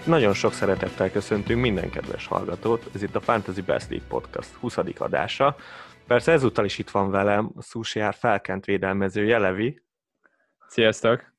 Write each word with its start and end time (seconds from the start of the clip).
Hát 0.00 0.08
nagyon 0.08 0.34
sok 0.34 0.52
szeretettel 0.52 1.10
köszöntünk 1.10 1.60
minden 1.60 1.90
kedves 1.90 2.26
hallgatót, 2.26 2.90
ez 2.94 3.02
itt 3.02 3.14
a 3.14 3.20
Fantasy 3.20 3.60
Best 3.60 3.90
League 3.90 4.08
Podcast 4.08 4.54
20. 4.54 4.76
adása. 4.98 5.56
Persze 6.06 6.32
ezúttal 6.32 6.64
is 6.64 6.78
itt 6.78 6.90
van 6.90 7.10
velem 7.10 7.52
a 7.56 7.62
Sushiár 7.62 8.14
felkent 8.14 8.64
védelmező 8.64 9.24
Jelevi. 9.24 9.82
Sziasztok! 10.68 11.34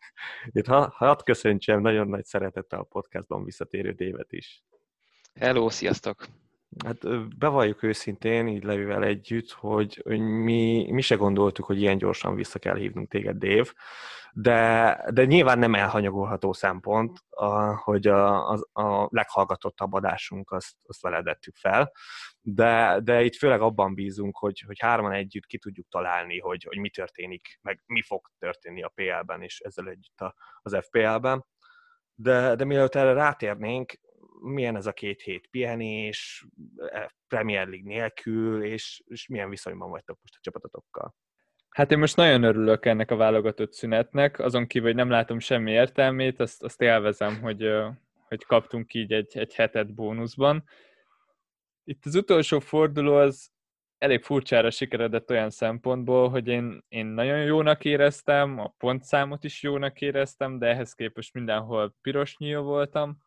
Itt 0.46 0.66
ha, 0.66 0.94
hadd 0.96 1.24
köszöntsem 1.24 1.82
nagyon 1.82 2.08
nagy 2.08 2.26
szeretettel 2.26 2.80
a 2.80 2.84
podcastban 2.84 3.44
visszatérő 3.44 3.92
Dévet 3.92 4.32
is. 4.32 4.64
Hello, 5.40 5.70
sziasztok! 5.70 6.26
Hát 6.86 7.28
bevalljuk 7.38 7.84
őszintén, 7.84 8.48
így 8.48 8.64
Levivel 8.64 9.04
együtt, 9.04 9.52
hogy, 9.52 10.02
hogy 10.04 10.20
mi, 10.20 10.88
mi 10.92 11.02
se 11.02 11.16
gondoltuk, 11.16 11.66
hogy 11.66 11.82
ilyen 11.82 11.98
gyorsan 11.98 12.36
vissza 12.36 12.60
kell 12.60 12.76
hívnunk 12.76 13.10
téged, 13.10 13.38
Dév, 13.38 13.74
de, 14.34 15.04
de 15.14 15.26
nyilván 15.26 15.60
nem 15.60 15.76
elhanyagolható 15.76 16.54
szempont, 16.54 17.20
a, 17.30 17.76
hogy 17.76 18.08
a, 18.08 18.50
a, 18.52 18.82
a 18.82 19.08
leghallgatottabb 19.12 19.94
adásunk 19.94 20.52
azt, 20.52 20.76
azt 20.86 21.02
veled 21.02 21.24
vettük 21.24 21.56
fel, 21.56 21.92
de, 22.42 23.00
de 23.04 23.24
itt 23.24 23.36
főleg 23.36 23.62
abban 23.62 23.94
bízunk, 23.94 24.38
hogy, 24.38 24.64
hogy 24.66 24.80
hárman 24.80 25.12
együtt 25.12 25.46
ki 25.46 25.58
tudjuk 25.58 25.88
találni, 25.90 26.40
hogy, 26.40 26.64
hogy 26.64 26.78
mi 26.78 26.90
történik, 26.90 27.60
meg 27.62 27.84
mi 27.86 28.02
fog 28.02 28.28
történni 28.40 28.84
a 28.84 28.92
PL-ben, 28.96 29.42
és 29.42 29.60
ezzel 29.60 29.88
együtt 29.88 30.20
a, 30.20 30.36
az 30.62 30.78
FPL-ben. 30.82 31.46
De, 32.16 32.56
de 32.56 32.66
mielőtt 32.66 32.96
erre 32.96 33.14
rátérnénk, 33.14 33.94
milyen 34.42 34.76
ez 34.76 34.86
a 34.86 34.94
két 34.94 35.22
hét 35.22 35.48
pihenés, 35.48 36.46
e, 36.78 37.16
Premier 37.28 37.68
League 37.68 37.94
nélkül, 37.94 38.64
és, 38.64 39.04
és 39.06 39.28
milyen 39.28 39.50
viszonyban 39.50 39.90
vagytok 39.90 40.18
most 40.22 40.36
a 40.36 40.40
csapatotokkal? 40.42 41.16
Hát 41.72 41.92
én 41.92 42.00
most 42.00 42.16
nagyon 42.16 42.44
örülök 42.44 42.86
ennek 42.86 43.12
a 43.12 43.16
válogatott 43.16 43.74
szünetnek, 43.74 44.40
azon 44.40 44.68
kívül, 44.68 44.88
hogy 44.88 44.98
nem 44.98 45.10
látom 45.10 45.40
semmi 45.40 45.72
értelmét, 45.72 46.40
azt, 46.40 46.64
azt 46.64 46.82
élvezem, 46.82 47.42
hogy, 47.42 47.72
hogy 48.28 48.44
kaptunk 48.46 48.94
így 48.94 49.14
egy, 49.14 49.38
egy 49.38 49.54
hetet 49.54 49.94
bónuszban. 49.94 50.64
Itt 51.84 52.06
az 52.06 52.16
utolsó 52.16 52.60
forduló 52.60 53.14
az 53.14 53.52
elég 53.98 54.24
furcsára 54.24 54.72
sikeredett 54.72 55.30
olyan 55.30 55.50
szempontból, 55.50 56.30
hogy 56.30 56.48
én, 56.48 56.84
én 56.88 57.06
nagyon 57.06 57.44
jónak 57.44 57.86
éreztem, 57.86 58.60
a 58.60 58.74
pontszámot 58.78 59.44
is 59.44 59.64
jónak 59.64 60.02
éreztem, 60.02 60.60
de 60.60 60.68
ehhez 60.68 60.94
képest 60.94 61.34
mindenhol 61.34 61.96
piros 62.02 62.38
nyíl 62.38 62.62
voltam 62.62 63.18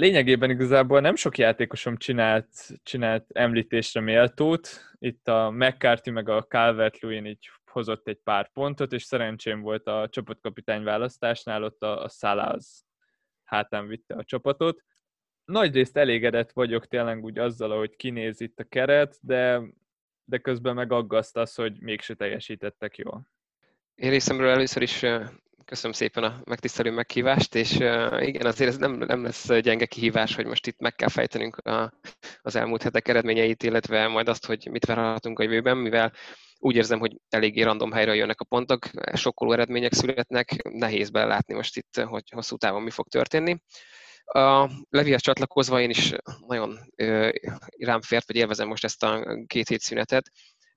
lényegében 0.00 0.50
igazából 0.50 1.00
nem 1.00 1.14
sok 1.14 1.38
játékosom 1.38 1.96
csinált, 1.96 2.48
csinált 2.82 3.24
említésre 3.32 4.00
méltót. 4.00 4.68
Itt 4.98 5.28
a 5.28 5.50
McCarthy 5.50 6.10
meg 6.10 6.28
a 6.28 6.42
Calvert-Lewin 6.42 7.26
így 7.26 7.50
hozott 7.70 8.08
egy 8.08 8.20
pár 8.24 8.52
pontot, 8.52 8.92
és 8.92 9.02
szerencsém 9.02 9.60
volt 9.60 9.86
a 9.86 10.08
csapatkapitány 10.10 10.82
választásnál, 10.82 11.64
ott 11.64 11.82
a, 11.82 12.04
a 12.04 12.28
az 12.28 12.84
hátán 13.44 13.86
vitte 13.86 14.14
a 14.14 14.24
csapatot. 14.24 14.84
Nagyrészt 15.44 15.96
elégedett 15.96 16.52
vagyok 16.52 16.86
tényleg 16.86 17.24
úgy 17.24 17.38
azzal, 17.38 17.78
hogy 17.78 17.96
kinéz 17.96 18.40
itt 18.40 18.58
a 18.58 18.64
keret, 18.64 19.16
de, 19.20 19.62
de 20.24 20.38
közben 20.38 20.74
meg 20.74 20.92
aggaszt 20.92 21.36
az, 21.36 21.54
hogy 21.54 21.80
mégse 21.80 22.14
teljesítettek 22.14 22.96
jól. 22.96 23.30
Én 23.94 24.10
részemről 24.10 24.48
először 24.48 24.82
is 24.82 25.04
Köszönöm 25.64 25.92
szépen 25.92 26.24
a 26.24 26.40
megtisztelő 26.44 26.90
meghívást, 26.90 27.54
és 27.54 27.74
igen, 28.20 28.46
azért 28.46 28.70
ez 28.70 28.76
nem, 28.76 28.92
nem 28.92 29.22
lesz 29.22 29.60
gyenge 29.60 29.86
kihívás, 29.86 30.34
hogy 30.34 30.46
most 30.46 30.66
itt 30.66 30.78
meg 30.78 30.94
kell 30.94 31.08
fejtenünk 31.08 31.56
a, 31.56 31.92
az 32.42 32.56
elmúlt 32.56 32.82
hetek 32.82 33.08
eredményeit, 33.08 33.62
illetve 33.62 34.08
majd 34.08 34.28
azt, 34.28 34.46
hogy 34.46 34.68
mit 34.70 34.84
várhatunk 34.84 35.38
a 35.38 35.42
jövőben, 35.42 35.76
mivel 35.76 36.12
úgy 36.62 36.76
érzem, 36.76 36.98
hogy 36.98 37.16
eléggé 37.28 37.62
random 37.62 37.92
helyre 37.92 38.14
jönnek 38.14 38.40
a 38.40 38.44
pontok, 38.44 38.86
sokkoló 39.14 39.52
eredmények 39.52 39.92
születnek, 39.92 40.62
nehéz 40.62 41.10
belátni 41.10 41.54
most 41.54 41.76
itt, 41.76 42.00
hogy 42.00 42.22
hosszú 42.30 42.56
távon 42.56 42.82
mi 42.82 42.90
fog 42.90 43.08
történni. 43.08 43.56
A 44.24 44.70
Levihez 44.88 45.20
csatlakozva 45.20 45.80
én 45.80 45.90
is 45.90 46.12
nagyon 46.46 46.78
rám 47.78 48.00
fért, 48.00 48.26
vagy 48.26 48.36
élvezem 48.36 48.68
most 48.68 48.84
ezt 48.84 49.02
a 49.02 49.38
két 49.46 49.68
hét 49.68 49.80
szünetet, 49.80 50.30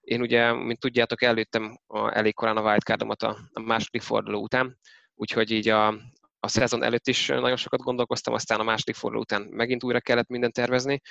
én 0.03 0.21
ugye, 0.21 0.53
mint 0.53 0.79
tudjátok, 0.79 1.21
előttem 1.21 1.79
a, 1.87 2.17
elég 2.17 2.33
korán 2.33 2.57
a 2.57 2.61
wildcardomat 2.61 3.23
a, 3.23 3.37
a 3.53 3.59
második 3.59 4.01
forduló 4.01 4.41
után, 4.41 4.79
úgyhogy 5.15 5.51
így 5.51 5.69
a, 5.69 5.87
a 6.39 6.47
szezon 6.47 6.83
előtt 6.83 7.07
is 7.07 7.27
nagyon 7.27 7.55
sokat 7.55 7.79
gondolkoztam, 7.79 8.33
aztán 8.33 8.59
a 8.59 8.63
második 8.63 8.95
forduló 8.95 9.21
után 9.21 9.41
megint 9.41 9.83
újra 9.83 9.99
kellett 9.99 10.27
mindent 10.27 10.53
tervezni, 10.53 11.01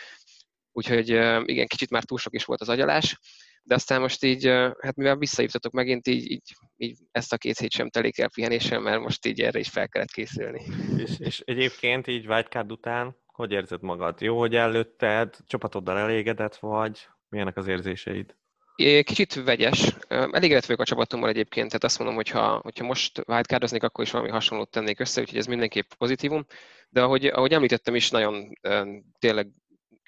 úgyhogy 0.72 1.08
igen, 1.44 1.66
kicsit 1.66 1.90
már 1.90 2.04
túl 2.04 2.18
sok 2.18 2.34
is 2.34 2.44
volt 2.44 2.60
az 2.60 2.68
agyalás, 2.68 3.18
de 3.62 3.74
aztán 3.74 4.00
most 4.00 4.24
így, 4.24 4.46
hát 4.78 4.96
mivel 4.96 5.16
visszaívtatok 5.16 5.72
megint, 5.72 6.08
így, 6.08 6.30
így, 6.30 6.42
így 6.76 6.98
ezt 7.10 7.32
a 7.32 7.36
két 7.36 7.58
hét 7.58 7.70
sem 7.70 7.90
telik 7.90 8.18
el 8.18 8.30
pihenéssel, 8.34 8.80
mert 8.80 9.00
most 9.00 9.26
így 9.26 9.40
erre 9.40 9.58
is 9.58 9.68
fel 9.68 9.88
kellett 9.88 10.10
készülni. 10.10 10.62
És, 10.96 11.18
és 11.18 11.42
egyébként 11.44 12.06
így 12.06 12.26
wildcard 12.26 12.72
után, 12.72 13.16
hogy 13.26 13.52
érzed 13.52 13.82
magad? 13.82 14.20
Jó, 14.20 14.38
hogy 14.38 14.54
előtted, 14.54 15.36
csapatoddal 15.46 15.98
elégedett 15.98 16.56
vagy? 16.56 17.08
Milyenek 17.28 17.56
az 17.56 17.66
érzéseid? 17.66 18.36
Kicsit 19.02 19.34
vegyes. 19.34 19.96
Elégedett 20.08 20.64
vagyok 20.64 20.80
a 20.80 20.84
csapatommal 20.84 21.28
egyébként, 21.28 21.66
tehát 21.66 21.84
azt 21.84 21.98
mondom, 21.98 22.16
hogy 22.16 22.28
ha, 22.28 22.60
hogyha 22.62 22.84
most 22.84 23.22
wildcardoznék, 23.26 23.82
akkor 23.82 24.04
is 24.04 24.10
valami 24.10 24.30
hasonlót 24.30 24.70
tennék 24.70 25.00
össze, 25.00 25.20
úgyhogy 25.20 25.38
ez 25.38 25.46
mindenképp 25.46 25.90
pozitívum. 25.98 26.46
De 26.88 27.02
ahogy, 27.02 27.26
ahogy 27.26 27.52
említettem 27.52 27.94
is, 27.94 28.10
nagyon 28.10 28.52
tényleg 29.18 29.48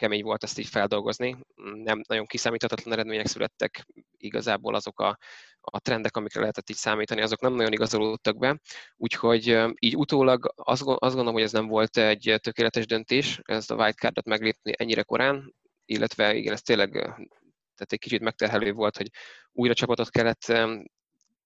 kemény 0.04 0.22
volt 0.22 0.42
ezt 0.42 0.58
így 0.58 0.68
feldolgozni. 0.68 1.36
Nem 1.74 2.00
nagyon 2.08 2.26
kiszámíthatatlan 2.26 2.92
eredmények 2.92 3.26
születtek, 3.26 3.86
igazából 4.16 4.74
azok 4.74 5.00
a, 5.00 5.18
a 5.60 5.80
trendek, 5.80 6.16
amikre 6.16 6.40
lehetett 6.40 6.70
így 6.70 6.76
számítani, 6.76 7.20
azok 7.20 7.40
nem 7.40 7.54
nagyon 7.54 7.72
igazolódtak 7.72 8.38
be. 8.38 8.60
Úgyhogy 8.96 9.58
így 9.78 9.96
utólag 9.96 10.52
azt, 10.56 10.82
azt 10.82 11.14
gondolom, 11.14 11.32
hogy 11.32 11.42
ez 11.42 11.52
nem 11.52 11.66
volt 11.66 11.96
egy 11.96 12.34
tökéletes 12.42 12.86
döntés, 12.86 13.40
ezt 13.42 13.70
a 13.70 13.74
wildcardot 13.74 14.24
meglépni 14.24 14.72
ennyire 14.76 15.02
korán, 15.02 15.54
illetve 15.84 16.34
igen, 16.34 16.52
ez 16.52 16.62
tényleg 16.62 16.90
tehát 16.90 17.92
egy 17.92 17.98
kicsit 17.98 18.22
megterhelő 18.22 18.72
volt, 18.72 18.96
hogy 18.96 19.10
újra 19.52 19.74
csapatot 19.74 20.10
kellett 20.10 20.52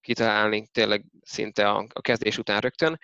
kitalálni 0.00 0.68
tényleg 0.72 1.04
szinte 1.22 1.68
a, 1.68 1.86
a 1.92 2.00
kezdés 2.00 2.38
után 2.38 2.60
rögtön. 2.60 2.98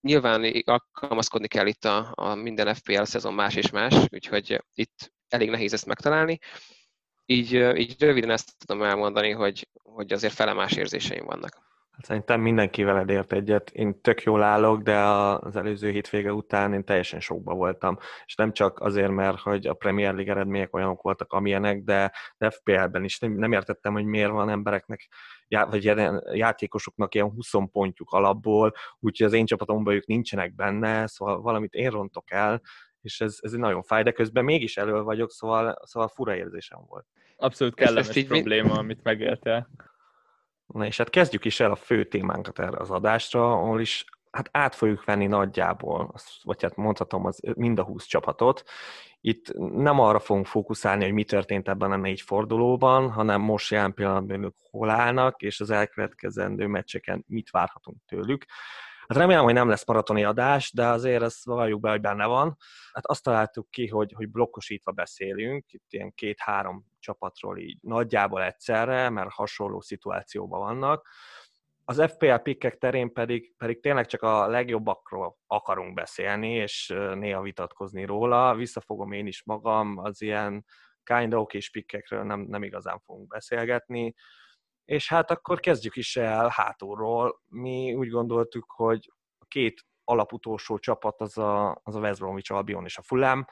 Nyilván 0.00 0.62
alkalmazkodni 0.64 1.48
kell 1.48 1.66
itt 1.66 1.84
a, 1.84 2.12
a 2.14 2.34
minden 2.34 2.74
FPL 2.74 3.02
szezon 3.02 3.34
más 3.34 3.54
és 3.54 3.70
más, 3.70 3.94
úgyhogy 4.12 4.64
itt 4.74 5.12
elég 5.28 5.50
nehéz 5.50 5.72
ezt 5.72 5.86
megtalálni. 5.86 6.38
Így, 7.26 7.52
így 7.52 7.94
röviden 7.98 8.30
ezt 8.30 8.52
tudom 8.66 8.82
elmondani, 8.82 9.30
hogy, 9.30 9.68
hogy 9.82 10.12
azért 10.12 10.34
felemás 10.34 10.72
érzéseim 10.72 11.24
vannak. 11.24 11.66
Hát 11.98 12.06
szerintem 12.06 12.40
mindenki 12.40 12.82
veled 12.82 13.08
ért 13.08 13.32
egyet. 13.32 13.70
Én 13.70 14.00
tök 14.00 14.22
jól 14.22 14.42
állok, 14.42 14.82
de 14.82 14.98
az 14.98 15.56
előző 15.56 15.90
hétvége 15.90 16.32
után 16.32 16.72
én 16.72 16.84
teljesen 16.84 17.20
sokba 17.20 17.54
voltam. 17.54 17.98
És 18.24 18.34
nem 18.34 18.52
csak 18.52 18.80
azért, 18.80 19.10
mert 19.10 19.40
hogy 19.40 19.66
a 19.66 19.74
Premier 19.74 20.14
League 20.14 20.32
eredmények 20.32 20.74
olyanok 20.74 21.02
voltak, 21.02 21.32
amilyenek, 21.32 21.82
de 21.82 22.12
FPL-ben 22.50 23.04
is 23.04 23.18
nem, 23.18 23.32
nem 23.32 23.52
értettem, 23.52 23.92
hogy 23.92 24.04
miért 24.04 24.30
van 24.30 24.50
embereknek, 24.50 25.08
vagy 25.48 25.84
játékosoknak 26.32 27.14
ilyen 27.14 27.30
20 27.30 27.50
pontjuk 27.72 28.10
alapból, 28.10 28.72
úgyhogy 28.98 29.26
az 29.26 29.32
én 29.32 29.46
csapatomban 29.46 29.94
ők 29.94 30.06
nincsenek 30.06 30.54
benne, 30.54 31.06
szóval 31.06 31.40
valamit 31.40 31.74
én 31.74 31.90
rontok 31.90 32.30
el, 32.30 32.60
és 33.00 33.20
ez, 33.20 33.38
ez 33.40 33.52
nagyon 33.52 33.82
fáj, 33.82 34.02
de 34.02 34.12
közben 34.12 34.44
mégis 34.44 34.76
elő 34.76 35.02
vagyok, 35.02 35.30
szóval, 35.30 35.78
szóval 35.82 36.08
fura 36.08 36.36
érzésem 36.36 36.80
volt. 36.86 37.06
Abszolút 37.36 37.74
kellemes 37.74 38.08
ezt, 38.08 38.16
ezt 38.16 38.26
probléma, 38.26 38.72
mi... 38.72 38.78
amit 38.78 39.02
megéltél. 39.02 39.68
Na 40.66 40.86
és 40.86 40.96
hát 40.96 41.10
kezdjük 41.10 41.44
is 41.44 41.60
el 41.60 41.70
a 41.70 41.76
fő 41.76 42.04
témánkat 42.04 42.58
erre 42.58 42.76
az 42.76 42.90
adásra, 42.90 43.52
ahol 43.52 43.80
is 43.80 44.04
hát 44.38 44.48
át 44.52 44.74
fogjuk 44.74 45.04
venni 45.04 45.26
nagyjából, 45.26 46.14
vagy 46.42 46.62
hát 46.62 46.76
mondhatom, 46.76 47.24
az 47.24 47.40
mind 47.54 47.78
a 47.78 47.82
20 47.82 48.04
csapatot. 48.04 48.62
Itt 49.20 49.52
nem 49.58 50.00
arra 50.00 50.18
fogunk 50.18 50.46
fókuszálni, 50.46 51.04
hogy 51.04 51.12
mi 51.12 51.24
történt 51.24 51.68
ebben 51.68 51.92
a 51.92 51.96
négy 51.96 52.20
fordulóban, 52.20 53.10
hanem 53.10 53.40
most 53.40 53.70
jelen 53.70 53.94
pillanatban 53.94 54.42
ők 54.42 54.56
hol 54.70 54.90
állnak, 54.90 55.42
és 55.42 55.60
az 55.60 55.70
elkövetkezendő 55.70 56.66
meccseken 56.66 57.24
mit 57.26 57.50
várhatunk 57.50 57.96
tőlük. 58.06 58.44
Hát 59.06 59.18
remélem, 59.18 59.44
hogy 59.44 59.54
nem 59.54 59.68
lesz 59.68 59.86
maratoni 59.86 60.24
adás, 60.24 60.72
de 60.72 60.86
azért 60.86 61.22
ezt 61.22 61.44
valljuk 61.44 61.80
be, 61.80 61.90
hogy 61.90 62.00
benne 62.00 62.26
van. 62.26 62.56
Hát 62.92 63.06
azt 63.06 63.22
találtuk 63.22 63.70
ki, 63.70 63.86
hogy, 63.86 64.12
hogy 64.12 64.30
blokkosítva 64.30 64.92
beszélünk, 64.92 65.72
itt 65.72 65.86
ilyen 65.88 66.14
két-három 66.14 66.84
csapatról 66.98 67.58
így 67.58 67.78
nagyjából 67.80 68.42
egyszerre, 68.42 69.08
mert 69.08 69.32
hasonló 69.32 69.80
szituációban 69.80 70.60
vannak. 70.60 71.08
Az 71.90 72.02
FPL 72.10 72.34
pikkek 72.34 72.78
terén 72.78 73.12
pedig, 73.12 73.54
pedig 73.56 73.80
tényleg 73.80 74.06
csak 74.06 74.22
a 74.22 74.46
legjobbakról 74.46 75.38
akarunk 75.46 75.94
beszélni, 75.94 76.54
és 76.54 76.94
néha 77.14 77.42
vitatkozni 77.42 78.04
róla. 78.04 78.54
Visszafogom 78.54 79.12
én 79.12 79.26
is 79.26 79.44
magam, 79.44 79.98
az 79.98 80.22
ilyen 80.22 80.64
kind 81.02 81.34
of 81.34 81.52
és 81.52 81.70
pikkekről 81.70 82.22
nem, 82.22 82.40
nem 82.40 82.62
igazán 82.62 82.98
fogunk 82.98 83.26
beszélgetni. 83.26 84.14
És 84.84 85.08
hát 85.08 85.30
akkor 85.30 85.60
kezdjük 85.60 85.96
is 85.96 86.16
el 86.16 86.48
hátulról. 86.48 87.42
Mi 87.46 87.94
úgy 87.94 88.08
gondoltuk, 88.08 88.72
hogy 88.76 89.12
a 89.38 89.44
két 89.44 89.84
alaputolsó 90.04 90.78
csapat 90.78 91.20
az 91.20 91.38
a, 91.38 91.80
az 91.82 91.94
a 91.94 92.00
West 92.00 92.18
Bromwich 92.18 92.52
Albion 92.52 92.84
és 92.84 92.98
a 92.98 93.02
Fulham. 93.02 93.44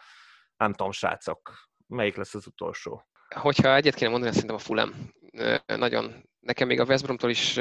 Nem 0.56 0.72
tudom, 0.72 0.92
srácok, 0.92 1.52
melyik 1.86 2.16
lesz 2.16 2.34
az 2.34 2.46
utolsó? 2.46 3.06
Hogyha 3.34 3.74
egyet 3.74 3.94
kéne 3.94 4.10
mondani, 4.10 4.32
szerintem 4.32 4.56
a 4.56 4.60
Fulham. 4.60 4.90
Nagyon, 5.66 6.28
nekem 6.40 6.66
még 6.66 6.80
a 6.80 6.84
West 6.84 7.04
Bromtól 7.04 7.30
is 7.30 7.58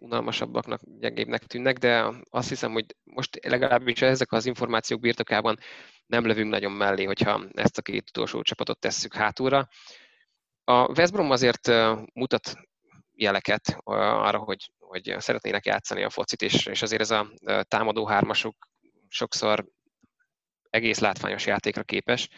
unalmasabbaknak, 0.00 0.80
gyengébbnek 0.84 1.44
tűnnek, 1.44 1.78
de 1.78 2.12
azt 2.30 2.48
hiszem, 2.48 2.72
hogy 2.72 2.96
most 3.04 3.44
legalábbis 3.44 4.02
ezek 4.02 4.32
az 4.32 4.46
információk 4.46 5.00
birtokában 5.00 5.58
nem 6.06 6.26
lövünk 6.26 6.50
nagyon 6.50 6.72
mellé, 6.72 7.04
hogyha 7.04 7.44
ezt 7.52 7.78
a 7.78 7.82
két 7.82 8.08
utolsó 8.08 8.42
csapatot 8.42 8.78
tesszük 8.78 9.14
hátulra. 9.14 9.68
A 10.64 10.88
West 10.88 11.12
Brom 11.12 11.30
azért 11.30 11.70
mutat 12.12 12.54
jeleket 13.12 13.78
arra, 13.84 14.38
hogy, 14.38 14.72
hogy 14.78 15.14
szeretnének 15.18 15.64
játszani 15.66 16.02
a 16.02 16.10
focit, 16.10 16.42
és, 16.42 16.66
és 16.66 16.82
azért 16.82 17.00
ez 17.00 17.10
a 17.10 17.30
támadó 17.62 18.06
hármasuk 18.06 18.68
sokszor 19.08 19.66
egész 20.70 20.98
látványos 20.98 21.46
játékra 21.46 21.82
képes. 21.82 22.28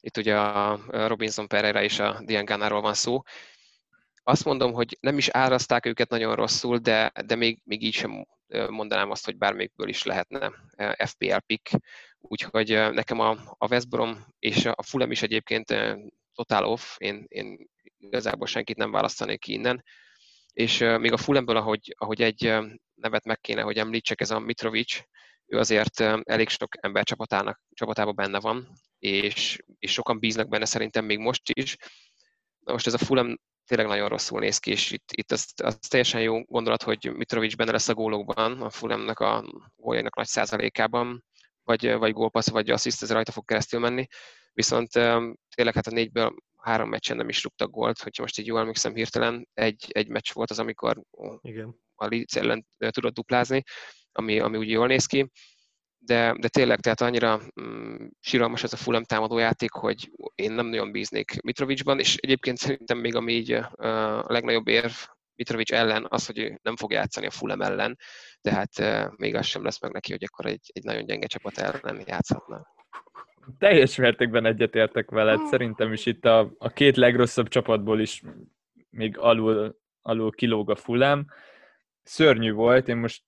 Itt 0.00 0.16
ugye 0.16 0.38
a 0.38 0.80
Robinson 1.06 1.48
Pereira 1.48 1.82
és 1.82 1.98
a 1.98 2.20
Diangánáról 2.24 2.80
van 2.80 2.94
szó. 2.94 3.22
Azt 4.28 4.44
mondom, 4.44 4.72
hogy 4.72 4.96
nem 5.00 5.18
is 5.18 5.28
áraszták 5.28 5.86
őket 5.86 6.08
nagyon 6.08 6.34
rosszul, 6.34 6.78
de, 6.78 7.12
de 7.26 7.34
még, 7.34 7.60
még 7.64 7.82
így 7.82 7.94
sem 7.94 8.26
mondanám 8.68 9.10
azt, 9.10 9.24
hogy 9.24 9.36
bármelyikből 9.36 9.88
is 9.88 10.02
lehetne 10.02 10.52
FPL 11.04 11.36
pick. 11.46 11.70
Úgyhogy 12.18 12.68
nekem 12.68 13.20
a, 13.20 13.30
a 13.58 13.68
West 13.68 13.88
Brom 13.88 14.26
és 14.38 14.64
a 14.64 14.82
Fulham 14.82 15.10
is 15.10 15.22
egyébként 15.22 15.74
totál 16.34 16.64
off, 16.64 16.96
én, 16.98 17.24
én 17.28 17.68
igazából 17.98 18.46
senkit 18.46 18.76
nem 18.76 18.90
választanék 18.90 19.40
ki 19.40 19.52
innen. 19.52 19.84
És 20.52 20.78
még 20.78 21.12
a 21.12 21.16
Fulhamből, 21.16 21.56
ahogy, 21.56 21.94
ahogy 21.98 22.22
egy 22.22 22.54
nevet 22.94 23.24
meg 23.24 23.40
kéne, 23.40 23.62
hogy 23.62 23.78
említsek, 23.78 24.20
ez 24.20 24.30
a 24.30 24.38
Mitrovic, 24.38 25.00
ő 25.46 25.58
azért 25.58 26.00
elég 26.22 26.48
sok 26.48 26.84
ember 26.84 27.04
csapatának, 27.04 27.60
csapatában 27.74 28.14
benne 28.14 28.40
van, 28.40 28.68
és, 28.98 29.58
és 29.78 29.92
sokan 29.92 30.18
bíznak 30.18 30.48
benne 30.48 30.64
szerintem 30.64 31.04
még 31.04 31.18
most 31.18 31.42
is. 31.52 31.76
Na 32.58 32.72
most 32.72 32.86
ez 32.86 32.94
a 32.94 32.98
Fulham 32.98 33.36
tényleg 33.68 33.86
nagyon 33.86 34.08
rosszul 34.08 34.40
néz 34.40 34.58
ki, 34.58 34.70
és 34.70 34.90
itt, 34.90 35.08
itt 35.12 35.32
az, 35.32 35.52
az 35.62 35.78
teljesen 35.88 36.20
jó 36.20 36.42
gondolat, 36.42 36.82
hogy 36.82 37.12
Mitrovic 37.12 37.54
benne 37.54 37.72
lesz 37.72 37.88
a 37.88 37.94
gólokban, 37.94 38.62
a 38.62 38.70
Fulhamnak 38.70 39.18
a 39.18 39.44
góljainak 39.76 40.16
nagy 40.16 40.26
százalékában, 40.26 41.24
vagy, 41.62 41.92
vagy 41.92 42.12
gólpassz, 42.12 42.48
vagy 42.50 42.70
assziszt, 42.70 43.02
ez 43.02 43.12
rajta 43.12 43.32
fog 43.32 43.44
keresztül 43.44 43.80
menni. 43.80 44.06
Viszont 44.52 44.90
tényleg 45.54 45.74
hát 45.74 45.86
a 45.86 45.90
négyből 45.90 46.34
három 46.56 46.88
meccsen 46.88 47.16
nem 47.16 47.28
is 47.28 47.42
rúgtak 47.42 47.70
gólt, 47.70 48.02
hogyha 48.02 48.22
most 48.22 48.38
így 48.38 48.46
jól 48.46 48.60
emlékszem 48.60 48.94
hirtelen, 48.94 49.48
egy, 49.54 49.86
egy 49.88 50.08
meccs 50.08 50.32
volt 50.32 50.50
az, 50.50 50.58
amikor 50.58 51.02
Igen. 51.40 51.80
a 51.94 52.06
Leeds 52.06 52.36
ellen 52.36 52.66
tudott 52.90 53.14
duplázni, 53.14 53.62
ami, 54.12 54.40
ami 54.40 54.56
úgy 54.56 54.70
jól 54.70 54.86
néz 54.86 55.06
ki, 55.06 55.30
de, 56.08 56.34
de 56.40 56.48
tényleg, 56.48 56.80
tehát 56.80 57.00
annyira 57.00 57.40
mm, 57.60 58.06
síralmas 58.20 58.62
ez 58.62 58.72
a 58.72 58.76
Fulham 58.76 59.04
támadójáték, 59.04 59.70
hogy 59.70 60.10
én 60.34 60.52
nem 60.52 60.66
nagyon 60.66 60.92
bíznék 60.92 61.40
Mitrovicban, 61.40 61.98
és 61.98 62.16
egyébként 62.16 62.56
szerintem 62.56 62.98
még 62.98 63.14
ami 63.14 63.32
így 63.32 63.52
a 63.52 64.24
legnagyobb 64.26 64.68
érv 64.68 64.92
Mitrovic 65.34 65.72
ellen 65.72 66.06
az, 66.08 66.26
hogy 66.26 66.38
ő 66.38 66.58
nem 66.62 66.76
fog 66.76 66.92
játszani 66.92 67.26
a 67.26 67.30
Fulham 67.30 67.60
ellen, 67.60 67.98
tehát 68.40 68.70
még 69.16 69.34
az 69.34 69.46
sem 69.46 69.64
lesz 69.64 69.80
meg 69.80 69.92
neki, 69.92 70.12
hogy 70.12 70.24
akkor 70.24 70.46
egy, 70.46 70.70
egy 70.72 70.84
nagyon 70.84 71.04
gyenge 71.04 71.26
csapat 71.26 71.58
ellen 71.58 72.02
játszhatna. 72.06 72.66
Teljes 73.58 73.96
mértékben 73.96 74.46
egyetértek 74.46 75.10
veled. 75.10 75.46
Szerintem 75.46 75.92
is 75.92 76.06
itt 76.06 76.24
a, 76.24 76.54
a 76.58 76.68
két 76.68 76.96
legrosszabb 76.96 77.48
csapatból 77.48 78.00
is 78.00 78.22
még 78.90 79.18
alul, 79.18 79.78
alul 80.02 80.32
kilóg 80.32 80.70
a 80.70 80.76
Fulham. 80.76 81.26
Szörnyű 82.02 82.52
volt, 82.52 82.88
én 82.88 82.96
most 82.96 83.22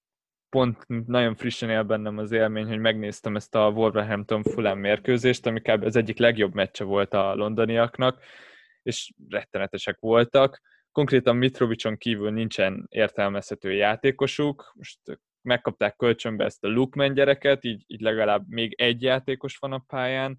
pont 0.51 1.07
nagyon 1.07 1.35
frissen 1.35 1.71
él 1.71 1.83
bennem 1.83 2.19
az 2.19 2.33
élmény, 2.33 2.67
hogy 2.67 2.79
megnéztem 2.79 3.37
ezt 3.37 3.55
a 3.55 3.69
Wolverhampton 3.69 4.43
Fulham 4.43 4.79
mérkőzést, 4.79 5.47
ami 5.47 5.61
kb. 5.61 5.85
az 5.85 5.97
egyik 5.97 6.19
legjobb 6.19 6.55
meccse 6.55 6.85
volt 6.85 7.15
a 7.15 7.35
londoniaknak, 7.35 8.23
és 8.83 9.13
rettenetesek 9.29 9.99
voltak. 9.99 10.61
Konkrétan 10.93 11.37
Mitrovicson 11.37 11.97
kívül 11.97 12.31
nincsen 12.31 12.87
értelmezhető 12.89 13.73
játékosuk, 13.73 14.73
most 14.75 14.99
megkapták 15.43 15.97
kölcsönbe 15.97 16.45
ezt 16.45 16.65
a 16.65 16.69
Lukman 16.69 17.15
gyereket, 17.15 17.65
így, 17.65 17.85
így 17.87 18.01
legalább 18.01 18.49
még 18.49 18.75
egy 18.81 19.03
játékos 19.03 19.57
van 19.57 19.73
a 19.73 19.79
pályán, 19.79 20.39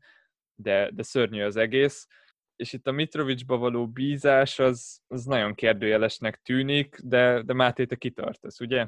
de, 0.56 0.90
de 0.94 1.04
szörnyű 1.04 1.44
az 1.44 1.56
egész. 1.56 2.08
És 2.56 2.74
itt 2.74 2.88
a 2.88 2.92
Mitrovicsba 2.92 3.58
való 3.58 3.88
bízás 3.88 4.60
az, 4.60 5.02
az 5.08 5.26
nagyon 5.26 5.56
kérdőjelesnek 5.56 6.42
tűnik, 6.42 7.00
de, 7.04 7.42
de 7.42 7.54
Máté, 7.54 7.86
te 7.86 7.96
kitartasz, 7.96 8.60
ugye? 8.60 8.88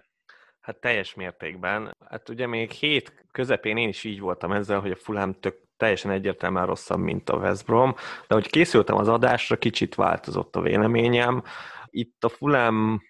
Hát 0.64 0.80
teljes 0.80 1.14
mértékben. 1.14 1.98
Hát 2.10 2.30
ugye 2.30 2.48
még 2.48 2.72
hét 2.72 3.26
közepén 3.32 3.78
én 3.78 3.88
is 3.88 4.04
így 4.04 4.20
voltam 4.20 4.52
ezzel, 4.52 4.80
hogy 4.80 4.92
a 4.92 4.96
Fulham 4.96 5.34
tök 5.40 5.58
teljesen 5.78 6.12
egyértelműen 6.12 6.66
rosszabb, 6.66 7.00
mint 7.00 7.30
a 7.30 7.38
West 7.38 7.66
Brom, 7.66 7.96
de 8.28 8.34
hogy 8.34 8.50
készültem 8.50 8.98
az 8.98 9.08
adásra, 9.08 9.58
kicsit 9.58 9.96
változott 9.96 10.56
a 10.56 10.62
véleményem. 10.62 11.44
Itt 11.90 12.24
a 12.24 12.30
Fulham 12.30 13.02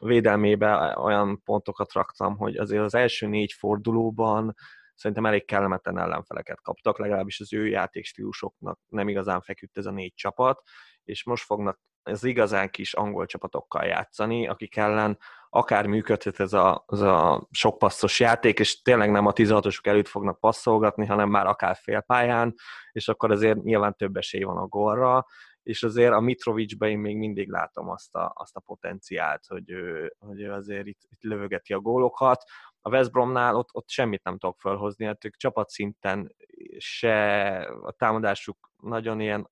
védelmébe 0.00 0.98
olyan 0.98 1.42
pontokat 1.44 1.92
raktam, 1.92 2.36
hogy 2.36 2.56
azért 2.56 2.82
az 2.82 2.94
első 2.94 3.26
négy 3.26 3.52
fordulóban 3.52 4.54
szerintem 5.00 5.26
elég 5.26 5.44
kellemetlen 5.44 5.98
ellenfeleket 5.98 6.60
kaptak, 6.62 6.98
legalábbis 6.98 7.40
az 7.40 7.52
ő 7.52 7.66
játékstílusoknak 7.66 8.78
nem 8.88 9.08
igazán 9.08 9.40
feküdt 9.40 9.78
ez 9.78 9.86
a 9.86 9.90
négy 9.90 10.14
csapat, 10.14 10.62
és 11.04 11.24
most 11.24 11.44
fognak 11.44 11.80
az 12.02 12.24
igazán 12.24 12.70
kis 12.70 12.94
angol 12.94 13.26
csapatokkal 13.26 13.84
játszani, 13.84 14.48
akik 14.48 14.76
ellen 14.76 15.18
akár 15.50 15.86
működhet 15.86 16.40
ez 16.40 16.52
a, 16.52 16.84
ez 16.88 17.00
a 17.00 17.48
sok 17.50 17.78
passzos 17.78 18.20
játék, 18.20 18.58
és 18.58 18.82
tényleg 18.82 19.10
nem 19.10 19.26
a 19.26 19.32
16-osok 19.32 19.86
előtt 19.86 20.08
fognak 20.08 20.40
passzolgatni, 20.40 21.06
hanem 21.06 21.28
már 21.28 21.46
akár 21.46 21.76
félpályán, 21.76 22.54
és 22.92 23.08
akkor 23.08 23.30
azért 23.30 23.62
nyilván 23.62 23.94
több 23.94 24.16
esély 24.16 24.42
van 24.42 24.56
a 24.56 24.66
gólra, 24.66 25.26
és 25.62 25.82
azért 25.82 26.12
a 26.12 26.20
Mitrovicsbe 26.20 26.88
én 26.88 26.98
még 26.98 27.16
mindig 27.16 27.50
látom 27.50 27.88
azt 27.88 28.14
a, 28.14 28.32
azt 28.34 28.56
a 28.56 28.60
potenciált, 28.60 29.46
hogy 29.46 29.70
ő, 29.70 30.14
hogy 30.18 30.40
ő 30.40 30.52
azért 30.52 30.86
itt, 30.86 31.00
itt 31.08 31.22
lövögeti 31.22 31.72
a 31.72 31.80
gólokat. 31.80 32.42
A 32.80 32.90
West 32.90 33.12
Bromnál 33.12 33.54
ott, 33.54 33.68
ott 33.72 33.88
semmit 33.88 34.22
nem 34.22 34.38
tudok 34.38 34.58
felhozni, 34.60 35.04
hát 35.04 35.24
ők 35.24 35.36
csapatszinten 35.36 36.34
se 36.78 37.56
a 37.82 37.92
támadásuk 37.92 38.70
nagyon 38.76 39.20
ilyen 39.20 39.48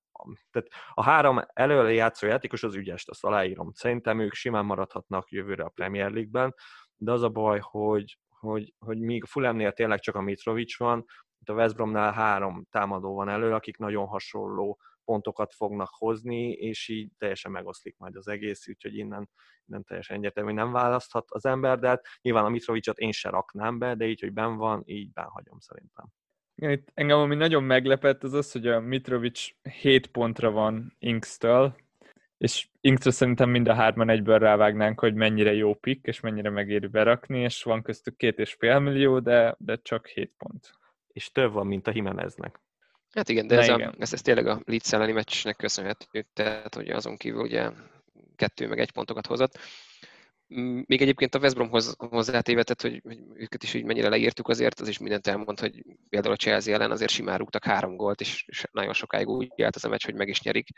tehát 0.51 0.69
a 0.95 1.03
három 1.03 1.41
előre 1.53 1.93
játszó 1.93 2.27
játékos 2.27 2.63
az 2.63 2.75
ügyes, 2.75 3.07
azt 3.07 3.25
aláírom. 3.25 3.71
Szerintem 3.73 4.21
ők 4.21 4.33
simán 4.33 4.65
maradhatnak 4.65 5.31
jövőre 5.31 5.65
a 5.65 5.69
Premier 5.69 6.11
League-ben, 6.11 6.55
de 6.97 7.13
az 7.13 7.23
a 7.23 7.29
baj, 7.29 7.59
hogy, 7.63 8.19
hogy, 8.29 8.75
hogy 8.79 8.99
míg 8.99 9.23
a 9.23 9.27
Fulhamnél 9.27 9.73
tényleg 9.73 10.01
csak 10.01 10.15
a 10.15 10.21
Mitrovic 10.21 10.79
van, 10.79 11.05
itt 11.41 11.49
a 11.49 11.55
West 11.55 11.75
Bromnál 11.75 12.13
három 12.13 12.67
támadó 12.71 13.15
van 13.15 13.29
elő, 13.29 13.55
akik 13.55 13.77
nagyon 13.77 14.07
hasonló 14.07 14.79
pontokat 15.09 15.55
fognak 15.55 15.89
hozni, 15.91 16.51
és 16.51 16.89
így 16.89 17.11
teljesen 17.19 17.53
megoszlik 17.53 17.97
majd 17.99 18.17
az 18.17 18.29
egész, 18.29 18.69
úgyhogy 18.69 18.97
innen, 18.97 19.29
innen 19.67 19.85
teljesen 19.85 20.17
egyértelmű, 20.17 20.53
nem 20.53 20.73
választhat 20.73 21.31
az 21.31 21.45
ember, 21.45 21.79
de 21.79 21.89
hát 21.89 22.07
nyilván 22.23 22.45
a 22.45 22.49
Mitrovicot 22.49 22.99
én 22.99 23.13
se 23.13 23.31
raknám 23.31 23.79
be, 23.79 23.95
de 23.95 24.07
így, 24.07 24.21
hogy 24.21 24.33
ben 24.33 24.57
van, 24.57 24.83
így 24.87 25.13
ben 25.13 25.25
hagyom 25.25 25.59
szerintem. 25.59 26.07
Itt 26.55 26.91
engem 26.95 27.19
ami 27.19 27.35
nagyon 27.35 27.63
meglepett, 27.63 28.23
az 28.23 28.33
az, 28.33 28.53
hogy 28.53 28.67
a 28.67 28.81
Mitrovic 28.81 29.49
7 29.81 30.07
pontra 30.07 30.51
van 30.51 30.97
Inks-től, 30.99 31.77
és 32.39 32.69
Inkstra 32.81 33.11
szerintem 33.11 33.51
mind 33.51 33.69
a 33.69 33.75
hárman 33.75 34.09
egyből 34.09 34.39
rávágnánk, 34.39 35.01
hogy 35.01 35.15
mennyire 35.15 35.53
jó 35.53 35.75
pick, 35.75 36.07
és 36.07 36.21
mennyire 36.21 36.51
megéri 36.51 36.87
berakni, 36.87 37.41
és 37.41 37.63
van 37.63 37.83
köztük 37.83 38.17
két 38.17 38.39
és 38.39 38.53
fél 38.53 38.79
millió, 38.79 39.19
de, 39.19 39.57
de 39.59 39.77
csak 39.83 40.07
7 40.07 40.35
pont. 40.37 40.73
És 41.13 41.33
több 41.33 41.53
van, 41.53 41.67
mint 41.67 41.87
a 41.87 41.91
Jimeneznek. 41.95 42.61
Hát 43.13 43.29
igen, 43.29 43.47
de 43.47 43.59
ez, 43.59 43.65
igen. 43.65 43.89
A, 43.89 43.95
ez, 43.99 44.13
ez 44.13 44.23
tényleg 44.23 44.47
a 44.47 44.61
Leeds 44.65 44.93
elleni 44.93 45.13
meccsnek 45.13 45.57
köszönhető, 45.57 46.27
tehát 46.33 46.75
hogy 46.75 46.91
azon 46.91 47.17
kívül 47.17 47.41
ugye 47.41 47.71
kettő 48.37 48.69
meg 48.69 48.79
egy 48.79 48.91
pontokat 48.91 49.27
hozott. 49.27 49.59
Még 50.87 51.03
egyébként 51.03 51.35
a 51.35 51.39
West 51.39 51.55
Bromhoz 51.55 51.95
hozzátévetett, 51.99 52.81
hogy, 52.81 53.01
hogy 53.05 53.19
őket 53.35 53.63
is 53.63 53.75
így 53.75 53.85
mennyire 53.85 54.09
leírtuk 54.09 54.49
azért, 54.49 54.81
az 54.81 54.89
is 54.89 54.99
mindent 54.99 55.27
elmond, 55.27 55.61
hogy 55.61 55.85
például 56.09 56.35
a 56.35 56.37
Chelsea 56.37 56.75
ellen 56.75 56.91
azért 56.91 57.11
simán 57.11 57.39
rúgtak 57.39 57.65
három 57.65 57.97
gólt, 57.97 58.21
és, 58.21 58.45
és 58.47 58.65
nagyon 58.73 58.93
sokáig 58.93 59.29
úgy 59.29 59.53
járt 59.57 59.77
az 59.77 59.85
a 59.85 59.89
meccs, 59.89 60.05
hogy 60.05 60.15
meg 60.15 60.29
is 60.29 60.41
nyerik. 60.41 60.69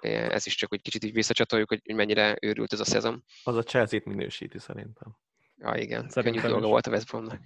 Ez 0.00 0.46
is 0.46 0.54
csak, 0.54 0.68
hogy 0.68 0.82
kicsit 0.82 1.04
így 1.04 1.12
visszacsatoljuk, 1.12 1.68
hogy 1.68 1.94
mennyire 1.94 2.36
őrült 2.40 2.72
ez 2.72 2.80
a 2.80 2.84
szezon. 2.84 3.24
Az 3.44 3.56
a 3.56 3.62
Chelsea-t 3.62 4.04
minősíti 4.04 4.58
szerintem. 4.58 5.16
Ja, 5.58 5.74
igen. 5.74 6.08
Szerintem 6.08 6.42
Könnyű 6.42 6.52
dolga 6.52 6.66
volt 6.66 6.86
a 6.86 6.90
West 6.90 7.06
Bromnak. 7.06 7.40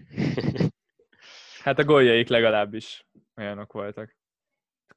hát 1.64 1.78
a 1.78 1.84
góljaik 1.84 2.28
legalábbis 2.28 3.06
olyanok 3.40 3.72
voltak. 3.72 4.16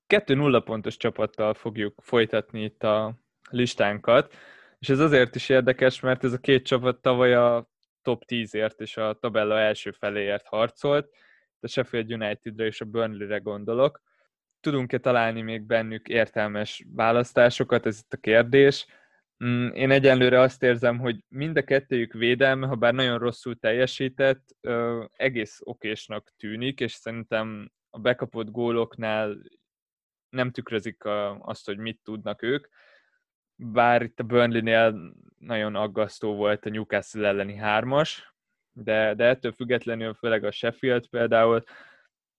Kettő 0.07 0.33
nulla 0.33 0.59
pontos 0.59 0.97
csapattal 0.97 1.53
fogjuk 1.53 2.01
folytatni 2.01 2.63
itt 2.63 2.83
a 2.83 3.19
listánkat. 3.49 4.35
És 4.79 4.89
ez 4.89 4.99
azért 4.99 5.35
is 5.35 5.49
érdekes, 5.49 5.99
mert 5.99 6.23
ez 6.23 6.33
a 6.33 6.37
két 6.37 6.65
csapat 6.65 7.01
tavaly 7.01 7.33
a 7.33 7.69
top 8.01 8.23
10-ért 8.27 8.81
és 8.81 8.97
a 8.97 9.13
tabella 9.13 9.59
első 9.59 9.91
feléért 9.91 10.47
harcolt, 10.47 11.09
a 11.59 11.67
Sheffield 11.67 12.13
Unitedre 12.13 12.65
és 12.65 12.81
a 12.81 12.85
Burnley-re 12.85 13.37
gondolok. 13.37 14.01
Tudunk-e 14.59 14.97
találni 14.97 15.41
még 15.41 15.61
bennük 15.61 16.07
értelmes 16.07 16.85
választásokat, 16.95 17.85
ez 17.85 17.99
itt 17.99 18.13
a 18.13 18.17
kérdés. 18.17 18.85
Mm, 19.45 19.67
én 19.67 19.91
egyenlőre 19.91 20.39
azt 20.39 20.63
érzem, 20.63 20.99
hogy 20.99 21.23
mind 21.27 21.57
a 21.57 21.63
kettőjük 21.63 22.13
védelme, 22.13 22.67
ha 22.67 22.75
bár 22.75 22.93
nagyon 22.93 23.17
rosszul 23.19 23.55
teljesített, 23.55 24.43
egész 25.11 25.59
okésnak 25.63 26.33
tűnik, 26.37 26.79
és 26.79 26.91
szerintem 26.91 27.71
a 27.93 27.99
bekapott 27.99 28.51
góloknál 28.51 29.37
nem 30.29 30.51
tükrözik 30.51 31.03
azt, 31.39 31.65
hogy 31.65 31.77
mit 31.77 31.99
tudnak 32.03 32.41
ők 32.41 32.67
bár 33.55 34.01
itt 34.01 34.19
a 34.19 34.23
Burnley-nél 34.23 35.13
nagyon 35.37 35.75
aggasztó 35.75 36.35
volt 36.35 36.65
a 36.65 36.69
Newcastle 36.69 37.27
elleni 37.27 37.55
hármas, 37.55 38.35
de, 38.71 39.13
de 39.13 39.25
ettől 39.25 39.51
függetlenül 39.51 40.13
főleg 40.13 40.43
a 40.43 40.51
Sheffield 40.51 41.07
például 41.07 41.63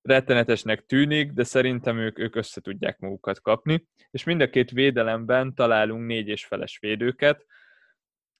rettenetesnek 0.02 0.87
tűnik, 0.87 1.32
de 1.32 1.44
szerintem 1.44 1.99
ők, 1.99 2.18
ők 2.18 2.37
össze 2.37 2.61
tudják 2.61 2.99
magukat 2.99 3.40
kapni, 3.40 3.88
és 4.11 4.25
mind 4.25 4.40
a 4.40 4.50
két 4.50 4.70
védelemben 4.70 5.54
találunk 5.54 6.06
négy 6.06 6.28
és 6.28 6.44
feles 6.44 6.78
védőket, 6.78 7.46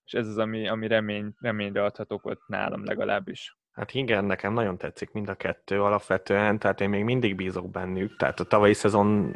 és 0.05 0.13
ez 0.13 0.27
az, 0.27 0.37
ami, 0.37 0.67
ami 0.67 0.87
remény, 0.87 1.33
reményre 1.39 1.83
adhatok 1.83 2.25
ott 2.25 2.47
nálam 2.47 2.85
legalábbis. 2.85 3.57
Hát 3.75 3.93
igen, 3.93 4.25
nekem 4.25 4.53
nagyon 4.53 4.77
tetszik 4.77 5.11
mind 5.11 5.29
a 5.29 5.35
kettő 5.35 5.81
alapvetően, 5.81 6.59
tehát 6.59 6.81
én 6.81 6.89
még 6.89 7.03
mindig 7.03 7.35
bízok 7.35 7.71
bennük. 7.71 8.17
Tehát 8.17 8.39
a 8.39 8.43
tavalyi 8.43 8.73
szezon 8.73 9.35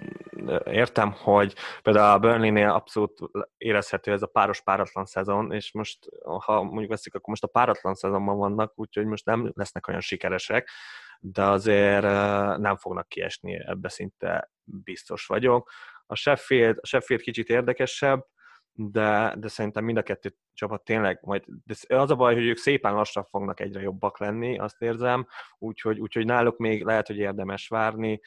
értem, 0.65 1.11
hogy 1.11 1.55
például 1.81 2.13
a 2.13 2.19
Burnley-nél 2.19 2.69
abszolút 2.69 3.19
érezhető 3.57 4.11
ez 4.11 4.21
a 4.21 4.27
páros-páratlan 4.27 5.05
szezon, 5.05 5.51
és 5.51 5.71
most, 5.71 5.99
ha 6.45 6.63
mondjuk 6.63 6.89
veszik, 6.89 7.15
akkor 7.15 7.29
most 7.29 7.43
a 7.43 7.47
páratlan 7.47 7.93
szezonban 7.93 8.37
vannak, 8.37 8.73
úgyhogy 8.75 9.05
most 9.05 9.25
nem 9.25 9.51
lesznek 9.55 9.87
olyan 9.87 10.01
sikeresek, 10.01 10.69
de 11.19 11.43
azért 11.43 12.03
nem 12.57 12.77
fognak 12.77 13.07
kiesni, 13.07 13.63
ebbe 13.65 13.89
szinte 13.89 14.51
biztos 14.63 15.25
vagyok. 15.25 15.71
A 16.05 16.15
Sheffield, 16.15 16.77
a 16.81 16.85
Sheffield 16.85 17.21
kicsit 17.21 17.49
érdekesebb, 17.49 18.25
de, 18.81 19.35
de 19.37 19.47
szerintem 19.47 19.83
mind 19.83 19.97
a 19.97 20.01
kettő 20.01 20.35
csapat 20.53 20.83
tényleg 20.83 21.19
majd, 21.21 21.43
de 21.47 21.97
az 21.97 22.11
a 22.11 22.15
baj, 22.15 22.33
hogy 22.33 22.45
ők 22.45 22.57
szépen 22.57 22.93
lassan 22.93 23.23
fognak 23.23 23.59
egyre 23.59 23.81
jobbak 23.81 24.19
lenni, 24.19 24.57
azt 24.57 24.81
érzem, 24.81 25.27
úgyhogy, 25.57 25.99
úgyhogy 25.99 26.25
náluk 26.25 26.57
még 26.57 26.83
lehet, 26.83 27.07
hogy 27.07 27.17
érdemes 27.17 27.67
várni, 27.67 28.19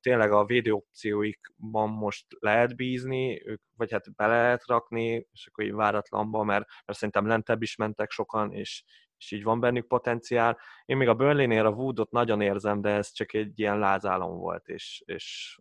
tényleg 0.00 0.32
a 0.32 0.44
védőopcióikban 0.44 1.90
most 1.90 2.26
lehet 2.38 2.76
bízni, 2.76 3.42
vagy 3.76 3.92
hát 3.92 4.14
be 4.14 4.26
lehet 4.26 4.66
rakni, 4.66 5.26
és 5.32 5.46
akkor 5.46 5.64
így 5.64 5.72
váratlanba, 5.72 6.42
mert, 6.42 6.66
mert 6.86 6.98
szerintem 6.98 7.26
lentebb 7.26 7.62
is 7.62 7.76
mentek 7.76 8.10
sokan, 8.10 8.52
és, 8.52 8.84
és 9.16 9.30
így 9.30 9.42
van 9.42 9.60
bennük 9.60 9.86
potenciál. 9.86 10.58
Én 10.84 10.96
még 10.96 11.08
a 11.08 11.14
Burnley-nél 11.14 11.66
a 11.66 11.70
Woodot 11.70 12.10
nagyon 12.10 12.40
érzem, 12.40 12.80
de 12.80 12.90
ez 12.90 13.12
csak 13.12 13.32
egy 13.34 13.58
ilyen 13.58 13.78
lázálom 13.78 14.38
volt, 14.38 14.68
és, 14.68 15.02
és 15.06 15.58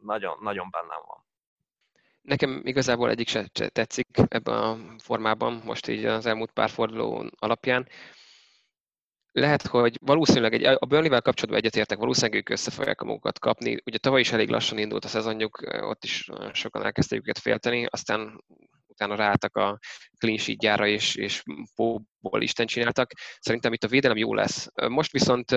nagyon, 0.00 0.38
nagyon 0.40 0.68
bennem 0.70 1.00
van. 1.06 1.23
Nekem 2.24 2.60
igazából 2.64 3.10
egyik 3.10 3.28
se 3.28 3.48
tetszik 3.48 4.08
ebben 4.28 4.54
a 4.54 4.78
formában, 4.98 5.62
most 5.64 5.88
így 5.88 6.04
az 6.04 6.26
elmúlt 6.26 6.50
pár 6.50 6.70
forduló 6.70 7.30
alapján. 7.38 7.88
Lehet, 9.32 9.66
hogy 9.66 9.98
valószínűleg 10.00 10.54
egy, 10.54 10.64
a 10.64 10.86
Burnley-vel 10.86 11.22
kapcsolatban 11.22 11.60
egyetértek, 11.60 11.98
valószínűleg 11.98 12.38
ők 12.38 12.48
össze 12.48 12.70
fogják 12.70 13.00
a 13.00 13.04
magukat 13.04 13.38
kapni. 13.38 13.76
Ugye 13.84 13.98
tavaly 13.98 14.20
is 14.20 14.32
elég 14.32 14.48
lassan 14.48 14.78
indult 14.78 15.04
a 15.04 15.08
szezonjuk, 15.08 15.60
ott 15.80 16.04
is 16.04 16.30
sokan 16.52 16.84
elkezdték 16.84 17.18
őket 17.18 17.38
félteni, 17.38 17.86
aztán 17.90 18.44
utána 18.94 19.14
ráálltak 19.14 19.56
a 19.56 19.78
clean 20.18 20.38
sheet 20.38 20.58
gyára, 20.58 20.86
és, 20.86 21.14
és 21.14 21.42
póból 21.74 22.42
Isten 22.42 22.66
csináltak. 22.66 23.10
Szerintem 23.38 23.72
itt 23.72 23.84
a 23.84 23.88
védelem 23.88 24.16
jó 24.16 24.34
lesz. 24.34 24.68
Most 24.88 25.12
viszont 25.12 25.56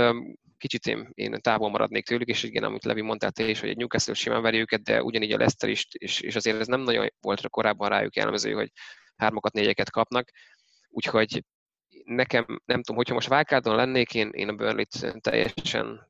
kicsit 0.57 0.85
én, 0.85 1.09
én 1.13 1.41
távol 1.41 1.69
maradnék 1.69 2.05
tőlük, 2.05 2.27
és 2.27 2.43
igen, 2.43 2.63
amit 2.63 2.83
Levi 2.83 3.01
mondtál 3.01 3.31
te 3.31 3.49
is, 3.49 3.59
hogy 3.59 3.69
egy 3.69 3.77
Newcastle 3.77 4.13
simán 4.13 4.41
veri 4.41 4.59
őket, 4.59 4.81
de 4.83 5.03
ugyanígy 5.03 5.31
a 5.31 5.37
Leicester 5.37 5.69
is, 5.69 5.87
és, 5.91 6.21
és 6.21 6.35
azért 6.35 6.59
ez 6.59 6.67
nem 6.67 6.81
nagyon 6.81 7.07
volt 7.21 7.49
korábban 7.49 7.89
rájuk 7.89 8.15
jellemző, 8.15 8.51
hogy 8.51 8.71
hármakat, 9.15 9.53
négyeket 9.53 9.91
kapnak. 9.91 10.29
Úgyhogy 10.89 11.43
nekem, 12.03 12.45
nem 12.47 12.81
tudom, 12.81 12.95
hogyha 12.95 13.13
most 13.13 13.27
Válkádon 13.27 13.75
lennék, 13.75 14.13
én, 14.13 14.29
én 14.29 14.49
a 14.49 14.53
Burnley-t 14.53 15.21
teljesen 15.21 16.07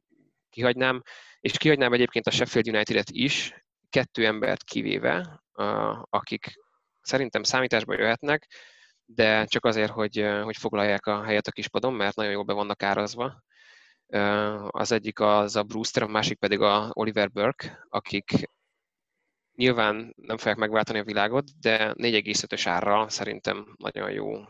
kihagynám, 0.50 1.02
és 1.40 1.58
kihagynám 1.58 1.94
egyébként 1.94 2.28
a 2.28 2.32
Sheffield 2.32 2.68
United-et 2.68 3.10
is, 3.10 3.54
kettő 3.90 4.26
embert 4.26 4.64
kivéve, 4.64 5.44
akik 6.10 6.54
szerintem 7.08 7.44
számításba 7.44 7.94
jöhetnek, 7.94 8.48
de 9.06 9.46
csak 9.46 9.66
azért, 9.66 9.92
hogy, 9.92 10.28
hogy 10.44 10.58
foglalják 10.58 11.06
a 11.06 11.24
helyet 11.24 11.48
a 11.48 11.52
kispadon, 11.52 11.94
mert 11.94 12.16
nagyon 12.16 12.32
jól 12.32 12.44
be 12.44 12.54
vannak 12.54 12.84
árazva. 12.84 13.44
Az 14.68 14.92
egyik 14.92 15.20
az 15.20 15.56
a 15.56 15.64
Brewster, 15.64 16.04
a 16.04 16.08
másik 16.08 16.40
pedig 16.40 16.62
a 16.62 16.90
Oliver 16.94 17.32
Burke, 17.32 17.86
akik 17.90 18.50
nyilván 19.56 20.14
nem 20.16 20.38
fogják 20.38 20.58
megváltani 20.58 21.00
a 21.00 21.04
világot, 21.04 21.60
de 21.60 21.94
4,5-ös 21.94 22.64
árral 22.66 23.10
szerintem 23.10 23.76
nagyon 23.78 24.12
jó 24.12 24.44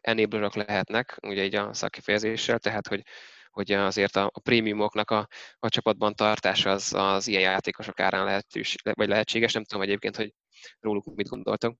enablerök 0.00 0.54
lehetnek, 0.54 1.18
ugye 1.22 1.44
így 1.44 1.54
a 1.54 1.74
szakkifejezéssel, 1.74 2.58
tehát 2.58 2.86
hogy, 2.86 3.02
hogy 3.50 3.72
azért 3.72 4.16
a, 4.16 4.30
a 4.32 4.40
prémiumoknak 4.40 5.10
a, 5.10 5.28
a 5.58 5.68
csapatban 5.68 6.14
tartása 6.14 6.70
az, 6.70 6.92
az 6.92 7.26
ilyen 7.26 7.42
játékosok 7.42 8.00
árán 8.00 8.24
lehetős, 8.24 8.76
vagy 8.92 9.08
lehetséges, 9.08 9.52
nem 9.52 9.64
tudom 9.64 9.82
egyébként, 9.82 10.16
hogy 10.16 10.34
róluk 10.80 11.14
mit 11.14 11.28
gondoltak. 11.28 11.76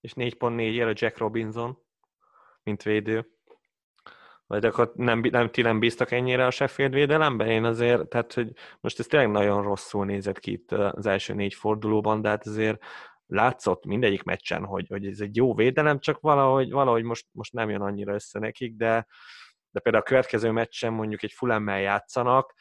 És 0.00 0.12
4.4 0.12 0.60
ér 0.60 0.86
a 0.86 0.92
Jack 0.94 1.18
Robinson, 1.18 1.78
mint 2.62 2.82
védő. 2.82 3.26
Vagy 4.46 4.64
akkor 4.64 4.92
nem, 4.94 5.20
nem, 5.30 5.50
ti 5.50 5.62
nem 5.62 5.78
bíztak 5.78 6.10
ennyire 6.10 6.46
a 6.46 6.50
Sheffield 6.50 6.92
védelemben? 6.92 7.48
Én 7.48 7.64
azért, 7.64 8.08
tehát, 8.08 8.32
hogy 8.32 8.52
most 8.80 8.98
ez 8.98 9.06
tényleg 9.06 9.30
nagyon 9.30 9.62
rosszul 9.62 10.04
nézett 10.04 10.38
ki 10.38 10.52
itt 10.52 10.72
az 10.72 11.06
első 11.06 11.34
négy 11.34 11.54
fordulóban, 11.54 12.22
de 12.22 12.28
hát 12.28 12.46
azért 12.46 12.84
látszott 13.26 13.84
mindegyik 13.84 14.22
meccsen, 14.22 14.64
hogy, 14.64 14.86
hogy 14.88 15.06
ez 15.06 15.20
egy 15.20 15.36
jó 15.36 15.54
védelem, 15.54 15.98
csak 15.98 16.20
valahogy, 16.20 16.70
valahogy 16.70 17.02
most, 17.02 17.26
most 17.32 17.52
nem 17.52 17.70
jön 17.70 17.80
annyira 17.80 18.14
össze 18.14 18.38
nekik, 18.38 18.76
de, 18.76 19.06
de 19.70 19.80
például 19.80 20.04
a 20.04 20.08
következő 20.08 20.50
meccsen 20.50 20.92
mondjuk 20.92 21.22
egy 21.22 21.32
fulemmel 21.32 21.80
játszanak, 21.80 22.54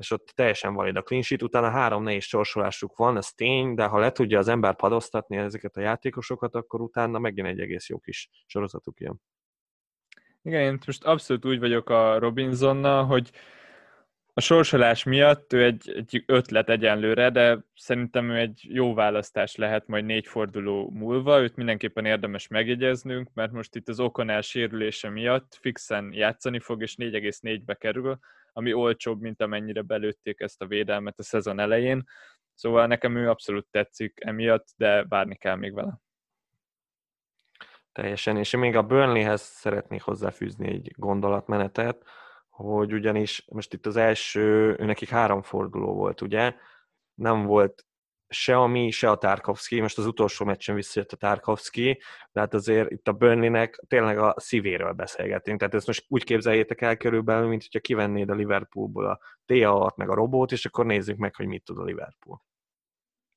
és 0.00 0.10
ott 0.10 0.32
teljesen 0.34 0.74
valid 0.74 0.96
a 0.96 1.02
clean 1.02 1.22
sheet, 1.22 1.42
utána 1.42 1.70
három 1.70 2.02
nehéz 2.02 2.24
sorsolásuk 2.24 2.96
van, 2.96 3.16
ez 3.16 3.32
tény, 3.32 3.74
de 3.74 3.84
ha 3.84 3.98
le 3.98 4.10
tudja 4.10 4.38
az 4.38 4.48
ember 4.48 4.76
padoztatni 4.76 5.36
ezeket 5.36 5.76
a 5.76 5.80
játékosokat, 5.80 6.54
akkor 6.54 6.80
utána 6.80 7.18
megint 7.18 7.46
egy 7.46 7.60
egész 7.60 7.88
jó 7.88 7.98
kis 7.98 8.30
sorozatuk 8.46 9.00
jön. 9.00 9.20
Igen, 10.42 10.62
én 10.62 10.78
most 10.86 11.04
abszolút 11.04 11.44
úgy 11.44 11.58
vagyok 11.58 11.90
a 11.90 12.18
Robinsonnal, 12.18 13.04
hogy 13.04 13.30
a 14.32 14.40
sorsolás 14.40 15.04
miatt 15.04 15.52
ő 15.52 15.64
egy, 15.64 15.92
egy 15.96 16.22
ötlet 16.26 16.68
egyenlőre, 16.68 17.30
de 17.30 17.64
szerintem 17.74 18.30
ő 18.30 18.36
egy 18.36 18.60
jó 18.68 18.94
választás 18.94 19.56
lehet 19.56 19.86
majd 19.86 20.04
négy 20.04 20.26
forduló 20.26 20.90
múlva. 20.90 21.40
Őt 21.40 21.56
mindenképpen 21.56 22.04
érdemes 22.04 22.48
megjegyeznünk, 22.48 23.30
mert 23.34 23.52
most 23.52 23.76
itt 23.76 23.88
az 23.88 24.00
Okonel 24.00 24.40
sérülése 24.40 25.08
miatt 25.08 25.58
fixen 25.60 26.12
játszani 26.12 26.58
fog, 26.58 26.82
és 26.82 26.94
4,4-be 26.98 27.74
kerül, 27.74 28.18
ami 28.52 28.72
olcsóbb, 28.72 29.20
mint 29.20 29.42
amennyire 29.42 29.82
belőtték 29.82 30.40
ezt 30.40 30.62
a 30.62 30.66
védelmet 30.66 31.18
a 31.18 31.22
szezon 31.22 31.58
elején. 31.58 32.04
Szóval 32.54 32.86
nekem 32.86 33.16
ő 33.16 33.28
abszolút 33.28 33.66
tetszik 33.70 34.18
emiatt, 34.24 34.66
de 34.76 35.04
várni 35.04 35.36
kell 35.36 35.56
még 35.56 35.74
vele. 35.74 36.00
Teljesen, 37.92 38.36
és 38.36 38.56
még 38.56 38.76
a 38.76 38.82
Burnleyhez 38.82 39.40
szeretnék 39.40 40.02
hozzáfűzni 40.02 40.68
egy 40.68 40.92
gondolatmenetet, 40.96 42.04
hogy 42.48 42.92
ugyanis 42.92 43.44
most 43.50 43.72
itt 43.72 43.86
az 43.86 43.96
első, 43.96 44.76
nekik 44.78 45.08
három 45.08 45.42
forduló 45.42 45.94
volt, 45.94 46.20
ugye? 46.20 46.54
Nem 47.14 47.44
volt 47.44 47.86
se 48.32 48.56
a 48.56 48.66
mi, 48.66 48.90
se 48.90 49.10
a 49.10 49.16
Tarkovsky, 49.16 49.80
most 49.80 49.98
az 49.98 50.06
utolsó 50.06 50.44
meccsen 50.44 50.74
visszajött 50.74 51.12
a 51.12 51.16
Tarkovsky, 51.16 52.00
de 52.32 52.40
hát 52.40 52.54
azért 52.54 52.90
itt 52.90 53.08
a 53.08 53.12
Burnley-nek 53.12 53.82
tényleg 53.88 54.18
a 54.18 54.34
szívéről 54.36 54.92
beszélgetünk, 54.92 55.58
tehát 55.58 55.74
ezt 55.74 55.86
most 55.86 56.04
úgy 56.08 56.24
képzeljétek 56.24 56.80
el 56.80 56.96
körülbelül, 56.96 57.48
mint 57.48 57.62
hogyha 57.62 57.80
kivennéd 57.80 58.30
a 58.30 58.34
Liverpoolból 58.34 59.06
a 59.06 59.20
ta 59.46 59.92
meg 59.96 60.10
a 60.10 60.14
robót, 60.14 60.52
és 60.52 60.66
akkor 60.66 60.86
nézzük 60.86 61.16
meg, 61.16 61.34
hogy 61.34 61.46
mit 61.46 61.64
tud 61.64 61.78
a 61.78 61.84
Liverpool. 61.84 62.42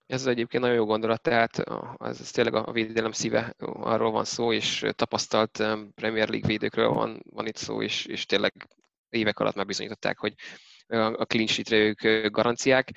Ez 0.05 0.25
egyébként 0.25 0.63
nagyon 0.63 0.77
jó 0.77 0.85
gondolat, 0.85 1.21
tehát 1.21 1.57
ez, 1.99 2.19
ez 2.19 2.31
tényleg 2.31 2.53
a 2.53 2.71
védelem 2.71 3.11
szíve, 3.11 3.55
arról 3.59 4.11
van 4.11 4.25
szó, 4.25 4.53
és 4.53 4.85
tapasztalt 4.95 5.63
Premier 5.95 6.29
League 6.29 6.47
védőkről 6.47 6.89
van, 6.89 7.23
van 7.29 7.47
itt 7.47 7.55
szó, 7.55 7.81
és, 7.81 8.05
és 8.05 8.25
tényleg 8.25 8.67
évek 9.09 9.39
alatt 9.39 9.55
már 9.55 9.65
bizonyították, 9.65 10.17
hogy 10.17 10.33
a 10.87 11.25
clean 11.25 11.47
sheetre 11.47 11.77
ők 11.77 12.31
garanciák, 12.31 12.91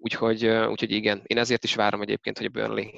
úgyhogy, 0.00 0.46
úgyhogy 0.46 0.90
igen, 0.90 1.22
én 1.26 1.38
ezért 1.38 1.64
is 1.64 1.74
várom 1.74 2.02
egyébként, 2.02 2.38
hogy 2.38 2.46
a 2.46 2.50
Burnley 2.50 2.90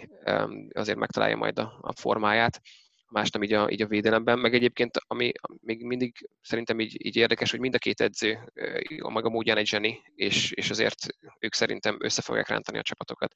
azért 0.73 0.99
megtalálja 0.99 1.37
majd 1.37 1.59
a, 1.59 1.79
a 1.81 1.93
formáját, 1.93 2.61
más 3.09 3.31
nem 3.31 3.43
így 3.43 3.53
a, 3.53 3.71
így 3.71 3.83
a 3.83 3.87
védelemben, 3.87 4.39
meg 4.39 4.55
egyébként 4.55 4.99
ami 5.07 5.33
még 5.61 5.85
mindig 5.85 6.29
szerintem 6.41 6.81
így, 6.81 7.07
így 7.07 7.17
érdekes, 7.17 7.51
hogy 7.51 7.61
mind 7.61 7.75
a 7.75 7.79
két 7.79 8.01
edző 8.01 8.53
a 8.99 9.11
maga 9.11 9.29
módján 9.29 9.57
egy 9.57 9.67
zseni, 9.67 10.03
és, 10.15 10.53
és 10.53 10.71
azért 10.71 11.07
ők 11.39 11.55
szerintem 11.55 11.97
össze 12.01 12.23
fogják 12.23 12.49
rántani 12.49 12.79
a 12.79 12.83
csapatokat. 12.83 13.33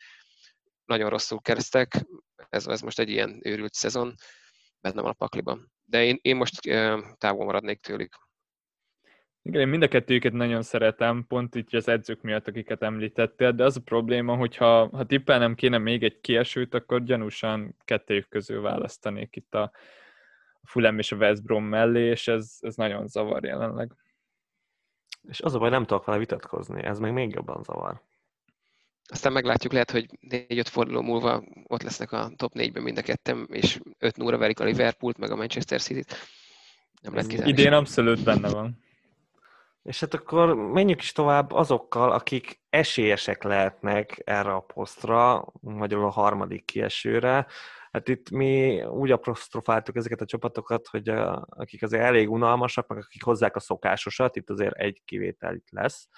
Nagyon 0.84 1.10
rosszul 1.10 1.40
kezdtek, 1.40 2.06
ez, 2.48 2.66
ez 2.66 2.80
most 2.80 2.98
egy 2.98 3.10
ilyen 3.10 3.40
őrült 3.42 3.74
szezon, 3.74 4.14
benne 4.80 5.00
van 5.00 5.10
a 5.10 5.14
pakliban. 5.14 5.72
De 5.84 6.04
én, 6.04 6.18
én 6.22 6.36
most 6.36 6.60
távol 7.18 7.44
maradnék 7.44 7.80
tőlük. 7.80 8.25
Igen, 9.46 9.60
én 9.60 9.68
mind 9.68 9.82
a 9.82 9.88
kettőjüket 9.88 10.32
nagyon 10.32 10.62
szeretem, 10.62 11.24
pont 11.28 11.54
így 11.54 11.76
az 11.76 11.88
edzők 11.88 12.22
miatt, 12.22 12.48
akiket 12.48 12.82
említettél, 12.82 13.52
de 13.52 13.64
az 13.64 13.76
a 13.76 13.80
probléma, 13.80 14.36
hogyha 14.36 14.88
ha 14.92 15.04
tippelnem 15.04 15.54
kéne 15.54 15.78
még 15.78 16.02
egy 16.02 16.20
kiesőt, 16.20 16.74
akkor 16.74 17.02
gyanúsan 17.02 17.76
kettőjük 17.84 18.28
közül 18.28 18.60
választanék 18.60 19.36
itt 19.36 19.54
a 19.54 19.72
Fulham 20.62 20.98
és 20.98 21.12
a 21.12 21.16
West 21.16 21.42
Brom 21.42 21.64
mellé, 21.64 22.08
és 22.08 22.28
ez, 22.28 22.56
ez 22.60 22.74
nagyon 22.74 23.06
zavar 23.06 23.44
jelenleg. 23.44 23.92
És 25.28 25.40
az 25.40 25.54
a 25.54 25.58
baj, 25.58 25.70
nem 25.70 25.84
tudok 25.84 26.04
vele 26.04 26.18
vitatkozni, 26.18 26.82
ez 26.82 26.98
meg 26.98 27.12
még 27.12 27.32
jobban 27.32 27.62
zavar. 27.62 28.02
aztán 29.08 29.32
meglátjuk, 29.32 29.72
lehet, 29.72 29.90
hogy 29.90 30.06
4-5 30.28 30.64
forduló 30.68 31.02
múlva 31.02 31.44
ott 31.66 31.82
lesznek 31.82 32.12
a 32.12 32.30
top 32.36 32.52
4-ben 32.54 32.82
mind 32.82 32.98
a 32.98 33.02
kettem, 33.02 33.46
és 33.50 33.80
5 33.98 34.16
0 34.16 34.36
verik 34.36 34.60
a 34.60 34.64
Liverpoolt, 34.64 35.18
meg 35.18 35.30
a 35.30 35.36
Manchester 35.36 35.80
City-t. 35.80 36.16
Nem 37.02 37.14
lehet 37.14 37.28
kizárni. 37.28 37.50
Idén 37.50 37.72
abszolút 37.72 38.24
benne 38.24 38.50
van. 38.50 38.84
És 39.86 40.00
hát 40.00 40.14
akkor 40.14 40.54
menjünk 40.54 41.00
is 41.00 41.12
tovább 41.12 41.52
azokkal, 41.52 42.12
akik 42.12 42.60
esélyesek 42.70 43.42
lehetnek 43.42 44.22
erre 44.24 44.54
a 44.54 44.60
posztra, 44.60 45.46
magyarul 45.60 46.04
a 46.04 46.10
harmadik 46.10 46.64
kiesőre. 46.64 47.46
Hát 47.90 48.08
itt 48.08 48.30
mi 48.30 48.82
úgy 48.82 49.10
apostrofáltuk 49.10 49.96
ezeket 49.96 50.20
a 50.20 50.24
csapatokat, 50.24 50.86
hogy 50.86 51.08
a, 51.08 51.46
akik 51.48 51.82
azért 51.82 52.02
elég 52.02 52.30
unalmasak, 52.30 52.86
meg 52.86 52.98
akik 52.98 53.22
hozzák 53.22 53.56
a 53.56 53.60
szokásosat, 53.60 54.36
itt 54.36 54.50
azért 54.50 54.74
egy 54.74 55.02
kivétel 55.04 55.54
itt 55.54 55.70
lesz. 55.70 56.08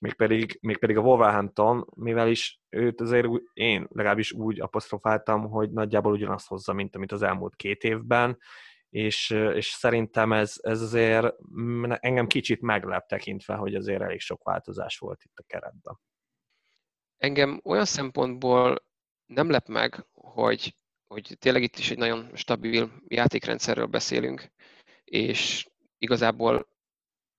Mégpedig, 0.00 0.58
mégpedig 0.60 0.96
a 0.96 1.00
Wolverhampton, 1.00 1.86
mivel 1.96 2.28
is 2.28 2.60
őt 2.68 3.00
azért 3.00 3.26
úgy, 3.26 3.42
én 3.52 3.86
legalábbis 3.90 4.32
úgy 4.32 4.60
apostrofáltam, 4.60 5.50
hogy 5.50 5.70
nagyjából 5.70 6.12
ugyanazt 6.12 6.48
hozza, 6.48 6.72
mint 6.72 6.96
amit 6.96 7.12
az 7.12 7.22
elmúlt 7.22 7.56
két 7.56 7.84
évben, 7.84 8.38
és, 8.92 9.30
és 9.30 9.66
szerintem 9.66 10.32
ez, 10.32 10.54
ez 10.60 10.80
azért 10.80 11.34
engem 12.00 12.26
kicsit 12.26 12.60
meglep 12.60 13.06
tekintve, 13.06 13.54
hogy 13.54 13.74
azért 13.74 14.02
elég 14.02 14.20
sok 14.20 14.42
változás 14.42 14.98
volt 14.98 15.22
itt 15.24 15.38
a 15.38 15.44
keretben. 15.46 16.00
Engem 17.16 17.60
olyan 17.64 17.84
szempontból 17.84 18.84
nem 19.26 19.50
lep 19.50 19.68
meg, 19.68 20.06
hogy, 20.12 20.76
hogy 21.06 21.36
tényleg 21.38 21.62
itt 21.62 21.76
is 21.76 21.90
egy 21.90 21.98
nagyon 21.98 22.30
stabil 22.34 22.92
játékrendszerről 23.08 23.86
beszélünk, 23.86 24.52
és 25.04 25.68
igazából 25.98 26.68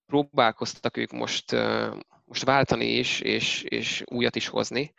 próbálkoztak 0.05 0.98
ők 0.98 1.12
most, 1.12 1.51
most 2.25 2.43
váltani 2.43 2.86
is, 2.86 3.19
és, 3.19 3.63
és 3.63 4.03
újat 4.05 4.36
is 4.36 4.48
hozni. 4.48 4.93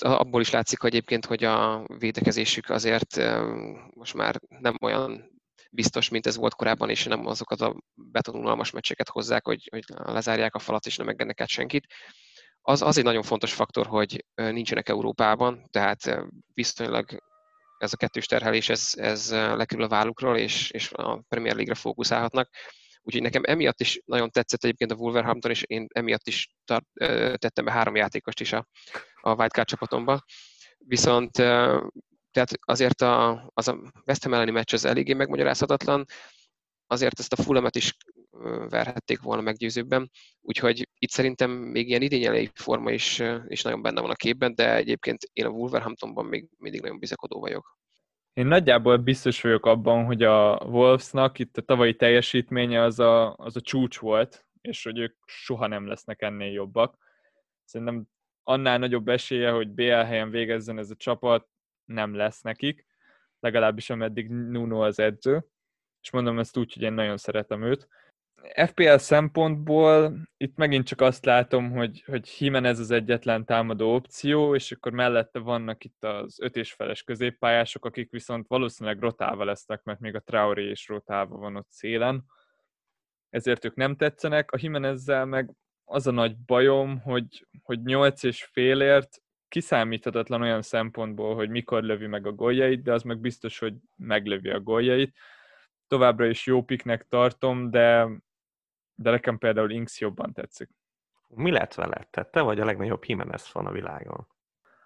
Abból 0.00 0.40
is 0.40 0.50
látszik 0.50 0.82
egyébként, 0.82 1.24
hogy 1.24 1.44
a 1.44 1.86
védekezésük 1.98 2.70
azért 2.70 3.16
most 3.94 4.14
már 4.14 4.40
nem 4.48 4.76
olyan 4.80 5.34
biztos, 5.70 6.08
mint 6.08 6.26
ez 6.26 6.36
volt 6.36 6.54
korábban, 6.54 6.90
és 6.90 7.04
nem 7.04 7.26
azokat 7.26 7.60
a 7.60 7.76
betonunalmas 7.94 8.70
meccseket 8.70 9.08
hozzák, 9.08 9.44
hogy, 9.44 9.68
hogy 9.70 9.84
lezárják 9.88 10.54
a 10.54 10.58
falat, 10.58 10.86
és 10.86 10.96
nem 10.96 11.08
engednek 11.08 11.40
át 11.40 11.48
senkit. 11.48 11.86
Az, 12.60 12.82
az 12.82 12.98
egy 12.98 13.04
nagyon 13.04 13.22
fontos 13.22 13.52
faktor, 13.52 13.86
hogy 13.86 14.24
nincsenek 14.34 14.88
Európában, 14.88 15.66
tehát 15.70 16.18
viszonylag 16.54 17.22
ez 17.78 17.92
a 17.92 17.96
kettős 17.96 18.26
terhelés, 18.26 18.68
ez, 18.68 18.92
ez 18.94 19.30
lekerül 19.30 19.84
a 19.84 19.88
vállukról, 19.88 20.36
és, 20.36 20.70
és 20.70 20.92
a 20.92 21.24
Premier 21.28 21.54
League-re 21.54 21.80
fókuszálhatnak. 21.80 22.48
Úgyhogy 23.02 23.22
nekem 23.22 23.42
emiatt 23.44 23.80
is 23.80 24.00
nagyon 24.04 24.30
tetszett 24.30 24.64
egyébként 24.64 24.92
a 24.92 24.94
Wolverhampton, 24.94 25.50
és 25.50 25.62
én 25.62 25.86
emiatt 25.92 26.26
is 26.26 26.48
tart, 26.64 26.86
tettem 27.38 27.64
be 27.64 27.72
három 27.72 27.96
játékost 27.96 28.40
is 28.40 28.52
a, 28.52 28.66
a 29.20 29.34
Wildcard 29.34 29.66
csapatomba. 29.66 30.22
Viszont 30.78 31.42
tehát 32.36 32.58
azért 32.60 33.00
a, 33.00 33.50
az 33.54 33.68
a 33.68 33.78
West 34.06 34.22
Ham 34.22 34.34
elleni 34.34 34.50
meccs 34.50 34.72
az 34.72 34.84
eléggé 34.84 35.12
megmagyarázhatatlan, 35.12 36.04
azért 36.86 37.18
ezt 37.18 37.32
a 37.32 37.42
Fulhamet 37.42 37.76
is 37.76 37.96
verhették 38.68 39.20
volna 39.20 39.42
meggyőzőbben, 39.42 40.10
úgyhogy 40.40 40.88
itt 40.98 41.10
szerintem 41.10 41.50
még 41.50 41.88
ilyen 41.88 42.02
idényelei 42.02 42.50
forma 42.54 42.90
is, 42.90 43.22
is 43.46 43.62
nagyon 43.62 43.82
benne 43.82 44.00
van 44.00 44.10
a 44.10 44.14
képben, 44.14 44.54
de 44.54 44.74
egyébként 44.74 45.18
én 45.32 45.46
a 45.46 45.48
Wolverhamptonban 45.48 46.24
még 46.24 46.48
mindig 46.58 46.80
nagyon 46.80 46.98
bizakodó 46.98 47.40
vagyok. 47.40 47.78
Én 48.32 48.46
nagyjából 48.46 48.96
biztos 48.96 49.40
vagyok 49.40 49.66
abban, 49.66 50.04
hogy 50.04 50.22
a 50.22 50.60
Wolvesnak 50.64 51.38
itt 51.38 51.56
a 51.56 51.62
tavalyi 51.62 51.94
teljesítménye 51.94 52.82
az 52.82 52.98
a, 52.98 53.34
az 53.36 53.56
a 53.56 53.60
csúcs 53.60 53.98
volt, 53.98 54.46
és 54.60 54.82
hogy 54.82 54.98
ők 54.98 55.16
soha 55.24 55.66
nem 55.66 55.86
lesznek 55.86 56.22
ennél 56.22 56.52
jobbak. 56.52 56.96
Szerintem 57.64 58.08
annál 58.42 58.78
nagyobb 58.78 59.08
esélye, 59.08 59.50
hogy 59.50 59.68
BL 59.68 59.92
helyen 59.92 60.30
végezzen 60.30 60.78
ez 60.78 60.90
a 60.90 60.96
csapat, 60.96 61.48
nem 61.86 62.14
lesz 62.14 62.40
nekik, 62.40 62.86
legalábbis 63.40 63.90
ameddig 63.90 64.28
Nuno 64.28 64.84
az 64.84 64.98
edző, 64.98 65.46
és 66.02 66.10
mondom 66.10 66.38
ezt 66.38 66.56
úgy, 66.56 66.72
hogy 66.72 66.82
én 66.82 66.92
nagyon 66.92 67.16
szeretem 67.16 67.62
őt. 67.62 67.88
FPL 68.66 68.96
szempontból 68.96 70.16
itt 70.36 70.56
megint 70.56 70.86
csak 70.86 71.00
azt 71.00 71.24
látom, 71.24 71.70
hogy, 71.70 72.02
hogy 72.06 72.34
Jimenez 72.38 72.78
az 72.78 72.90
egyetlen 72.90 73.44
támadó 73.44 73.94
opció, 73.94 74.54
és 74.54 74.72
akkor 74.72 74.92
mellette 74.92 75.38
vannak 75.38 75.84
itt 75.84 76.04
az 76.04 76.40
öt 76.40 76.56
és 76.56 76.72
feles 76.72 77.02
középpályások, 77.02 77.84
akik 77.84 78.10
viszont 78.10 78.46
valószínűleg 78.48 79.00
rotálva 79.00 79.44
lesznek, 79.44 79.82
mert 79.82 80.00
még 80.00 80.14
a 80.14 80.20
Traoré 80.20 80.70
is 80.70 80.88
rotálva 80.88 81.36
van 81.36 81.56
ott 81.56 81.70
szélen. 81.70 82.24
Ezért 83.30 83.64
ők 83.64 83.74
nem 83.74 83.96
tetszenek. 83.96 84.50
A 84.50 84.58
Jimenezzel 84.60 85.24
meg 85.24 85.50
az 85.84 86.06
a 86.06 86.10
nagy 86.10 86.36
bajom, 86.36 87.00
hogy, 87.00 87.46
hogy 87.62 87.82
8 87.82 88.22
és 88.22 88.44
félért 88.44 89.22
kiszámíthatatlan 89.56 90.42
olyan 90.42 90.62
szempontból, 90.62 91.34
hogy 91.34 91.48
mikor 91.48 91.82
lövi 91.82 92.06
meg 92.06 92.26
a 92.26 92.32
góljait, 92.32 92.82
de 92.82 92.92
az 92.92 93.02
meg 93.02 93.18
biztos, 93.18 93.58
hogy 93.58 93.74
meglövi 93.96 94.50
a 94.50 94.60
góljait. 94.60 95.16
Továbbra 95.88 96.26
is 96.26 96.46
jó 96.46 96.62
piknek 96.62 97.06
tartom, 97.08 97.70
de, 97.70 98.08
de 98.94 99.10
nekem 99.10 99.38
például 99.38 99.70
Inks 99.70 100.00
jobban 100.00 100.32
tetszik. 100.32 100.68
Mi 101.28 101.50
lett 101.50 101.74
vele? 101.74 102.08
Tehát 102.10 102.30
te 102.30 102.40
vagy 102.40 102.60
a 102.60 102.64
legnagyobb 102.64 103.04
Jimenez 103.06 103.50
van 103.52 103.66
a 103.66 103.72
világon. 103.72 104.26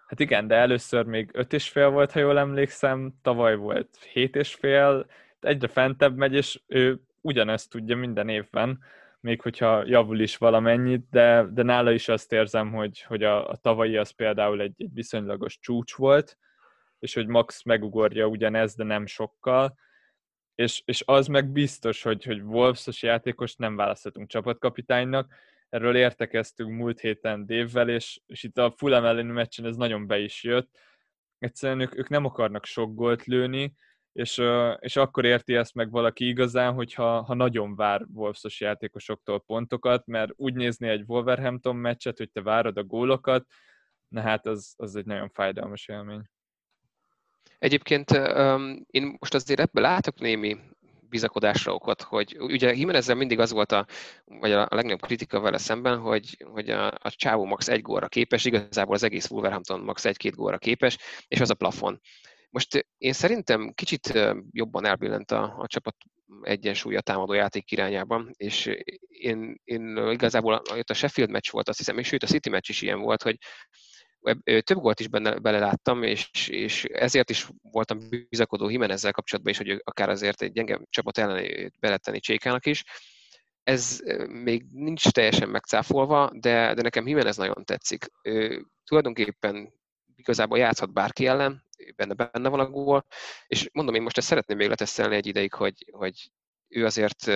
Hát 0.06 0.20
igen, 0.20 0.46
de 0.46 0.54
először 0.54 1.04
még 1.04 1.30
öt 1.32 1.52
és 1.52 1.68
fél 1.68 1.90
volt, 1.90 2.12
ha 2.12 2.20
jól 2.20 2.38
emlékszem, 2.38 3.14
tavaly 3.22 3.56
volt 3.56 3.96
hét 4.12 4.36
és 4.36 4.54
fél, 4.54 5.06
egyre 5.40 5.68
fentebb 5.68 6.16
megy, 6.16 6.34
és 6.34 6.60
ő 6.66 7.00
ugyanezt 7.20 7.70
tudja 7.70 7.96
minden 7.96 8.28
évben 8.28 8.78
még 9.20 9.40
hogyha 9.42 9.86
javul 9.86 10.20
is 10.20 10.36
valamennyit, 10.36 11.08
de, 11.10 11.46
de 11.52 11.62
nála 11.62 11.92
is 11.92 12.08
azt 12.08 12.32
érzem, 12.32 12.72
hogy, 12.72 13.00
hogy 13.00 13.22
a, 13.22 13.48
a 13.48 13.56
tavalyi 13.56 13.96
az 13.96 14.10
például 14.10 14.60
egy, 14.60 14.74
egy 14.76 14.92
viszonylagos 14.92 15.58
csúcs 15.58 15.94
volt, 15.94 16.38
és 16.98 17.14
hogy 17.14 17.26
Max 17.26 17.62
megugorja 17.62 18.26
ugyanez, 18.26 18.74
de 18.74 18.84
nem 18.84 19.06
sokkal, 19.06 19.78
és, 20.54 20.82
és 20.84 21.02
az 21.06 21.26
meg 21.26 21.52
biztos, 21.52 22.02
hogy, 22.02 22.24
hogy 22.24 22.40
Wolves-os 22.40 23.02
játékos 23.02 23.54
nem 23.54 23.76
választhatunk 23.76 24.28
csapatkapitánynak, 24.28 25.34
erről 25.68 25.96
értekeztünk 25.96 26.70
múlt 26.70 27.00
héten 27.00 27.46
Dévvel, 27.46 27.88
és, 27.88 28.20
és 28.26 28.42
itt 28.42 28.58
a 28.58 28.74
Fulham 28.76 29.04
elleni 29.04 29.32
meccsen 29.32 29.66
ez 29.66 29.76
nagyon 29.76 30.06
be 30.06 30.18
is 30.18 30.42
jött. 30.42 30.78
Egyszerűen 31.38 31.80
ők, 31.80 31.98
ők 31.98 32.08
nem 32.08 32.24
akarnak 32.24 32.64
sok 32.64 32.94
gólt 32.94 33.24
lőni, 33.24 33.74
és, 34.12 34.42
és 34.78 34.96
akkor 34.96 35.24
érti 35.24 35.54
ezt 35.54 35.74
meg 35.74 35.90
valaki 35.90 36.28
igazán, 36.28 36.72
hogyha 36.72 37.22
ha 37.22 37.34
nagyon 37.34 37.76
vár 37.76 38.06
Wolfsos 38.12 38.60
játékosoktól 38.60 39.40
pontokat, 39.40 40.06
mert 40.06 40.32
úgy 40.36 40.54
nézni 40.54 40.88
egy 40.88 41.04
Wolverhampton 41.06 41.76
meccset, 41.76 42.18
hogy 42.18 42.30
te 42.30 42.42
várod 42.42 42.76
a 42.76 42.84
gólokat, 42.84 43.46
na 44.08 44.20
hát 44.20 44.46
az, 44.46 44.74
az 44.76 44.96
egy 44.96 45.06
nagyon 45.06 45.28
fájdalmas 45.28 45.88
élmény. 45.88 46.22
Egyébként 47.58 48.10
um, 48.10 48.86
én 48.86 49.16
most 49.18 49.34
azért 49.34 49.60
ebből 49.60 49.82
látok 49.82 50.20
némi 50.20 50.58
bizakodásra 51.10 51.74
okot, 51.74 52.02
hogy 52.02 52.36
ugye 52.38 52.74
Jimenezzel 52.74 53.14
mindig 53.14 53.38
az 53.38 53.50
volt 53.50 53.72
a, 53.72 53.86
vagy 54.24 54.52
a 54.52 54.66
legnagyobb 54.70 55.00
kritika 55.00 55.40
vele 55.40 55.58
szemben, 55.58 55.98
hogy, 55.98 56.44
hogy 56.52 56.70
a, 56.70 56.86
a 56.86 57.10
csávó 57.10 57.44
max 57.44 57.68
egy 57.68 57.82
góra 57.82 58.08
képes, 58.08 58.44
igazából 58.44 58.94
az 58.94 59.02
egész 59.02 59.30
Wolverhampton 59.30 59.80
max 59.80 60.04
egy-két 60.04 60.34
góra 60.34 60.58
képes, 60.58 60.98
és 61.28 61.40
az 61.40 61.50
a 61.50 61.54
plafon. 61.54 62.00
Most 62.50 62.86
én 62.98 63.12
szerintem 63.12 63.72
kicsit 63.74 64.18
jobban 64.50 64.84
elbillent 64.84 65.30
a, 65.30 65.54
a 65.58 65.66
csapat 65.66 65.96
egyensúly 66.42 66.96
a 66.96 67.00
támadó 67.00 67.32
játék 67.32 67.70
irányában, 67.70 68.30
és 68.36 68.70
én, 69.08 69.60
én 69.64 69.96
igazából 69.96 70.62
a 70.86 70.94
Sheffield 70.94 71.30
meccs 71.30 71.50
volt, 71.50 71.68
azt 71.68 71.78
hiszem, 71.78 71.98
és 71.98 72.06
sőt 72.06 72.22
a 72.22 72.26
City 72.26 72.48
meccs 72.48 72.68
is 72.68 72.82
ilyen 72.82 73.00
volt, 73.00 73.22
hogy 73.22 73.38
több 74.44 74.78
gólt 74.78 75.00
is 75.00 75.08
benne, 75.08 75.38
beleláttam, 75.38 76.02
és, 76.02 76.48
és 76.48 76.84
ezért 76.84 77.30
is 77.30 77.48
voltam 77.62 77.98
bizakodó 78.28 78.68
ezzel 78.68 79.12
kapcsolatban 79.12 79.52
is, 79.52 79.58
hogy 79.58 79.80
akár 79.84 80.08
azért 80.08 80.42
egy 80.42 80.52
gyenge 80.52 80.80
csapat 80.90 81.18
ellen 81.18 81.72
beletenni 81.80 82.20
Csékának 82.20 82.66
is. 82.66 82.84
Ez 83.62 84.00
még 84.26 84.64
nincs 84.72 85.08
teljesen 85.08 85.48
megcáfolva, 85.48 86.30
de, 86.34 86.74
de 86.74 86.82
nekem 86.82 87.06
Jimenez 87.06 87.36
nagyon 87.36 87.64
tetszik. 87.64 88.06
Ő, 88.22 88.66
tulajdonképpen 88.84 89.72
igazából 90.16 90.58
játszhat 90.58 90.92
bárki 90.92 91.26
ellen, 91.26 91.68
benne, 91.96 92.14
benne 92.14 92.48
van 92.48 92.60
a 92.60 92.70
gól, 92.70 93.04
és 93.46 93.68
mondom, 93.72 93.94
én 93.94 94.02
most 94.02 94.18
ezt 94.18 94.26
szeretném 94.26 94.56
még 94.56 94.68
letesztelni 94.68 95.14
egy 95.14 95.26
ideig, 95.26 95.54
hogy, 95.54 95.90
hogy 95.92 96.30
ő 96.68 96.84
azért 96.84 97.26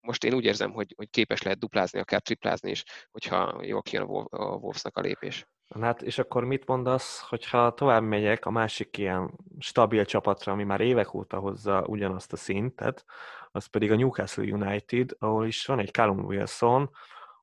most 0.00 0.24
én 0.24 0.34
úgy 0.34 0.44
érzem, 0.44 0.72
hogy, 0.72 0.94
hogy 0.96 1.10
képes 1.10 1.42
lehet 1.42 1.58
duplázni, 1.58 1.98
akár 1.98 2.20
triplázni 2.20 2.70
is, 2.70 2.84
hogyha 3.10 3.60
jól 3.62 3.82
kijön 3.82 4.04
a 4.28 4.54
Wolfsnak 4.54 4.96
a 4.96 5.00
lépés. 5.00 5.46
Hát, 5.80 6.02
és 6.02 6.18
akkor 6.18 6.44
mit 6.44 6.66
mondasz, 6.66 7.20
hogyha 7.28 7.74
tovább 7.74 8.02
megyek 8.02 8.46
a 8.46 8.50
másik 8.50 8.98
ilyen 8.98 9.38
stabil 9.58 10.04
csapatra, 10.04 10.52
ami 10.52 10.64
már 10.64 10.80
évek 10.80 11.14
óta 11.14 11.38
hozza 11.38 11.84
ugyanazt 11.86 12.32
a 12.32 12.36
szintet, 12.36 13.04
az 13.50 13.66
pedig 13.66 13.90
a 13.92 13.96
Newcastle 13.96 14.44
United, 14.44 15.10
ahol 15.18 15.46
is 15.46 15.66
van 15.66 15.78
egy 15.78 15.90
Callum 15.90 16.24
Wilson, 16.24 16.90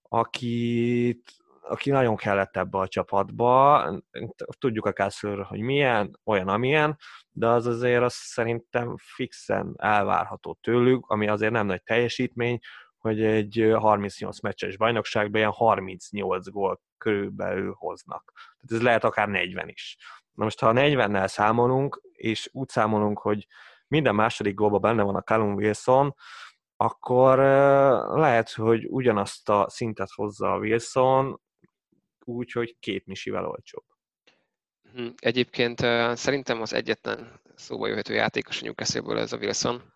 akit 0.02 1.45
aki 1.68 1.90
nagyon 1.90 2.16
kellett 2.16 2.58
ebbe 2.58 2.78
a 2.78 2.88
csapatba. 2.88 3.86
Tudjuk 4.60 4.86
a 4.86 4.94
castle 4.94 5.44
hogy 5.44 5.60
milyen, 5.60 6.20
olyan, 6.24 6.48
amilyen, 6.48 6.98
de 7.32 7.48
az 7.48 7.66
azért 7.66 8.02
azt 8.02 8.16
szerintem 8.16 8.96
fixen 8.98 9.74
elvárható 9.78 10.58
tőlük, 10.62 11.06
ami 11.08 11.28
azért 11.28 11.52
nem 11.52 11.66
nagy 11.66 11.84
teljesítmény, 11.84 12.60
hogy 12.98 13.24
egy 13.24 13.74
38 13.76 14.42
meccses 14.42 14.78
bajnokságban 14.78 15.40
ilyen 15.40 15.52
38 15.52 16.50
gól 16.50 16.82
körülbelül 16.98 17.74
hoznak. 17.78 18.32
Tehát 18.34 18.82
ez 18.82 18.82
lehet 18.82 19.04
akár 19.04 19.28
40 19.28 19.70
is. 19.70 19.98
Na 20.32 20.44
most, 20.44 20.60
ha 20.60 20.68
a 20.68 20.74
40-nel 20.74 21.28
számolunk, 21.28 22.02
és 22.12 22.50
úgy 22.52 22.70
számolunk, 22.70 23.20
hogy 23.20 23.48
minden 23.88 24.16
második 24.16 24.54
gólban 24.54 24.82
benne 24.82 25.04
van 25.04 25.16
a 25.16 25.22
Callum 25.22 25.54
Wilson, 25.54 26.16
akkor 26.78 27.38
lehet, 28.18 28.52
hogy 28.52 28.86
ugyanazt 28.90 29.50
a 29.50 29.66
szintet 29.70 30.10
hozza 30.12 30.54
a 30.54 30.58
Wilson, 30.58 31.42
úgy, 32.26 32.52
hogy 32.52 32.76
két 32.80 33.06
misivel 33.06 33.46
olcsóbb. 33.46 33.84
Hm, 34.94 35.08
egyébként 35.16 35.80
szerintem 36.18 36.62
az 36.62 36.74
egyetlen 36.74 37.42
szóba 37.56 37.88
jöhető 37.88 38.14
játékos 38.14 38.62
a 38.62 38.66
newcastle 38.66 39.20
ez 39.20 39.34
a 39.34 39.38
Wilson. 39.38 39.94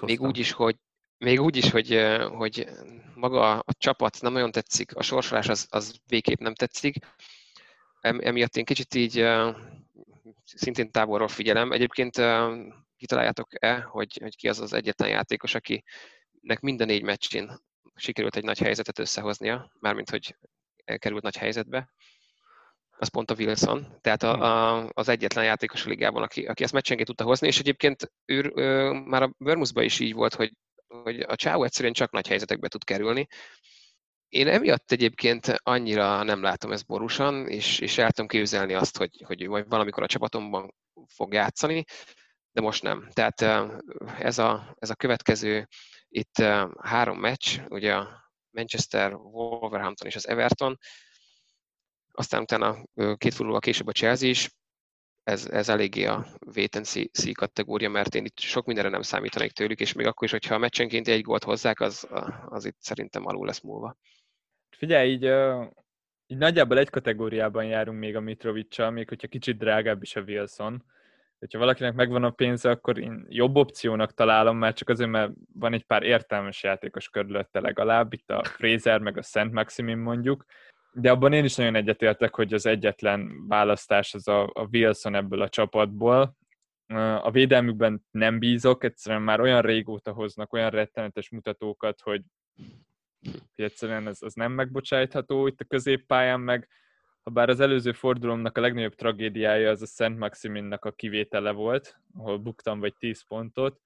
Még 0.00 0.20
úgy 0.20 0.38
is, 0.38 0.52
hogy 0.52 0.76
még 1.18 1.40
úgy 1.40 1.56
is, 1.56 1.70
hogy, 1.70 2.06
hogy 2.28 2.68
maga 3.14 3.58
a 3.58 3.72
csapat 3.78 4.20
nem 4.20 4.32
nagyon 4.32 4.50
tetszik, 4.50 4.96
a 4.96 5.02
sorsolás 5.02 5.48
az, 5.48 5.66
az 5.70 6.00
végképp 6.06 6.38
nem 6.38 6.54
tetszik. 6.54 6.96
Emiatt 8.00 8.56
én 8.56 8.64
kicsit 8.64 8.94
így 8.94 9.24
szintén 10.44 10.90
távolról 10.90 11.28
figyelem. 11.28 11.72
Egyébként 11.72 12.20
kitaláljátok-e, 12.96 13.80
hogy, 13.80 14.18
hogy 14.20 14.36
ki 14.36 14.48
az 14.48 14.60
az 14.60 14.72
egyetlen 14.72 15.08
játékos, 15.08 15.54
akinek 15.54 16.60
minden 16.60 16.86
négy 16.86 17.02
meccsén 17.02 17.60
sikerült 17.94 18.36
egy 18.36 18.44
nagy 18.44 18.58
helyzetet 18.58 18.98
összehoznia, 18.98 19.72
mármint 19.80 20.10
hogy 20.10 20.36
elkerült 20.88 21.22
nagy 21.22 21.36
helyzetbe, 21.36 21.90
az 22.98 23.08
pont 23.08 23.30
a 23.30 23.34
Wilson, 23.38 23.98
tehát 24.00 24.22
a, 24.22 24.42
a, 24.42 24.88
az 24.92 25.08
egyetlen 25.08 25.44
játékos 25.44 25.86
a 25.86 25.88
ligában, 25.88 26.22
aki, 26.22 26.46
aki 26.46 26.62
ezt 26.62 26.72
meccsenként 26.72 27.08
tudta 27.08 27.24
hozni, 27.24 27.46
és 27.46 27.58
egyébként 27.58 28.12
ő, 28.24 28.52
ő 28.54 28.92
már 28.92 29.22
a 29.22 29.32
Börmuszban 29.38 29.84
is 29.84 30.00
így 30.00 30.12
volt, 30.12 30.34
hogy, 30.34 30.52
hogy 30.86 31.20
a 31.20 31.36
Csáó 31.36 31.64
egyszerűen 31.64 31.92
csak 31.92 32.10
nagy 32.12 32.28
helyzetekbe 32.28 32.68
tud 32.68 32.84
kerülni. 32.84 33.26
Én 34.28 34.48
emiatt 34.48 34.92
egyébként 34.92 35.46
annyira 35.62 36.22
nem 36.22 36.42
látom 36.42 36.72
ezt 36.72 36.86
borúsan, 36.86 37.48
és, 37.48 37.78
és 37.78 37.98
el 37.98 38.10
tudom 38.10 38.28
képzelni 38.28 38.74
azt, 38.74 38.96
hogy, 38.96 39.22
hogy 39.26 39.48
majd 39.48 39.68
valamikor 39.68 40.02
a 40.02 40.06
csapatomban 40.06 40.74
fog 41.06 41.32
játszani, 41.32 41.84
de 42.52 42.60
most 42.60 42.82
nem. 42.82 43.08
Tehát 43.12 43.68
ez 44.18 44.38
a, 44.38 44.76
ez 44.78 44.90
a 44.90 44.94
következő 44.94 45.68
itt 46.08 46.36
három 46.82 47.18
meccs, 47.18 47.58
ugye 47.68 47.94
Manchester, 48.58 49.14
Wolverhampton 49.14 50.08
és 50.08 50.16
az 50.16 50.28
Everton, 50.28 50.78
aztán 52.12 52.42
utána 52.42 52.84
két 52.94 53.32
fordulóval 53.32 53.60
később 53.60 53.86
a 53.86 53.92
Chelsea 53.92 54.28
is, 54.28 54.50
ez, 55.22 55.46
ez 55.46 55.68
eléggé 55.68 56.04
a 56.04 56.26
wait 56.54 56.80
C 57.12 57.34
kategória, 57.34 57.88
mert 57.88 58.14
én 58.14 58.24
itt 58.24 58.38
sok 58.38 58.66
mindenre 58.66 58.90
nem 58.90 59.02
számítanék 59.02 59.52
tőlük, 59.52 59.80
és 59.80 59.92
még 59.92 60.06
akkor 60.06 60.24
is, 60.24 60.30
hogyha 60.30 60.54
a 60.54 60.58
meccsenként 60.58 61.08
egy 61.08 61.22
gólt 61.22 61.44
hozzák, 61.44 61.80
az, 61.80 62.08
az 62.48 62.64
itt 62.64 62.76
szerintem 62.80 63.26
alul 63.26 63.46
lesz 63.46 63.60
múlva. 63.60 63.96
Figyelj, 64.70 65.10
így, 65.10 65.24
így 66.26 66.38
nagyjából 66.38 66.78
egy 66.78 66.90
kategóriában 66.90 67.64
járunk 67.64 67.98
még 67.98 68.16
a 68.16 68.20
Mitrovicsal, 68.20 68.90
még 68.90 69.08
hogyha 69.08 69.28
kicsit 69.28 69.58
drágább 69.58 70.02
is 70.02 70.16
a 70.16 70.20
Wilson. 70.20 70.84
Hogyha 71.38 71.58
valakinek 71.58 71.94
megvan 71.94 72.24
a 72.24 72.30
pénze, 72.30 72.70
akkor 72.70 72.98
én 72.98 73.26
jobb 73.28 73.56
opciónak 73.56 74.14
találom, 74.14 74.56
mert 74.56 74.76
csak 74.76 74.88
azért, 74.88 75.10
mert 75.10 75.32
van 75.54 75.72
egy 75.72 75.84
pár 75.84 76.02
értelmes 76.02 76.62
játékos 76.62 77.08
körülötte 77.08 77.60
legalább, 77.60 78.12
itt 78.12 78.30
a 78.30 78.44
Fraser 78.44 79.00
meg 79.00 79.16
a 79.16 79.22
Szent 79.22 79.52
Maximin 79.52 79.98
mondjuk, 79.98 80.44
de 80.92 81.10
abban 81.10 81.32
én 81.32 81.44
is 81.44 81.54
nagyon 81.54 81.74
egyetértek, 81.74 82.34
hogy 82.34 82.54
az 82.54 82.66
egyetlen 82.66 83.46
választás 83.48 84.14
az 84.14 84.28
a, 84.28 84.42
a 84.42 84.68
Wilson 84.72 85.14
ebből 85.14 85.42
a 85.42 85.48
csapatból. 85.48 86.36
A 87.22 87.30
védelmükben 87.30 88.04
nem 88.10 88.38
bízok, 88.38 88.84
egyszerűen 88.84 89.22
már 89.22 89.40
olyan 89.40 89.62
régóta 89.62 90.12
hoznak 90.12 90.52
olyan 90.52 90.70
rettenetes 90.70 91.30
mutatókat, 91.30 92.00
hogy, 92.00 92.22
hogy 93.26 93.64
egyszerűen 93.64 94.06
ez, 94.06 94.22
az 94.22 94.34
nem 94.34 94.52
megbocsájtható 94.52 95.46
itt 95.46 95.60
a 95.60 95.64
középpályán, 95.64 96.40
meg 96.40 96.68
bár 97.30 97.48
az 97.48 97.60
előző 97.60 97.92
fordulomnak 97.92 98.56
a 98.56 98.60
legnagyobb 98.60 98.94
tragédiája 98.94 99.70
az 99.70 99.82
a 99.82 99.86
Szent 99.86 100.18
Maximinnak 100.18 100.84
a 100.84 100.92
kivétele 100.92 101.50
volt, 101.50 102.00
ahol 102.14 102.38
buktam 102.38 102.80
vagy 102.80 102.94
10 102.98 103.26
pontot, 103.26 103.80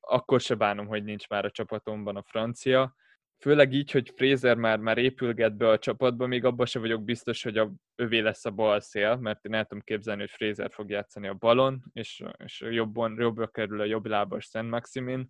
akkor 0.00 0.40
se 0.40 0.54
bánom, 0.54 0.86
hogy 0.86 1.04
nincs 1.04 1.28
már 1.28 1.44
a 1.44 1.50
csapatomban 1.50 2.16
a 2.16 2.22
francia 2.22 2.94
főleg 3.40 3.72
így, 3.72 3.90
hogy 3.90 4.12
Fraser 4.16 4.56
már, 4.56 4.78
már 4.78 4.98
épülget 4.98 5.56
be 5.56 5.68
a 5.68 5.78
csapatba, 5.78 6.26
még 6.26 6.44
abban 6.44 6.66
sem 6.66 6.82
vagyok 6.82 7.02
biztos, 7.02 7.42
hogy 7.42 7.58
a, 7.58 7.72
övé 7.94 8.18
lesz 8.18 8.44
a 8.44 8.50
bal 8.50 8.80
szél, 8.80 9.16
mert 9.16 9.44
én 9.44 9.54
el 9.54 9.64
tudom 9.64 9.82
képzelni, 9.84 10.20
hogy 10.20 10.30
Fraser 10.30 10.70
fog 10.72 10.90
játszani 10.90 11.28
a 11.28 11.34
balon, 11.34 11.84
és, 11.92 12.24
és 12.36 12.60
jobban, 12.60 13.16
jobbra 13.18 13.48
kerül 13.48 13.80
a 13.80 13.84
jobb 13.84 14.06
lábas 14.06 14.44
Szent 14.44 14.70
Maximin. 14.70 15.28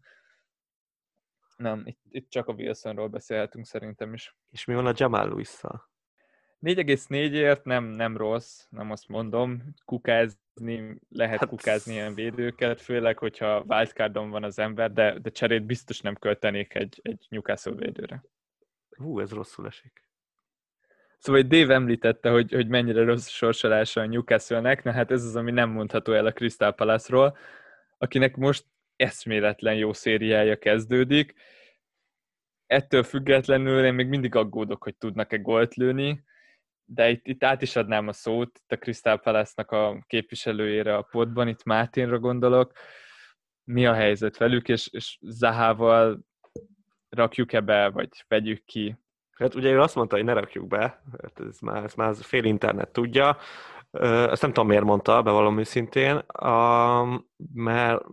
Nem, 1.57 1.83
itt, 1.85 2.01
itt 2.09 2.31
csak 2.31 2.49
a 2.49 2.53
Wilsonról 2.53 3.09
beszélhetünk 3.09 3.67
szerintem 3.67 4.15
is. 4.15 4.37
És 4.51 4.65
mi 4.65 4.75
van 4.75 4.87
a 4.87 4.93
Jamal 4.97 5.29
Lewis-szal? 5.29 5.90
4,4-ért 6.63 7.65
nem, 7.65 7.85
nem 7.85 8.17
rossz, 8.17 8.67
nem 8.71 8.91
azt 8.91 9.09
mondom. 9.09 9.63
Kukázni, 9.85 11.01
lehet 11.09 11.39
hát... 11.39 11.49
kukázni 11.49 11.93
ilyen 11.93 12.15
védőket, 12.15 12.81
főleg, 12.81 13.19
hogyha 13.19 13.65
wildcardon 13.69 14.31
van 14.31 14.45
az 14.45 14.59
ember, 14.59 14.93
de, 14.93 15.19
de 15.19 15.31
cserét 15.31 15.65
biztos 15.65 16.01
nem 16.01 16.15
költenék 16.15 16.75
egy, 16.75 17.01
egy 17.03 17.27
Newcastle 17.29 17.73
védőre. 17.73 18.25
Hú, 18.97 19.21
ez 19.21 19.33
rosszul 19.33 19.67
esik. 19.67 20.05
Szóval 21.19 21.43
Dave 21.43 21.75
említette, 21.75 22.31
hogy, 22.31 22.53
hogy 22.53 22.69
mennyire 22.69 23.05
rossz 23.05 23.29
sorsolása 23.29 24.01
a 24.01 24.07
Newcastle-nek, 24.07 24.83
na 24.83 24.93
hát 24.93 25.11
ez 25.11 25.25
az, 25.25 25.37
ami 25.37 25.51
nem 25.51 25.71
mondható 25.71 26.13
el 26.13 26.27
a 26.27 26.33
Crystal 26.33 26.73
Palace-ról, 26.73 27.37
akinek 27.99 28.37
most 28.37 28.65
eszméletlen 28.97 29.75
jó 29.75 29.93
szériája 29.93 30.59
kezdődik. 30.59 31.35
Ettől 32.67 33.03
függetlenül 33.03 33.85
én 33.85 33.95
még 33.95 34.07
mindig 34.07 34.35
aggódok, 34.35 34.83
hogy 34.83 34.97
tudnak-e 34.97 35.37
gólt 35.37 35.75
lőni 35.75 36.25
de 36.93 37.11
itt, 37.11 37.27
itt 37.27 37.45
át 37.45 37.63
is 37.63 37.77
adnám 37.77 38.09
a 38.09 38.13
szót 38.13 38.59
itt 38.63 38.73
a 38.73 38.77
Crystal 38.77 39.19
palace 39.19 39.63
a 39.63 40.05
képviselőjére 40.07 40.97
a 40.97 41.03
podban, 41.11 41.49
itt 41.49 41.65
Máténra 41.65 42.19
gondolok. 42.19 42.73
Mi 43.65 43.87
a 43.87 43.95
helyzet 43.95 44.37
velük, 44.37 44.69
és, 44.69 44.89
és 44.93 45.19
Zahával 45.21 46.21
rakjuk-e 47.09 47.61
be, 47.61 47.89
vagy 47.89 48.09
vegyük 48.29 48.65
ki? 48.65 48.97
Hát 49.31 49.55
ugye 49.55 49.71
ő 49.71 49.81
azt 49.81 49.95
mondta, 49.95 50.17
hogy 50.17 50.25
ne 50.25 50.33
rakjuk 50.33 50.67
be, 50.67 51.03
hát 51.23 51.41
ez 51.49 51.59
már, 51.61 51.85
ez 51.85 51.95
már 51.95 52.15
fél 52.17 52.45
internet 52.45 52.93
tudja. 52.93 53.37
Ezt 53.91 54.43
nem 54.43 54.53
tudom, 54.53 54.69
miért 54.69 54.85
mondta, 54.85 55.23
bevallom 55.23 55.59
őszintén, 55.59 56.25
mert 57.53 58.05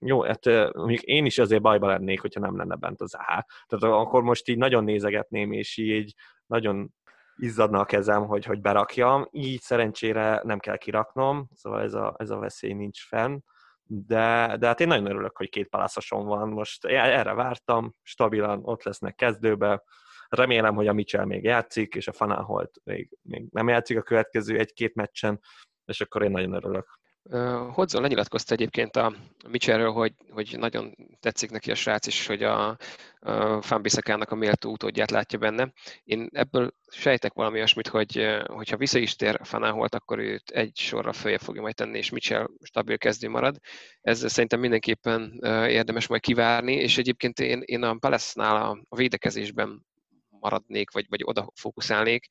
jó, 0.00 0.22
hát 0.22 0.44
mondjuk 0.74 1.02
én 1.02 1.24
is 1.24 1.38
azért 1.38 1.62
bajba 1.62 1.86
lennék, 1.86 2.20
hogyha 2.20 2.40
nem 2.40 2.56
lenne 2.56 2.74
bent 2.74 3.00
az 3.00 3.14
AH. 3.14 3.44
Tehát 3.66 3.96
akkor 3.96 4.22
most 4.22 4.48
így 4.48 4.58
nagyon 4.58 4.84
nézegetném, 4.84 5.52
és 5.52 5.76
így 5.76 6.14
nagyon 6.46 6.94
izzadna 7.36 7.80
a 7.80 7.84
kezem, 7.84 8.26
hogy, 8.26 8.44
hogy 8.44 8.60
berakjam. 8.60 9.28
Így 9.30 9.60
szerencsére 9.60 10.40
nem 10.44 10.58
kell 10.58 10.76
kiraknom, 10.76 11.48
szóval 11.54 11.82
ez 11.82 11.94
a, 11.94 12.14
ez 12.18 12.30
a 12.30 12.38
veszély 12.38 12.72
nincs 12.72 13.06
fenn. 13.06 13.38
De, 13.86 14.56
de 14.58 14.66
hát 14.66 14.80
én 14.80 14.86
nagyon 14.86 15.06
örülök, 15.06 15.36
hogy 15.36 15.48
két 15.48 15.68
palászosom 15.68 16.26
van. 16.26 16.48
Most 16.48 16.84
erre 16.84 17.34
vártam, 17.34 17.94
stabilan 18.02 18.60
ott 18.62 18.82
lesznek 18.82 19.14
kezdőbe. 19.14 19.82
Remélem, 20.28 20.74
hogy 20.74 20.86
a 20.86 20.92
Mitchell 20.92 21.24
még 21.24 21.44
játszik, 21.44 21.94
és 21.94 22.08
a 22.08 22.12
Fanaholt 22.12 22.80
még, 22.84 23.18
még 23.22 23.46
nem 23.50 23.68
játszik 23.68 23.98
a 23.98 24.02
következő 24.02 24.58
egy-két 24.58 24.94
meccsen, 24.94 25.40
és 25.84 26.00
akkor 26.00 26.22
én 26.22 26.30
nagyon 26.30 26.52
örülök. 26.52 26.98
Hodzon 27.70 28.02
lenyilatkozta 28.02 28.54
egyébként 28.54 28.96
a 28.96 29.14
Mitchellről, 29.48 29.92
hogy, 29.92 30.12
hogy 30.30 30.54
nagyon 30.58 30.96
tetszik 31.20 31.50
neki 31.50 31.70
a 31.70 31.74
srác, 31.74 32.06
és 32.06 32.26
hogy 32.26 32.42
a, 32.42 32.76
a 33.18 33.62
Fambiszakának 33.62 34.30
a 34.30 34.34
méltó 34.34 34.70
utódját 34.70 35.10
látja 35.10 35.38
benne. 35.38 35.72
Én 36.04 36.28
ebből 36.32 36.74
sejtek 36.88 37.32
valami 37.32 37.56
olyasmit, 37.56 37.88
hogy 37.88 38.40
hogyha 38.46 38.76
vissza 38.76 38.98
is 38.98 39.16
tér 39.16 39.40
Fanáholt, 39.42 39.94
akkor 39.94 40.18
őt 40.18 40.50
egy 40.50 40.76
sorra 40.76 41.12
följebb 41.12 41.40
fogja 41.40 41.62
majd 41.62 41.74
tenni, 41.74 41.98
és 41.98 42.10
Mitchell 42.10 42.48
stabil 42.62 42.98
kezdő 42.98 43.28
marad. 43.28 43.58
Ez 44.00 44.30
szerintem 44.32 44.60
mindenképpen 44.60 45.40
érdemes 45.68 46.06
majd 46.06 46.20
kivárni, 46.20 46.74
és 46.74 46.98
egyébként 46.98 47.40
én, 47.40 47.62
én 47.64 47.82
a 47.82 47.96
Palace-nál 47.96 48.56
a, 48.56 48.84
a 48.88 48.96
védekezésben 48.96 49.86
maradnék, 50.28 50.90
vagy, 50.90 51.06
vagy 51.08 51.20
oda 51.24 51.50
fókuszálnék, 51.54 52.28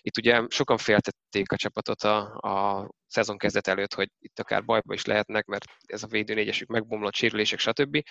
itt 0.00 0.16
ugye 0.16 0.42
sokan 0.48 0.76
féltették 0.76 1.52
a 1.52 1.56
csapatot 1.56 2.02
a, 2.02 2.18
a 2.36 2.88
szezon 3.06 3.38
kezdet 3.38 3.68
előtt, 3.68 3.94
hogy 3.94 4.08
itt 4.18 4.38
akár 4.38 4.64
bajba 4.64 4.94
is 4.94 5.04
lehetnek, 5.04 5.46
mert 5.46 5.64
ez 5.86 6.02
a 6.02 6.06
védőnégyesük 6.06 6.68
megbomlott, 6.68 7.14
sérülések, 7.14 7.58
stb. 7.58 8.02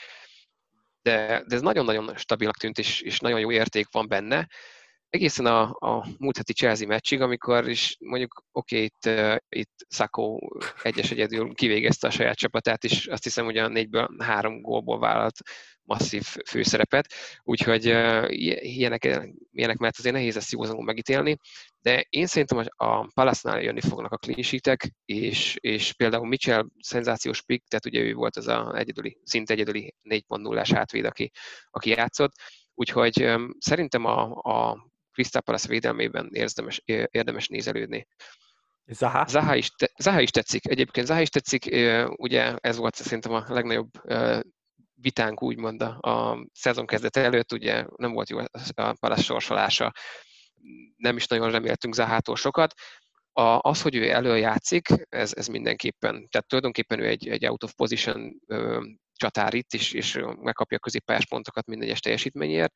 De, 1.02 1.44
de 1.48 1.56
ez 1.56 1.62
nagyon-nagyon 1.62 2.16
stabilnak 2.16 2.58
tűnt, 2.58 2.78
és, 2.78 3.02
és 3.02 3.20
nagyon 3.20 3.40
jó 3.40 3.52
érték 3.52 3.88
van 3.92 4.08
benne. 4.08 4.48
Egészen 5.16 5.46
a, 5.46 5.62
a 5.80 6.08
múlt 6.18 6.38
heti 6.38 6.54
Chelsea 6.54 6.88
meccsig, 6.88 7.22
amikor 7.22 7.70
is 7.70 7.98
mondjuk 8.00 8.44
oké, 8.52 8.76
okay, 8.76 8.86
itt, 8.86 9.20
uh, 9.20 9.36
itt 9.50 9.86
Szakó 9.88 10.58
egyes 10.84 11.12
egyedül 11.12 11.54
kivégezte 11.54 12.08
a 12.08 12.12
saját 12.12 12.38
csapatát, 12.38 12.84
és 12.84 13.08
azt 13.08 13.24
hiszem, 13.24 13.46
hogy 13.46 13.58
a 13.58 13.68
négyből 13.68 14.10
három 14.20 14.62
gólból 14.62 15.00
vállalt 15.00 15.38
masszív 15.82 16.24
főszerepet, 16.48 17.14
úgyhogy 17.44 17.90
uh, 17.90 18.26
ilyenek, 18.30 19.04
ilyenek 19.52 19.78
mert 19.78 19.98
azért 19.98 20.16
nehéz 20.16 20.36
ezt 20.36 20.52
józanul 20.52 20.84
megítélni, 20.84 21.38
de 21.82 22.06
én 22.10 22.26
szerintem 22.26 22.66
a 22.76 23.08
Palace-nál 23.14 23.62
jönni 23.62 23.82
fognak 23.82 24.12
a 24.12 24.18
clean 24.18 24.42
sheetek, 24.42 24.92
és, 25.06 25.56
és 25.60 25.94
például 25.94 26.28
Mitchell 26.28 26.66
szenzációs 26.80 27.42
pick, 27.42 27.68
tehát 27.68 27.86
ugye 27.86 28.00
ő 28.00 28.14
volt 28.14 28.36
az 28.36 28.48
a 28.48 28.78
egyedüli, 28.78 29.18
szinte 29.24 29.54
egyedüli 29.54 29.96
4.0-ás 30.04 30.72
hátvéd, 30.72 31.06
aki, 31.06 31.32
aki 31.70 31.90
játszott, 31.90 32.32
úgyhogy 32.76 33.24
um, 33.24 33.56
szerintem 33.60 34.06
a, 34.06 34.22
a 34.42 34.88
Crystal 35.16 35.42
Palace 35.42 35.68
védelmében 35.68 36.30
érdemes, 36.32 36.82
érdemes 37.12 37.48
nézelődni. 37.48 38.08
Zaha? 38.86 39.28
Zaha 39.28 39.56
is, 39.56 39.70
te, 39.70 39.92
Zaha 39.98 40.22
is 40.22 40.30
tetszik. 40.30 40.68
Egyébként 40.68 41.08
Zaha 41.08 41.22
is 41.22 41.30
tetszik, 41.30 41.66
ugye 42.16 42.56
ez 42.56 42.78
volt 42.78 42.96
szerintem 42.96 43.34
a 43.34 43.44
legnagyobb 43.48 43.90
vitánk 44.94 45.42
úgymond 45.42 45.82
a, 45.82 45.98
a 46.00 46.46
szezon 46.54 46.86
kezdete 46.86 47.22
előtt, 47.22 47.52
ugye 47.52 47.86
nem 47.96 48.12
volt 48.12 48.30
jó 48.30 48.38
a 48.76 48.94
Palace 49.00 49.22
sorsolása, 49.22 49.94
nem 50.96 51.16
is 51.16 51.28
nagyon 51.28 51.52
reméltünk 51.52 51.94
Zahától 51.94 52.36
sokat. 52.36 52.74
A, 53.32 53.60
az, 53.62 53.82
hogy 53.82 53.96
ő 53.96 54.10
előjátszik, 54.10 54.88
ez, 55.10 55.34
ez 55.36 55.48
mindenképpen, 55.48 56.28
tehát 56.30 56.48
tulajdonképpen 56.48 57.00
ő 57.00 57.08
egy, 57.08 57.28
egy 57.28 57.48
out 57.48 57.64
of 57.64 57.74
position 57.74 58.42
ö, 58.48 58.86
csatár 59.14 59.54
itt, 59.54 59.74
és, 59.74 59.94
és 59.94 60.20
megkapja 60.42 60.78
a 60.78 60.80
középpályás 60.80 61.26
pontokat 61.26 61.66
minden 61.66 61.88
egyes 61.88 62.00
teljesítményért 62.00 62.74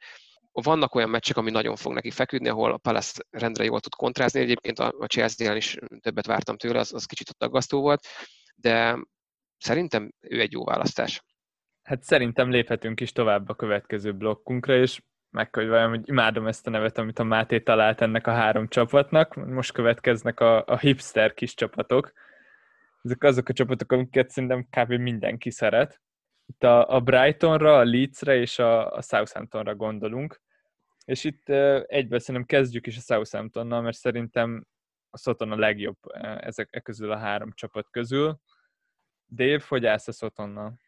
vannak 0.52 0.96
olyan 0.96 1.10
meccsek, 1.10 1.38
ami 1.38 1.52
nagyon 1.52 1.76
fog 1.76 1.94
neki 1.94 2.12
feküdni, 2.12 2.50
ahol 2.50 2.72
a 2.72 2.78
Palace 2.78 3.24
rendre 3.30 3.64
jól 3.64 3.80
tud 3.80 3.96
kontrázni. 3.96 4.40
Egyébként 4.40 4.80
a 4.80 5.06
Chelsea-nél 5.08 5.56
is 5.56 5.78
többet 6.00 6.26
vártam 6.26 6.58
tőle, 6.58 6.80
az, 6.80 6.94
az 6.94 7.06
kicsit 7.06 7.30
ott 7.30 7.44
aggasztó 7.44 7.82
volt, 7.82 8.08
de 8.56 8.98
szerintem 9.58 10.12
ő 10.20 10.40
egy 10.40 10.52
jó 10.52 10.64
választás. 10.64 11.24
Hát 11.84 12.04
szerintem 12.04 12.50
léphetünk 12.50 13.00
is 13.00 13.12
tovább 13.12 13.50
a 13.50 13.56
következő 13.56 14.14
blokkunkra, 14.14 14.76
és 14.76 15.02
meg 15.30 15.56
hogy 15.56 15.68
vajon, 15.68 15.90
hogy 15.90 16.02
imádom 16.06 16.48
ezt 16.48 16.68
a 16.68 16.70
nevet, 16.70 16.98
amit 16.98 17.20
a 17.20 17.24
Máté 17.24 17.60
talált 17.60 18.02
ennek 18.02 18.28
a 18.28 18.32
három 18.32 18.68
csapatnak. 18.68 19.36
Most 19.36 19.72
következnek 19.72 20.40
a, 20.40 20.66
a 20.66 20.78
hipster 20.78 21.34
kis 21.34 21.54
csapatok. 21.54 22.12
Ezek 23.02 23.24
azok 23.24 23.50
a 23.50 23.54
csapatok, 23.54 23.92
amiket 23.92 24.30
szerintem 24.30 24.68
kb. 24.70 24.92
mindenki 24.92 25.52
szeret. 25.52 26.02
Itt 26.50 26.64
a, 26.64 26.96
a 26.96 27.00
Brightonra, 27.00 27.78
a 27.78 27.84
Leedsre 27.84 28.36
és 28.36 28.60
a, 28.60 28.92
a 28.92 29.02
Southamptonra 29.02 29.76
gondolunk. 29.76 30.42
És 31.06 31.24
itt 31.24 31.50
egyből 31.86 32.20
szerintem 32.20 32.46
kezdjük 32.46 32.88
is 32.88 32.98
a 32.98 33.02
Southamptonnal, 33.02 33.82
mert 33.82 33.98
szerintem 33.98 34.66
a 35.10 35.18
Soton 35.18 35.52
a 35.52 35.56
legjobb 35.56 35.98
ezek 36.40 36.68
e 36.72 36.80
közül 36.80 37.12
a 37.12 37.18
három 37.18 37.52
csapat 37.54 37.90
közül. 37.90 38.40
Dave, 39.30 39.64
hogy 39.68 39.86
állsz 39.86 40.08
a 40.08 40.12
Sotonnal? 40.12 40.80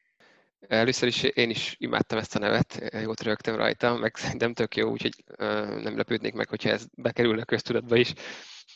Először 0.60 1.08
is 1.08 1.24
én 1.24 1.50
is 1.50 1.76
imádtam 1.80 2.18
ezt 2.18 2.36
a 2.36 2.40
nevet, 2.40 2.90
jót 3.02 3.22
rögtem 3.22 3.56
rajta, 3.56 3.96
meg 3.96 4.16
szerintem 4.16 4.54
tök 4.54 4.76
jó, 4.76 4.90
úgyhogy 4.90 5.24
nem 5.84 5.98
lepődnék 5.98 6.34
meg, 6.34 6.50
hogyha 6.50 6.70
ez 6.70 6.86
bekerülne 6.98 7.42
a 7.42 7.46
köztudatba 7.46 7.96
is. 7.96 8.14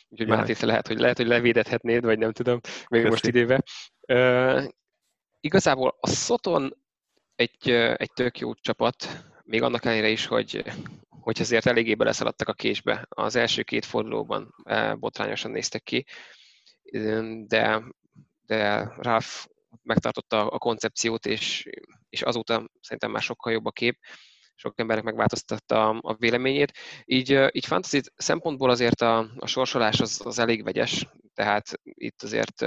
Úgyhogy 0.08 0.28
Máté, 0.28 0.54
lehet, 0.60 0.86
hogy 0.86 0.98
lehet, 0.98 1.16
hogy 1.16 1.26
levédethetnéd, 1.26 2.04
vagy 2.04 2.18
nem 2.18 2.32
tudom, 2.32 2.60
még 2.88 3.00
Köszi. 3.00 3.08
most 3.08 3.26
idéve. 3.26 3.62
Igazából 5.46 5.96
a 6.00 6.08
Soton 6.08 6.76
egy, 7.34 7.70
egy 7.70 8.12
tök 8.12 8.38
jó 8.38 8.54
csapat, 8.54 9.24
még 9.44 9.62
annak 9.62 9.84
ellenére 9.84 10.08
is, 10.08 10.26
hogy, 10.26 10.64
hogy 11.08 11.40
azért 11.40 11.66
eléggé 11.66 11.94
beleszaladtak 11.94 12.48
a 12.48 12.52
késbe. 12.52 13.06
Az 13.08 13.36
első 13.36 13.62
két 13.62 13.84
fordulóban 13.84 14.54
botrányosan 14.94 15.50
néztek 15.50 15.82
ki, 15.82 16.06
de, 17.46 17.82
de 18.46 18.78
Ralph 18.96 19.44
megtartotta 19.82 20.46
a 20.46 20.58
koncepciót, 20.58 21.26
és, 21.26 21.68
és 22.08 22.22
azóta 22.22 22.70
szerintem 22.80 23.10
már 23.10 23.22
sokkal 23.22 23.52
jobb 23.52 23.64
a 23.64 23.70
kép, 23.70 23.98
sok 24.54 24.80
emberek 24.80 25.04
megváltoztatta 25.04 25.88
a 25.88 26.14
véleményét. 26.14 26.72
Így, 27.04 27.30
így 27.52 27.66
fantasy 27.66 28.00
szempontból 28.16 28.70
azért 28.70 29.00
a, 29.00 29.18
a 29.36 29.46
sorsolás 29.46 30.00
az, 30.00 30.20
az 30.24 30.38
elég 30.38 30.64
vegyes, 30.64 31.08
tehát 31.34 31.80
itt 31.82 32.22
azért 32.22 32.60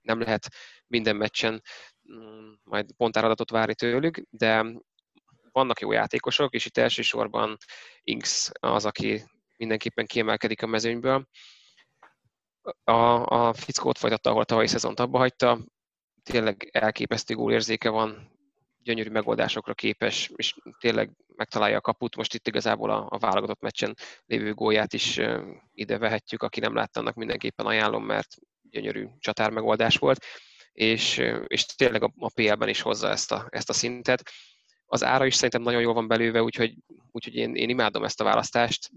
nem 0.00 0.20
lehet 0.20 0.48
minden 0.86 1.16
meccsen 1.16 1.62
mm, 2.12 2.52
majd 2.62 2.92
pontáradatot 2.96 3.50
várni 3.50 3.74
tőlük, 3.74 4.22
de 4.30 4.64
vannak 5.52 5.80
jó 5.80 5.92
játékosok, 5.92 6.54
és 6.54 6.66
itt 6.66 6.76
elsősorban 6.76 7.56
Inks 8.02 8.50
az, 8.60 8.84
aki 8.84 9.22
mindenképpen 9.56 10.06
kiemelkedik 10.06 10.62
a 10.62 10.66
mezőnyből. 10.66 11.28
A, 12.84 12.92
a 13.26 13.52
fickó 13.52 13.88
ott 13.88 13.98
folytatta, 13.98 14.30
ahol 14.30 14.44
tavalyi 14.44 14.66
szezont 14.66 15.00
abba 15.00 15.18
hagyta, 15.18 15.58
tényleg 16.22 16.68
elképesztő 16.72 17.34
gólérzéke 17.34 17.88
van, 17.88 18.32
gyönyörű 18.84 19.10
megoldásokra 19.10 19.74
képes, 19.74 20.30
és 20.36 20.54
tényleg 20.80 21.10
megtalálja 21.36 21.76
a 21.76 21.80
kaput. 21.80 22.16
Most 22.16 22.34
itt 22.34 22.46
igazából 22.46 22.90
a, 22.90 23.06
a 23.08 23.18
válogatott 23.18 23.60
meccsen 23.60 23.96
lévő 24.26 24.54
gólját 24.54 24.92
is 24.92 25.20
ide 25.72 25.98
vehetjük, 25.98 26.42
aki 26.42 26.60
nem 26.60 26.74
látta, 26.74 27.00
annak 27.00 27.14
mindenképpen 27.14 27.66
ajánlom, 27.66 28.04
mert 28.04 28.28
gyönyörű 28.62 29.06
csatár 29.18 29.50
megoldás 29.50 29.96
volt, 29.96 30.24
és, 30.74 31.22
és 31.46 31.64
tényleg 31.64 32.02
a, 32.02 32.12
a 32.18 32.30
PL-ben 32.34 32.68
is 32.68 32.80
hozza 32.80 33.08
ezt 33.08 33.32
a, 33.32 33.46
ezt 33.50 33.70
a 33.70 33.72
szintet. 33.72 34.30
Az 34.86 35.04
ára 35.04 35.26
is 35.26 35.34
szerintem 35.34 35.62
nagyon 35.62 35.80
jól 35.80 35.94
van 35.94 36.08
belőve, 36.08 36.42
úgyhogy, 36.42 36.74
úgyhogy 37.10 37.34
én, 37.34 37.54
én 37.54 37.68
imádom 37.68 38.04
ezt 38.04 38.20
a 38.20 38.24
választást. 38.24 38.90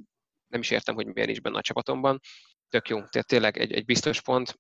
Nem 0.47 0.59
is 0.59 0.69
értem, 0.69 0.95
hogy 0.95 1.05
miért 1.05 1.29
is 1.29 1.39
benne 1.39 1.57
a 1.57 1.61
csapatomban. 1.61 2.19
Tök 2.69 2.89
jó, 2.89 2.97
tehát 2.97 3.27
tényleg 3.27 3.57
egy, 3.57 3.73
egy 3.73 3.85
biztos 3.85 4.21
pont. 4.21 4.59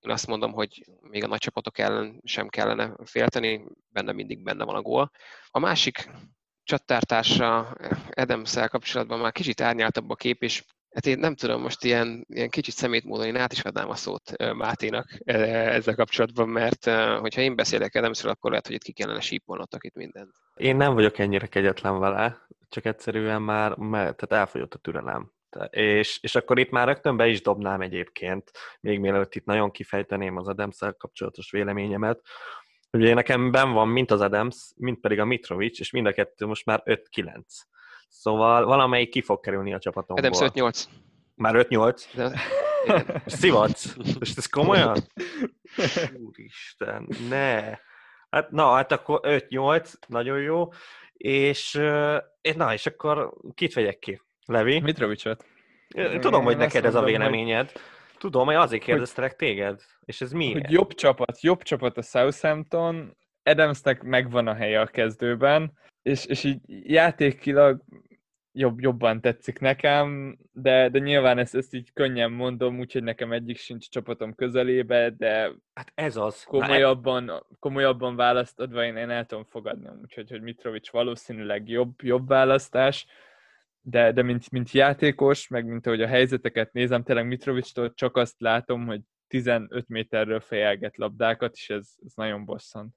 Én 0.00 0.10
azt 0.10 0.26
mondom, 0.26 0.52
hogy 0.52 0.84
még 1.00 1.24
a 1.24 1.26
nagy 1.26 1.38
csapatok 1.38 1.78
ellen 1.78 2.20
sem 2.24 2.48
kellene 2.48 2.94
félteni, 3.04 3.64
benne 3.88 4.12
mindig 4.12 4.42
benne 4.42 4.64
van 4.64 4.74
a 4.74 4.82
gól. 4.82 5.10
A 5.46 5.58
másik 5.58 6.10
csattártársa 6.62 7.76
adams 8.10 8.54
kapcsolatban 8.54 9.18
már 9.18 9.32
kicsit 9.32 9.60
árnyáltabb 9.60 10.10
a 10.10 10.14
kép, 10.14 10.42
és 10.42 10.64
Hát 10.90 11.06
én 11.06 11.18
nem 11.18 11.34
tudom, 11.34 11.62
most 11.62 11.84
ilyen, 11.84 12.26
ilyen 12.28 12.48
kicsit 12.48 12.74
szemét 12.74 13.04
módon 13.04 13.26
én 13.26 13.36
át 13.36 13.52
is 13.52 13.60
adnám 13.60 13.88
a 13.88 13.94
szót 13.94 14.32
Máténak 14.54 15.18
ezzel 15.24 15.94
kapcsolatban, 15.94 16.48
mert 16.48 16.84
hogyha 17.20 17.40
én 17.40 17.56
beszélek 17.56 17.94
Adamsről, 17.94 18.32
akkor 18.32 18.50
lehet, 18.50 18.66
hogy 18.66 18.74
itt 18.74 18.82
ki 18.82 18.92
kellene 18.92 19.20
sípolnotok 19.20 19.84
itt 19.84 19.94
mindent. 19.94 20.32
Én 20.54 20.76
nem 20.76 20.94
vagyok 20.94 21.18
ennyire 21.18 21.46
kegyetlen 21.46 21.98
vele, 21.98 22.46
csak 22.68 22.84
egyszerűen 22.84 23.42
már, 23.42 23.76
mert, 23.76 24.16
tehát 24.16 24.44
elfogyott 24.44 24.74
a 24.74 24.78
türelem. 24.78 25.32
És, 25.70 26.18
és 26.22 26.34
akkor 26.34 26.58
itt 26.58 26.70
már 26.70 26.86
rögtön 26.86 27.16
be 27.16 27.28
is 27.28 27.42
dobnám 27.42 27.80
egyébként, 27.80 28.50
még 28.80 29.00
mielőtt 29.00 29.34
itt 29.34 29.44
nagyon 29.44 29.70
kifejteném 29.70 30.36
az 30.36 30.48
adams 30.48 30.78
kapcsolatos 30.98 31.50
véleményemet, 31.50 32.20
hogy 32.90 33.14
nekem 33.14 33.50
ben 33.50 33.72
van 33.72 33.88
mint 33.88 34.10
az 34.10 34.20
Adams, 34.20 34.72
mint 34.76 35.00
pedig 35.00 35.18
a 35.20 35.24
Mitrovic, 35.24 35.80
és 35.80 35.90
mind 35.90 36.06
a 36.06 36.12
kettő 36.12 36.46
most 36.46 36.64
már 36.64 36.82
5-9. 36.84 37.42
Szóval 38.10 38.64
valamelyik 38.64 39.10
ki 39.10 39.22
fog 39.22 39.40
kerülni 39.40 39.74
a 39.74 39.78
csapatomból. 39.78 40.30
Adams 40.30 40.52
5-8. 40.54 40.84
Már 41.34 41.54
5-8? 41.56 42.04
De... 42.14 42.40
Szivatsz? 43.26 43.96
És 44.20 44.34
ez 44.36 44.46
komolyan? 44.46 44.96
Úristen, 46.16 47.08
ne. 47.28 47.78
Hát, 48.30 48.50
na, 48.50 48.72
hát 48.72 48.92
akkor 48.92 49.20
5-8, 49.22 49.92
nagyon 50.06 50.40
jó. 50.40 50.68
És, 51.12 51.72
na, 52.56 52.72
és 52.72 52.86
akkor 52.86 53.32
kit 53.54 53.74
vegyek 53.74 53.98
ki? 53.98 54.22
Levi? 54.44 54.80
Mitrovicot. 54.80 55.44
Tudom, 56.20 56.44
hogy 56.44 56.56
neked 56.56 56.84
ez 56.84 56.94
a 56.94 57.02
véleményed. 57.02 57.72
Tudom, 58.18 58.46
hogy 58.46 58.54
azért 58.54 58.82
kérdeztelek 58.82 59.36
téged. 59.36 59.80
És 60.04 60.20
ez 60.20 60.32
mi? 60.32 60.52
Hogy 60.52 60.70
jobb 60.70 60.92
csapat, 60.92 61.40
jobb 61.40 61.62
csapat 61.62 61.96
a 61.98 62.02
Southampton, 62.02 63.16
Adamsnek 63.42 64.02
megvan 64.02 64.46
a 64.46 64.54
helye 64.54 64.80
a 64.80 64.86
kezdőben, 64.86 65.78
és, 66.02 66.24
és 66.26 66.44
így 66.44 66.60
játékilag 66.66 67.82
jobb, 68.52 68.80
jobban 68.80 69.20
tetszik 69.20 69.58
nekem, 69.58 70.38
de, 70.52 70.88
de 70.88 70.98
nyilván 70.98 71.38
ezt, 71.38 71.54
ezt 71.54 71.74
így 71.74 71.92
könnyen 71.92 72.30
mondom, 72.30 72.78
úgyhogy 72.78 73.02
nekem 73.02 73.32
egyik 73.32 73.56
sincs 73.56 73.88
csapatom 73.88 74.34
közelébe, 74.34 75.10
de 75.10 75.52
hát 75.74 75.92
ez 75.94 76.16
az. 76.16 76.44
komolyabban, 76.44 77.24
Na, 77.24 77.46
komolyabban 77.58 78.16
választodva 78.16 78.84
én, 78.84 78.96
én 78.96 79.10
el 79.10 79.26
tudom 79.26 79.44
fogadni, 79.44 79.88
úgyhogy 80.02 80.30
hogy 80.30 80.42
Mitrovic 80.42 80.90
valószínűleg 80.90 81.68
jobb, 81.68 82.02
jobb 82.02 82.28
választás, 82.28 83.06
de, 83.82 84.12
de 84.12 84.22
mint, 84.22 84.50
mint 84.50 84.70
játékos, 84.70 85.48
meg 85.48 85.66
mint 85.66 85.86
ahogy 85.86 86.02
a 86.02 86.06
helyzeteket 86.06 86.72
nézem, 86.72 87.02
tényleg 87.02 87.26
Mitrovictól 87.26 87.94
csak 87.94 88.16
azt 88.16 88.40
látom, 88.40 88.86
hogy 88.86 89.00
15 89.28 89.88
méterről 89.88 90.40
fejelget 90.40 90.96
labdákat, 90.96 91.54
és 91.54 91.70
ez, 91.70 91.88
ez 92.06 92.12
nagyon 92.14 92.44
bosszant. 92.44 92.94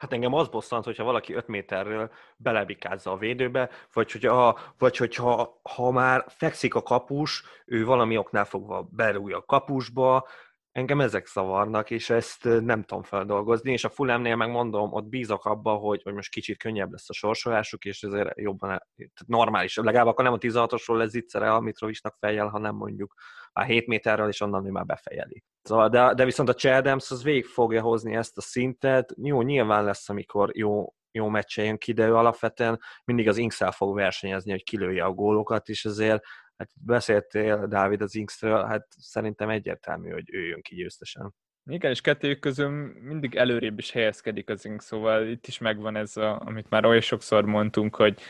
Hát 0.00 0.12
engem 0.12 0.34
az 0.34 0.48
bosszant, 0.48 0.84
hogyha 0.84 1.04
valaki 1.04 1.32
5 1.34 1.46
méterről 1.46 2.10
belebikázza 2.36 3.12
a 3.12 3.16
védőbe, 3.16 3.70
vagy 3.92 4.12
hogyha, 4.12 4.58
vagy 4.78 4.96
hogyha 4.96 5.60
ha 5.62 5.90
már 5.90 6.24
fekszik 6.28 6.74
a 6.74 6.82
kapus, 6.82 7.44
ő 7.66 7.84
valami 7.84 8.16
oknál 8.16 8.44
fogva 8.44 8.88
berúgja 8.90 9.36
a 9.36 9.44
kapusba, 9.44 10.28
engem 10.72 11.00
ezek 11.00 11.26
szavarnak, 11.26 11.90
és 11.90 12.10
ezt 12.10 12.44
nem 12.44 12.82
tudom 12.82 13.02
feldolgozni, 13.02 13.72
és 13.72 13.84
a 13.84 13.88
Fulhamnél 13.88 14.36
megmondom, 14.36 14.92
ott 14.92 15.06
bízok 15.06 15.44
abba, 15.44 15.74
hogy, 15.74 16.02
hogy 16.02 16.14
most 16.14 16.30
kicsit 16.30 16.58
könnyebb 16.58 16.90
lesz 16.90 17.08
a 17.08 17.12
sorsolásuk, 17.12 17.84
és 17.84 18.02
ezért 18.02 18.40
jobban, 18.40 18.82
normális, 19.26 19.76
legalább 19.76 20.06
akkor 20.06 20.24
nem 20.24 20.32
a 20.32 20.38
16-osról 20.38 20.96
lesz 20.96 21.10
zicsere 21.10 21.52
a 21.52 21.60
Mitrovicsnak 21.60 22.16
fejjel, 22.18 22.48
hanem 22.48 22.74
mondjuk 22.74 23.14
a 23.52 23.62
7 23.62 23.86
méterrel, 23.86 24.28
és 24.28 24.40
onnan 24.40 24.66
ő 24.66 24.70
már 24.70 24.86
befejeli. 24.86 25.44
Szóval, 25.62 25.88
de, 25.88 26.14
de 26.14 26.24
viszont 26.24 26.48
a 26.48 26.54
Chadams 26.54 27.10
az 27.10 27.22
végig 27.22 27.44
fogja 27.44 27.82
hozni 27.82 28.14
ezt 28.14 28.36
a 28.36 28.40
szintet, 28.40 29.14
jó, 29.22 29.42
nyilván 29.42 29.84
lesz, 29.84 30.08
amikor 30.08 30.56
jó, 30.56 30.94
jó 31.12 31.28
meccse 31.28 31.62
jön 31.62 31.78
ki, 31.78 31.92
de 31.92 32.06
ő 32.06 32.14
alapvetően 32.14 32.80
mindig 33.04 33.28
az 33.28 33.36
inks 33.36 33.60
fog 33.70 33.94
versenyezni, 33.94 34.50
hogy 34.50 34.62
kilője 34.62 35.04
a 35.04 35.12
gólokat, 35.12 35.68
és 35.68 35.84
ezért 35.84 36.22
hát 36.56 36.70
beszéltél 36.84 37.66
Dávid 37.66 38.02
az 38.02 38.14
Inksről, 38.14 38.64
hát 38.64 38.86
szerintem 38.96 39.48
egyértelmű, 39.48 40.10
hogy 40.10 40.34
ő 40.34 40.46
jön 40.46 40.62
ki 40.62 40.74
győztesen. 40.74 41.34
Igen, 41.70 41.90
és 41.90 42.00
kettőjük 42.00 42.40
közül 42.40 42.68
mindig 43.00 43.34
előrébb 43.34 43.78
is 43.78 43.90
helyezkedik 43.90 44.48
az 44.48 44.64
Inks, 44.64 44.84
szóval 44.84 45.26
itt 45.26 45.46
is 45.46 45.58
megvan 45.58 45.96
ez, 45.96 46.16
a, 46.16 46.40
amit 46.40 46.70
már 46.70 46.84
oly 46.84 47.00
sokszor 47.00 47.44
mondtunk, 47.44 47.96
hogy 47.96 48.20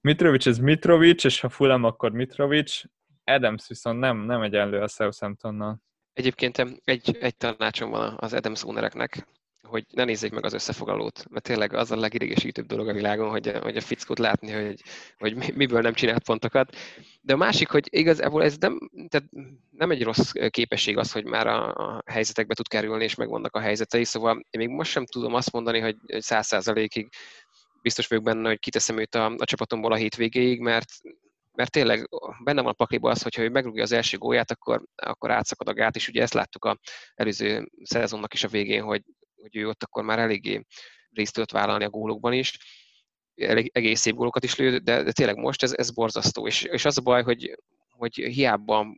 Mitrovic 0.00 0.46
ez 0.46 0.58
Mitrovic, 0.58 1.24
és 1.24 1.40
ha 1.40 1.48
Fulham, 1.48 1.84
akkor 1.84 2.10
Mitrovic, 2.10 2.82
Adams 3.34 3.68
viszont 3.68 3.98
nem, 3.98 4.18
nem 4.18 4.42
egyenlő 4.42 4.80
a 4.80 4.88
Southamptonnal. 4.88 5.82
Egyébként 6.12 6.58
egy, 6.84 7.16
egy 7.20 7.36
tanácsom 7.36 7.90
van 7.90 8.16
az 8.18 8.32
Adams 8.32 8.64
ownereknek, 8.64 9.26
hogy 9.62 9.84
ne 9.90 10.04
nézzék 10.04 10.32
meg 10.32 10.44
az 10.44 10.52
összefoglalót, 10.52 11.24
mert 11.28 11.44
tényleg 11.44 11.74
az 11.74 11.90
a 11.90 11.96
legidegesítőbb 11.96 12.66
dolog 12.66 12.88
a 12.88 12.92
világon, 12.92 13.30
hogy, 13.30 13.52
hogy 13.62 13.76
a 13.76 13.80
fickót 13.80 14.18
látni, 14.18 14.52
hogy, 14.52 14.82
hogy 15.18 15.54
miből 15.54 15.80
nem 15.80 15.92
csinál 15.92 16.20
pontokat. 16.20 16.76
De 17.20 17.32
a 17.32 17.36
másik, 17.36 17.68
hogy 17.68 17.86
igazából 17.90 18.42
ez 18.42 18.56
nem, 18.56 18.78
tehát 19.08 19.28
nem 19.70 19.90
egy 19.90 20.02
rossz 20.02 20.30
képesség 20.48 20.96
az, 20.98 21.12
hogy 21.12 21.24
már 21.24 21.46
a, 21.46 21.74
a 21.74 22.02
helyzetekbe 22.06 22.54
tud 22.54 22.68
kerülni, 22.68 23.04
és 23.04 23.14
megvannak 23.14 23.56
a 23.56 23.60
helyzetei, 23.60 24.04
szóval 24.04 24.34
én 24.50 24.60
még 24.60 24.68
most 24.68 24.90
sem 24.90 25.06
tudom 25.06 25.34
azt 25.34 25.52
mondani, 25.52 25.78
hogy 25.78 25.96
száz 26.18 26.46
százalékig 26.46 27.08
biztos 27.82 28.06
vagyok 28.06 28.24
benne, 28.24 28.48
hogy 28.48 28.58
kiteszem 28.58 28.98
őt 28.98 29.14
a, 29.14 29.34
a 29.38 29.44
csapatomból 29.44 29.92
a 29.92 29.96
hétvégéig, 29.96 30.60
mert 30.60 30.88
mert 31.60 31.72
tényleg 31.72 32.08
benne 32.44 32.60
van 32.60 32.70
a 32.70 32.74
pakliba 32.74 33.10
az, 33.10 33.22
hogyha 33.22 33.42
ő 33.42 33.48
megrúgja 33.48 33.82
az 33.82 33.92
első 33.92 34.18
gólját, 34.18 34.50
akkor, 34.50 34.84
akkor 34.94 35.30
átszakad 35.30 35.68
a 35.68 35.72
gát, 35.72 35.96
és 35.96 36.08
ugye 36.08 36.22
ezt 36.22 36.34
láttuk 36.34 36.64
a 36.64 36.78
előző 37.14 37.70
szezonnak 37.82 38.34
is 38.34 38.44
a 38.44 38.48
végén, 38.48 38.82
hogy 38.82 39.02
hogy 39.40 39.56
ő 39.56 39.68
ott 39.68 39.82
akkor 39.82 40.04
már 40.04 40.18
eléggé 40.18 40.64
részt 41.10 41.32
tudott 41.32 41.50
vállalni 41.50 41.84
a 41.84 41.90
gólokban 41.90 42.32
is, 42.32 42.58
elég, 43.34 43.70
egész 43.74 44.00
szép 44.00 44.14
gólokat 44.14 44.44
is 44.44 44.56
lő, 44.56 44.78
de, 44.78 45.02
de 45.02 45.12
tényleg 45.12 45.36
most 45.36 45.62
ez, 45.62 45.72
ez 45.72 45.90
borzasztó. 45.90 46.46
És, 46.46 46.62
és 46.62 46.84
az 46.84 46.98
a 46.98 47.02
baj, 47.02 47.22
hogy, 47.22 47.58
hogy 47.90 48.14
hiába 48.14 48.96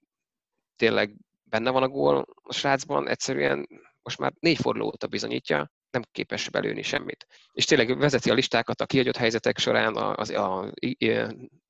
tényleg 0.77 1.15
benne 1.45 1.71
van 1.71 1.83
a 1.83 1.89
gól 1.89 2.27
a 2.43 2.53
srácban, 2.53 3.09
egyszerűen 3.09 3.69
most 4.03 4.19
már 4.19 4.33
négy 4.41 4.57
forduló 4.57 4.87
óta 4.87 5.07
bizonyítja, 5.07 5.71
nem 5.93 6.03
képes 6.13 6.49
belőni 6.49 6.83
semmit. 6.83 7.27
És 7.53 7.65
tényleg 7.65 7.99
vezeti 7.99 8.31
a 8.31 8.35
listákat 8.35 8.81
a 8.81 8.87
kiadott 8.87 9.17
helyzetek 9.17 9.59
során, 9.59 9.95
a, 9.95 10.15
a, 10.17 10.41
a 10.41 10.73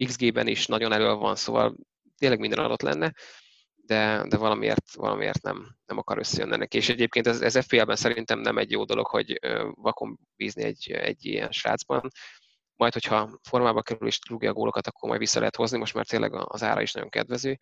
XG-ben 0.05 0.47
is 0.47 0.67
nagyon 0.67 0.93
elő 0.93 1.15
van, 1.15 1.37
szóval 1.37 1.77
tényleg 2.19 2.39
minden 2.39 2.59
adott 2.59 2.83
lenne, 2.83 3.13
de, 3.75 4.25
de 4.29 4.37
valamiért, 4.37 4.95
valamiért 4.95 5.43
nem, 5.43 5.77
nem 5.87 5.99
akar 5.99 6.19
összejönni 6.19 6.57
neki. 6.57 6.77
És 6.77 6.89
egyébként 6.89 7.27
ez, 7.27 7.41
ez 7.41 7.65
FPL-ben 7.65 7.97
szerintem 7.97 8.39
nem 8.39 8.59
egy 8.59 8.71
jó 8.71 8.85
dolog, 8.85 9.07
hogy 9.07 9.39
vakon 9.75 10.19
bízni 10.37 10.63
egy, 10.63 10.91
egy 10.91 11.25
ilyen 11.25 11.51
srácban. 11.51 12.11
Majd, 12.77 12.93
hogyha 12.93 13.39
formába 13.43 13.83
kerül 13.83 14.07
és 14.07 14.19
rúgja 14.29 14.51
a 14.51 14.53
gólokat, 14.53 14.87
akkor 14.87 15.09
majd 15.09 15.21
vissza 15.21 15.39
lehet 15.39 15.57
hozni. 15.57 15.79
Most 15.79 15.95
már 15.95 16.07
tényleg 16.07 16.33
az 16.35 16.63
ára 16.63 16.81
is 16.81 16.93
nagyon 16.93 17.09
kedvező, 17.09 17.59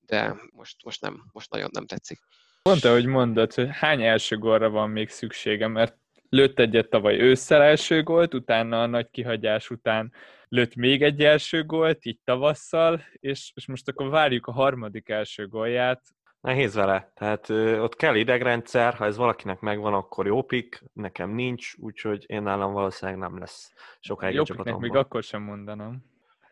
de 0.00 0.36
most, 0.52 0.84
most, 0.84 1.00
nem, 1.00 1.24
most 1.32 1.50
nagyon 1.50 1.68
nem 1.72 1.86
tetszik. 1.86 2.18
Pont 2.62 2.84
ahogy 2.84 3.06
mondod, 3.06 3.54
hogy 3.54 3.68
hány 3.70 4.02
első 4.02 4.38
gólra 4.38 4.70
van 4.70 4.90
még 4.90 5.08
szüksége, 5.08 5.66
mert 5.66 5.96
lőtt 6.32 6.58
egyet 6.58 6.88
tavaly 6.88 7.20
ősszel 7.20 7.62
első 7.62 8.02
gólt, 8.02 8.34
utána 8.34 8.82
a 8.82 8.86
nagy 8.86 9.10
kihagyás 9.10 9.70
után 9.70 10.12
lőtt 10.48 10.74
még 10.74 11.02
egy 11.02 11.24
első 11.24 11.64
gólt, 11.64 12.04
így 12.04 12.18
tavasszal, 12.24 13.04
és, 13.12 13.52
és 13.54 13.66
most 13.66 13.88
akkor 13.88 14.08
várjuk 14.08 14.46
a 14.46 14.52
harmadik 14.52 15.08
első 15.08 15.46
gólját. 15.46 16.02
Nehéz 16.40 16.74
vele, 16.74 17.12
tehát 17.14 17.48
ö, 17.48 17.78
ott 17.78 17.96
kell 17.96 18.14
idegrendszer, 18.14 18.94
ha 18.94 19.04
ez 19.04 19.16
valakinek 19.16 19.60
megvan, 19.60 19.94
akkor 19.94 20.26
jó 20.26 20.42
pik, 20.42 20.82
nekem 20.92 21.30
nincs, 21.30 21.74
úgyhogy 21.78 22.24
én 22.26 22.42
nálam 22.42 22.72
valószínűleg 22.72 23.20
nem 23.20 23.38
lesz 23.38 23.72
sokáig 24.00 24.34
jó 24.34 24.42
a 24.56 24.78
még 24.78 24.94
akkor 24.94 25.22
sem 25.22 25.42
mondanom. 25.42 26.04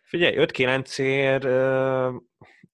Figyelj, 0.03 0.35
5-9 0.39 0.99
ér 0.99 1.47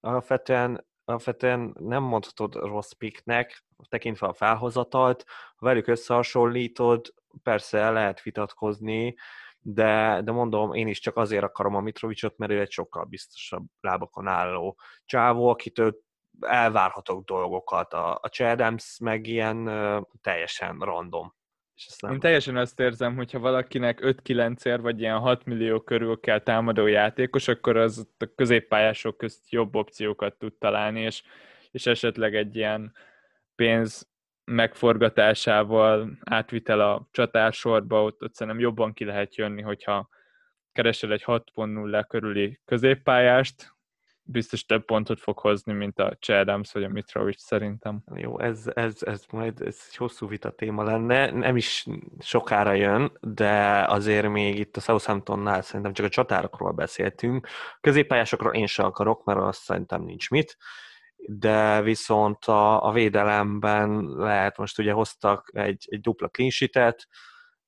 alapvetően, 0.00 0.84
alapvetően 1.06 1.76
nem 1.78 2.02
mondhatod 2.02 2.54
rossz 2.54 2.92
piknek, 2.92 3.64
tekintve 3.88 4.26
a 4.26 4.32
felhozatalt, 4.32 5.24
ha 5.56 5.66
velük 5.66 5.86
összehasonlítod, 5.86 7.14
persze 7.42 7.90
lehet 7.90 8.22
vitatkozni, 8.22 9.14
de, 9.60 10.20
de 10.24 10.32
mondom, 10.32 10.74
én 10.74 10.86
is 10.86 11.00
csak 11.00 11.16
azért 11.16 11.44
akarom 11.44 11.74
a 11.74 11.80
Mitrovicsot, 11.80 12.36
mert 12.36 12.52
ő 12.52 12.60
egy 12.60 12.70
sokkal 12.70 13.04
biztosabb 13.04 13.64
lábakon 13.80 14.26
álló 14.26 14.78
csávó, 15.04 15.48
akitől 15.48 16.00
elvárhatok 16.40 17.24
dolgokat. 17.24 17.92
A, 17.92 18.18
a 18.22 18.28
Chadams 18.28 18.98
meg 19.00 19.26
ilyen 19.26 19.68
uh, 19.68 20.02
teljesen 20.20 20.78
random. 20.78 21.34
És 21.76 21.98
nem... 22.00 22.12
Én 22.12 22.20
teljesen 22.20 22.56
azt 22.56 22.80
érzem, 22.80 23.16
hogyha 23.16 23.38
valakinek 23.38 23.98
5-9 24.02 24.64
ér, 24.64 24.80
vagy 24.80 25.00
ilyen 25.00 25.18
6 25.18 25.44
millió 25.44 25.80
körül 25.80 26.20
kell 26.20 26.40
támadó 26.40 26.86
játékos, 26.86 27.48
akkor 27.48 27.76
az 27.76 28.08
a 28.18 28.24
középpályások 28.34 29.16
közt 29.16 29.50
jobb 29.50 29.74
opciókat 29.74 30.34
tud 30.34 30.54
találni, 30.58 31.00
és, 31.00 31.22
és 31.70 31.86
esetleg 31.86 32.34
egy 32.34 32.56
ilyen 32.56 32.92
pénz 33.54 34.08
megforgatásával 34.44 36.18
átvitel 36.24 36.80
a 36.80 37.08
csatársorba, 37.10 38.02
ott, 38.02 38.22
ott 38.22 38.34
szerintem 38.34 38.62
jobban 38.62 38.92
ki 38.92 39.04
lehet 39.04 39.36
jönni, 39.36 39.62
hogyha 39.62 40.08
keresel 40.72 41.12
egy 41.12 41.22
6.0 41.26 42.04
körüli 42.08 42.60
középpályást, 42.64 43.75
biztos 44.26 44.64
több 44.64 44.84
pontot 44.84 45.20
fog 45.20 45.38
hozni, 45.38 45.72
mint 45.72 45.98
a 45.98 46.16
Chadams 46.20 46.72
vagy 46.72 46.82
a 46.82 46.88
Mitrovic 46.88 47.42
szerintem. 47.42 48.02
Jó, 48.14 48.40
ez, 48.40 48.70
ez, 48.74 48.96
ez 49.00 49.24
majd 49.30 49.60
ez 49.60 49.84
egy 49.88 49.96
hosszú 49.96 50.28
vita 50.28 50.50
téma 50.50 50.82
lenne, 50.82 51.30
nem 51.30 51.56
is 51.56 51.86
sokára 52.18 52.72
jön, 52.72 53.18
de 53.20 53.84
azért 53.88 54.28
még 54.28 54.58
itt 54.58 54.76
a 54.76 54.80
Southamptonnál 54.80 55.62
szerintem 55.62 55.92
csak 55.92 56.06
a 56.06 56.08
csatárokról 56.08 56.72
beszéltünk. 56.72 57.48
Középpályásokról 57.80 58.54
én 58.54 58.66
sem 58.66 58.84
akarok, 58.84 59.24
mert 59.24 59.38
azt 59.38 59.62
szerintem 59.62 60.02
nincs 60.02 60.30
mit 60.30 60.56
de 61.28 61.82
viszont 61.82 62.44
a, 62.44 62.86
a 62.86 62.92
védelemben 62.92 64.04
lehet, 64.16 64.56
most 64.56 64.78
ugye 64.78 64.92
hoztak 64.92 65.50
egy, 65.52 65.86
egy 65.90 66.00
dupla 66.00 66.28
clean 66.28 66.50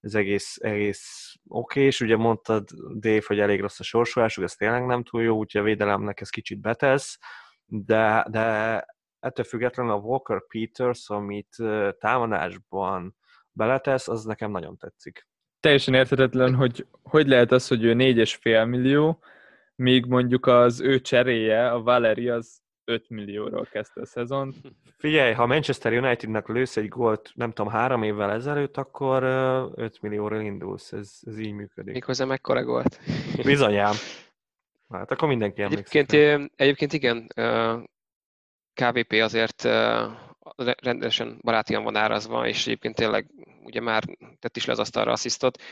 ez 0.09 0.15
egész, 0.15 0.57
egész 0.61 1.35
oké, 1.49 1.85
és 1.85 2.01
ugye 2.01 2.17
mondtad, 2.17 2.69
Dave, 2.99 3.23
hogy 3.27 3.39
elég 3.39 3.61
rossz 3.61 3.81
a 3.81 3.83
sorsolásuk, 3.83 4.45
ez 4.45 4.55
tényleg 4.55 4.87
nem 4.87 5.03
túl 5.03 5.23
jó, 5.23 5.37
úgyhogy 5.37 5.61
a 5.61 5.65
védelemnek 5.65 6.21
ez 6.21 6.31
kicsit 6.31 6.61
betesz, 6.61 7.19
de, 7.65 8.27
de 8.31 8.85
ettől 9.21 9.45
függetlenül 9.45 9.93
a 9.93 9.97
Walker 9.97 10.47
Peters, 10.47 11.09
amit 11.09 11.57
támadásban 11.99 13.17
beletesz, 13.53 14.09
az 14.09 14.25
nekem 14.25 14.51
nagyon 14.51 14.77
tetszik. 14.77 15.29
Teljesen 15.61 15.95
érthetetlen, 15.95 16.55
hogy 16.55 16.87
hogy 17.03 17.29
lehet 17.29 17.53
az, 17.53 17.69
hogy 17.69 17.85
ő 17.85 17.95
4,5 17.95 18.69
millió, 18.69 19.23
míg 19.75 20.07
mondjuk 20.07 20.47
az 20.47 20.81
ő 20.81 21.01
cseréje, 21.01 21.71
a 21.71 21.83
Valeri, 21.83 22.29
az 22.29 22.61
5 22.89 23.11
millióról 23.11 23.69
kezdte 23.71 24.01
a 24.01 24.07
szezon. 24.07 24.55
Figyelj, 24.99 25.33
ha 25.33 25.47
Manchester 25.47 25.93
Unitednak 25.93 26.49
lősz 26.49 26.77
egy 26.77 26.89
gólt, 26.89 27.31
nem 27.35 27.53
tudom, 27.53 27.73
három 27.73 28.03
évvel 28.03 28.31
ezelőtt, 28.31 28.77
akkor 28.77 29.23
5 29.75 30.03
millióról 30.03 30.41
indulsz. 30.41 30.93
Ez, 30.93 31.19
ez 31.27 31.39
így 31.39 31.53
működik. 31.53 31.93
Méghozzá 31.93 32.25
mekkora 32.25 32.65
gólt? 32.65 33.01
Bizonyám. 33.45 33.95
Hát 34.89 35.11
akkor 35.11 35.29
mindenki 35.29 35.63
emlékszik. 35.63 35.95
Egyébként, 35.95 36.53
egyébként 36.57 36.93
igen, 36.93 37.27
KVP 38.75 39.13
azért 39.13 39.63
rendesen 40.83 41.39
barátian 41.43 41.85
van 41.85 41.97
árazva, 41.97 42.47
és 42.47 42.67
egyébként 42.67 42.95
tényleg 42.95 43.27
ugye 43.65 43.81
már 43.81 44.05
tett 44.39 44.57
is 44.57 44.65
le 44.65 44.73
az 44.73 44.79
asztalra 44.79 45.13
asszisztot, 45.13 45.63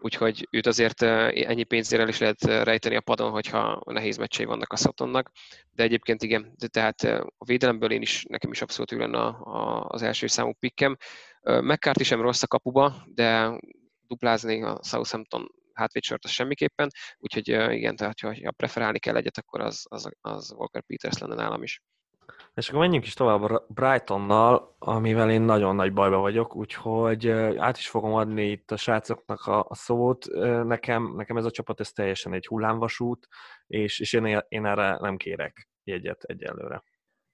úgyhogy 0.00 0.48
őt 0.50 0.66
azért 0.66 1.02
ennyi 1.02 1.64
pénzért 1.64 2.02
el 2.02 2.08
is 2.08 2.18
lehet 2.18 2.44
rejteni 2.44 2.96
a 2.96 3.00
padon, 3.00 3.30
hogyha 3.30 3.82
nehéz 3.84 4.16
meccsei 4.16 4.44
vannak 4.44 4.72
a 4.72 4.76
Sotonnak, 4.76 5.30
de 5.72 5.82
egyébként 5.82 6.22
igen, 6.22 6.54
de 6.58 6.66
tehát 6.66 7.02
a 7.38 7.44
védelemből 7.44 7.90
én 7.90 8.02
is, 8.02 8.24
nekem 8.28 8.50
is 8.50 8.62
abszolút 8.62 8.92
ő 8.92 8.98
lenne 8.98 9.36
az 9.82 10.02
első 10.02 10.26
számú 10.26 10.52
pikkem. 10.58 10.96
McCarthy 11.42 12.04
sem 12.04 12.20
rossz 12.20 12.42
a 12.42 12.46
kapuba, 12.46 13.04
de 13.14 13.58
duplázni 14.06 14.62
a 14.62 14.80
Southampton 14.82 15.48
hátvédsort 15.72 16.24
az 16.24 16.30
semmiképpen, 16.30 16.90
úgyhogy 17.18 17.48
igen, 17.48 17.96
tehát 17.96 18.20
ha 18.20 18.50
preferálni 18.56 18.98
kell 18.98 19.16
egyet, 19.16 19.38
akkor 19.38 19.60
az, 19.60 19.86
az, 19.88 20.08
az 20.20 20.52
Walker 20.52 20.82
Peters 20.82 21.18
lenne 21.18 21.34
nálam 21.34 21.62
is. 21.62 21.80
És 22.54 22.68
akkor 22.68 22.80
menjünk 22.80 23.06
is 23.06 23.14
tovább 23.14 23.42
a 23.42 23.66
Brightonnal, 23.68 24.76
amivel 24.78 25.30
én 25.30 25.40
nagyon 25.40 25.74
nagy 25.74 25.92
bajba 25.92 26.16
vagyok, 26.16 26.56
úgyhogy 26.56 27.28
át 27.56 27.76
is 27.76 27.88
fogom 27.88 28.14
adni 28.14 28.50
itt 28.50 28.70
a 28.70 28.76
srácoknak 28.76 29.46
a, 29.46 29.66
a 29.68 29.74
szót. 29.74 30.26
Nekem, 30.64 31.12
nekem 31.16 31.36
ez 31.36 31.44
a 31.44 31.50
csapat 31.50 31.80
ez 31.80 31.92
teljesen 31.92 32.32
egy 32.32 32.46
hullámvasút, 32.46 33.28
és, 33.66 34.00
és 34.00 34.12
én, 34.12 34.42
én 34.48 34.66
erre 34.66 34.98
nem 35.00 35.16
kérek 35.16 35.68
jegyet 35.84 36.22
egyelőre. 36.22 36.82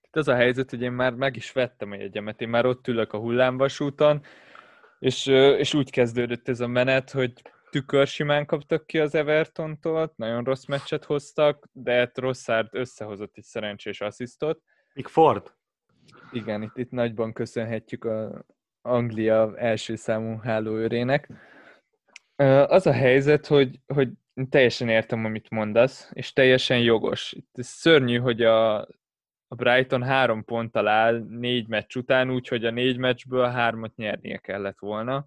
itt 0.02 0.16
az 0.16 0.28
a 0.28 0.34
helyzet, 0.34 0.70
hogy 0.70 0.82
én 0.82 0.92
már 0.92 1.14
meg 1.14 1.36
is 1.36 1.52
vettem 1.52 1.90
a 1.90 1.96
jegyemet, 1.96 2.40
én 2.40 2.48
már 2.48 2.66
ott 2.66 2.88
ülök 2.88 3.12
a 3.12 3.18
hullámvasúton, 3.18 4.22
és, 4.98 5.26
és 5.58 5.74
úgy 5.74 5.90
kezdődött 5.90 6.48
ez 6.48 6.60
a 6.60 6.66
menet, 6.66 7.10
hogy 7.10 7.32
tükör 7.70 8.06
simán 8.06 8.46
kaptak 8.46 8.86
ki 8.86 8.98
az 8.98 9.14
Evertontól, 9.14 10.12
nagyon 10.16 10.44
rossz 10.44 10.64
meccset 10.64 11.04
hoztak, 11.04 11.68
de 11.72 12.10
Rosszárd 12.14 12.68
összehozott 12.70 13.36
egy 13.36 13.44
szerencsés 13.44 14.00
asszisztot. 14.00 14.60
Ford? 15.04 15.54
Igen, 16.32 16.62
itt, 16.62 16.76
itt 16.76 16.90
nagyban 16.90 17.32
köszönhetjük 17.32 18.04
a 18.04 18.44
Anglia 18.82 19.56
első 19.56 19.94
számú 19.96 20.38
hálóőrének. 20.38 21.28
Az 22.66 22.86
a 22.86 22.92
helyzet, 22.92 23.46
hogy, 23.46 23.80
hogy 23.86 24.08
teljesen 24.48 24.88
értem, 24.88 25.24
amit 25.24 25.50
mondasz, 25.50 26.10
és 26.12 26.32
teljesen 26.32 26.78
jogos. 26.78 27.32
Itt 27.32 27.54
szörnyű, 27.54 28.18
hogy 28.18 28.42
a, 28.42 28.78
a 29.48 29.54
Brighton 29.56 30.02
három 30.02 30.44
ponttal 30.44 30.88
áll 30.88 31.24
négy 31.28 31.68
meccs 31.68 31.96
után, 31.96 32.30
úgyhogy 32.30 32.64
a 32.64 32.70
négy 32.70 32.96
meccsből 32.96 33.46
hármat 33.46 33.96
nyernie 33.96 34.36
kellett 34.36 34.78
volna. 34.78 35.26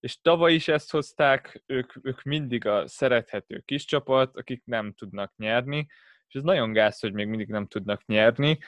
És 0.00 0.20
tavaly 0.20 0.52
is 0.52 0.68
ezt 0.68 0.90
hozták, 0.90 1.62
ők, 1.66 1.92
ők 2.02 2.22
mindig 2.22 2.66
a 2.66 2.86
szerethető 2.86 3.62
kis 3.64 3.84
csapat, 3.84 4.36
akik 4.36 4.62
nem 4.64 4.92
tudnak 4.92 5.32
nyerni, 5.36 5.86
és 6.32 6.38
ez 6.38 6.44
nagyon 6.44 6.72
gáz, 6.72 7.00
hogy 7.00 7.12
még 7.12 7.26
mindig 7.26 7.48
nem 7.48 7.66
tudnak 7.66 8.06
nyerni, 8.06 8.58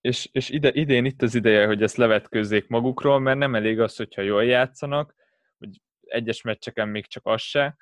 és, 0.00 0.28
és 0.32 0.50
ide, 0.50 0.70
idén 0.72 1.04
itt 1.04 1.22
az 1.22 1.34
ideje, 1.34 1.66
hogy 1.66 1.82
ezt 1.82 1.96
levetközzék 1.96 2.68
magukról, 2.68 3.18
mert 3.18 3.38
nem 3.38 3.54
elég 3.54 3.80
az, 3.80 3.96
hogyha 3.96 4.22
jól 4.22 4.44
játszanak, 4.44 5.14
hogy 5.58 5.80
egyes 6.00 6.42
meccseken 6.42 6.88
még 6.88 7.06
csak 7.06 7.26
az 7.26 7.40
se. 7.40 7.76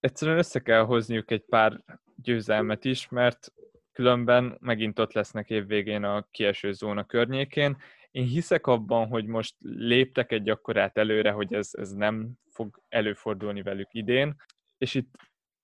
Egyszerűen 0.00 0.38
össze 0.38 0.60
kell 0.60 0.82
hozniuk 0.82 1.30
egy 1.30 1.44
pár 1.44 1.80
győzelmet 2.22 2.84
is, 2.84 3.08
mert 3.08 3.52
különben 3.92 4.56
megint 4.60 4.98
ott 4.98 5.12
lesznek 5.12 5.50
évvégén 5.50 6.04
a 6.04 6.26
kieső 6.30 6.72
zóna 6.72 7.04
környékén. 7.04 7.76
Én 8.10 8.26
hiszek 8.26 8.66
abban, 8.66 9.06
hogy 9.06 9.26
most 9.26 9.54
léptek 9.60 10.32
egy 10.32 10.48
akkorát 10.48 10.98
előre, 10.98 11.30
hogy 11.30 11.54
ez, 11.54 11.70
ez 11.72 11.92
nem 11.92 12.32
fog 12.50 12.80
előfordulni 12.88 13.62
velük 13.62 13.88
idén, 13.94 14.36
és 14.78 14.94
itt 14.94 15.14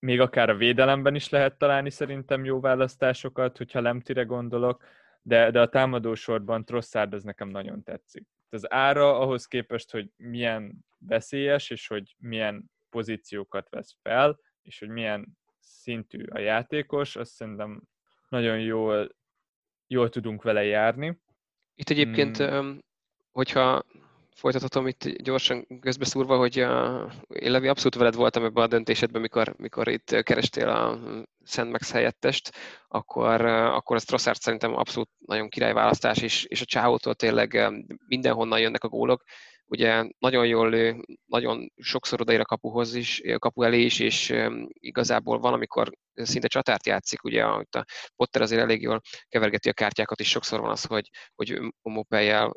még 0.03 0.21
akár 0.21 0.51
a 0.51 0.57
védelemben 0.57 1.15
is 1.15 1.29
lehet 1.29 1.59
találni 1.59 1.91
szerintem 1.91 2.45
jó 2.45 2.61
választásokat, 2.61 3.57
hogyha 3.57 3.81
Lemtire 3.81 4.23
gondolok, 4.23 4.85
de, 5.23 5.51
de 5.51 5.61
a 5.61 5.69
támadósorban 5.69 6.65
Trosszárd 6.65 7.15
az 7.15 7.23
nekem 7.23 7.49
nagyon 7.49 7.83
tetszik. 7.83 8.27
Az 8.51 8.73
ára 8.73 9.19
ahhoz 9.19 9.47
képest, 9.47 9.91
hogy 9.91 10.11
milyen 10.17 10.85
veszélyes, 10.99 11.71
és 11.71 11.87
hogy 11.87 12.15
milyen 12.19 12.71
pozíciókat 12.91 13.69
vesz 13.71 13.97
fel, 14.03 14.41
és 14.63 14.79
hogy 14.79 14.89
milyen 14.89 15.39
szintű 15.59 16.25
a 16.25 16.39
játékos, 16.39 17.17
azt 17.17 17.33
szerintem 17.33 17.83
nagyon 18.29 18.61
jól, 18.61 19.17
jól 19.87 20.09
tudunk 20.09 20.43
vele 20.43 20.65
járni. 20.65 21.21
Itt 21.75 21.91
egyébként, 21.91 22.37
hmm. 22.37 22.79
hogyha 23.31 23.83
folytathatom 24.35 24.87
itt 24.87 25.05
gyorsan 25.05 25.66
közbeszúrva, 25.80 26.37
hogy 26.37 26.61
uh, 26.61 27.12
én 27.28 27.51
Levi 27.51 27.68
abszolút 27.68 27.95
veled 27.95 28.14
voltam 28.14 28.45
ebben 28.45 28.64
a 28.64 28.66
döntésedben, 28.66 29.20
mikor, 29.20 29.55
mikor 29.57 29.89
itt 29.89 30.22
kerestél 30.22 30.68
a 30.68 30.99
Szent 31.45 31.70
Max 31.70 31.93
helyettest, 31.93 32.53
akkor, 32.89 33.45
akkor 33.47 33.97
az 33.97 34.05
Trossard 34.05 34.41
szerintem 34.41 34.76
abszolút 34.76 35.09
nagyon 35.26 35.49
királyválasztás, 35.49 36.18
és, 36.18 36.45
és 36.45 36.61
a 36.61 36.64
Csáótól 36.64 37.14
tényleg 37.14 37.72
mindenhonnan 38.07 38.61
jönnek 38.61 38.85
a 38.85 38.89
gólok 38.89 39.22
ugye 39.73 40.05
nagyon 40.18 40.47
jól 40.47 40.70
lő, 40.70 41.05
nagyon 41.27 41.73
sokszor 41.77 42.20
odaér 42.20 42.41
a 42.41 42.45
kapuhoz 42.45 42.95
is, 42.95 43.23
kapu 43.39 43.62
elé 43.62 43.81
is, 43.81 43.99
és 43.99 44.35
igazából 44.73 45.39
van, 45.39 45.53
amikor 45.53 45.91
szinte 46.14 46.49
csatárt 46.49 46.87
játszik, 46.87 47.25
ugye 47.25 47.45
a 47.45 47.64
Potter 48.16 48.43
azért 48.43 48.61
elég 48.61 48.83
jól 48.83 49.01
kevergeti 49.29 49.68
a 49.68 49.73
kártyákat, 49.73 50.20
és 50.20 50.29
sokszor 50.29 50.61
van 50.61 50.70
az, 50.70 50.85
hogy, 50.85 51.11
hogy 51.35 51.61
Mopejjel 51.83 52.53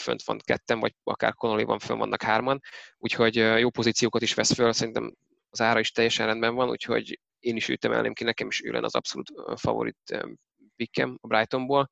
fönt 0.00 0.22
van 0.24 0.38
ketten, 0.44 0.80
vagy 0.80 0.94
akár 1.04 1.34
Connolly 1.34 1.66
fönn 1.78 1.98
vannak 1.98 2.22
hárman, 2.22 2.60
úgyhogy 2.98 3.34
jó 3.34 3.70
pozíciókat 3.70 4.22
is 4.22 4.34
vesz 4.34 4.54
föl, 4.54 4.72
szerintem 4.72 5.14
az 5.50 5.60
ára 5.60 5.78
is 5.78 5.90
teljesen 5.90 6.26
rendben 6.26 6.54
van, 6.54 6.68
úgyhogy 6.68 7.20
én 7.38 7.56
is 7.56 7.68
őt 7.68 7.84
emelném 7.84 8.12
ki, 8.12 8.24
nekem 8.24 8.46
is 8.46 8.62
ő 8.64 8.70
lenne 8.70 8.86
az 8.86 8.94
abszolút 8.94 9.32
favorit 9.56 10.26
pickem 10.76 11.18
a 11.20 11.26
Brightonból. 11.26 11.88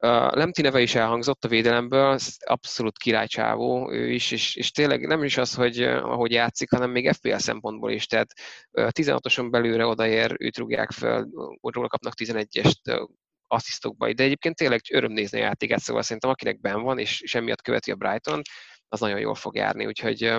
Lemti 0.00 0.62
neve 0.62 0.80
is 0.80 0.94
elhangzott 0.94 1.44
a 1.44 1.48
védelemből, 1.48 2.18
abszolút 2.38 2.98
királycsávó 2.98 3.92
ő 3.92 4.10
is, 4.10 4.30
és, 4.30 4.54
és 4.54 4.70
tényleg 4.70 5.06
nem 5.06 5.24
is 5.24 5.36
az, 5.36 5.54
hogy 5.54 5.82
ahogy 5.82 6.32
játszik, 6.32 6.70
hanem 6.70 6.90
még 6.90 7.12
FPL 7.12 7.36
szempontból 7.36 7.90
is, 7.90 8.06
tehát 8.06 8.32
16-oson 8.72 9.50
belőle 9.50 9.86
odaér, 9.86 10.34
őt 10.38 10.58
rúgják 10.58 10.90
fel, 10.90 11.28
róla 11.62 11.88
kapnak 11.88 12.14
11-est 12.16 13.08
asszisztokba, 13.46 14.12
de 14.12 14.22
egyébként 14.22 14.56
tényleg 14.56 14.80
öröm 14.92 15.12
nézni 15.12 15.38
a 15.40 15.44
játékát, 15.44 15.80
szóval 15.80 16.02
szerintem 16.02 16.30
akinek 16.30 16.60
ben 16.60 16.82
van, 16.82 16.98
és, 16.98 17.20
és 17.20 17.38
követi 17.62 17.90
a 17.90 17.96
Brighton, 17.96 18.42
az 18.88 19.00
nagyon 19.00 19.20
jól 19.20 19.34
fog 19.34 19.54
járni, 19.54 19.86
úgyhogy 19.86 20.34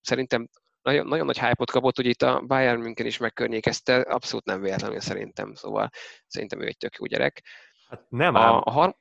szerintem 0.00 0.48
nagyon, 0.82 1.06
nagyon 1.06 1.26
nagy 1.26 1.38
hype-ot 1.38 1.70
kapott, 1.70 1.96
hogy 1.96 2.06
itt 2.06 2.22
a 2.22 2.40
Bayern 2.46 2.80
München 2.80 3.06
is 3.06 3.16
megkörnyékezte, 3.16 4.00
abszolút 4.00 4.44
nem 4.44 4.60
véletlenül 4.60 5.00
szerintem, 5.00 5.54
szóval 5.54 5.90
szerintem 6.26 6.60
ő 6.60 6.66
egy 6.66 6.76
tök 6.76 6.96
jó 6.98 7.06
gyerek. 7.06 7.42
Hát 7.92 8.04
nem 8.08 8.34
a, 8.34 8.62
a 8.64 8.70
har... 8.70 8.96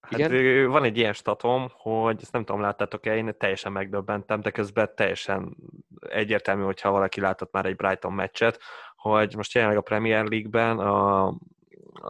Hát 0.00 0.18
Igen? 0.18 0.70
van 0.70 0.84
egy 0.84 0.96
ilyen 0.96 1.12
statom, 1.12 1.68
hogy 1.72 2.18
ezt 2.20 2.32
nem 2.32 2.44
tudom, 2.44 2.60
láttátok-e, 2.60 3.16
én 3.16 3.34
teljesen 3.38 3.72
megdöbbentem, 3.72 4.40
de 4.40 4.50
közben 4.50 4.94
teljesen 4.94 5.56
egyértelmű, 6.00 6.62
hogyha 6.62 6.90
valaki 6.90 7.20
látott 7.20 7.52
már 7.52 7.66
egy 7.66 7.76
Brighton 7.76 8.12
meccset, 8.12 8.60
hogy 8.96 9.36
most 9.36 9.54
jelenleg 9.54 9.78
a 9.78 9.82
Premier 9.82 10.24
League-ben 10.24 10.78
a, 10.78 11.26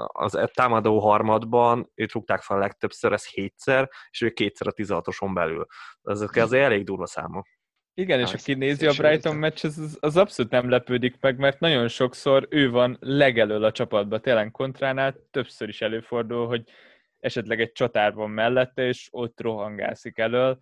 az 0.07 0.38
támadó 0.55 0.99
harmadban 0.99 1.90
őt 1.95 2.12
rúgták 2.12 2.43
fel 2.43 2.59
legtöbbször, 2.59 3.12
ez 3.12 3.28
hétszer, 3.28 3.88
és 4.11 4.20
ő 4.20 4.30
kétszer 4.30 4.66
a 4.66 4.72
16-oson 4.72 5.30
belül. 5.34 5.66
Ezek 6.03 6.36
azért 6.36 6.64
elég 6.64 6.84
durva 6.84 7.07
számok. 7.07 7.47
Igen, 7.95 8.20
és 8.20 8.32
aki 8.32 8.55
nézi 8.55 8.86
a 8.86 8.93
Brighton 8.97 9.36
meccs, 9.36 9.64
az, 9.64 9.97
az 10.01 10.16
abszolút 10.16 10.53
nem 10.53 10.70
lepődik 10.70 11.16
meg, 11.20 11.38
mert 11.38 11.61
nagyon 11.61 11.88
sokszor 11.88 12.47
ő 12.51 12.70
van 12.70 12.97
legelől 13.01 13.64
a 13.64 13.72
csapatban, 13.72 14.20
tényleg 14.20 14.51
kontránál 14.51 15.14
többször 15.30 15.68
is 15.68 15.80
előfordul, 15.80 16.47
hogy 16.47 16.62
esetleg 17.20 17.61
egy 17.61 17.72
csatár 17.72 18.14
van 18.14 18.30
mellette, 18.30 18.86
és 18.86 19.09
ott 19.11 19.40
rohangászik 19.40 20.18
elől. 20.18 20.59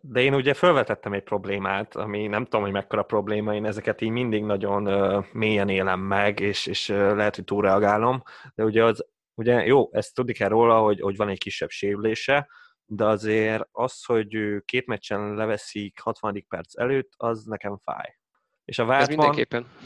De 0.00 0.20
én 0.20 0.34
ugye 0.34 0.54
felvetettem 0.54 1.12
egy 1.12 1.22
problémát, 1.22 1.96
ami 1.96 2.26
nem 2.26 2.44
tudom, 2.44 2.62
hogy 2.62 2.72
mekkora 2.72 3.02
probléma, 3.02 3.54
én 3.54 3.64
ezeket 3.64 4.00
így 4.00 4.10
mindig 4.10 4.42
nagyon 4.42 4.86
uh, 4.86 5.24
mélyen 5.32 5.68
élem 5.68 6.00
meg, 6.00 6.40
és, 6.40 6.66
és 6.66 6.88
uh, 6.88 6.96
lehet, 6.96 7.34
hogy 7.34 7.44
túlreagálom, 7.44 8.22
de 8.54 8.64
ugye 8.64 8.84
az, 8.84 9.06
ugye 9.34 9.66
jó, 9.66 9.88
ezt 9.92 10.14
tudni 10.14 10.32
kell 10.32 10.48
róla, 10.48 10.80
hogy, 10.80 11.00
hogy 11.00 11.16
van 11.16 11.28
egy 11.28 11.38
kisebb 11.38 11.68
sérülése, 11.68 12.48
de 12.86 13.04
azért 13.04 13.68
az, 13.72 14.04
hogy 14.04 14.36
két 14.64 14.86
meccsen 14.86 15.34
leveszik 15.34 16.00
60. 16.00 16.46
perc 16.48 16.78
előtt, 16.78 17.12
az 17.16 17.44
nekem 17.44 17.78
fáj. 17.78 18.18
És 18.64 18.78
a 18.78 18.84
vált 18.84 19.14
van, 19.14 19.36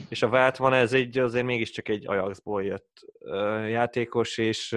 és 0.09 0.23
a 0.23 0.29
vált 0.29 0.57
van, 0.57 0.73
ez 0.73 0.93
egy 0.93 1.19
azért 1.19 1.45
mégiscsak 1.45 1.89
egy 1.89 2.09
Ajaxból 2.09 2.65
jött 2.65 3.05
játékos, 3.69 4.39
és 4.39 4.69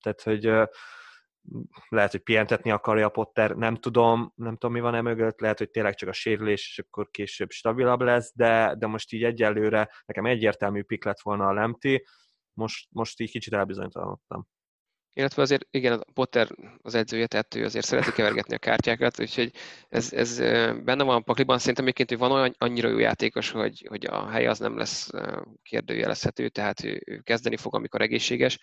tehát, 0.00 0.22
hogy 0.22 0.44
lehet, 1.88 2.10
hogy 2.10 2.20
pihentetni 2.20 2.70
akarja 2.70 3.06
a 3.06 3.10
Potter, 3.10 3.56
nem 3.56 3.74
tudom, 3.74 4.32
nem 4.36 4.56
tudom, 4.56 4.72
mi 4.72 4.80
van 4.80 4.94
e 4.94 5.00
mögött, 5.00 5.40
lehet, 5.40 5.58
hogy 5.58 5.70
tényleg 5.70 5.94
csak 5.94 6.08
a 6.08 6.12
sérülés, 6.12 6.68
és 6.68 6.78
akkor 6.78 7.10
később 7.10 7.50
stabilabb 7.50 8.00
lesz, 8.00 8.32
de, 8.34 8.74
de 8.78 8.86
most 8.86 9.12
így 9.12 9.24
egyelőre 9.24 9.90
nekem 10.06 10.26
egyértelmű 10.26 10.82
pik 10.82 11.04
lett 11.04 11.20
volna 11.20 11.46
a 11.46 11.52
Lemti, 11.52 12.06
most, 12.52 12.88
most 12.90 13.20
így 13.20 13.30
kicsit 13.30 13.52
elbizonytalanodtam. 13.52 14.48
Illetve 15.14 15.42
azért, 15.42 15.66
igen, 15.70 15.98
a 15.98 16.12
Potter 16.12 16.48
az 16.82 16.94
edzője, 16.94 17.26
tehát 17.26 17.54
ő 17.54 17.64
azért 17.64 17.84
szereti 17.84 18.12
kevergetni 18.12 18.54
a 18.54 18.58
kártyákat, 18.58 19.20
úgyhogy 19.20 19.52
ez, 19.88 20.12
ez 20.12 20.38
benne 20.84 21.02
van 21.02 21.16
a 21.16 21.20
pakliban. 21.20 21.58
Szerintem 21.58 21.84
egyébként, 21.84 22.08
hogy 22.08 22.18
van 22.18 22.32
olyan 22.38 22.54
annyira 22.58 22.88
jó 22.88 22.98
játékos, 22.98 23.50
hogy, 23.50 23.86
hogy 23.88 24.06
a 24.06 24.28
hely 24.28 24.46
az 24.46 24.58
nem 24.58 24.76
lesz 24.76 25.10
kérdőjelezhető, 25.62 26.48
tehát 26.48 26.84
ő, 26.84 27.02
ő 27.06 27.18
kezdeni 27.18 27.56
fog, 27.56 27.74
amikor 27.74 28.00
egészséges. 28.00 28.58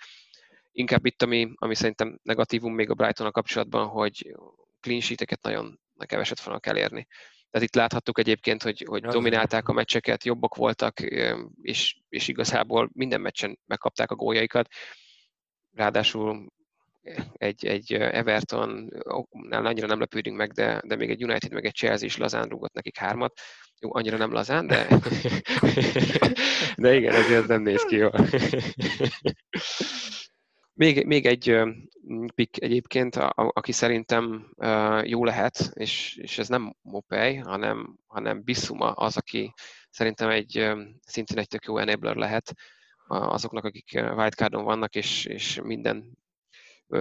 Inkább 0.72 1.06
itt, 1.06 1.22
ami, 1.22 1.52
ami 1.56 1.76
szerintem 1.76 2.20
negatívum 2.24 2.74
még 2.74 2.89
a 2.89 2.93
brighton 2.93 3.32
kapcsolatban, 3.32 3.88
hogy 3.88 4.36
clean 4.80 5.00
sheet-eket 5.00 5.41
nagyon 5.41 5.80
keveset 5.97 6.39
fognak 6.39 6.66
elérni. 6.66 7.08
Tehát 7.52 7.68
itt 7.68 7.76
láthattuk 7.76 8.20
egyébként, 8.20 8.64
hogy, 8.64 8.84
hogy 8.88 9.02
dominálták 9.02 9.68
a 9.68 9.74
meccseket, 9.74 10.24
jobbak 10.24 10.56
voltak, 10.56 11.00
és, 11.62 11.97
és 12.10 12.28
igazából 12.28 12.89
minden 12.93 13.22
meccsen 13.22 13.60
megkapták 13.66 14.12
a 14.12 14.16
góljaikat 14.16 14.68
ráadásul 15.74 16.47
egy, 17.34 17.65
egy 17.65 17.93
Everton, 17.93 18.89
annyira 19.49 19.88
nem 19.88 19.99
lepődünk 19.99 20.38
meg, 20.38 20.51
de, 20.51 20.82
de 20.86 20.95
még 20.95 21.09
egy 21.09 21.24
United, 21.24 21.53
meg 21.53 21.65
egy 21.65 21.74
Chelsea 21.76 22.05
is 22.05 22.17
lazán 22.17 22.47
rúgott 22.47 22.74
nekik 22.74 22.97
hármat. 22.97 23.39
Jó, 23.80 23.95
annyira 23.95 24.17
nem 24.17 24.32
lazán, 24.32 24.67
de, 24.67 24.88
de 26.78 26.95
igen, 26.95 27.13
ezért 27.13 27.47
nem 27.47 27.61
néz 27.61 27.84
ki 27.84 27.95
jól. 27.95 28.28
Még, 30.74 31.05
még 31.05 31.26
egy 31.26 31.59
pick 32.36 32.61
egyébként, 32.61 33.15
a, 33.15 33.34
aki 33.36 33.72
szerintem 33.72 34.53
jó 35.03 35.26
lehet, 35.26 35.72
és, 35.74 36.17
és 36.22 36.38
ez 36.38 36.47
nem 36.47 36.76
Mopej, 36.82 37.36
hanem, 37.36 37.97
hanem 38.07 38.43
Bissuma 38.43 38.91
az, 38.91 39.17
aki 39.17 39.53
szerintem 39.89 40.30
egy 40.30 40.72
szintén 41.05 41.38
egy 41.38 41.47
tök 41.47 41.65
jó 41.65 41.78
enabler 41.78 42.15
lehet, 42.15 42.53
azoknak, 43.10 43.64
akik 43.64 43.89
wildcardon 43.93 44.64
vannak, 44.64 44.95
és, 44.95 45.26
és 45.26 45.60
minden 45.64 46.18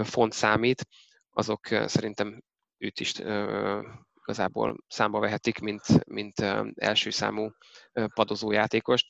font 0.02 0.32
számít, 0.32 0.86
azok 1.30 1.66
szerintem 1.66 2.42
őt 2.78 3.00
is 3.00 3.14
igazából 4.14 4.76
számba 4.88 5.18
vehetik, 5.18 5.58
mint, 5.58 6.04
mint 6.06 6.40
első 6.74 7.10
számú 7.10 7.50
padozó 8.14 8.52
játékost. 8.52 9.06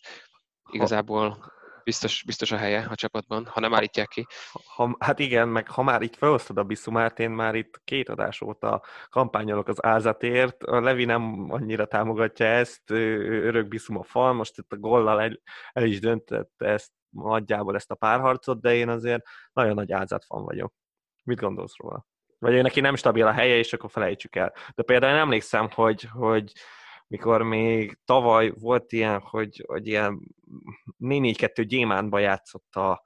Igazából 0.71 1.53
biztos, 1.85 2.23
biztos 2.27 2.53
a 2.53 2.57
helye 2.57 2.87
a 2.91 2.95
csapatban, 2.95 3.47
ha 3.47 3.61
nem 3.61 3.75
állítják 3.75 4.09
ki. 4.09 4.27
Ha, 4.75 4.97
hát 4.99 5.19
igen, 5.19 5.49
meg 5.49 5.71
ha 5.71 5.83
már 5.83 6.03
itt 6.03 6.17
felosztod 6.17 6.59
a 6.59 6.63
Biszumát, 6.63 7.19
én 7.19 7.31
már 7.31 7.55
itt 7.55 7.81
két 7.85 8.09
adás 8.09 8.41
óta 8.41 8.83
kampányolok 9.09 9.69
az 9.69 9.85
ázatért, 9.85 10.63
a 10.63 10.81
Levi 10.81 11.05
nem 11.05 11.47
annyira 11.51 11.87
támogatja 11.87 12.47
ezt, 12.47 12.91
örök 12.91 13.69
Biszuma 13.69 14.03
fal, 14.03 14.33
most 14.33 14.59
itt 14.59 14.73
a 14.73 14.77
gollal 14.77 15.21
el, 15.21 15.41
el 15.73 15.85
is 15.85 16.01
döntette 16.01 16.67
ezt 16.67 16.91
nagyjából 17.11 17.75
ezt 17.75 17.91
a 17.91 17.95
párharcot, 17.95 18.61
de 18.61 18.75
én 18.75 18.89
azért 18.89 19.23
nagyon 19.53 19.75
nagy 19.75 19.95
fan 20.27 20.45
vagyok. 20.45 20.73
Mit 21.25 21.41
gondolsz 21.41 21.77
róla? 21.77 22.07
Vagy 22.39 22.63
neki 22.63 22.81
nem 22.81 22.97
stabil 22.97 23.27
a 23.27 23.33
helye, 23.33 23.57
és 23.57 23.73
akkor 23.73 23.91
felejtsük 23.91 24.37
el. 24.37 24.53
De 24.75 24.83
például 24.83 25.13
én 25.13 25.19
emlékszem, 25.19 25.69
hogy, 25.75 26.09
hogy 26.13 26.53
mikor 27.07 27.43
még 27.43 27.99
tavaly 28.05 28.53
volt 28.59 28.93
ilyen, 28.93 29.21
hogy, 29.21 29.65
hogy 29.67 29.87
ilyen 29.87 30.21
4-4-2 30.99 31.65
gyémántba 31.69 32.19
játszott 32.19 32.75
a, 32.75 33.03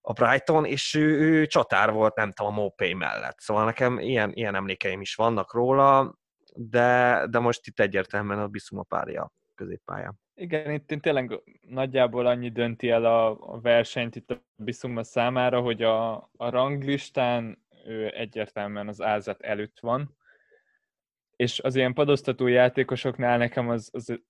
a 0.00 0.12
Brighton, 0.12 0.64
és 0.64 0.94
ő, 0.94 1.20
ő 1.20 1.46
csatár 1.46 1.92
volt, 1.92 2.16
nem 2.16 2.32
tudom, 2.32 2.52
a 2.52 2.60
Mopay 2.60 2.94
mellett. 2.94 3.38
Szóval 3.40 3.64
nekem 3.64 3.98
ilyen, 3.98 4.32
ilyen 4.32 4.54
emlékeim 4.54 5.00
is 5.00 5.14
vannak 5.14 5.52
róla, 5.52 6.18
de, 6.54 7.26
de 7.30 7.38
most 7.38 7.66
itt 7.66 7.80
egyértelműen 7.80 8.38
a 8.38 8.48
Bisuma 8.48 8.82
párja 8.82 9.32
középpályán. 9.54 10.22
Igen, 10.34 10.70
itt, 10.70 10.90
itt 10.90 11.02
tényleg 11.02 11.40
nagyjából 11.60 12.26
annyi 12.26 12.50
dönti 12.50 12.90
el 12.90 13.04
a, 13.04 13.52
a 13.54 13.60
versenyt 13.60 14.16
itt 14.16 14.30
a 14.30 14.44
Bisuma 14.56 15.04
számára, 15.04 15.60
hogy 15.60 15.82
a, 15.82 16.14
a 16.16 16.50
ranglistán 16.50 17.64
ő 17.84 18.14
egyértelműen 18.14 18.88
az 18.88 19.00
ázat 19.00 19.42
előtt 19.42 19.80
van, 19.80 20.16
és 21.36 21.60
az 21.60 21.76
ilyen 21.76 21.94
padoztató 21.94 22.46
játékosoknál 22.46 23.38
nekem 23.38 23.68
az, 23.68 23.88
az 23.92 24.20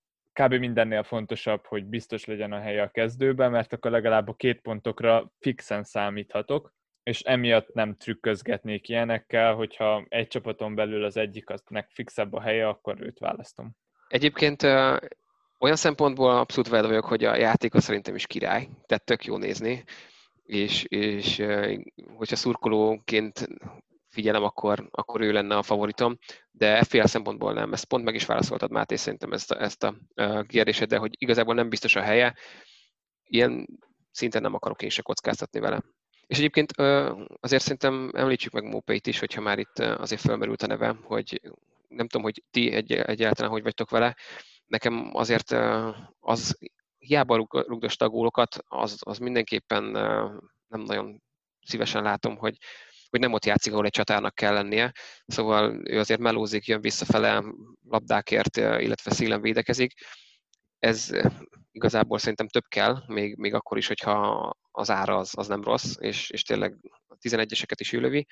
kb. 0.41 0.55
mindennél 0.55 1.03
fontosabb, 1.03 1.67
hogy 1.67 1.85
biztos 1.85 2.25
legyen 2.25 2.53
a 2.53 2.61
helye 2.61 2.83
a 2.83 2.91
kezdőben, 2.91 3.51
mert 3.51 3.73
akkor 3.73 3.91
legalább 3.91 4.29
a 4.29 4.35
két 4.35 4.61
pontokra 4.61 5.33
fixen 5.39 5.85
számíthatok, 5.85 6.73
és 7.03 7.21
emiatt 7.21 7.75
nem 7.75 7.97
trükközgetnék 7.97 8.89
ilyenekkel, 8.89 9.55
hogyha 9.55 10.05
egy 10.09 10.27
csapaton 10.27 10.75
belül 10.75 11.05
az 11.05 11.17
egyik 11.17 11.51
aznek 11.51 11.91
fixebb 11.91 12.33
a 12.33 12.41
helye, 12.41 12.69
akkor 12.69 13.01
őt 13.01 13.19
választom. 13.19 13.71
Egyébként 14.09 14.63
olyan 15.59 15.77
szempontból 15.77 16.31
abszolút 16.31 16.69
vele 16.71 16.87
vagyok, 16.87 17.05
hogy 17.05 17.25
a 17.25 17.37
játéka 17.37 17.81
szerintem 17.81 18.15
is 18.15 18.27
király, 18.27 18.69
tehát 18.87 19.05
tök 19.05 19.25
jó 19.25 19.37
nézni, 19.37 19.85
és, 20.45 20.85
és 20.85 21.43
hogyha 22.17 22.37
szurkolóként 22.37 23.49
figyelem, 24.15 24.43
akkor, 24.43 24.89
akkor 24.91 25.21
ő 25.21 25.33
lenne 25.33 25.57
a 25.57 25.63
favoritom, 25.63 26.19
de 26.51 26.77
efféle 26.77 27.07
szempontból 27.07 27.53
nem. 27.53 27.73
Ezt 27.73 27.85
pont 27.85 28.05
meg 28.05 28.15
is 28.15 28.27
válaszoltad, 28.27 28.71
Máté, 28.71 28.97
szerintem 28.97 29.33
ezt 29.33 29.51
a, 29.51 29.63
ezt 29.63 29.83
a 29.83 29.95
kérdésed, 30.47 30.89
de 30.89 30.97
hogy 30.97 31.15
igazából 31.19 31.55
nem 31.55 31.69
biztos 31.69 31.97
a 31.97 32.01
helye, 32.01 32.35
ilyen 33.25 33.67
szinten 34.11 34.43
nem 34.43 34.55
akarok 34.55 34.83
én 34.83 34.89
se 34.89 35.03
kockáztatni 35.03 35.61
vele. 35.61 35.83
És 36.27 36.39
egyébként 36.39 36.73
azért 37.41 37.63
szerintem 37.63 38.11
említsük 38.13 38.53
meg 38.53 38.65
Mópeit 38.65 39.07
is, 39.07 39.19
hogyha 39.19 39.41
már 39.41 39.59
itt 39.59 39.79
azért 39.79 40.21
felmerült 40.21 40.63
a 40.63 40.67
neve, 40.67 40.97
hogy 41.03 41.41
nem 41.89 42.07
tudom, 42.09 42.23
hogy 42.23 42.43
ti 42.51 42.73
egy, 42.73 42.93
egyáltalán 42.93 43.51
hogy 43.51 43.63
vagytok 43.63 43.91
vele. 43.91 44.17
Nekem 44.67 45.11
azért 45.13 45.51
az 46.21 46.59
hiába 46.99 47.47
rugdos 47.51 47.97
tagólokat, 47.97 48.57
az, 48.69 48.99
az 49.01 49.19
mindenképpen 49.19 49.85
nem 50.69 50.81
nagyon 50.81 51.23
szívesen 51.61 52.03
látom, 52.03 52.37
hogy, 52.37 52.59
hogy 53.15 53.23
nem 53.23 53.33
ott 53.33 53.45
játszik, 53.45 53.73
ahol 53.73 53.85
egy 53.85 53.91
csatárnak 53.91 54.35
kell 54.35 54.53
lennie. 54.53 54.93
Szóval 55.27 55.81
ő 55.85 55.99
azért 55.99 56.21
melózik, 56.21 56.67
jön 56.67 56.81
visszafele 56.81 57.45
labdákért, 57.89 58.57
illetve 58.57 59.11
szélen 59.11 59.41
védekezik. 59.41 59.93
Ez 60.79 61.11
igazából 61.73 62.19
szerintem 62.19 62.49
több 62.49 62.65
kell, 62.69 63.03
még, 63.07 63.37
még 63.37 63.55
akkor 63.55 63.79
is, 63.79 63.87
hogyha 63.87 64.51
az 64.71 64.91
ára 64.91 65.17
az, 65.17 65.33
az 65.37 65.47
nem 65.47 65.63
rossz, 65.63 65.97
és, 65.99 66.31
és 66.31 66.43
tényleg 66.43 66.77
a 67.07 67.17
11-eseket 67.29 67.77
is 67.79 67.93
ülövi. 67.93 68.27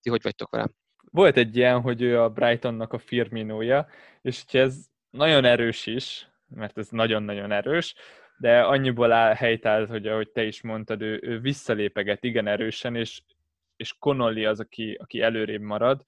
Ti 0.00 0.10
hogy 0.10 0.22
vagytok 0.22 0.50
vele? 0.50 0.68
Volt 1.10 1.36
egy 1.36 1.56
ilyen, 1.56 1.80
hogy 1.80 2.02
ő 2.02 2.20
a 2.20 2.28
Brightonnak 2.28 2.92
a 2.92 2.98
Firminója, 2.98 3.86
és 4.22 4.44
ez 4.50 4.76
nagyon 5.10 5.44
erős 5.44 5.86
is, 5.86 6.28
mert 6.48 6.78
ez 6.78 6.88
nagyon-nagyon 6.88 7.52
erős, 7.52 7.94
de 8.38 8.60
annyiból 8.62 9.12
áll 9.12 9.34
helytált, 9.34 9.88
hogy 9.88 10.06
ahogy 10.06 10.30
te 10.30 10.44
is 10.44 10.62
mondtad, 10.62 11.02
ő, 11.02 11.20
ő 11.22 11.40
visszalépeget 11.40 12.24
igen 12.24 12.46
erősen, 12.46 12.96
és, 12.96 13.22
és 13.78 13.94
Connolly 13.98 14.44
az, 14.44 14.60
aki, 14.60 14.94
aki 14.94 15.20
előrébb 15.20 15.60
marad. 15.60 16.04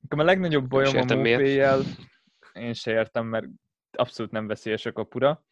Nekem 0.00 0.18
a 0.18 0.22
legnagyobb 0.22 0.68
bajom 0.68 0.96
a 0.96 1.14
Mópéjel, 1.14 1.80
én 2.52 2.72
se 2.72 2.90
értem, 2.90 3.26
mert 3.26 3.46
abszolút 3.90 4.32
nem 4.32 4.46
veszélyes 4.46 4.86
a 4.86 4.92
kapura, 4.92 5.44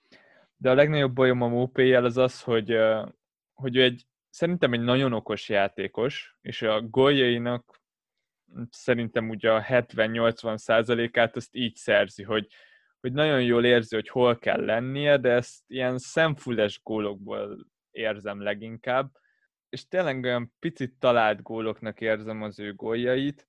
de 0.56 0.70
a 0.70 0.74
legnagyobb 0.74 1.12
bajom 1.12 1.42
a 1.42 1.48
Mópéjel 1.48 2.04
az 2.04 2.16
az, 2.16 2.42
hogy, 2.42 2.78
hogy 3.54 3.76
ő 3.76 3.82
egy, 3.82 4.06
szerintem 4.30 4.72
egy 4.72 4.80
nagyon 4.80 5.12
okos 5.12 5.48
játékos, 5.48 6.36
és 6.40 6.62
a 6.62 6.80
góljainak 6.80 7.80
szerintem 8.70 9.28
ugye 9.28 9.52
a 9.52 9.62
70-80 9.62 10.56
százalékát 10.56 11.36
azt 11.36 11.54
így 11.54 11.74
szerzi, 11.74 12.22
hogy, 12.22 12.46
hogy 13.00 13.12
nagyon 13.12 13.42
jól 13.42 13.64
érzi, 13.64 13.94
hogy 13.94 14.08
hol 14.08 14.38
kell 14.38 14.64
lennie, 14.64 15.16
de 15.18 15.30
ezt 15.30 15.62
ilyen 15.66 15.98
szemfüles 15.98 16.80
gólokból 16.82 17.66
érzem 17.90 18.42
leginkább, 18.42 19.10
és 19.76 19.88
tényleg 19.88 20.24
olyan 20.24 20.52
picit 20.58 20.94
talált 20.98 21.42
góloknak 21.42 22.00
érzem 22.00 22.42
az 22.42 22.58
ő 22.58 22.74
góljait, 22.74 23.46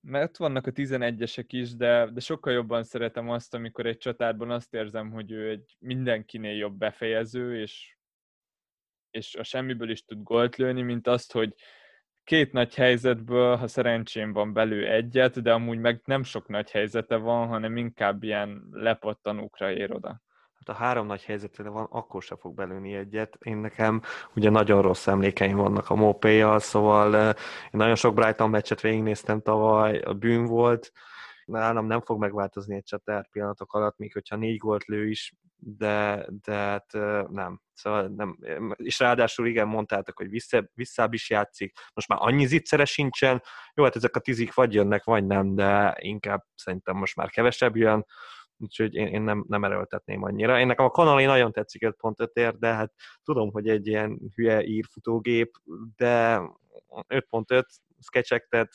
mert 0.00 0.36
vannak 0.36 0.66
a 0.66 0.70
11-esek 0.70 1.46
is, 1.48 1.76
de, 1.76 2.10
de 2.12 2.20
sokkal 2.20 2.52
jobban 2.52 2.82
szeretem 2.82 3.30
azt, 3.30 3.54
amikor 3.54 3.86
egy 3.86 3.98
csatárban 3.98 4.50
azt 4.50 4.74
érzem, 4.74 5.10
hogy 5.10 5.30
ő 5.30 5.50
egy 5.50 5.76
mindenkinél 5.78 6.54
jobb 6.54 6.78
befejező, 6.78 7.60
és, 7.60 7.96
és 9.10 9.34
a 9.34 9.42
semmiből 9.42 9.90
is 9.90 10.04
tud 10.04 10.22
gólt 10.22 10.56
lőni, 10.56 10.82
mint 10.82 11.06
azt, 11.06 11.32
hogy 11.32 11.54
két 12.24 12.52
nagy 12.52 12.74
helyzetből, 12.74 13.56
ha 13.56 13.66
szerencsém 13.66 14.32
van 14.32 14.52
belő 14.52 14.86
egyet, 14.88 15.42
de 15.42 15.52
amúgy 15.52 15.78
meg 15.78 16.00
nem 16.04 16.22
sok 16.22 16.48
nagy 16.48 16.70
helyzete 16.70 17.16
van, 17.16 17.48
hanem 17.48 17.76
inkább 17.76 18.22
ilyen 18.22 18.68
lepattanókra 18.70 19.72
ér 19.72 19.92
oda. 19.92 20.22
Hát 20.66 20.76
a 20.76 20.82
három 20.82 21.06
nagy 21.06 21.24
helyzetre 21.24 21.68
van, 21.68 21.86
akkor 21.90 22.22
se 22.22 22.36
fog 22.36 22.54
belőni 22.54 22.94
egyet. 22.94 23.36
Én 23.40 23.56
nekem 23.56 24.02
ugye 24.34 24.50
nagyon 24.50 24.82
rossz 24.82 25.06
emlékeim 25.06 25.56
vannak 25.56 25.90
a 25.90 25.94
mopé 25.94 26.44
szóval 26.58 27.14
én 27.14 27.34
nagyon 27.70 27.94
sok 27.94 28.14
Brighton 28.14 28.50
meccset 28.50 28.80
végignéztem 28.80 29.40
tavaly, 29.40 29.98
a 29.98 30.12
bűn 30.12 30.44
volt, 30.44 30.92
nálam 31.44 31.86
nem 31.86 32.00
fog 32.00 32.20
megváltozni 32.20 32.74
egy 32.74 32.84
csatár 32.84 33.28
pillanatok 33.30 33.72
alatt, 33.72 33.98
még 33.98 34.12
hogyha 34.12 34.36
négy 34.36 34.56
gólt 34.56 34.84
lő 34.84 35.08
is, 35.08 35.34
de, 35.56 36.26
de 36.44 36.54
hát 36.54 36.92
nem. 37.30 37.60
Szóval 37.74 38.08
nem. 38.16 38.38
És 38.76 38.98
ráadásul 38.98 39.46
igen, 39.46 39.68
mondtátok, 39.68 40.16
hogy 40.16 40.28
vissza, 40.28 40.70
visszább 40.74 41.12
is 41.12 41.30
játszik. 41.30 41.72
Most 41.94 42.08
már 42.08 42.18
annyi 42.22 42.46
zicsere 42.46 42.84
sincsen. 42.84 43.42
Jó, 43.74 43.84
hát 43.84 43.96
ezek 43.96 44.16
a 44.16 44.20
tizik 44.20 44.54
vagy 44.54 44.74
jönnek, 44.74 45.04
vagy 45.04 45.26
nem, 45.26 45.54
de 45.54 45.96
inkább 45.98 46.44
szerintem 46.54 46.96
most 46.96 47.16
már 47.16 47.30
kevesebb 47.30 47.76
jön 47.76 48.06
úgyhogy 48.62 48.94
én, 48.94 49.06
én 49.06 49.22
nem, 49.22 49.44
nem 49.48 49.64
erőltetném 49.64 50.22
annyira. 50.22 50.58
Én 50.58 50.66
nekem 50.66 50.84
a 50.84 50.90
kanali 50.90 51.24
nagyon 51.24 51.52
tetszik 51.52 51.82
5.5 51.84 52.32
ér, 52.32 52.58
de 52.58 52.66
hát 52.66 52.92
tudom, 53.22 53.50
hogy 53.50 53.68
egy 53.68 53.86
ilyen 53.86 54.20
hülye 54.34 54.64
írfutógép, 54.64 55.50
de 55.96 56.40
5.5 57.08 57.62
sketchektet, 58.00 58.72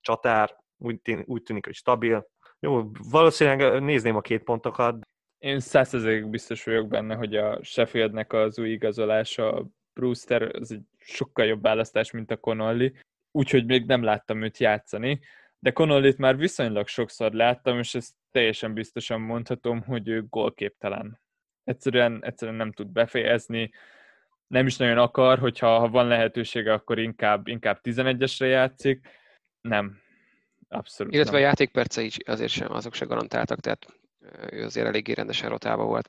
csatár, 0.00 0.56
úgy, 0.76 1.00
úgy 1.24 1.42
tűnik, 1.42 1.64
hogy 1.64 1.74
stabil. 1.74 2.26
Jó, 2.60 2.90
valószínűleg 3.10 3.82
nézném 3.82 4.16
a 4.16 4.20
két 4.20 4.42
pontokat. 4.42 5.06
Én 5.38 5.60
százszerzékig 5.60 6.30
biztos 6.30 6.64
vagyok 6.64 6.88
benne, 6.88 7.14
hogy 7.14 7.36
a 7.36 7.62
Sheffieldnek 7.62 8.32
az 8.32 8.58
új 8.58 8.70
igazolása, 8.70 9.66
Brewster, 9.92 10.42
az 10.42 10.72
egy 10.72 10.82
sokkal 10.98 11.46
jobb 11.46 11.62
választás, 11.62 12.10
mint 12.10 12.30
a 12.30 12.36
Connolly. 12.36 12.92
Úgyhogy 13.30 13.66
még 13.66 13.86
nem 13.86 14.02
láttam 14.02 14.42
őt 14.42 14.58
játszani, 14.58 15.20
de 15.58 15.70
Connolly-t 15.70 16.18
már 16.18 16.36
viszonylag 16.36 16.86
sokszor 16.86 17.32
láttam, 17.32 17.78
és 17.78 17.94
ezt 17.94 18.14
teljesen 18.30 18.74
biztosan 18.74 19.20
mondhatom, 19.20 19.82
hogy 19.82 20.08
ő 20.08 20.26
gólképtelen. 20.28 21.20
Egyszerűen, 21.64 22.24
egyszerűen 22.24 22.56
nem 22.56 22.72
tud 22.72 22.88
befejezni, 22.88 23.70
nem 24.46 24.66
is 24.66 24.76
nagyon 24.76 24.98
akar, 24.98 25.38
hogyha 25.38 25.78
ha 25.78 25.88
van 25.88 26.06
lehetősége, 26.06 26.72
akkor 26.72 26.98
inkább, 26.98 27.48
inkább 27.48 27.80
11-esre 27.82 28.44
játszik. 28.44 29.08
Nem, 29.60 30.00
abszolút 30.68 31.14
Illetve 31.14 31.32
nem. 31.32 31.40
a 31.40 31.44
játékpercei 31.44 32.10
azért 32.24 32.50
sem, 32.50 32.72
azok 32.72 32.94
se 32.94 33.04
garantáltak, 33.04 33.60
tehát 33.60 33.86
ő 34.50 34.64
azért 34.64 34.86
eléggé 34.86 35.12
rendesen 35.12 35.48
rotálva 35.48 35.84
volt. 35.84 36.08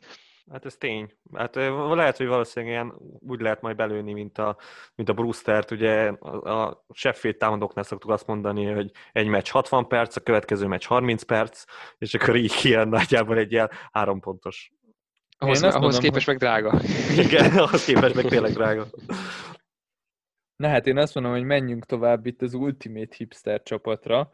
Hát 0.51 0.65
ez 0.65 0.75
tény. 0.75 1.13
Hát 1.33 1.55
lehet, 1.55 2.17
hogy 2.17 2.27
valószínűleg 2.27 2.73
ilyen 2.73 2.93
úgy 3.19 3.39
lehet 3.41 3.61
majd 3.61 3.75
belőni, 3.75 4.13
mint 4.13 4.37
a, 4.37 4.57
mint 4.95 5.09
a 5.09 5.13
Brewster-t. 5.13 5.71
Ugye 5.71 6.07
a, 6.07 6.63
a 6.63 6.85
Sheffield 6.93 7.37
támadóknál 7.37 7.83
szoktuk 7.83 8.11
azt 8.11 8.27
mondani, 8.27 8.65
hogy 8.65 8.91
egy 9.11 9.27
meccs 9.27 9.49
60 9.49 9.87
perc, 9.87 10.15
a 10.15 10.21
következő 10.21 10.67
meccs 10.67 10.85
30 10.85 11.23
perc, 11.23 11.63
és 11.97 12.13
akkor 12.13 12.35
így 12.35 12.55
kijön 12.55 12.87
nagyjából 12.87 13.37
egy 13.37 13.51
ilyen 13.51 13.69
három 13.91 14.19
pontos 14.19 14.71
Ahhoz, 15.41 15.63
ahhoz 15.63 15.81
mondom, 15.81 16.01
képest 16.01 16.25
hogy... 16.25 16.35
meg 16.39 16.49
drága. 16.49 16.79
Igen, 17.25 17.57
ahhoz 17.57 17.85
képest 17.85 18.15
meg 18.15 18.25
tényleg 18.25 18.53
drága. 18.53 18.87
Na 20.55 20.67
hát 20.67 20.87
én 20.87 20.97
azt 20.97 21.15
mondom, 21.15 21.31
hogy 21.33 21.43
menjünk 21.43 21.85
tovább 21.85 22.25
itt 22.25 22.41
az 22.41 22.53
Ultimate 22.53 23.15
Hipster 23.17 23.63
csapatra, 23.63 24.31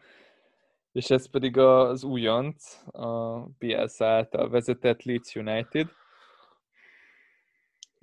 és 0.92 1.10
ez 1.10 1.30
pedig 1.30 1.58
az 1.58 2.04
újonc, 2.04 2.78
a 2.92 3.40
Bielsa 3.58 4.06
által 4.06 4.50
vezetett 4.50 5.04
Leeds 5.04 5.36
United. 5.36 5.88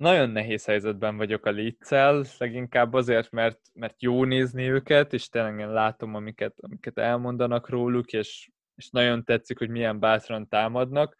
Nagyon 0.03 0.29
nehéz 0.29 0.65
helyzetben 0.65 1.17
vagyok 1.17 1.45
a 1.45 1.51
leeds 1.51 2.37
leginkább 2.37 2.93
azért, 2.93 3.31
mert, 3.31 3.59
mert 3.73 4.01
jó 4.01 4.23
nézni 4.23 4.69
őket, 4.69 5.13
és 5.13 5.29
tényleg 5.29 5.59
én 5.59 5.71
látom, 5.71 6.15
amiket, 6.15 6.55
amiket 6.59 6.97
elmondanak 6.97 7.69
róluk, 7.69 8.13
és, 8.13 8.49
és 8.75 8.89
nagyon 8.89 9.23
tetszik, 9.23 9.57
hogy 9.57 9.69
milyen 9.69 9.99
bátran 9.99 10.47
támadnak. 10.47 11.17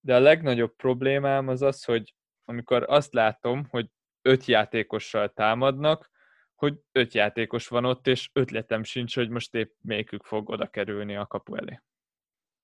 De 0.00 0.14
a 0.14 0.20
legnagyobb 0.20 0.76
problémám 0.76 1.48
az 1.48 1.62
az, 1.62 1.84
hogy 1.84 2.14
amikor 2.44 2.84
azt 2.88 3.12
látom, 3.12 3.66
hogy 3.70 3.86
öt 4.22 4.44
játékossal 4.44 5.28
támadnak, 5.28 6.10
hogy 6.54 6.78
öt 6.92 7.14
játékos 7.14 7.68
van 7.68 7.84
ott, 7.84 8.06
és 8.06 8.30
ötletem 8.32 8.82
sincs, 8.82 9.14
hogy 9.14 9.28
most 9.28 9.54
épp 9.54 9.72
melyikük 9.82 10.24
fog 10.24 10.48
oda 10.48 10.66
kerülni 10.66 11.16
a 11.16 11.26
kapu 11.26 11.54
elé. 11.54 11.80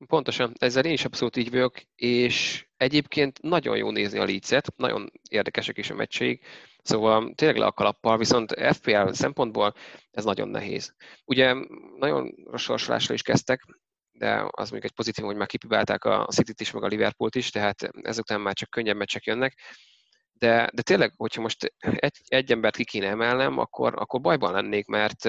Pontosan, 0.06 0.52
ezzel 0.58 0.84
én 0.84 0.92
is 0.92 1.04
abszolút 1.04 1.36
így 1.36 1.50
vagyok, 1.50 1.76
és 1.94 2.66
egyébként 2.76 3.42
nagyon 3.42 3.76
jó 3.76 3.90
nézni 3.90 4.18
a 4.18 4.24
Leeds-et, 4.24 4.76
nagyon 4.76 5.10
érdekesek 5.30 5.78
is 5.78 5.90
a 5.90 5.94
meccseik, 5.94 6.46
szóval 6.82 7.32
tényleg 7.34 7.56
le 7.56 7.66
a 7.66 7.72
kalappal, 7.72 8.18
viszont 8.18 8.54
FPL 8.72 9.10
szempontból 9.10 9.74
ez 10.10 10.24
nagyon 10.24 10.48
nehéz. 10.48 10.94
Ugye 11.24 11.54
nagyon 11.96 12.34
rossz 12.44 12.62
sorsolásra 12.62 13.14
is 13.14 13.22
kezdtek, 13.22 13.64
de 14.12 14.34
az 14.34 14.70
mondjuk 14.70 14.84
egy 14.84 14.96
pozitív, 14.96 15.24
hogy 15.24 15.36
már 15.36 15.46
kipibálták 15.46 16.04
a 16.04 16.26
City-t 16.26 16.60
is, 16.60 16.70
meg 16.70 16.82
a 16.82 16.86
Liverpoolt 16.86 17.34
is, 17.34 17.50
tehát 17.50 17.90
ezután 18.02 18.40
már 18.40 18.54
csak 18.54 18.70
könnyebb 18.70 18.96
meccsek 18.96 19.24
jönnek, 19.24 19.58
de, 20.32 20.70
de 20.74 20.82
tényleg, 20.82 21.12
hogyha 21.16 21.40
most 21.40 21.74
egy, 21.78 22.16
egy 22.24 22.52
embert 22.52 22.76
ki 22.76 22.84
kéne 22.84 23.06
emelnem, 23.06 23.58
akkor, 23.58 23.94
akkor 23.96 24.20
bajban 24.20 24.52
lennék, 24.52 24.86
mert 24.86 25.24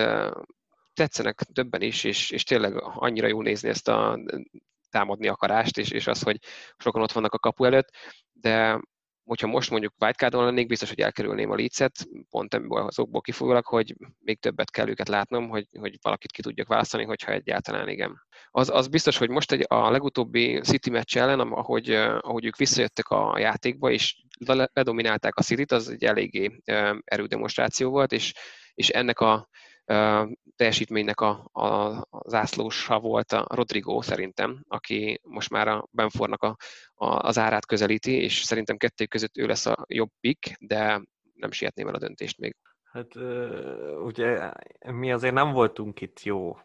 tetszenek 1.00 1.41
többen 1.54 1.82
is, 1.82 2.04
és, 2.04 2.32
és 2.32 2.43
tényleg 2.43 2.74
annyira 2.84 3.28
jó 3.28 3.41
nézni 3.41 3.70
ezt 3.70 3.88
a 3.88 4.20
támadni 4.89 5.28
akarást, 5.28 5.78
és, 5.78 5.91
és 5.91 6.08
az, 6.08 6.22
hogy 6.22 6.38
sokan 6.78 7.02
ott 7.02 7.12
vannak 7.12 7.34
a 7.34 7.39
kapu 7.39 7.64
előtt, 7.64 7.89
de 8.32 8.80
hogyha 9.24 9.47
most 9.47 9.70
mondjuk 9.70 9.93
wildcardon 10.00 10.45
lennék, 10.45 10.68
biztos, 10.68 10.89
hogy 10.89 11.00
elkerülném 11.00 11.52
a 11.52 11.56
leeds 11.56 11.86
pont 12.30 12.54
ebből 12.54 12.86
azokból 12.86 13.22
kifolyólag, 13.22 13.66
hogy 13.66 13.95
még 14.20 14.39
többet 14.39 14.72
kell 14.72 14.89
őket 14.89 15.08
látnom, 15.08 15.50
hogy, 15.50 15.68
hogy 15.80 15.97
valakit 16.02 16.32
ki 16.32 16.41
tudjak 16.41 16.68
választani, 16.68 17.04
hogyha 17.04 17.32
egyáltalán 17.32 17.89
igen. 17.89 18.22
Az, 18.52 18.70
az 18.70 18.88
biztos, 18.88 19.18
hogy 19.18 19.30
most 19.30 19.52
egy, 19.52 19.66
a 19.68 19.89
legutóbbi 19.89 20.60
City 20.62 20.89
meccs 20.89 21.18
ellen, 21.18 21.39
ahogy, 21.39 21.89
ahogy 22.20 22.45
ők 22.45 22.58
visszajöttek 22.58 23.10
a 23.10 23.39
játékba, 23.39 23.91
és 23.91 24.24
ledominálták 24.74 25.36
a 25.36 25.41
City-t, 25.41 25.72
az 25.72 25.89
egy 25.89 26.04
eléggé 26.04 26.62
erődemonstráció 27.04 27.89
volt, 27.89 28.12
és, 28.12 28.34
és 28.74 28.89
ennek 28.89 29.20
a 29.20 29.50
teljesítménynek 30.56 31.22
a, 31.22 31.50
a, 31.52 31.66
a 32.10 32.30
zászlósa 32.30 33.00
volt 33.00 33.32
a 33.32 33.48
Rodrigo 33.56 34.02
szerintem, 34.02 34.64
aki 34.68 35.20
most 35.24 35.50
már 35.50 35.68
a 35.68 35.88
Benfornak 35.92 36.44
a, 36.44 36.56
a, 36.94 37.06
az 37.06 37.38
árát 37.38 37.66
közelíti, 37.66 38.12
és 38.12 38.42
szerintem 38.44 38.78
kettő 38.78 39.06
között 39.06 39.38
ő 39.38 39.46
lesz 39.46 39.66
a 39.66 39.86
jobb 39.88 40.10
pick, 40.20 40.56
de 40.60 41.02
nem 41.34 41.52
sietném 41.52 41.88
el 41.88 41.94
a 41.94 42.00
döntést 42.00 42.38
még. 42.38 42.56
Hát 42.92 43.16
ugye 44.04 44.52
mi 44.92 45.12
azért 45.12 45.34
nem 45.34 45.52
voltunk 45.52 46.02
itt 46.02 46.24
jó 46.24 46.58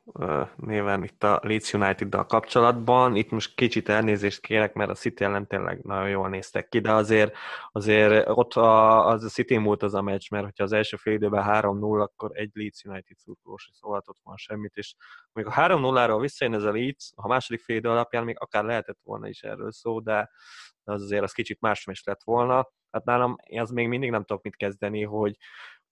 néven 0.57 1.03
itt 1.03 1.25
a 1.25 1.41
Leeds 1.43 1.72
United-dal 1.72 2.27
kapcsolatban. 2.27 3.16
Itt 3.16 3.31
most 3.31 3.55
kicsit 3.55 3.89
elnézést 3.89 4.41
kérek, 4.41 4.75
mert 4.75 4.91
a 4.91 4.95
City 4.95 5.25
ellen 5.25 5.47
tényleg 5.47 5.83
nagyon 5.83 6.09
jól 6.09 6.29
néztek 6.29 6.68
ki, 6.68 6.81
de 6.81 6.93
azért, 6.93 7.37
azért 7.72 8.29
ott 8.29 8.53
a, 8.53 9.07
az 9.07 9.25
a 9.25 9.29
City 9.29 9.57
múlt 9.57 9.83
az 9.83 9.95
a 9.95 10.03
meccs, 10.03 10.31
mert 10.31 10.45
hogyha 10.45 10.64
az 10.64 10.72
első 10.72 10.97
fél 10.97 11.12
időben 11.12 11.45
3-0, 11.47 12.01
akkor 12.01 12.31
egy 12.33 12.51
Leeds 12.53 12.85
United 12.85 13.16
szurkolós 13.16 13.70
szólhatott 13.72 14.18
volna 14.22 14.39
semmit, 14.39 14.77
és 14.77 14.95
még 15.33 15.47
a 15.47 15.53
3-0-ról 15.53 16.18
visszajön 16.20 16.55
ez 16.55 16.62
a 16.62 16.72
Leeds, 16.72 17.12
a 17.14 17.29
második 17.29 17.62
fél 17.62 17.77
idő 17.77 17.89
alapján 17.89 18.25
még 18.25 18.37
akár 18.39 18.64
lehetett 18.64 18.99
volna 19.03 19.29
is 19.29 19.43
erről 19.43 19.72
szó, 19.72 20.01
de 20.01 20.31
az 20.85 21.03
azért 21.03 21.22
az 21.22 21.33
kicsit 21.33 21.61
más 21.61 21.87
is 21.91 22.05
lett 22.05 22.22
volna. 22.22 22.68
Hát 22.91 23.05
nálam 23.05 23.37
az 23.57 23.70
még 23.70 23.89
mindig 23.89 24.11
nem 24.11 24.25
tudok 24.25 24.43
mit 24.43 24.57
kezdeni, 24.57 25.03
hogy 25.03 25.37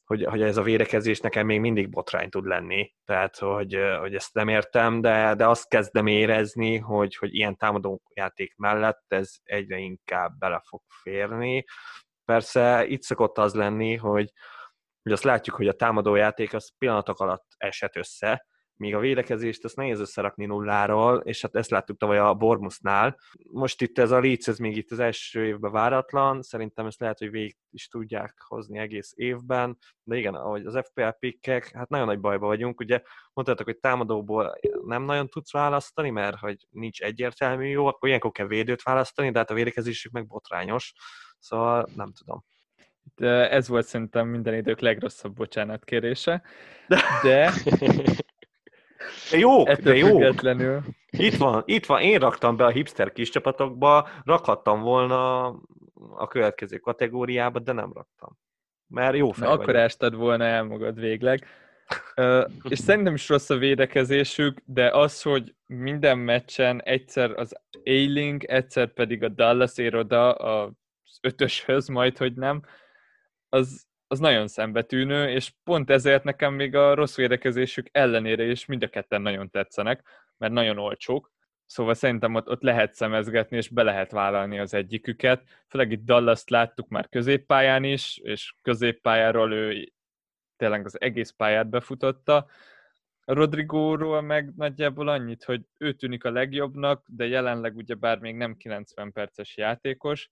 hogy, 0.05 0.25
hogy 0.25 0.43
ez 0.43 0.57
a 0.57 0.63
védekezés 0.63 1.21
nekem 1.21 1.47
még 1.47 1.61
mindig 1.61 1.91
botrány 1.91 2.29
tud 2.29 2.47
lenni. 2.47 2.95
Tehát, 3.05 3.39
hogy, 3.39 3.79
hogy 3.99 4.15
ezt 4.15 4.35
nem 4.35 4.49
értem, 4.49 5.01
de, 5.01 5.35
de 5.35 5.49
azt 5.49 5.69
kezdem 5.69 6.07
érezni, 6.07 6.79
hogy, 6.79 7.17
hogy 7.17 7.35
ilyen 7.35 7.57
támadó 7.57 8.03
játék 8.15 8.55
mellett 8.57 9.05
ez 9.09 9.31
egyre 9.43 9.79
inkább 9.79 10.39
bele 10.39 10.63
fog 10.69 10.83
férni. 11.03 11.65
Persze 12.25 12.87
itt 12.87 13.03
szokott 13.03 13.39
az 13.39 13.55
lenni, 13.55 13.97
hogy, 13.97 14.33
hogy 15.03 15.13
azt 15.13 15.25
látjuk, 15.25 15.57
hogy 15.57 15.69
a 15.69 15.77
támadó 15.77 16.15
játék 16.15 16.55
az 16.55 16.73
pillanatok 16.79 17.21
alatt 17.21 17.47
esett 17.57 17.97
össze, 17.97 18.47
míg 18.83 18.95
a 18.95 18.99
védekezést 18.99 19.65
ezt 19.65 19.77
nehéz 19.77 20.01
összerakni 20.01 20.45
nulláról, 20.45 21.21
és 21.25 21.43
hát 21.43 21.55
ezt 21.55 21.71
láttuk 21.71 21.99
tavaly 21.99 22.19
a 22.19 22.35
Bormusnál. 22.35 23.19
Most 23.51 23.83
itt 23.83 23.99
ez 23.99 24.11
a 24.11 24.21
Leeds, 24.21 24.49
ez 24.49 24.59
még 24.59 24.77
itt 24.77 24.91
az 24.91 24.99
első 24.99 25.47
évben 25.47 25.73
váratlan, 25.73 26.43
szerintem 26.43 26.87
ezt 26.87 27.01
lehet, 27.01 27.19
hogy 27.19 27.31
végig 27.31 27.57
is 27.71 27.89
tudják 27.89 28.35
hozni 28.47 28.79
egész 28.79 29.13
évben, 29.17 29.79
de 30.03 30.17
igen, 30.17 30.35
ahogy 30.35 30.67
az 30.67 30.79
FPL 30.85 31.09
pikkek, 31.19 31.71
hát 31.75 31.89
nagyon 31.89 32.07
nagy 32.07 32.21
bajba 32.21 32.47
vagyunk, 32.47 32.81
ugye 32.81 33.03
mondtátok, 33.33 33.67
hogy 33.67 33.79
támadóból 33.79 34.55
nem 34.87 35.03
nagyon 35.03 35.29
tudsz 35.29 35.53
választani, 35.53 36.11
mert 36.11 36.39
hogy 36.39 36.67
nincs 36.71 37.01
egyértelmű 37.01 37.67
jó, 37.67 37.87
akkor 37.87 38.09
ilyenkor 38.09 38.31
kell 38.31 38.47
védőt 38.47 38.83
választani, 38.83 39.31
de 39.31 39.39
hát 39.39 39.51
a 39.51 39.55
védekezésük 39.55 40.13
meg 40.13 40.27
botrányos, 40.27 40.93
szóval 41.39 41.89
nem 41.95 42.13
tudom. 42.13 42.45
De 43.15 43.51
ez 43.51 43.69
volt 43.69 43.87
szerintem 43.87 44.29
minden 44.29 44.55
idők 44.55 44.81
legrosszabb 44.81 45.35
bocsánatkérése, 45.35 46.43
de 47.23 47.53
De 49.31 49.39
jó, 49.39 49.65
de 49.65 49.95
jó. 49.95 50.19
Itt 51.11 51.37
van, 51.37 51.63
itt 51.67 51.87
van, 51.87 52.01
én 52.01 52.19
raktam 52.19 52.57
be 52.57 52.65
a 52.65 52.71
hipster 52.71 53.13
kis 53.13 53.31
csapatokba, 53.31 54.09
rakhattam 54.25 54.81
volna 54.81 55.47
a 56.15 56.27
következő 56.29 56.77
kategóriába, 56.79 57.59
de 57.59 57.73
nem 57.73 57.93
raktam. 57.93 58.39
Mert 58.87 59.17
jó 59.17 59.31
fej 59.31 59.49
Akkor 59.49 59.77
estad 59.77 60.15
volna 60.15 60.45
el 60.45 60.63
magad 60.63 61.01
végleg. 61.01 61.47
Uh, 62.17 62.45
és 62.69 62.79
szerintem 62.79 63.15
is 63.15 63.29
rossz 63.29 63.51
a 63.51 63.57
védekezésük, 63.57 64.63
de 64.65 64.91
az, 64.91 65.23
hogy 65.23 65.55
minden 65.67 66.19
meccsen 66.19 66.83
egyszer 66.83 67.31
az 67.31 67.55
Ailing, 67.85 68.45
egyszer 68.45 68.93
pedig 68.93 69.23
a 69.23 69.29
Dallas 69.29 69.79
ér 69.79 69.97
oda 69.97 70.33
az 70.33 71.19
ötöshöz, 71.21 71.89
majd 71.89 72.19
hogy 72.19 72.35
nem, 72.35 72.63
az, 73.49 73.87
az 74.13 74.19
nagyon 74.19 74.49
szembetűnő, 74.49 75.29
és 75.31 75.53
pont 75.65 75.91
ezért 75.91 76.25
nekem 76.25 76.55
még 76.55 76.75
a 76.75 76.95
rossz 76.95 77.17
védekezésük 77.17 77.89
ellenére 77.93 78.45
is 78.45 78.67
mind 78.67 78.83
a 78.83 78.89
ketten 78.89 79.23
nagyon 79.23 79.51
tetszenek, 79.51 80.03
mert 80.39 80.53
nagyon 80.53 80.79
olcsók, 80.79 81.33
szóval 81.67 81.95
szerintem 81.95 82.35
ott, 82.35 82.49
ott 82.49 82.63
lehet 82.63 82.95
szemezgetni, 82.95 83.57
és 83.57 83.69
be 83.69 83.83
lehet 83.83 84.11
vállalni 84.11 84.59
az 84.59 84.75
egyiküket. 84.75 85.43
Főleg 85.69 85.93
itt 85.93 86.05
Dallas-t 86.05 86.51
láttuk 86.51 86.89
már 86.89 87.09
középpályán 87.09 87.85
is, 87.85 88.19
és 88.23 88.55
középpályáról 88.63 89.53
ő 89.53 89.93
tényleg 90.57 90.85
az 90.85 91.01
egész 91.01 91.31
pályát 91.31 91.69
befutotta. 91.69 92.47
Rodrigóról 93.25 94.21
meg 94.21 94.53
nagyjából 94.57 95.09
annyit, 95.09 95.45
hogy 95.45 95.63
ő 95.79 95.93
tűnik 95.93 96.25
a 96.25 96.31
legjobbnak, 96.31 97.07
de 97.09 97.27
jelenleg 97.27 97.77
ugye 97.77 97.95
bár 97.95 98.19
még 98.19 98.35
nem 98.35 98.57
90 98.57 99.13
perces 99.13 99.57
játékos, 99.57 100.31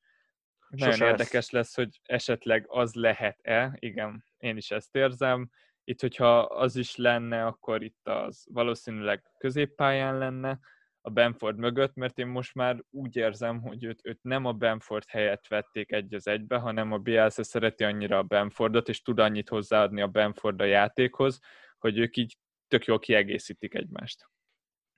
nagyon 0.71 0.91
Sose 0.91 1.05
érdekes 1.05 1.33
lesz. 1.33 1.51
lesz, 1.51 1.75
hogy 1.75 2.01
esetleg 2.03 2.65
az 2.69 2.95
lehet-e, 2.95 3.77
igen, 3.79 4.25
én 4.39 4.57
is 4.57 4.71
ezt 4.71 4.97
érzem. 4.97 5.51
Itt, 5.85 6.01
hogyha 6.01 6.39
az 6.39 6.77
is 6.77 6.97
lenne, 6.97 7.47
akkor 7.47 7.83
itt 7.83 8.09
az 8.09 8.47
valószínűleg 8.51 9.23
középpályán 9.39 10.19
lenne, 10.19 10.59
a 11.03 11.11
Benford 11.11 11.59
mögött, 11.59 11.95
mert 11.95 12.19
én 12.19 12.27
most 12.27 12.55
már 12.55 12.83
úgy 12.91 13.17
érzem, 13.17 13.61
hogy 13.61 13.85
őt, 13.85 14.01
őt 14.03 14.23
nem 14.23 14.45
a 14.45 14.53
Benford 14.53 15.05
helyett 15.09 15.47
vették 15.49 15.93
egy 15.93 16.15
az 16.15 16.27
egybe, 16.27 16.57
hanem 16.57 16.93
a 16.93 16.99
Bielsa 16.99 17.43
szereti 17.43 17.85
annyira 17.85 18.19
a 18.19 18.23
Benfordot, 18.23 18.89
és 18.89 19.03
tud 19.03 19.19
annyit 19.19 19.49
hozzáadni 19.49 20.01
a 20.01 20.07
Benford 20.07 20.61
a 20.61 20.65
játékhoz, 20.65 21.39
hogy 21.79 21.99
ők 21.99 22.17
így 22.17 22.37
tök 22.69 22.85
jól 22.85 22.99
kiegészítik 22.99 23.75
egymást. 23.75 24.29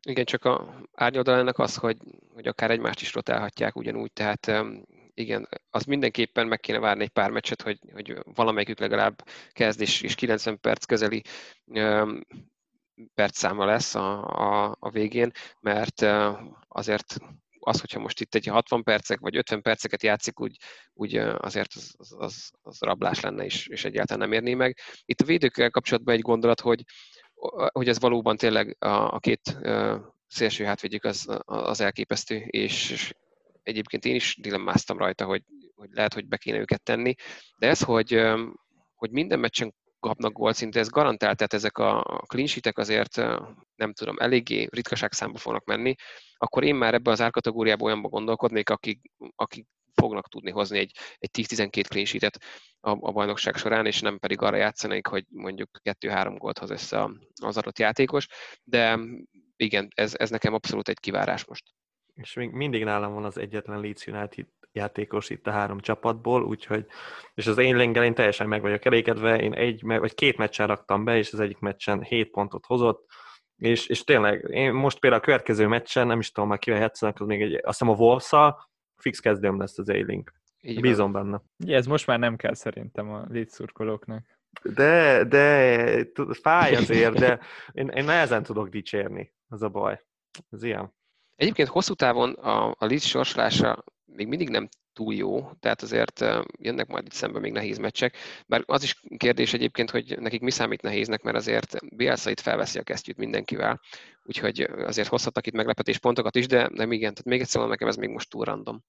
Igen, 0.06 0.24
csak 0.24 0.44
a 0.44 0.82
árnyoldalának 0.92 1.58
az, 1.58 1.76
hogy, 1.76 1.96
hogy 2.28 2.46
akár 2.46 2.70
egymást 2.70 3.00
is 3.00 3.14
rotálhatják 3.14 3.76
ugyanúgy, 3.76 4.12
tehát 4.12 4.46
igen, 5.14 5.48
az 5.70 5.84
mindenképpen 5.84 6.46
meg 6.46 6.60
kéne 6.60 6.78
várni 6.78 7.02
egy 7.02 7.08
pár 7.08 7.30
meccset, 7.30 7.62
hogy, 7.62 7.78
hogy 7.92 8.18
valamelyikük 8.24 8.78
legalább 8.78 9.24
kezd, 9.52 9.80
és, 9.80 10.02
és 10.02 10.14
90 10.14 10.60
perc 10.60 10.84
közeli 10.84 11.22
um, 11.64 12.20
percszáma 13.14 13.64
lesz 13.64 13.94
a, 13.94 14.24
a, 14.24 14.76
a 14.78 14.90
végén, 14.90 15.30
mert 15.60 16.00
uh, 16.00 16.38
azért 16.68 17.16
az, 17.64 17.80
hogyha 17.80 18.00
most 18.00 18.20
itt 18.20 18.34
egy 18.34 18.46
60 18.46 18.82
percek 18.82 19.20
vagy 19.20 19.36
50 19.36 19.62
perceket 19.62 20.02
játszik, 20.02 20.40
úgy, 20.40 20.56
úgy 20.92 21.16
azért 21.16 21.72
az, 21.74 21.94
az, 21.98 22.14
az, 22.18 22.50
az 22.62 22.80
rablás 22.80 23.20
lenne, 23.20 23.44
és, 23.44 23.66
és 23.66 23.84
egyáltalán 23.84 24.28
nem 24.28 24.32
érné 24.32 24.54
meg. 24.54 24.78
Itt 25.04 25.20
a 25.20 25.24
védőkkel 25.24 25.70
kapcsolatban 25.70 26.14
egy 26.14 26.20
gondolat, 26.20 26.60
hogy, 26.60 26.82
hogy 27.72 27.88
ez 27.88 28.00
valóban 28.00 28.36
tényleg 28.36 28.76
a, 28.78 29.14
a 29.14 29.18
két 29.18 29.58
szélső 30.26 30.64
hátvédjük 30.64 31.04
az, 31.04 31.26
az 31.44 31.80
elképesztő, 31.80 32.36
és 32.36 33.12
egyébként 33.62 34.04
én 34.04 34.14
is 34.14 34.36
dilemmáztam 34.40 34.98
rajta, 34.98 35.24
hogy, 35.24 35.42
hogy 35.74 35.88
lehet, 35.92 36.14
hogy 36.14 36.26
be 36.26 36.36
kéne 36.36 36.58
őket 36.58 36.82
tenni, 36.82 37.14
de 37.58 37.68
ez, 37.68 37.82
hogy, 37.82 38.22
hogy 38.94 39.10
minden 39.10 39.38
meccsen 39.38 39.74
kapnak 40.00 40.32
gólt, 40.32 40.54
szinte 40.56 40.78
ez 40.78 40.88
garantált, 40.88 41.36
tehát 41.36 41.52
ezek 41.52 41.78
a 41.78 42.22
clean 42.26 42.48
azért 42.72 43.16
nem 43.74 43.92
tudom, 43.92 44.18
eléggé 44.18 44.66
ritkaság 44.70 45.12
számba 45.12 45.38
fognak 45.38 45.64
menni, 45.64 45.94
akkor 46.36 46.64
én 46.64 46.74
már 46.74 46.94
ebbe 46.94 47.10
az 47.10 47.20
árkategóriába 47.20 47.84
olyanba 47.84 48.08
gondolkodnék, 48.08 48.70
akik, 48.70 49.00
akik 49.36 49.66
fognak 49.94 50.28
tudni 50.28 50.50
hozni 50.50 50.78
egy, 50.78 50.96
egy 51.18 51.30
10-12 51.38 51.84
clean 51.88 52.04
sheetet 52.04 52.38
a, 52.80 52.90
a 52.90 53.12
bajnokság 53.12 53.56
során, 53.56 53.86
és 53.86 54.00
nem 54.00 54.18
pedig 54.18 54.40
arra 54.40 54.56
játszanék, 54.56 55.06
hogy 55.06 55.24
mondjuk 55.28 55.70
2-3 55.82 56.34
gólt 56.38 56.58
hoz 56.58 56.70
össze 56.70 57.10
az 57.42 57.56
adott 57.56 57.78
játékos, 57.78 58.26
de 58.64 58.98
igen, 59.56 59.88
ez, 59.94 60.14
ez 60.16 60.30
nekem 60.30 60.54
abszolút 60.54 60.88
egy 60.88 61.00
kivárás 61.00 61.44
most. 61.44 61.64
És 62.14 62.34
még 62.34 62.50
mindig 62.50 62.84
nálam 62.84 63.14
van 63.14 63.24
az 63.24 63.38
egyetlen 63.38 63.80
Leeds 63.80 64.06
United 64.06 64.46
játékos 64.72 65.30
itt 65.30 65.46
a 65.46 65.50
három 65.50 65.80
csapatból, 65.80 66.42
úgyhogy, 66.44 66.86
és 67.34 67.46
az 67.46 67.58
én 67.58 67.76
lengel 67.76 68.04
én 68.04 68.14
teljesen 68.14 68.48
meg 68.48 68.60
vagyok 68.60 68.84
elégedve, 68.84 69.40
én 69.40 69.52
egy, 69.52 69.82
vagy 69.82 70.14
két 70.14 70.36
meccsen 70.36 70.66
raktam 70.66 71.04
be, 71.04 71.16
és 71.16 71.32
az 71.32 71.40
egyik 71.40 71.58
meccsen 71.58 72.02
7 72.02 72.30
pontot 72.30 72.66
hozott, 72.66 73.06
és, 73.56 73.86
és 73.86 74.04
tényleg, 74.04 74.46
én 74.50 74.72
most 74.72 74.98
például 74.98 75.22
a 75.22 75.24
következő 75.24 75.66
meccsen, 75.66 76.06
nem 76.06 76.18
is 76.18 76.32
tudom 76.32 76.48
már 76.48 76.58
kivel 76.58 76.80
játszanak, 76.80 77.20
az 77.20 77.26
még 77.26 77.42
egy, 77.42 77.54
azt 77.54 77.78
hiszem 77.78 77.88
a 77.88 77.96
wolves 77.96 78.56
fix 78.96 79.18
kezdőm 79.18 79.58
lesz 79.58 79.78
az 79.78 79.88
A-Link. 79.88 80.32
Bízom 80.80 81.12
benne. 81.12 81.42
Ugye, 81.64 81.76
ez 81.76 81.86
most 81.86 82.06
már 82.06 82.18
nem 82.18 82.36
kell 82.36 82.54
szerintem 82.54 83.10
a 83.10 83.24
létszurkolóknak. 83.28 84.24
De, 84.62 85.24
de, 85.24 86.06
fáj 86.42 86.74
azért, 86.74 87.18
de 87.18 87.40
én, 87.72 87.88
én 87.88 88.04
nehezen 88.04 88.42
tudok 88.42 88.68
dicsérni, 88.68 89.32
az 89.48 89.62
a 89.62 89.68
baj. 89.68 90.00
Ez 90.50 90.62
ilyen. 90.62 90.92
Egyébként 91.36 91.68
hosszú 91.68 91.94
távon 91.94 92.32
a, 92.32 92.68
a 92.70 92.86
Leeds 92.86 93.08
sorslása 93.08 93.84
még 94.04 94.26
mindig 94.26 94.48
nem 94.48 94.68
túl 94.92 95.14
jó, 95.14 95.50
tehát 95.60 95.82
azért 95.82 96.24
jönnek 96.58 96.86
majd 96.86 97.04
itt 97.04 97.12
szembe 97.12 97.38
még 97.38 97.52
nehéz 97.52 97.78
meccsek. 97.78 98.16
Bár 98.46 98.62
az 98.66 98.82
is 98.82 99.00
kérdés 99.16 99.52
egyébként, 99.52 99.90
hogy 99.90 100.18
nekik 100.20 100.40
mi 100.40 100.50
számít 100.50 100.82
nehéznek, 100.82 101.22
mert 101.22 101.36
azért 101.36 101.96
Bielsa 101.96 102.30
itt 102.30 102.40
felveszi 102.40 102.78
a 102.78 102.82
kesztyűt 102.82 103.16
mindenkivel, 103.16 103.80
úgyhogy 104.24 104.60
azért 104.60 105.08
hozhattak 105.08 105.46
itt 105.46 105.54
meglepetés 105.54 105.98
pontokat 105.98 106.36
is, 106.36 106.46
de 106.46 106.68
nem 106.72 106.92
igen, 106.92 107.14
tehát 107.14 107.24
még 107.24 107.40
egyszer 107.40 107.68
nekem 107.68 107.88
ez 107.88 107.96
még 107.96 108.10
most 108.10 108.30
túl 108.30 108.44
random. 108.44 108.82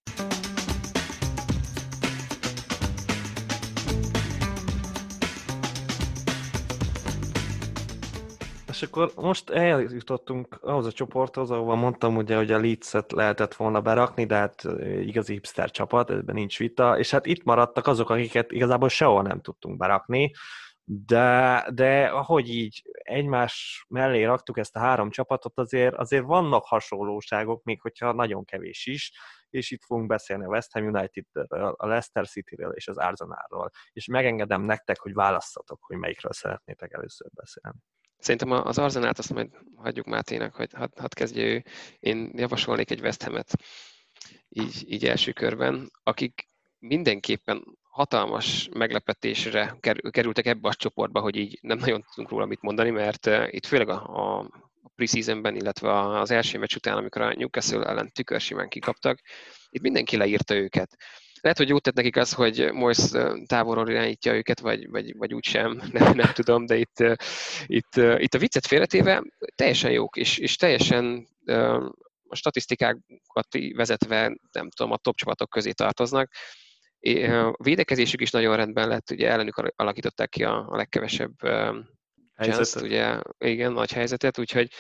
Akkor 8.84 9.12
most 9.16 9.50
eljutottunk 9.50 10.58
ahhoz 10.62 10.86
a 10.86 10.92
csoporthoz, 10.92 11.52
ahova 11.52 11.76
mondtam 11.76 12.16
ugye, 12.16 12.36
hogy 12.36 12.52
a 12.52 12.60
Leeds-et 12.60 13.12
lehetett 13.12 13.54
volna 13.54 13.82
berakni, 13.82 14.26
de 14.26 14.36
hát 14.36 14.64
igazi 15.02 15.34
hipster 15.34 15.72
csapat, 15.72 16.10
ebben 16.10 16.36
nincs 16.36 16.58
vita, 16.58 16.98
és 16.98 17.12
hát 17.12 17.26
itt 17.26 17.44
maradtak 17.44 17.88
azok, 17.88 18.10
akiket 18.10 18.52
igazából 18.52 18.90
sehol 18.90 19.22
nem 19.22 19.42
tudtunk 19.42 19.78
berakni, 19.78 20.32
de, 20.86 21.66
de 21.74 22.06
ahogy 22.06 22.50
így 22.50 22.82
egymás 22.94 23.86
mellé 23.90 24.24
raktuk 24.24 24.58
ezt 24.58 24.76
a 24.76 24.80
három 24.80 25.10
csapatot, 25.10 25.58
azért, 25.58 25.96
azért 25.96 26.24
vannak 26.24 26.66
hasonlóságok, 26.66 27.64
még 27.64 27.82
hogyha 27.82 28.12
nagyon 28.12 28.46
kevés 28.46 28.86
is, 28.86 29.12
és 29.50 29.72
itt 29.72 29.84
fogunk 29.84 30.08
beszélni 30.08 30.44
a 30.44 30.48
West 30.48 30.72
Ham 30.72 30.86
United-ről, 30.86 31.76
a 31.78 31.88
Leicester 31.88 32.28
City-ről 32.28 32.72
és 32.72 32.88
az 32.88 32.98
Arsenalról, 32.98 33.70
és 33.92 34.08
megengedem 34.08 34.62
nektek, 34.62 35.00
hogy 35.00 35.14
választatok, 35.14 35.80
hogy 35.82 35.98
melyikről 35.98 36.34
szeretnétek 36.34 36.94
először 36.94 37.28
beszélni. 37.34 37.80
Szerintem 38.24 38.52
az 38.52 38.78
Arzenát 38.78 39.20
azt 39.20 39.34
majd 39.34 39.50
hagyjuk 39.76 40.06
Máténak, 40.06 40.56
hogy 40.56 40.70
hadd 40.74 41.00
had 41.00 41.14
kezdje 41.14 41.44
ő. 41.44 41.64
Én 42.00 42.32
javasolnék 42.36 42.92
egy 42.92 43.02
West 43.02 43.24
Ham-et 43.24 43.54
így, 44.50 44.84
így 44.88 45.06
első 45.06 45.32
körben, 45.32 45.92
akik 46.04 46.48
mindenképpen 46.80 47.64
hatalmas 47.82 48.70
meglepetésre 48.74 49.78
kerültek 50.10 50.46
ebbe 50.46 50.68
a 50.68 50.74
csoportba, 50.74 51.20
hogy 51.20 51.36
így 51.36 51.58
nem 51.62 51.78
nagyon 51.78 52.06
tudunk 52.14 52.30
róla 52.30 52.46
mit 52.46 52.62
mondani, 52.62 52.90
mert 52.90 53.30
itt 53.48 53.66
főleg 53.66 53.90
a, 53.90 54.40
a 54.40 54.50
preseasonben, 54.96 55.56
illetve 55.56 56.00
az 56.20 56.32
első 56.32 56.58
meccs 56.58 56.76
után, 56.76 56.98
amikor 56.98 57.22
a 57.22 57.34
Newcastle 57.34 57.86
ellen 57.86 58.12
tükörsimán 58.12 58.70
kikaptak, 58.70 59.20
itt 59.70 59.82
mindenki 59.82 60.18
leírta 60.18 60.56
őket. 60.56 60.98
Lehet, 61.44 61.58
hogy 61.58 61.70
jót 61.70 61.82
tett 61.82 61.94
nekik 61.94 62.18
az, 62.18 62.34
hogy 62.34 62.72
Mois 62.72 62.98
távolról 63.46 63.90
irányítja 63.90 64.36
őket, 64.36 64.60
vagy, 64.60 64.90
vagy, 64.90 65.18
vagy 65.18 65.34
úgysem, 65.34 65.82
nem, 65.92 66.16
nem 66.16 66.32
tudom, 66.34 66.66
de 66.66 66.76
itt, 66.76 67.04
itt, 67.66 67.96
itt 67.96 68.34
a 68.34 68.38
viccet 68.38 68.68
félretéve 68.68 69.24
teljesen 69.56 69.92
jók, 69.92 70.18
és, 70.18 70.38
és 70.38 70.56
teljesen 70.56 71.28
a 72.28 72.36
statisztikákat 72.36 73.48
vezetve, 73.76 74.38
nem 74.52 74.70
tudom, 74.70 74.92
a 74.92 74.98
top 74.98 75.16
csapatok 75.16 75.50
közé 75.50 75.72
tartoznak. 75.72 76.32
A 77.28 77.64
védekezésük 77.64 78.22
is 78.22 78.32
nagyon 78.32 78.56
rendben 78.56 78.88
lett, 78.88 79.12
ugye 79.12 79.30
ellenük 79.30 79.72
alakították 79.76 80.30
ki 80.30 80.44
a, 80.44 80.68
a 80.70 80.76
legkevesebb 80.76 81.34
chance 82.38 82.82
ugye, 82.82 83.20
igen, 83.38 83.72
nagy 83.72 83.92
helyzetet, 83.92 84.40
úgyhogy, 84.40 84.72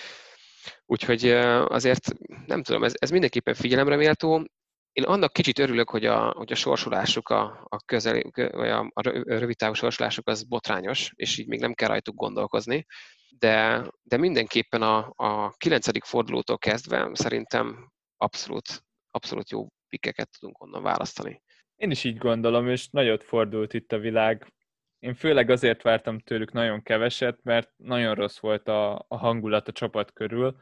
úgyhogy 0.86 1.30
azért 1.68 2.14
nem 2.45 2.64
tudom, 2.64 2.84
ez, 2.84 2.93
ez 2.95 3.09
mindenképpen 3.09 3.53
figyelemre 3.53 3.95
méltó 3.95 4.47
én 4.94 5.04
annak 5.04 5.34
kicsit 5.34 5.60
örülök, 5.60 5.89
hogy 5.89 6.06
a, 6.06 6.32
hogy 6.32 6.52
a 6.52 6.56
sorsolásuk, 6.56 7.30
a, 7.30 7.66
a, 7.70 7.78
közel, 7.86 8.22
vagy 8.34 8.70
a, 8.70 8.91
a 8.94 9.02
rövid 9.24 9.56
távú 9.56 9.74
sorsolásuk 9.74 10.28
az 10.28 10.44
botrányos, 10.44 11.12
és 11.16 11.38
így 11.38 11.48
még 11.48 11.60
nem 11.60 11.74
kell 11.74 11.88
rajtuk 11.88 12.16
gondolkozni, 12.16 12.86
de, 13.30 13.86
de 14.04 14.18
mindenképpen 14.18 14.82
a, 14.82 15.14
a 15.16 15.54
9. 15.58 16.06
fordulótól 16.08 16.58
kezdve 16.58 17.10
szerintem 17.14 17.91
abszolút, 18.18 18.84
abszolút 19.12 19.50
jó 19.50 19.68
pikeket 19.88 20.30
tudunk 20.39 20.62
onnan 20.62 20.84
választani. 20.84 21.41
Én 21.76 21.91
is 21.91 22.04
így 22.04 22.18
gondolom, 22.18 22.68
és 22.68 22.89
nagyot 22.89 23.24
fordult 23.24 23.74
itt 23.74 23.91
a 23.91 23.98
világ. 23.98 24.54
Én 25.00 25.14
főleg 25.14 25.50
azért 25.50 25.82
vártam 25.82 26.20
tőlük 26.20 26.52
nagyon 26.52 26.82
keveset, 26.82 27.39
mert 27.44 27.72
nagyon 27.78 28.16
rossz 28.16 28.39
volt 28.39 28.68
a, 28.68 29.06
a 29.08 29.18
hangulat 29.18 29.68
a 29.68 29.72
csapat 29.72 30.14
körül, 30.14 30.56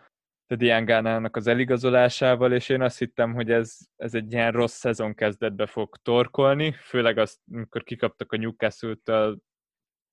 Diangánának 0.55 1.35
az 1.35 1.47
eligazolásával, 1.47 2.51
és 2.51 2.69
én 2.69 2.81
azt 2.81 2.97
hittem, 2.97 3.33
hogy 3.33 3.51
ez, 3.51 3.77
ez 3.95 4.13
egy 4.13 4.31
ilyen 4.31 4.51
rossz 4.51 4.77
szezon 4.77 5.13
kezdetbe 5.15 5.65
fog 5.65 5.97
torkolni, 6.01 6.71
főleg 6.71 7.17
azt, 7.17 7.39
amikor 7.51 7.83
kikaptak 7.83 8.31
a 8.31 8.37
Newcastle-től 8.37 9.37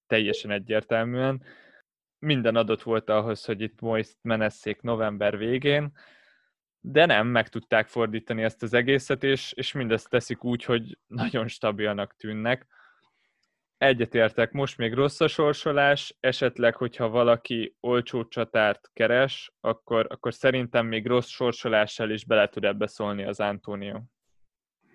teljesen 0.06 0.50
egyértelműen. 0.50 1.42
Minden 2.18 2.56
adott 2.56 2.82
volt 2.82 3.10
ahhoz, 3.10 3.44
hogy 3.44 3.60
itt 3.60 3.80
most 3.80 4.16
menesszék 4.22 4.80
november 4.80 5.38
végén, 5.38 5.92
de 6.80 7.06
nem, 7.06 7.26
meg 7.26 7.48
tudták 7.48 7.88
fordítani 7.88 8.42
ezt 8.42 8.62
az 8.62 8.74
egészet, 8.74 9.22
és, 9.22 9.52
és 9.52 9.72
mindezt 9.72 10.08
teszik 10.08 10.44
úgy, 10.44 10.64
hogy 10.64 10.98
nagyon 11.06 11.48
stabilnak 11.48 12.16
tűnnek 12.16 12.66
Egyetértek, 13.78 14.52
most 14.52 14.78
még 14.78 14.94
rossz 14.94 15.20
a 15.20 15.28
sorsolás, 15.28 16.16
esetleg, 16.20 16.76
hogyha 16.76 17.08
valaki 17.08 17.76
olcsó 17.80 18.28
csatárt 18.28 18.90
keres, 18.92 19.52
akkor, 19.60 20.06
akkor 20.08 20.34
szerintem 20.34 20.86
még 20.86 21.06
rossz 21.06 21.28
sorsolással 21.28 22.10
is 22.10 22.24
bele 22.24 22.48
tud 22.48 22.64
ebbe 22.64 22.86
szólni 22.86 23.24
az 23.24 23.40
Antonio. 23.40 24.00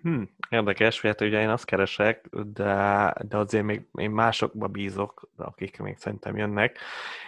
Hm, 0.02 0.22
érdekes, 0.48 1.00
hogy 1.00 1.10
hát 1.10 1.20
ugye 1.20 1.40
én 1.40 1.48
azt 1.48 1.64
keresek, 1.64 2.28
de, 2.28 3.14
de 3.28 3.36
azért 3.36 3.64
még 3.64 3.88
én 3.92 4.10
másokba 4.10 4.66
bízok, 4.66 5.30
akik 5.36 5.78
még 5.78 5.96
szerintem 5.96 6.36
jönnek. 6.36 6.78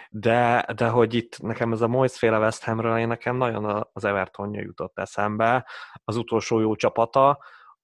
De, 0.09 0.65
de 0.75 0.87
hogy 0.87 1.13
itt 1.13 1.41
nekem 1.41 1.71
ez 1.71 1.81
a 1.81 1.87
Moyes 1.87 2.17
féle 2.17 2.39
West 2.39 2.63
Hamről, 2.63 2.97
én 2.97 3.07
nekem 3.07 3.35
nagyon 3.35 3.87
az 3.93 4.05
Evertonja 4.05 4.61
jutott 4.61 4.99
eszembe, 4.99 5.65
az 6.03 6.15
utolsó 6.15 6.59
jó 6.59 6.75
csapata, 6.75 7.39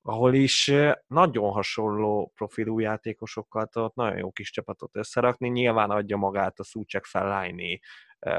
ahol 0.06 0.34
is 0.34 0.72
nagyon 1.08 1.52
hasonló 1.52 2.32
profilú 2.36 2.80
játékosokkal 2.80 3.66
tudott 3.66 3.96
nagyon 3.96 4.18
jó 4.18 4.32
kis 4.32 4.52
csapatot 4.52 4.96
összerakni. 4.96 5.48
Nyilván 5.48 5.90
adja 5.90 6.18
magát 6.18 6.60
a 6.60 6.64
Szúcsek 6.64 7.06
Fellaini 7.06 7.80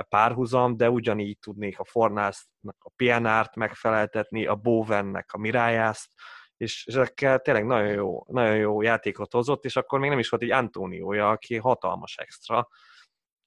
párhuzam, 0.09 0.77
de 0.77 0.91
ugyanígy 0.91 1.39
tudnék 1.39 1.79
a 1.79 1.85
Fornásznak 1.85 2.77
a 2.79 2.91
PNR-t 2.97 3.57
megfeleltetni, 3.57 4.47
a 4.47 4.55
Bowennek 4.55 5.33
a 5.33 5.39
Mirájászt, 5.39 6.11
és 6.57 6.87
ezekkel 6.87 7.39
tényleg 7.39 7.67
nagyon 7.67 7.93
jó, 7.93 8.25
nagyon 8.29 8.57
jó 8.57 8.83
játékot 8.83 9.33
hozott, 9.33 9.65
és 9.65 9.77
akkor 9.77 9.99
még 9.99 10.11
nem 10.11 10.19
is 10.19 10.29
volt 10.29 10.43
egy 10.43 10.51
Antóniója, 10.51 11.31
aki 11.31 11.57
hatalmas 11.57 12.17
extra. 12.17 12.69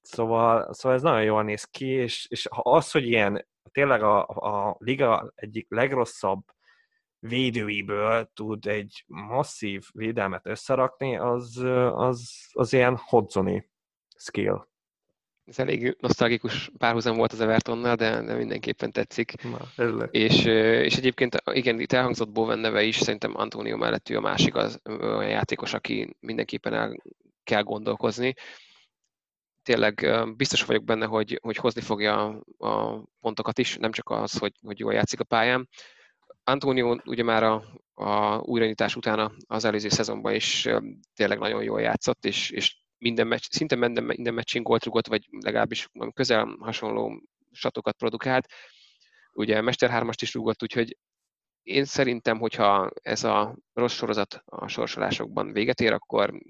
Szóval, 0.00 0.72
szóval 0.72 0.96
ez 0.96 1.02
nagyon 1.02 1.22
jól 1.22 1.42
néz 1.42 1.64
ki, 1.64 1.86
és, 1.86 2.26
és 2.30 2.48
az, 2.50 2.90
hogy 2.90 3.06
ilyen 3.06 3.48
tényleg 3.70 4.02
a, 4.02 4.26
a 4.26 4.76
liga 4.78 5.32
egyik 5.34 5.66
legrosszabb 5.70 6.40
védőiből 7.20 8.30
tud 8.34 8.66
egy 8.66 9.04
masszív 9.06 9.84
védelmet 9.92 10.46
összerakni, 10.46 11.16
az, 11.16 11.56
az, 11.92 12.30
az 12.52 12.72
ilyen 12.72 12.96
hodzoni 12.96 13.70
skill. 14.16 14.66
Ez 15.44 15.58
elég 15.58 15.96
nosztalgikus 16.00 16.70
párhuzam 16.78 17.16
volt 17.16 17.32
az 17.32 17.40
Evertonnal, 17.40 17.94
de, 17.94 18.22
de 18.22 18.34
mindenképpen 18.34 18.92
tetszik. 18.92 19.34
Na, 19.42 20.04
és, 20.04 20.44
és 20.84 20.96
egyébként 20.96 21.42
igen, 21.52 21.80
itt 21.80 21.92
elhangzott 21.92 22.30
Bowen 22.30 22.58
neve 22.58 22.82
is, 22.82 22.96
szerintem 22.96 23.36
Antonio 23.36 23.76
mellett 23.76 24.08
ő 24.08 24.16
a 24.16 24.20
másik 24.20 24.54
az 24.54 24.80
olyan 24.84 25.28
játékos, 25.28 25.74
aki 25.74 26.16
mindenképpen 26.20 26.74
el 26.74 27.02
kell 27.44 27.62
gondolkozni. 27.62 28.34
Tényleg 29.62 30.08
biztos 30.36 30.64
vagyok 30.64 30.84
benne, 30.84 31.06
hogy, 31.06 31.38
hogy 31.42 31.56
hozni 31.56 31.80
fogja 31.80 32.40
a 32.58 33.02
pontokat 33.20 33.58
is, 33.58 33.76
nem 33.76 33.92
csak 33.92 34.10
az, 34.10 34.38
hogy, 34.38 34.52
hogy 34.62 34.78
jól 34.78 34.92
játszik 34.92 35.20
a 35.20 35.24
pályán 35.24 35.68
Antonio 36.48 36.96
ugye 37.04 37.22
már 37.22 37.42
a, 37.42 37.64
a 37.94 38.38
újranyitás 38.38 38.96
után 38.96 39.36
az 39.46 39.64
előző 39.64 39.88
szezonban 39.88 40.34
is 40.34 40.68
tényleg 41.14 41.38
nagyon 41.38 41.62
jól 41.62 41.80
játszott, 41.80 42.24
és, 42.24 42.50
és 42.50 42.76
minden 42.98 43.26
meccs, 43.26 43.42
szinte 43.50 43.76
minden, 43.76 44.04
minden 44.04 44.34
meccsin 44.34 44.62
gólt 44.62 44.84
rugott, 44.84 45.06
vagy 45.06 45.26
legalábbis 45.30 45.88
közel 46.14 46.56
hasonló 46.60 47.22
statokat 47.52 47.96
produkált. 47.96 48.46
Ugye 49.32 49.60
Mester 49.60 49.90
3 49.90 50.08
is 50.20 50.34
rúgott, 50.34 50.62
úgyhogy 50.62 50.96
én 51.62 51.84
szerintem, 51.84 52.38
hogyha 52.38 52.90
ez 53.02 53.24
a 53.24 53.56
rossz 53.72 53.94
sorozat 53.94 54.42
a 54.44 54.68
sorsolásokban 54.68 55.52
véget 55.52 55.80
ér, 55.80 55.92
akkor 55.92 56.40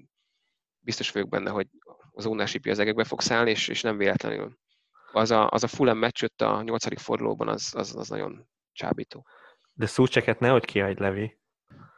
biztos 0.79 1.11
vagyok 1.11 1.29
benne, 1.29 1.49
hogy 1.49 1.67
az 2.11 2.25
ownership 2.25 2.65
az 2.65 2.79
egekbe 2.79 3.03
fog 3.03 3.21
szállni, 3.21 3.49
és, 3.49 3.67
és 3.67 3.81
nem 3.81 3.97
véletlenül. 3.97 4.57
Az 5.11 5.31
a, 5.31 5.49
az 5.49 5.63
a 5.63 5.67
Fulham 5.67 5.97
meccs 5.97 6.23
a 6.37 6.61
nyolcadik 6.61 6.99
fordulóban, 6.99 7.47
az, 7.47 7.71
az, 7.75 7.95
az 7.95 8.09
nagyon 8.09 8.47
csábító. 8.71 9.25
De 9.79 9.85
Szúcseket 9.85 10.39
nehogy 10.39 10.65
kiadj, 10.65 11.01
Levi. 11.01 11.37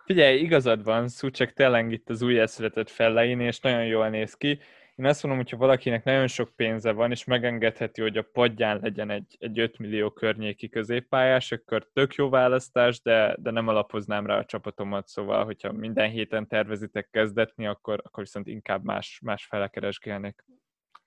Figyelj, 0.06 0.40
igazad 0.40 0.84
van, 0.84 1.08
Szúcsek 1.08 1.54
tényleg 1.54 1.92
itt 1.92 2.10
az 2.10 2.22
új 2.22 2.46
született 2.46 2.90
fellein, 2.90 3.40
és 3.40 3.60
nagyon 3.60 3.86
jól 3.86 4.10
néz 4.10 4.34
ki. 4.34 4.60
Én 4.96 5.06
azt 5.06 5.24
mondom, 5.24 5.42
hogyha 5.42 5.58
valakinek 5.58 6.04
nagyon 6.04 6.28
sok 6.28 6.56
pénze 6.56 6.92
van, 6.92 7.12
és 7.12 7.24
megengedheti, 7.24 8.02
hogy 8.02 8.18
a 8.18 8.28
padján 8.32 8.80
legyen 8.82 9.10
egy, 9.10 9.36
egy 9.40 9.60
5 9.60 9.78
millió 9.78 10.12
környéki 10.12 10.70
középpályás, 10.70 11.52
akkor 11.52 11.88
tök 11.94 12.14
jó 12.14 12.30
választás, 12.30 13.02
de, 13.02 13.36
de 13.40 13.52
nem 13.52 13.68
alapoznám 13.68 14.26
rá 14.26 14.38
a 14.38 14.46
csapatomat, 14.46 15.08
szóval, 15.08 15.46
hogyha 15.46 15.72
minden 15.72 16.10
héten 16.10 16.48
tervezitek 16.48 17.10
kezdetni, 17.12 17.68
akkor, 17.68 18.02
akkor 18.04 18.24
viszont 18.24 18.48
inkább 18.48 18.84
más, 18.84 19.20
más 19.24 19.46
fele 19.46 19.68
keresgélnék. 19.68 20.46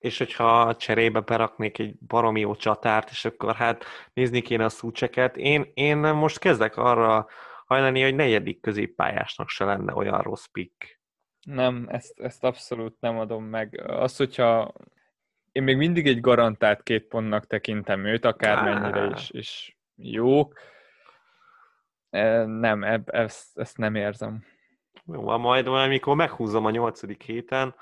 És 0.05 0.19
hogyha 0.19 0.77
cserébe 0.77 1.21
beraknék 1.21 1.79
egy 1.79 1.95
baromi 1.99 2.41
jó 2.41 2.55
csatárt, 2.55 3.11
és 3.11 3.25
akkor 3.25 3.55
hát 3.55 3.85
nézni 4.13 4.41
kéne 4.43 4.65
a 4.65 4.69
szúcseket. 4.69 5.37
Én, 5.37 5.71
én 5.75 5.97
most 5.97 6.39
kezdek 6.39 6.77
arra 6.77 7.27
hajlani, 7.67 8.03
hogy 8.03 8.15
negyedik 8.15 8.61
középpályásnak 8.61 9.49
se 9.49 9.65
lenne 9.65 9.95
olyan 9.95 10.21
rossz 10.21 10.45
pick. 10.45 11.01
Nem, 11.47 11.87
ezt, 11.89 12.21
ezt 12.21 12.45
abszolút 12.45 13.01
nem 13.01 13.19
adom 13.19 13.45
meg. 13.45 13.83
Az, 13.87 14.17
hogyha 14.17 14.73
én 15.53 15.63
még 15.63 15.77
mindig 15.77 16.07
egy 16.07 16.21
garantált 16.21 16.83
két 16.83 17.05
pontnak 17.05 17.47
tekintem 17.47 18.05
őt, 18.05 18.25
akármennyire 18.25 19.11
is, 19.15 19.31
is 19.31 19.79
jó. 19.97 20.49
E, 22.11 22.45
nem, 22.45 22.85
eb, 22.85 23.09
ezt, 23.13 23.59
ezt 23.59 23.77
nem 23.77 23.95
érzem. 23.95 24.45
Jó, 25.07 25.23
majd, 25.23 25.67
majd 25.67 25.67
amikor 25.67 26.17
meghúzom 26.17 26.65
a 26.65 26.71
nyolcadik 26.71 27.23
héten, 27.23 27.75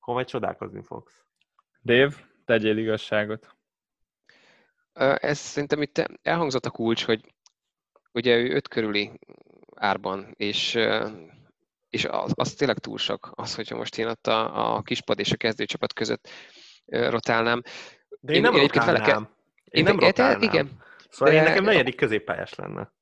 akkor 0.00 0.14
majd 0.14 0.26
csodálkozni 0.26 0.82
fogsz. 0.82 1.22
Dave, 1.84 2.14
tegyél 2.44 2.76
igazságot. 2.76 3.56
Ez 5.16 5.38
szerintem 5.38 5.82
itt 5.82 6.04
elhangzott 6.22 6.66
a 6.66 6.70
kulcs, 6.70 7.04
hogy 7.04 7.34
ugye 8.12 8.36
ő 8.36 8.54
öt 8.54 8.68
körüli 8.68 9.10
árban, 9.74 10.34
és 10.36 10.78
és 11.88 12.04
az, 12.04 12.32
az 12.34 12.54
tényleg 12.54 12.78
túl 12.78 12.98
sok, 12.98 13.30
az, 13.34 13.54
hogyha 13.54 13.76
most 13.76 13.98
én 13.98 14.06
ott 14.06 14.26
a, 14.26 14.74
a 14.74 14.82
kispad 14.82 15.18
és 15.18 15.32
a 15.32 15.36
kezdőcsapat 15.36 15.92
között 15.92 16.28
rotálnám. 16.86 17.62
De 18.20 18.32
én, 18.32 18.36
én 18.36 18.42
nem 18.42 18.54
én 18.54 18.60
rotálnám. 18.60 19.02
Vele. 19.02 19.16
Én, 19.16 19.28
én 19.64 19.84
nem 19.84 19.98
rotálnám. 19.98 20.42
Igen. 20.42 20.82
Szóval 21.08 21.34
de... 21.34 21.40
én 21.40 21.46
nekem 21.46 21.64
negyedik 21.64 21.96
középpályás 21.96 22.54
lenne 22.54 22.92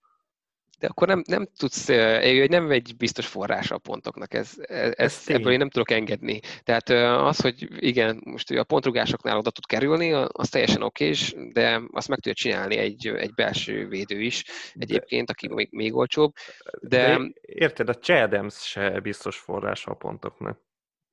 de 0.81 0.87
akkor 0.87 1.09
nem, 1.09 1.23
nem 1.27 1.47
tudsz, 1.59 1.87
hogy 2.23 2.51
nem 2.51 2.71
egy 2.71 2.95
biztos 2.97 3.27
forrása 3.27 3.75
a 3.75 3.79
pontoknak, 3.79 4.35
ez, 4.35 4.53
ez, 4.59 4.93
ez 4.97 5.23
ebből 5.27 5.53
én 5.53 5.59
nem 5.59 5.71
tudok 5.71 5.91
engedni. 5.91 6.41
Tehát 6.63 6.89
az, 7.29 7.41
hogy 7.41 7.69
igen, 7.77 8.21
most 8.25 8.51
a 8.51 8.65
pontrugásoknál 8.65 9.39
oda 9.39 9.51
tud 9.51 9.67
kerülni, 9.67 10.13
az 10.13 10.49
teljesen 10.49 10.83
okés, 10.83 11.35
de 11.53 11.81
azt 11.93 12.09
meg 12.09 12.19
tudja 12.19 12.35
csinálni 12.35 12.77
egy, 12.77 13.07
egy 13.07 13.35
belső 13.35 13.89
védő 13.89 14.21
is 14.21 14.45
egyébként, 14.75 15.31
aki 15.31 15.49
még, 15.49 15.69
még 15.71 15.95
olcsóbb. 15.95 16.33
De... 16.81 17.17
de 17.19 17.31
érted, 17.41 17.89
a 17.89 17.95
Chadams 17.95 18.55
se 18.55 19.01
biztos 19.01 19.37
forrása 19.37 19.91
a 19.91 19.95
pontoknak. 19.95 20.59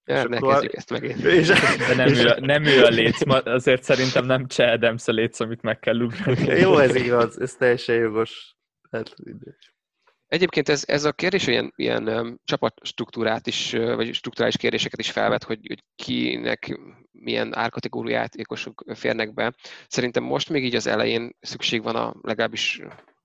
Ja, 0.05 0.27
ne 0.27 0.39
kezdjük 0.39 0.73
ezt 0.73 0.89
meg. 0.89 1.03
És, 1.39 1.47
De 1.47 1.95
nem, 1.95 2.07
és... 2.07 2.23
ő, 2.23 2.27
a, 2.27 2.39
nem 2.39 2.65
ő 2.65 2.83
a 2.83 2.89
léc, 2.89 3.19
azért 3.45 3.83
szerintem 3.83 4.25
nem 4.25 4.47
Chad 4.47 4.69
Adams 4.69 5.07
a 5.07 5.11
léc, 5.11 5.39
amit 5.39 5.61
meg 5.61 5.79
kell 5.79 5.99
ugrani. 5.99 6.59
Jó, 6.59 6.77
ez 6.77 6.95
igaz, 6.95 7.41
ez 7.41 7.55
teljesen 7.55 7.95
jogos. 7.95 8.56
Hát 8.91 9.17
mindegy. 9.23 9.71
Egyébként 10.27 10.69
ez, 10.69 10.83
ez 10.87 11.03
a 11.03 11.11
kérdés 11.11 11.47
ilyen, 11.47 11.73
ilyen 11.75 12.07
um, 12.07 12.39
csapatstruktúrát 12.43 13.47
is, 13.47 13.71
vagy 13.71 14.13
strukturális 14.13 14.57
kérdéseket 14.57 14.99
is 14.99 15.11
felvet, 15.11 15.43
hogy, 15.43 15.59
hogy 15.67 15.83
kinek 15.95 16.79
milyen 17.11 17.55
árkategóriú 17.55 18.13
játékosok 18.13 18.83
férnek 18.93 19.33
be. 19.33 19.53
Szerintem 19.87 20.23
most 20.23 20.49
még 20.49 20.63
így 20.63 20.75
az 20.75 20.87
elején 20.87 21.35
szükség 21.39 21.83
van 21.83 21.95
a, 21.95 22.15
legalábbis 22.21 22.81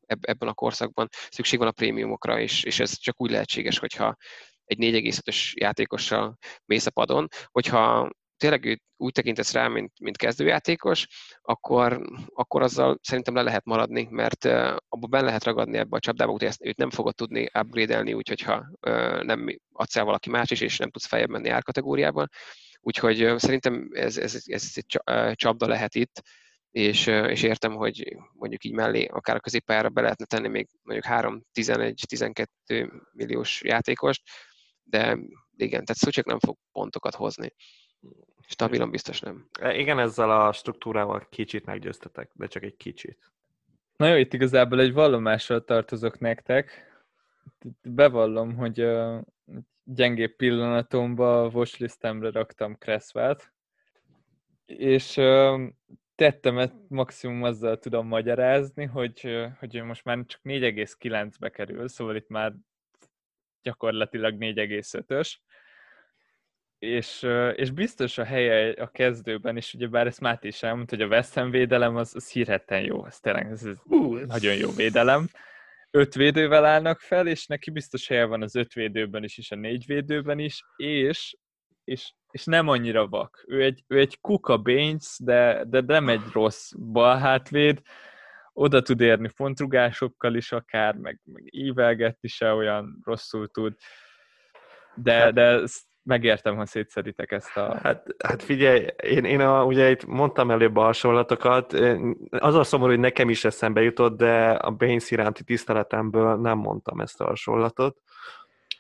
ebben 0.07 0.49
a 0.49 0.55
korszakban, 0.55 1.09
szükség 1.31 1.59
van 1.59 1.69
a 1.69 1.73
prémiumokra, 1.73 2.41
és, 2.41 2.65
és 2.65 2.81
ez 2.81 2.99
csak 2.99 3.21
úgy 3.21 3.31
lehetséges, 3.31 3.79
hogyha 3.79 4.17
egy 4.65 4.79
4,5-ös 4.79 5.53
játékossal 5.53 6.39
mész 6.65 6.87
a 6.87 6.91
padon, 6.91 7.29
hogyha 7.51 8.11
tényleg 8.43 8.83
úgy 8.97 9.13
tekintesz 9.13 9.53
rá, 9.53 9.69
mint, 9.69 9.93
mint 10.01 10.17
kezdőjátékos, 10.17 11.07
akkor, 11.43 12.01
akkor 12.35 12.63
azzal 12.63 12.99
szerintem 13.03 13.35
le 13.35 13.43
lehet 13.43 13.65
maradni, 13.65 14.09
mert 14.11 14.45
abban 14.89 15.11
benne 15.11 15.25
lehet 15.25 15.45
ragadni 15.45 15.79
ebbe 15.79 15.97
a 15.97 16.01
csapdába, 16.01 16.33
hogy 16.33 16.49
őt 16.61 16.77
nem 16.77 16.91
fogod 16.91 17.15
tudni 17.15 17.49
upgrade-elni, 17.61 18.13
úgyhogy 18.13 18.41
ha 18.41 18.67
nem 19.23 19.47
adsz 19.73 19.97
el 19.97 20.05
valaki 20.05 20.31
más 20.31 20.51
is, 20.51 20.61
és 20.61 20.79
nem 20.79 20.91
tudsz 20.91 21.07
feljebb 21.07 21.29
menni 21.29 21.49
árkategóriában. 21.49 22.29
Úgyhogy 22.81 23.33
szerintem 23.37 23.89
ez, 23.93 24.17
ez, 24.17 24.43
ez 24.45 24.71
egy 24.75 25.01
csapda 25.35 25.67
lehet 25.67 25.95
itt, 25.95 26.23
és, 26.71 27.07
és 27.07 27.43
értem, 27.43 27.73
hogy 27.75 28.17
mondjuk 28.33 28.65
így 28.65 28.73
mellé, 28.73 29.05
akár 29.05 29.37
a 29.37 29.41
középpályára 29.41 29.89
be 29.89 30.01
lehetne 30.01 30.25
tenni 30.25 30.49
még 30.49 30.69
mondjuk 30.83 31.15
3-11-12 31.55 32.47
milliós 33.13 33.63
játékost, 33.63 34.23
de 34.83 35.19
igen, 35.57 35.85
tehát 35.85 36.01
Szucsek 36.03 36.25
nem 36.25 36.39
fog 36.39 36.57
pontokat 36.73 37.15
hozni. 37.15 37.55
Stabilan 38.47 38.91
biztos 38.91 39.21
nem. 39.21 39.49
E, 39.61 39.77
igen, 39.77 39.99
ezzel 39.99 40.31
a 40.31 40.53
struktúrával 40.53 41.27
kicsit 41.31 41.65
meggyőztetek, 41.65 42.31
de 42.35 42.47
csak 42.47 42.63
egy 42.63 42.77
kicsit. 42.77 43.31
Na 43.97 44.07
jó, 44.07 44.17
itt 44.17 44.33
igazából 44.33 44.81
egy 44.81 44.93
vallomással 44.93 45.65
tartozok 45.65 46.19
nektek. 46.19 46.91
Bevallom, 47.83 48.57
hogy 48.57 48.81
a 48.81 49.25
gyengébb 49.85 50.37
pillanatomban 50.37 51.45
a 51.45 51.49
watchlistemre 51.49 52.31
raktam 52.31 52.77
Cresswell-t, 52.79 53.53
és 54.67 55.21
tettemet 56.15 56.75
maximum 56.89 57.43
azzal 57.43 57.79
tudom 57.79 58.07
magyarázni, 58.07 58.85
hogy, 58.85 59.49
hogy 59.59 59.83
most 59.83 60.05
már 60.05 60.25
csak 60.27 60.41
4,9-be 60.45 61.51
kerül, 61.51 61.89
szóval 61.89 62.17
itt 62.17 62.29
már 62.29 62.53
gyakorlatilag 63.63 64.35
4,5-ös, 64.39 65.37
és, 66.83 67.27
és 67.55 67.71
biztos 67.71 68.19
a 68.19 68.25
helye 68.25 68.73
a 68.73 68.91
kezdőben, 68.91 69.57
és 69.57 69.75
ugye 69.75 69.87
bár 69.87 70.07
ezt 70.07 70.21
Máté 70.21 70.49
is 70.49 70.63
elmondta, 70.63 70.97
hogy 70.97 71.05
a 71.05 71.09
West 71.09 71.35
Ham 71.35 71.51
védelem 71.51 71.97
az, 71.97 72.15
az 72.15 72.31
hírhetten 72.31 72.81
jó, 72.81 73.07
ez 73.07 73.21
tényleg 73.21 73.51
ez, 73.51 73.65
ez 73.65 73.77
uh, 73.85 74.23
nagyon 74.23 74.55
jó 74.55 74.71
védelem. 74.71 75.27
Öt 75.91 76.15
védővel 76.15 76.65
állnak 76.65 77.01
fel, 77.01 77.27
és 77.27 77.47
neki 77.47 77.71
biztos 77.71 78.09
helye 78.09 78.25
van 78.25 78.43
az 78.43 78.55
öt 78.55 78.73
védőben 78.73 79.25
is, 79.25 79.39
és 79.39 79.51
a 79.51 79.55
négy 79.55 79.87
védőben 79.87 80.39
is, 80.39 80.63
és, 80.77 81.37
és, 81.85 82.13
és 82.31 82.45
nem 82.45 82.69
annyira 82.69 83.09
vak. 83.09 83.45
Ő 83.47 83.63
egy, 83.63 83.85
ő 83.87 83.99
egy 83.99 84.21
kuka 84.21 84.59
Baines, 84.59 85.17
de, 85.19 85.65
de 85.67 85.81
nem 85.81 86.09
egy 86.09 86.23
rossz 86.33 86.73
balhátvéd, 86.73 87.81
oda 88.53 88.83
tud 88.83 89.01
érni 89.01 89.29
fontrugásokkal 89.29 90.35
is 90.35 90.53
akár, 90.53 90.95
meg, 90.95 91.21
meg 91.25 91.43
ívelgetni 91.47 92.29
se 92.29 92.53
olyan 92.53 93.01
rosszul 93.05 93.49
tud, 93.49 93.75
de, 94.95 95.13
hát- 95.13 95.33
de 95.33 95.61
megértem, 96.03 96.57
ha 96.57 96.67
szétszeditek 96.67 97.31
ezt 97.31 97.57
a... 97.57 97.79
Hát, 97.83 98.07
hát 98.25 98.43
figyelj, 98.43 98.87
én, 99.03 99.25
én 99.25 99.41
a, 99.41 99.65
ugye 99.65 99.91
itt 99.91 100.05
mondtam 100.05 100.51
előbb 100.51 100.77
a 100.77 100.83
hasonlatokat, 100.83 101.73
az 102.31 102.55
a 102.55 102.65
szomorú, 102.65 102.91
hogy 102.91 103.01
nekem 103.01 103.29
is 103.29 103.45
eszembe 103.45 103.83
jutott, 103.83 104.17
de 104.17 104.51
a 104.51 104.71
Baines 104.71 105.11
iránti 105.11 105.45
tiszteletemből 105.45 106.37
nem 106.37 106.59
mondtam 106.59 107.01
ezt 107.01 107.21
a 107.21 107.25
hasonlatot. 107.25 108.01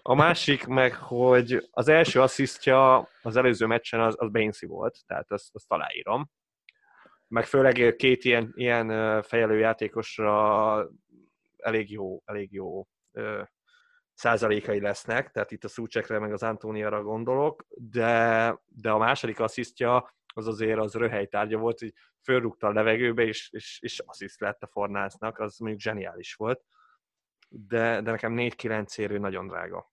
A 0.02 0.14
másik 0.14 0.66
meg, 0.66 0.94
hogy 0.94 1.68
az 1.70 1.88
első 1.88 2.20
asszisztja 2.20 3.08
az 3.22 3.36
előző 3.36 3.66
meccsen 3.66 4.00
az, 4.00 4.14
az 4.18 4.30
Bainesi 4.30 4.66
volt, 4.66 4.98
tehát 5.06 5.30
azt, 5.30 5.54
azt 5.54 5.72
aláírom. 5.72 6.30
Meg 7.28 7.44
főleg 7.44 7.94
két 7.96 8.24
ilyen, 8.24 8.52
ilyen 8.54 9.22
fejelő 9.22 9.58
játékosra 9.58 10.88
elég 11.56 11.90
jó, 11.90 12.22
elég 12.24 12.52
jó 12.52 12.86
százalékai 14.22 14.80
lesznek, 14.80 15.30
tehát 15.30 15.50
itt 15.50 15.64
a 15.64 15.68
Szúcsekre 15.68 16.18
meg 16.18 16.32
az 16.32 16.42
Antóniára 16.42 17.02
gondolok, 17.02 17.64
de, 17.68 18.56
de 18.66 18.90
a 18.90 18.98
második 18.98 19.40
asszisztja 19.40 20.14
az 20.34 20.46
azért 20.46 20.78
az 20.78 20.94
röhelytárgya 20.94 21.58
volt, 21.58 21.78
hogy 21.78 21.92
fölrúgta 22.24 22.66
a 22.66 22.72
levegőbe, 22.72 23.22
és, 23.22 23.50
és, 23.52 23.78
és 23.80 23.98
assziszt 23.98 24.40
lett 24.40 24.62
a 24.62 24.66
Fornásznak, 24.66 25.38
az 25.38 25.58
mondjuk 25.58 25.80
zseniális 25.80 26.34
volt. 26.34 26.64
De, 27.48 28.00
de 28.00 28.10
nekem 28.10 28.34
4-9 28.36 28.98
érő 28.98 29.18
nagyon 29.18 29.46
drága. 29.46 29.92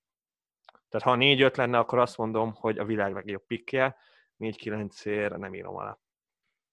Tehát 0.89 1.07
ha 1.07 1.15
4-5 1.19 1.57
lenne, 1.57 1.77
akkor 1.77 1.99
azt 1.99 2.17
mondom, 2.17 2.53
hogy 2.53 2.77
a 2.77 2.85
világ 2.85 3.13
legjobb 3.13 3.45
pikje, 3.45 3.97
4-9 4.39 5.05
ér 5.05 5.31
nem 5.31 5.53
írom 5.53 5.75
alá. 5.75 5.97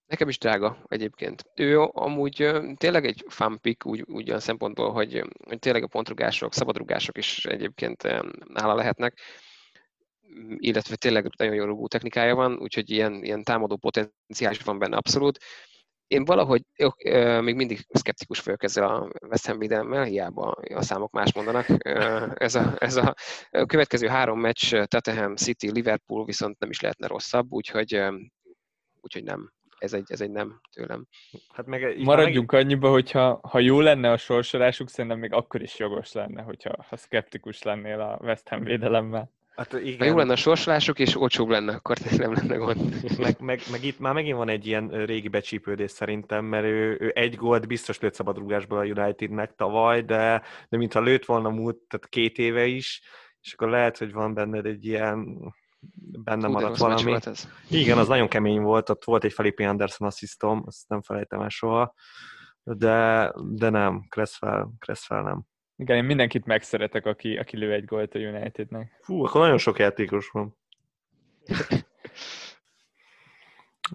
Nekem 0.07 0.28
is 0.28 0.38
drága 0.38 0.84
egyébként. 0.88 1.44
Ő 1.54 1.80
amúgy 1.80 2.50
tényleg 2.76 3.07
egy 3.07 3.24
fun 3.28 3.61
pick, 3.61 3.86
úgy, 3.86 4.04
úgy 4.09 4.28
olyan 4.28 4.40
szempontból, 4.40 4.92
hogy, 4.92 5.24
hogy 5.44 5.59
tényleg 5.59 5.82
a 5.82 5.86
pontrugások, 5.86 6.54
szabadrugások 6.54 7.18
is 7.18 7.44
egyébként 7.44 8.02
nála 8.48 8.74
lehetnek, 8.74 9.20
illetve 10.57 10.96
tényleg 10.96 11.30
nagyon 11.36 11.54
jó 11.54 11.64
rugó 11.64 11.86
technikája 11.86 12.34
van, 12.34 12.59
úgyhogy 12.59 12.90
ilyen, 12.90 13.24
ilyen 13.24 13.42
támadó 13.42 13.76
potenciál 13.76 14.52
is 14.52 14.61
van 14.61 14.78
benne 14.78 14.96
abszolút. 14.96 15.38
Én 16.07 16.24
valahogy 16.24 16.62
jó, 16.76 16.88
még 17.40 17.54
mindig 17.54 17.86
szkeptikus 17.88 18.40
vagyok 18.40 18.62
ezzel 18.62 18.84
a 18.84 19.11
West 19.28 19.46
Ham 19.46 19.59
védelemmel, 19.59 20.04
hiába 20.04 20.50
a 20.74 20.82
számok 20.82 21.12
más 21.12 21.32
mondanak. 21.32 21.66
Ez 22.40 22.54
a, 22.54 22.74
ez 22.78 22.96
a 22.96 23.14
következő 23.66 24.07
három 24.07 24.40
meccs, 24.40 24.74
Tottenham, 24.84 25.36
City, 25.36 25.70
Liverpool 25.70 26.24
viszont 26.24 26.59
nem 26.59 26.70
is 26.70 26.80
lehetne 26.80 27.07
rosszabb, 27.07 27.52
úgyhogy, 27.52 28.02
úgyhogy 29.00 29.24
nem, 29.24 29.52
ez 29.79 29.93
egy, 29.93 30.05
ez 30.07 30.20
egy 30.20 30.31
nem 30.31 30.61
tőlem. 30.72 31.07
Hát 31.55 31.66
meg, 31.66 32.03
Maradjunk 32.03 32.53
meg... 32.53 32.61
annyiba, 32.61 32.91
hogyha 32.91 33.41
ha 33.43 33.59
jó 33.59 33.81
lenne 33.81 34.11
a 34.11 34.16
sorsolásuk, 34.16 34.89
szerintem 34.89 35.20
még 35.20 35.33
akkor 35.33 35.62
is 35.62 35.79
jogos 35.79 36.12
lenne, 36.12 36.43
hogyha 36.43 36.85
ha 36.89 36.97
szkeptikus 36.97 37.62
lennél 37.62 38.01
a 38.01 38.18
West 38.22 38.49
Ham 38.49 38.64
védelemmel. 38.64 39.35
Hát 39.57 39.72
igen. 39.72 39.99
Ha 39.99 40.05
jó 40.05 40.16
lenne 40.16 40.33
a 40.33 40.37
sorsolásuk, 40.37 40.99
és 40.99 41.20
olcsóbb 41.20 41.49
lenne, 41.49 41.74
akkor 41.74 41.97
nem 42.16 42.33
lenne 42.33 42.57
gond. 42.57 43.18
Meg, 43.18 43.41
meg, 43.41 43.61
meg, 43.70 43.85
itt 43.85 43.99
már 43.99 44.14
megint 44.14 44.37
van 44.37 44.49
egy 44.49 44.66
ilyen 44.66 44.89
régi 44.89 45.29
becsípődés 45.29 45.91
szerintem, 45.91 46.45
mert 46.45 46.64
ő, 46.64 46.97
ő 47.01 47.12
egy 47.14 47.35
gólt 47.35 47.66
biztos 47.66 48.01
lőtt 48.01 48.14
szabadrúgásból 48.14 48.79
a 48.79 48.85
Unitednek 48.85 49.55
tavaly, 49.55 50.03
de, 50.03 50.43
de 50.68 50.77
mintha 50.77 51.01
lőtt 51.01 51.24
volna 51.24 51.49
múlt, 51.49 51.77
tehát 51.77 52.09
két 52.09 52.39
éve 52.39 52.64
is, 52.64 53.03
és 53.41 53.53
akkor 53.53 53.68
lehet, 53.68 53.99
hogy 53.99 54.12
van 54.12 54.35
benned 54.35 54.66
egy 54.66 54.85
ilyen 54.85 55.39
benne 55.95 56.47
Hú, 56.47 56.53
maradt 56.53 56.76
valami. 56.76 57.03
Volt 57.03 57.26
ez. 57.26 57.49
Igen, 57.70 57.99
az 57.99 58.09
nagyon 58.09 58.28
kemény 58.28 58.61
volt, 58.61 58.89
ott 58.89 59.05
volt 59.05 59.24
egy 59.24 59.32
Felipe 59.32 59.68
Anderson 59.68 60.07
asszisztom, 60.07 60.62
azt 60.66 60.89
nem 60.89 61.03
felejtem 61.03 61.41
el 61.41 61.49
soha, 61.49 61.95
de, 62.62 63.32
de 63.45 63.70
nem, 63.70 64.07
Cresswell, 64.09 64.68
Cresswell 64.78 65.22
nem. 65.22 65.43
Igen, 65.76 65.97
én 65.97 66.05
mindenkit 66.05 66.47
megszeretek, 66.47 67.07
aki, 67.07 67.37
aki 67.37 67.57
lő 67.57 67.72
egy 67.72 67.84
gólt 67.84 68.14
a 68.14 68.18
Unitednek. 68.18 68.99
Fú, 69.03 69.24
akkor 69.24 69.41
nagyon 69.41 69.59
sok 69.59 69.78
játékos 69.78 70.28
van. 70.28 70.57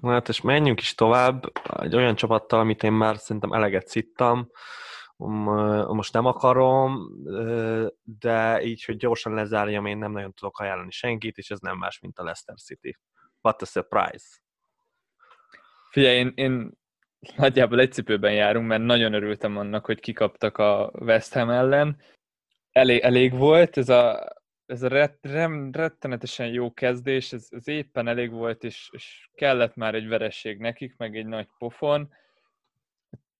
Na 0.01 0.11
hát, 0.11 0.29
és 0.29 0.41
menjünk 0.41 0.79
is 0.79 0.95
tovább. 0.95 1.51
Egy 1.79 1.95
olyan 1.95 2.15
csapattal, 2.15 2.59
amit 2.59 2.83
én 2.83 2.91
már 2.91 3.17
szerintem 3.17 3.53
eleget 3.53 3.87
szittam, 3.87 4.49
most 5.87 6.13
nem 6.13 6.25
akarom, 6.25 7.09
de 8.19 8.61
így, 8.63 8.83
hogy 8.83 8.97
gyorsan 8.97 9.33
lezárjam, 9.33 9.85
én 9.85 9.97
nem 9.97 10.11
nagyon 10.11 10.33
tudok 10.33 10.59
ajánlani 10.59 10.91
senkit, 10.91 11.37
és 11.37 11.49
ez 11.49 11.59
nem 11.59 11.77
más, 11.77 11.99
mint 11.99 12.19
a 12.19 12.23
Leicester 12.23 12.57
City. 12.57 12.97
What 13.41 13.61
a 13.61 13.65
surprise! 13.65 14.25
Figyelj, 15.89 16.17
én, 16.17 16.31
én 16.35 16.71
nagyjából 17.35 17.79
egy 17.79 17.91
cipőben 17.91 18.33
járunk, 18.33 18.67
mert 18.67 18.83
nagyon 18.83 19.13
örültem 19.13 19.57
annak, 19.57 19.85
hogy 19.85 19.99
kikaptak 19.99 20.57
a 20.57 20.91
West 20.99 21.33
Ham 21.33 21.49
ellen. 21.49 21.97
Elég, 22.71 22.99
elég 22.99 23.33
volt, 23.33 23.77
ez 23.77 23.89
a, 23.89 24.29
ez 24.65 24.83
a 24.83 24.87
ret, 24.87 25.17
rem, 25.21 25.71
rettenetesen 25.71 26.47
jó 26.47 26.73
kezdés, 26.73 27.33
ez, 27.33 27.47
ez 27.49 27.67
éppen 27.67 28.07
elég 28.07 28.31
volt, 28.31 28.63
és, 28.63 28.89
és 28.91 29.29
kellett 29.33 29.75
már 29.75 29.95
egy 29.95 30.07
vereség 30.07 30.59
nekik, 30.59 30.97
meg 30.97 31.17
egy 31.17 31.25
nagy 31.25 31.47
pofon. 31.57 32.09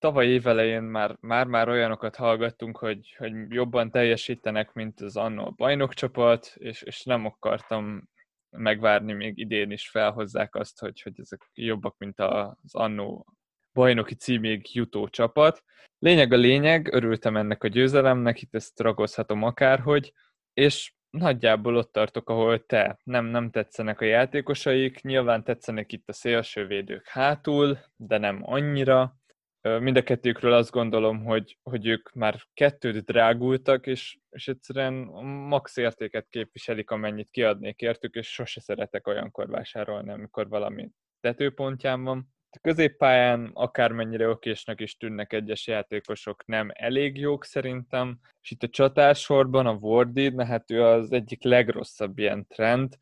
Tavaly 0.02 0.26
évelején 0.26 0.82
már, 0.82 1.16
már, 1.20 1.46
már 1.46 1.68
olyanokat 1.68 2.16
hallgattunk, 2.16 2.78
hogy, 2.78 3.14
hogy 3.18 3.32
jobban 3.48 3.90
teljesítenek, 3.90 4.72
mint 4.72 5.00
az 5.00 5.16
annó 5.16 5.54
bajnokcsapat, 5.56 6.52
és, 6.54 6.82
és 6.82 7.04
nem 7.04 7.26
akartam 7.26 8.08
megvárni, 8.50 9.12
még 9.12 9.38
idén 9.38 9.70
is 9.70 9.88
felhozzák 9.88 10.54
azt, 10.54 10.80
hogy, 10.80 11.00
hogy 11.02 11.12
ezek 11.16 11.50
jobbak, 11.54 11.94
mint 11.98 12.20
az 12.20 12.74
annó 12.74 13.26
bajnoki 13.72 14.14
címig 14.14 14.74
jutó 14.74 15.08
csapat. 15.08 15.62
Lényeg 15.98 16.32
a 16.32 16.36
lényeg, 16.36 16.92
örültem 16.92 17.36
ennek 17.36 17.64
a 17.64 17.68
győzelemnek, 17.68 18.42
itt 18.42 18.54
ezt 18.54 18.80
ragozhatom 18.80 19.42
akárhogy, 19.42 20.12
és 20.54 20.92
nagyjából 21.10 21.76
ott 21.76 21.92
tartok, 21.92 22.30
ahol 22.30 22.66
te. 22.66 22.98
Nem, 23.04 23.24
nem 23.24 23.50
tetszenek 23.50 24.00
a 24.00 24.04
játékosaik, 24.04 25.02
nyilván 25.02 25.44
tetszenek 25.44 25.92
itt 25.92 26.08
a 26.08 26.12
szélsővédők 26.12 27.06
hátul, 27.06 27.78
de 27.96 28.18
nem 28.18 28.38
annyira. 28.42 29.16
Mind 29.62 29.96
a 29.96 30.02
kettőkről 30.02 30.52
azt 30.52 30.70
gondolom, 30.70 31.24
hogy, 31.24 31.58
hogy 31.62 31.86
ők 31.86 32.12
már 32.12 32.40
kettőt 32.54 33.04
drágultak, 33.04 33.86
és, 33.86 34.18
és 34.30 34.48
egyszerűen 34.48 34.92
max 35.48 35.76
értéket 35.76 36.26
képviselik, 36.30 36.90
amennyit 36.90 37.30
kiadnék 37.30 37.80
értük, 37.80 38.14
és 38.14 38.32
sose 38.32 38.60
szeretek 38.60 39.06
olyankor 39.06 39.48
vásárolni, 39.48 40.10
amikor 40.10 40.48
valami 40.48 40.90
tetőpontján 41.20 42.04
van. 42.04 42.30
A 42.50 42.58
középpályán 42.60 43.50
akármennyire 43.54 44.28
okésnak 44.28 44.80
is 44.80 44.96
tűnnek 44.96 45.32
egyes 45.32 45.66
játékosok, 45.66 46.46
nem 46.46 46.70
elég 46.74 47.18
jók 47.18 47.44
szerintem, 47.44 48.18
és 48.40 48.50
itt 48.50 48.62
a 48.62 48.68
csatársorban 48.68 49.66
a 49.66 49.72
Wardid, 49.72 50.34
na 50.34 50.44
hát 50.44 50.70
ő 50.70 50.82
az 50.82 51.12
egyik 51.12 51.42
legrosszabb 51.42 52.18
ilyen 52.18 52.46
trend. 52.46 52.98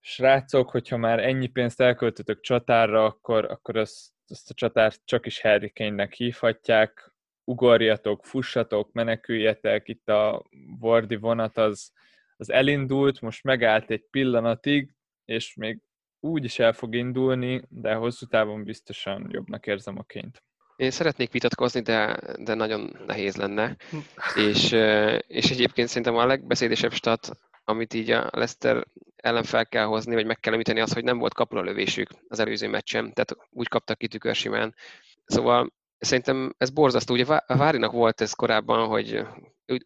Srácok, 0.00 0.70
hogyha 0.70 0.96
már 0.96 1.18
ennyi 1.18 1.46
pénzt 1.46 1.80
elköltötök 1.80 2.40
csatárra, 2.40 3.04
akkor, 3.04 3.44
akkor 3.44 3.76
azt, 3.76 4.10
azt 4.30 4.50
a 4.50 4.54
csatárt 4.54 5.00
csak 5.04 5.26
is 5.26 5.40
Harry 5.40 5.72
Kane-nek 5.72 6.12
hívhatják, 6.12 7.12
ugorjatok, 7.44 8.24
fussatok, 8.24 8.92
meneküljetek, 8.92 9.88
itt 9.88 10.08
a 10.08 10.44
Wardi 10.80 11.16
vonat 11.16 11.56
az, 11.56 11.92
az 12.36 12.50
elindult, 12.50 13.20
most 13.20 13.44
megállt 13.44 13.90
egy 13.90 14.04
pillanatig, 14.10 14.94
és 15.24 15.54
még 15.54 15.80
úgy 16.20 16.44
is 16.44 16.58
el 16.58 16.72
fog 16.72 16.94
indulni, 16.94 17.62
de 17.68 17.94
hosszú 17.94 18.26
távon 18.26 18.64
biztosan 18.64 19.28
jobbnak 19.30 19.66
érzem 19.66 19.98
a 19.98 20.02
ként. 20.02 20.42
Én 20.76 20.90
szeretnék 20.90 21.32
vitatkozni, 21.32 21.80
de, 21.80 22.18
de 22.38 22.54
nagyon 22.54 22.96
nehéz 23.06 23.36
lenne. 23.36 23.76
és, 24.48 24.72
és 25.26 25.50
egyébként 25.50 25.88
szerintem 25.88 26.16
a 26.16 26.26
legbeszédesebb 26.26 26.92
stat, 26.92 27.30
amit 27.64 27.94
így 27.94 28.10
a 28.10 28.28
Leicester 28.32 28.86
ellen 29.22 29.42
fel 29.42 29.66
kell 29.66 29.84
hozni, 29.84 30.14
vagy 30.14 30.26
meg 30.26 30.40
kell 30.40 30.52
említeni 30.52 30.80
az, 30.80 30.92
hogy 30.92 31.04
nem 31.04 31.18
volt 31.18 31.34
kapura 31.34 31.62
lövésük 31.62 32.08
az 32.28 32.38
előző 32.38 32.68
meccsen, 32.68 33.12
tehát 33.12 33.36
úgy 33.50 33.68
kaptak 33.68 33.98
ki 33.98 34.08
tükörsimán. 34.08 34.74
Szóval 35.24 35.72
szerintem 35.98 36.54
ez 36.58 36.70
borzasztó. 36.70 37.14
Ugye 37.14 37.24
a 37.24 37.56
Várinak 37.56 37.92
volt 37.92 38.20
ez 38.20 38.32
korábban, 38.32 38.88
hogy 38.88 39.26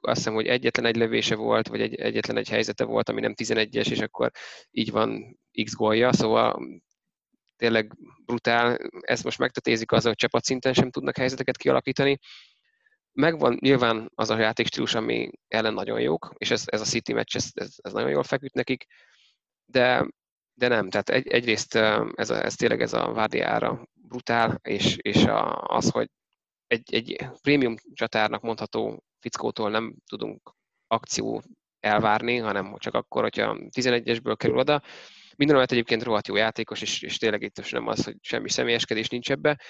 azt 0.01 0.17
hiszem, 0.17 0.35
hogy 0.35 0.47
egyetlen 0.47 0.87
egy 0.87 0.97
lövése 0.97 1.35
volt, 1.35 1.69
vagy 1.69 1.81
egy, 1.81 1.95
egyetlen 1.95 2.37
egy 2.37 2.49
helyzete 2.49 2.85
volt, 2.85 3.09
ami 3.09 3.21
nem 3.21 3.35
11-es, 3.37 3.91
és 3.91 4.01
akkor 4.01 4.31
így 4.71 4.91
van 4.91 5.39
X 5.65 5.75
gólja, 5.75 6.13
szóval 6.13 6.81
tényleg 7.57 7.93
brutál. 8.25 8.79
Ezt 9.01 9.25
most 9.25 9.39
megtetézik 9.39 9.93
azzal, 9.93 10.09
hogy 10.09 10.19
csapatszinten 10.19 10.73
sem 10.73 10.91
tudnak 10.91 11.17
helyzeteket 11.17 11.57
kialakítani. 11.57 12.19
Megvan 13.13 13.59
nyilván 13.61 14.11
az 14.15 14.31
a 14.31 14.39
játékstílus, 14.39 14.95
ami 14.95 15.31
ellen 15.49 15.75
nagyon 15.75 16.01
jók, 16.01 16.33
és 16.37 16.51
ez, 16.51 16.63
ez 16.67 16.81
a 16.81 16.85
City 16.85 17.13
meccs, 17.13 17.37
ez, 17.37 17.51
ez, 17.55 17.75
ez 17.77 17.93
nagyon 17.93 18.11
jól 18.11 18.23
feküdt 18.23 18.55
nekik, 18.55 18.87
de, 19.67 20.09
de 20.55 20.69
nem, 20.69 20.91
tehát 20.91 21.09
egy, 21.09 21.27
egyrészt 21.27 21.75
ez, 22.15 22.31
a, 22.31 22.45
ez 22.45 22.55
tényleg 22.55 22.81
ez 22.81 22.93
a 22.93 23.13
Várdiára 23.13 23.89
brutál, 23.93 24.59
és, 24.63 24.97
és 24.97 25.25
a, 25.25 25.63
az, 25.63 25.91
hogy 25.91 26.09
egy, 26.67 26.95
egy 26.95 27.27
prémium 27.43 27.75
csatárnak 27.93 28.43
mondható 28.43 29.05
fickótól 29.21 29.71
nem 29.71 29.95
tudunk 30.07 30.55
akció 30.87 31.43
elvárni, 31.81 32.37
hanem 32.37 32.77
csak 32.79 32.95
akkor, 32.95 33.23
hogyha 33.23 33.57
11-esből 33.71 34.35
kerül 34.37 34.59
oda. 34.59 34.83
Minden 35.37 35.57
egyébként 35.61 36.03
rohadt 36.03 36.29
jó 36.29 36.37
játékos, 36.37 36.83
és, 36.83 37.03
és 37.03 37.19
tényleg 37.19 37.43
itt 37.43 37.71
nem 37.71 37.87
az, 37.87 38.05
hogy 38.05 38.17
semmi 38.21 38.51
személyeskedés 38.51 39.09
nincs 39.09 39.31
ebbe, 39.31 39.61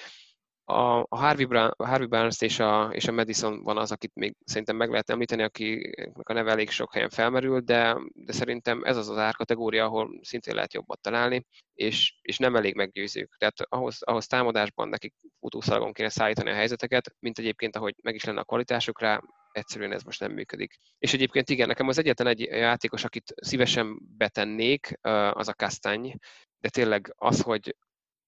a, 0.64 0.98
a 0.98 1.16
Harvey, 1.16 2.06
Barnes 2.06 2.40
és 2.40 2.58
a, 2.58 2.90
és 2.92 3.08
a 3.08 3.12
Madison 3.12 3.62
van 3.62 3.78
az, 3.78 3.92
akit 3.92 4.14
még 4.14 4.36
szerintem 4.44 4.76
meg 4.76 4.90
lehet 4.90 5.10
említeni, 5.10 5.42
akinek 5.42 6.28
a 6.28 6.32
neve 6.32 6.50
elég 6.50 6.70
sok 6.70 6.92
helyen 6.92 7.10
felmerül, 7.10 7.60
de, 7.60 7.96
de 8.14 8.32
szerintem 8.32 8.84
ez 8.84 8.96
az 8.96 9.08
az 9.08 9.16
árkategória, 9.16 9.84
ahol 9.84 10.18
szintén 10.22 10.54
lehet 10.54 10.72
jobbat 10.72 11.00
találni, 11.00 11.46
és, 11.74 12.14
és 12.22 12.38
nem 12.38 12.56
elég 12.56 12.74
meggyőzők. 12.74 13.36
Tehát 13.38 13.60
ahhoz, 13.68 14.02
ahhoz 14.02 14.26
támadásban 14.26 14.88
nekik 14.88 15.14
futószalagon 15.40 15.92
kéne 15.92 16.08
szállítani 16.08 16.50
a 16.50 16.54
helyzeteket, 16.54 17.14
mint 17.18 17.38
egyébként, 17.38 17.76
ahogy 17.76 17.94
meg 18.02 18.14
is 18.14 18.24
lenne 18.24 18.40
a 18.40 18.44
kvalitásuk 18.44 19.00
rá, 19.00 19.20
egyszerűen 19.52 19.92
ez 19.92 20.02
most 20.02 20.20
nem 20.20 20.32
működik. 20.32 20.74
És 20.98 21.14
egyébként 21.14 21.50
igen, 21.50 21.68
nekem 21.68 21.88
az 21.88 21.98
egyetlen 21.98 22.28
egy 22.28 22.40
játékos, 22.40 23.04
akit 23.04 23.34
szívesen 23.36 23.98
betennék, 24.16 24.98
az 25.30 25.48
a 25.48 25.54
Kastanny, 25.54 26.12
de 26.58 26.68
tényleg 26.68 27.14
az, 27.16 27.40
hogy 27.42 27.76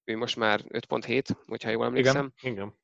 ő 0.07 0.17
most 0.17 0.37
már 0.37 0.61
5.7, 0.69 1.37
hogyha 1.47 1.71
jól 1.71 1.85
emlékszem. 1.85 2.33
Igen, 2.41 2.53
igen. 2.53 2.75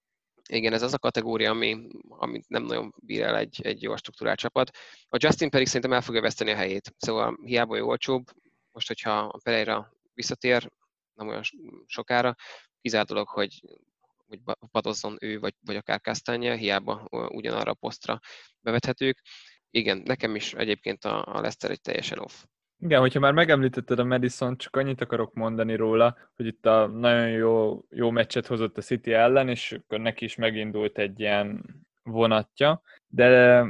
Igen, 0.48 0.72
ez 0.72 0.82
az 0.82 0.92
a 0.92 0.98
kategória, 0.98 1.50
ami, 1.50 1.86
amit 2.08 2.48
nem 2.48 2.62
nagyon 2.62 2.94
bír 2.96 3.22
el 3.22 3.36
egy, 3.36 3.60
egy 3.62 3.82
jó 3.82 3.96
struktúrált 3.96 4.38
csapat. 4.38 4.70
A 5.08 5.16
Justin 5.20 5.50
pedig 5.50 5.66
szerintem 5.66 5.92
el 5.92 6.00
fogja 6.00 6.20
veszteni 6.20 6.50
a 6.50 6.56
helyét. 6.56 6.94
Szóval 6.96 7.38
hiába 7.44 7.76
jó 7.76 7.88
olcsóbb, 7.88 8.24
most, 8.72 8.88
hogyha 8.88 9.18
a 9.18 9.38
Pereira 9.42 9.92
visszatér, 10.14 10.70
nem 11.14 11.28
olyan 11.28 11.42
sokára, 11.86 12.34
kizárt 12.80 13.08
dolog, 13.08 13.28
hogy, 13.28 13.62
hogy 14.26 14.40
padozzon 14.70 15.16
ő, 15.20 15.38
vagy, 15.38 15.54
vagy 15.60 15.76
akár 15.76 16.00
Kastanya, 16.00 16.54
hiába 16.54 17.06
ugyanarra 17.10 17.70
a 17.70 17.74
posztra 17.74 18.20
bevethetők. 18.60 19.22
Igen, 19.70 20.02
nekem 20.04 20.34
is 20.34 20.54
egyébként 20.54 21.04
a, 21.04 21.36
a 21.36 21.40
Lester 21.40 21.70
egy 21.70 21.80
teljesen 21.80 22.18
off. 22.18 22.44
Igen, 22.82 23.00
hogyha 23.00 23.20
már 23.20 23.32
megemlítetted 23.32 23.98
a 23.98 24.04
Madison, 24.04 24.56
csak 24.56 24.76
annyit 24.76 25.00
akarok 25.00 25.34
mondani 25.34 25.74
róla, 25.74 26.16
hogy 26.36 26.46
itt 26.46 26.66
a 26.66 26.86
nagyon 26.86 27.28
jó, 27.28 27.84
jó 27.90 28.10
meccset 28.10 28.46
hozott 28.46 28.76
a 28.76 28.82
City 28.82 29.12
ellen, 29.12 29.48
és 29.48 29.72
akkor 29.72 30.00
neki 30.00 30.24
is 30.24 30.36
megindult 30.36 30.98
egy 30.98 31.20
ilyen 31.20 31.64
vonatja, 32.02 32.82
de 33.06 33.64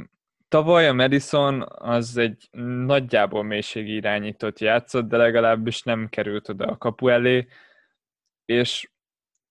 tavaly 0.47 0.87
a 0.87 0.93
Madison 0.93 1.61
az 1.67 2.17
egy 2.17 2.47
nagyjából 2.85 3.43
mélységi 3.43 3.93
irányított 3.95 4.59
játszott, 4.59 5.07
de 5.07 5.17
legalábbis 5.17 5.81
nem 5.83 6.09
került 6.09 6.49
oda 6.49 6.65
a 6.65 6.77
kapu 6.77 7.07
elé, 7.07 7.47
és 8.45 8.91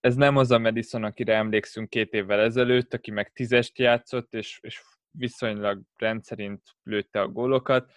ez 0.00 0.14
nem 0.14 0.36
az 0.36 0.50
a 0.50 0.58
Madison, 0.58 1.04
akire 1.04 1.34
emlékszünk 1.34 1.90
két 1.90 2.12
évvel 2.12 2.40
ezelőtt, 2.40 2.94
aki 2.94 3.10
meg 3.10 3.32
tízest 3.32 3.78
játszott, 3.78 4.34
és, 4.34 4.58
és 4.62 4.82
viszonylag 5.10 5.82
rendszerint 5.96 6.62
lőtte 6.82 7.20
a 7.20 7.28
gólokat. 7.28 7.92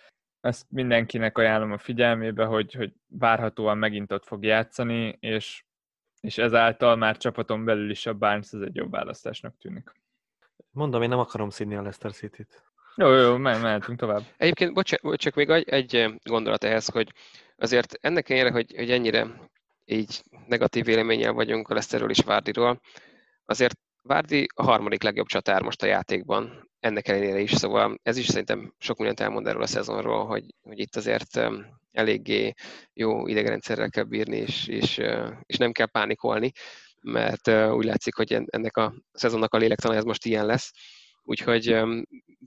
Ezt 0.46 0.66
mindenkinek 0.70 1.38
ajánlom 1.38 1.72
a 1.72 1.78
figyelmébe, 1.78 2.46
hogy, 2.46 2.74
hogy 2.74 2.94
várhatóan 3.08 3.78
megint 3.78 4.12
ott 4.12 4.26
fog 4.26 4.44
játszani, 4.44 5.18
és, 5.20 5.64
és 6.22 6.38
ezáltal 6.38 6.96
már 6.96 7.18
csapaton 7.18 7.66
belül 7.66 7.90
is 7.90 8.06
a 8.06 8.14
Barnes 8.14 8.52
az 8.52 8.62
egy 8.62 8.76
jobb 8.76 8.92
választásnak 8.92 9.58
tűnik. 9.58 9.92
Mondom, 10.72 11.02
én 11.02 11.10
nem 11.10 11.20
akarom 11.20 11.50
színi 11.50 11.76
a 11.76 11.82
Leicester 11.82 12.12
City-t. 12.12 12.64
Jó, 12.96 13.14
jó, 13.14 13.38
me- 13.38 13.62
mehetünk 13.62 14.00
tovább. 14.00 14.22
Egyébként, 14.38 14.74
bocs, 14.74 14.94
csak 15.16 15.36
még 15.36 15.50
egy 15.50 16.20
gondolat 16.24 16.64
ehhez, 16.64 16.88
hogy 16.88 17.14
azért 17.58 17.98
ennek 18.02 18.30
ellenére, 18.30 18.52
hogy, 18.52 18.74
hogy 18.76 18.92
ennyire 18.92 19.50
így 19.86 20.24
negatív 20.48 20.86
véleménnyel 20.86 21.34
vagyunk 21.34 21.70
a 21.70 21.74
Leszterről 21.74 22.10
és 22.10 22.20
Várdiról. 22.20 22.82
Azért 23.46 23.78
Várdi 24.08 24.48
a 24.56 24.64
harmadik 24.64 25.04
legjobb 25.04 25.28
csatár 25.28 25.62
most 25.62 25.84
a 25.84 25.86
játékban, 25.86 26.70
ennek 26.80 27.08
ellenére 27.08 27.40
is, 27.40 27.52
szóval 27.52 28.00
ez 28.04 28.18
is 28.18 28.26
szerintem 28.26 28.74
sok 28.78 28.98
mindent 28.98 29.20
elmond 29.20 29.48
erről 29.48 29.62
a 29.62 29.68
szezonról, 29.68 30.26
hogy, 30.26 30.46
hogy 30.62 30.80
itt 30.80 30.96
azért 30.96 31.42
eléggé 31.92 32.54
jó 32.94 33.28
idegrendszerrel 33.28 33.90
kell 33.90 34.04
bírni, 34.04 34.38
és, 34.38 34.68
és, 34.68 35.02
és 35.42 35.58
nem 35.58 35.72
kell 35.72 35.86
pánikolni, 35.86 36.52
mert 37.02 37.48
úgy 37.48 37.86
látszik, 37.86 38.16
hogy 38.16 38.34
ennek 38.46 38.78
a 38.78 38.94
szezonnak 39.12 39.54
a 39.54 39.58
lélektana 39.58 39.96
ez 39.96 40.04
most 40.04 40.26
ilyen 40.26 40.46
lesz. 40.46 40.72
Úgyhogy 41.24 41.64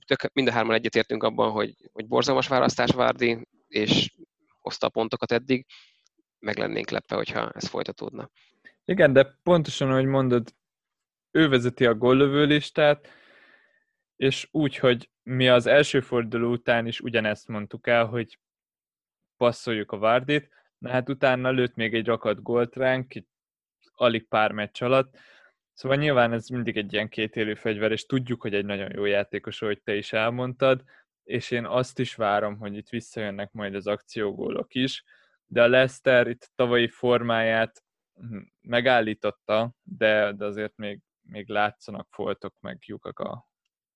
tök, 0.06 0.32
mind 0.32 0.48
a 0.48 0.52
hárman 0.52 0.74
egyetértünk 0.74 1.22
abban, 1.22 1.50
hogy, 1.50 1.74
hogy 1.92 2.06
borzalmas 2.06 2.48
választás 2.48 2.90
Várdi, 2.90 3.46
és 3.68 4.14
hozta 4.60 4.86
a 4.86 4.90
pontokat 4.90 5.32
eddig, 5.32 5.66
meg 6.38 6.58
lennénk 6.58 6.90
lepve, 6.90 7.16
hogyha 7.16 7.50
ez 7.54 7.66
folytatódna. 7.66 8.30
Igen, 8.84 9.12
de 9.12 9.38
pontosan, 9.42 9.90
ahogy 9.90 10.06
mondod, 10.06 10.56
ő 11.30 11.48
vezeti 11.48 11.86
a 11.86 11.94
góllövő 11.94 12.44
listát, 12.44 13.08
és 14.16 14.48
úgy, 14.50 14.76
hogy 14.76 15.10
mi 15.22 15.48
az 15.48 15.66
első 15.66 16.00
forduló 16.00 16.50
után 16.50 16.86
is 16.86 17.00
ugyanezt 17.00 17.48
mondtuk 17.48 17.86
el, 17.86 18.06
hogy 18.06 18.38
passzoljuk 19.36 19.92
a 19.92 19.98
Várdit, 19.98 20.48
na 20.78 20.90
hát 20.90 21.08
utána 21.08 21.50
lőtt 21.50 21.74
még 21.74 21.94
egy 21.94 22.06
rakat 22.06 22.42
gólt 22.42 22.76
ránk, 22.76 23.12
alig 23.94 24.28
pár 24.28 24.52
meccs 24.52 24.82
alatt, 24.82 25.16
Szóval 25.78 25.98
nyilván 25.98 26.32
ez 26.32 26.48
mindig 26.48 26.76
egy 26.76 26.92
ilyen 26.92 27.08
élő 27.10 27.54
fegyver, 27.54 27.92
és 27.92 28.06
tudjuk, 28.06 28.40
hogy 28.40 28.54
egy 28.54 28.64
nagyon 28.64 28.92
jó 28.94 29.04
játékos, 29.04 29.62
ahogy 29.62 29.82
te 29.82 29.94
is 29.94 30.12
elmondtad, 30.12 30.82
és 31.24 31.50
én 31.50 31.66
azt 31.66 31.98
is 31.98 32.14
várom, 32.14 32.58
hogy 32.58 32.76
itt 32.76 32.88
visszajönnek 32.88 33.52
majd 33.52 33.74
az 33.74 33.86
akciógólok 33.86 34.74
is, 34.74 35.04
de 35.46 35.62
a 35.62 35.68
Leicester 35.68 36.26
itt 36.26 36.50
tavalyi 36.54 36.88
formáját 36.88 37.84
megállította, 38.60 39.72
de, 39.82 40.32
de 40.32 40.44
azért 40.44 40.76
még, 40.76 41.00
még 41.28 41.48
látszanak 41.48 42.08
foltok 42.10 42.54
meg 42.60 42.78
lyukak 42.86 43.18
a, 43.18 43.48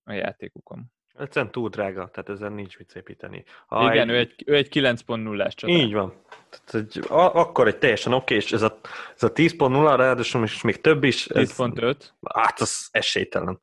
a 0.03 0.13
játékukon. 0.13 0.93
Egyszerűen 1.19 1.53
túl 1.53 1.69
drága, 1.69 2.09
tehát 2.09 2.29
ezen 2.29 2.53
nincs 2.53 2.79
mit 2.79 2.91
szépíteni. 2.91 3.45
Ha 3.67 3.93
Igen, 3.93 4.09
egy... 4.09 4.15
ő 4.15 4.19
egy, 4.19 4.43
ő 4.47 4.55
egy 4.55 4.69
9.0-ás 4.73 5.55
csatár. 5.55 5.77
Így 5.77 5.93
van. 5.93 6.23
Tehát 6.49 6.75
egy, 6.75 7.05
a, 7.09 7.35
akkor 7.35 7.67
egy 7.67 7.79
teljesen 7.79 8.13
oké, 8.13 8.35
és 8.35 8.53
ez 8.53 8.63
a, 8.63 8.79
ez 9.15 9.23
a 9.23 9.33
10.0, 9.33 9.95
ráadásul 9.97 10.43
is 10.43 10.63
még 10.63 10.81
több 10.81 11.05
is. 11.05 11.27
10.5. 11.27 11.97
Hát 12.35 12.61
az 12.61 12.89
esélytelen. 12.91 13.63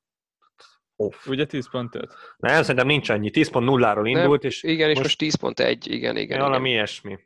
Off. 0.96 1.28
Ugye 1.28 1.46
10.5? 1.50 2.10
Nem, 2.38 2.62
szerintem 2.62 2.88
nincs 2.88 3.10
annyi. 3.10 3.30
10.0-ról 3.34 4.08
indult, 4.08 4.44
és 4.44 4.64
Igen, 4.64 4.90
és 4.90 4.98
most, 4.98 5.22
most 5.22 5.60
10.1, 5.60 5.78
igen, 5.84 6.18
igen. 6.18 6.40
Valami 6.40 6.70
igen. 6.70 6.78
ilyesmi. 6.78 7.20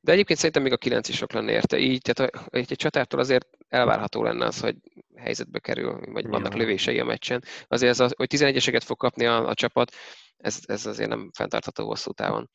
De 0.00 0.12
egyébként 0.12 0.38
szerintem 0.38 0.62
még 0.62 0.72
a 0.72 0.76
9 0.76 1.08
is 1.08 1.16
sok 1.16 1.32
lenne 1.32 1.52
érte. 1.52 1.78
Így, 1.78 2.02
tehát 2.02 2.34
a, 2.34 2.46
egy, 2.50 2.76
csatártól 2.76 3.20
azért 3.20 3.48
elvárható 3.68 4.22
lenne 4.22 4.44
az, 4.44 4.60
hogy 4.60 4.76
helyzetbe 5.16 5.58
kerül, 5.58 6.00
vagy 6.12 6.26
vannak 6.26 6.52
ja. 6.52 6.58
lövései 6.58 6.98
a 6.98 7.04
meccsen. 7.04 7.42
Azért 7.68 7.92
ez, 7.92 8.00
az, 8.00 8.12
hogy 8.16 8.34
11-eseket 8.34 8.82
fog 8.84 8.96
kapni 8.96 9.26
a, 9.26 9.48
a 9.48 9.54
csapat, 9.54 9.94
ez, 10.36 10.60
ez 10.66 10.86
azért 10.86 11.08
nem 11.08 11.30
fenntartható 11.34 11.86
hosszú 11.86 12.12
távon. 12.12 12.50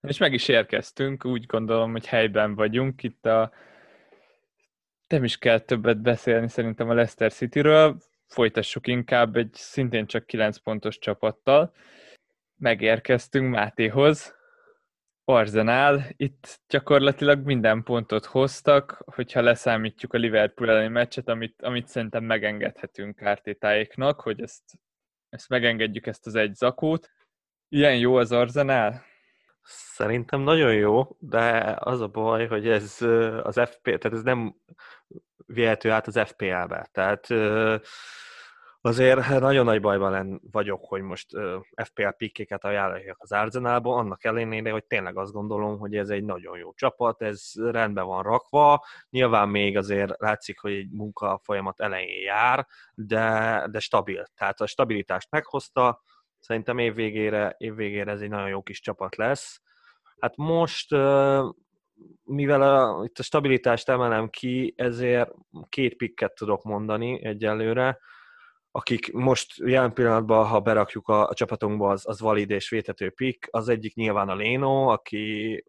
És 0.00 0.18
meg 0.18 0.32
is 0.32 0.48
érkeztünk, 0.48 1.24
úgy 1.24 1.46
gondolom, 1.46 1.92
hogy 1.92 2.06
helyben 2.06 2.54
vagyunk. 2.54 3.02
Itt 3.02 3.26
a 3.26 3.52
nem 5.06 5.24
is 5.24 5.38
kell 5.38 5.58
többet 5.58 6.02
beszélni 6.02 6.48
szerintem 6.48 6.88
a 6.88 6.94
Leicester 6.94 7.32
City-ről, 7.32 7.96
folytassuk 8.26 8.86
inkább 8.86 9.36
egy 9.36 9.52
szintén 9.52 10.06
csak 10.06 10.26
9 10.26 10.58
pontos 10.58 10.98
csapattal. 10.98 11.72
Megérkeztünk 12.56 13.50
Mátéhoz, 13.50 14.35
Arzenál, 15.28 16.06
itt 16.16 16.60
gyakorlatilag 16.68 17.44
minden 17.44 17.82
pontot 17.82 18.24
hoztak, 18.24 19.02
hogyha 19.14 19.40
leszámítjuk 19.40 20.12
a 20.12 20.18
Liverpool 20.18 20.70
elleni 20.70 20.88
meccset, 20.88 21.28
amit, 21.28 21.62
amit 21.62 21.88
szerintem 21.88 22.24
megengedhetünk 22.24 23.16
kártétáiknak, 23.16 24.20
hogy 24.20 24.40
ezt, 24.40 24.62
ezt 25.28 25.48
megengedjük 25.48 26.06
ezt 26.06 26.26
az 26.26 26.34
egy 26.34 26.54
zakót. 26.54 27.10
Ilyen 27.68 27.98
jó 27.98 28.16
az 28.16 28.32
Arzenál? 28.32 29.04
Szerintem 29.94 30.40
nagyon 30.40 30.74
jó, 30.74 31.16
de 31.18 31.76
az 31.78 32.00
a 32.00 32.08
baj, 32.08 32.46
hogy 32.46 32.68
ez 32.68 33.02
az 33.42 33.60
FP, 33.64 33.82
tehát 33.82 34.12
ez 34.12 34.22
nem 34.22 34.54
vihető 35.46 35.90
át 35.90 36.06
az 36.06 36.20
FPL-be. 36.24 36.88
Tehát 36.92 37.26
Azért 38.80 39.40
nagyon 39.40 39.64
nagy 39.64 39.80
bajban 39.80 40.10
len 40.10 40.40
vagyok, 40.50 40.84
hogy 40.84 41.02
most 41.02 41.34
uh, 41.34 41.60
FPL 41.84 42.08
pikkéket 42.08 42.64
ajánlják 42.64 43.16
az 43.18 43.32
Arsenalból, 43.32 43.98
annak 43.98 44.24
ellenére, 44.24 44.70
hogy 44.70 44.84
tényleg 44.84 45.16
azt 45.16 45.32
gondolom, 45.32 45.78
hogy 45.78 45.96
ez 45.96 46.08
egy 46.08 46.24
nagyon 46.24 46.58
jó 46.58 46.72
csapat, 46.74 47.22
ez 47.22 47.52
rendben 47.54 48.06
van 48.06 48.22
rakva, 48.22 48.84
nyilván 49.10 49.48
még 49.48 49.76
azért 49.76 50.20
látszik, 50.20 50.60
hogy 50.60 50.72
egy 50.72 50.90
munka 50.90 51.40
folyamat 51.42 51.80
elején 51.80 52.22
jár, 52.22 52.66
de, 52.94 53.66
de 53.70 53.78
stabil. 53.78 54.26
Tehát 54.34 54.60
a 54.60 54.66
stabilitást 54.66 55.30
meghozta, 55.30 56.02
szerintem 56.38 56.78
évvégére, 56.78 57.54
évvégére 57.58 58.10
ez 58.10 58.20
egy 58.20 58.28
nagyon 58.28 58.48
jó 58.48 58.62
kis 58.62 58.80
csapat 58.80 59.16
lesz. 59.16 59.60
Hát 60.18 60.36
most 60.36 60.92
uh, 60.92 61.54
mivel 62.24 62.62
a, 62.62 63.04
itt 63.04 63.18
a 63.18 63.22
stabilitást 63.22 63.88
emelem 63.88 64.28
ki, 64.28 64.74
ezért 64.76 65.30
két 65.68 65.96
pikket 65.96 66.34
tudok 66.34 66.62
mondani 66.62 67.24
egyelőre 67.24 67.98
akik 68.76 69.12
most 69.12 69.56
jelen 69.56 69.92
pillanatban, 69.92 70.46
ha 70.46 70.60
berakjuk 70.60 71.08
a, 71.08 71.28
a 71.28 71.34
csapatunkba, 71.34 71.90
az, 71.90 72.08
az 72.08 72.20
valid 72.20 72.50
és 72.50 72.68
vétető 72.68 73.10
pick. 73.10 73.48
Az 73.50 73.68
egyik 73.68 73.94
nyilván 73.94 74.28
a 74.28 74.34
Leno, 74.34 74.88
aki 74.88 75.64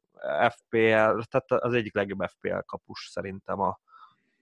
FPL, 0.49 1.19
tehát 1.29 1.51
az 1.51 1.73
egyik 1.73 1.95
legjobb 1.95 2.23
FPL 2.27 2.57
kapus 2.65 3.07
szerintem 3.11 3.59
a 3.59 3.79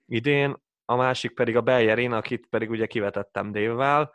idén. 0.06 0.56
A 0.86 0.96
másik 0.96 1.34
pedig 1.34 1.56
a 1.56 1.62
Bellerin, 1.62 2.12
akit 2.12 2.48
pedig 2.48 2.70
ugye 2.70 2.86
kivetettem 2.86 3.52
dévvel. 3.52 4.14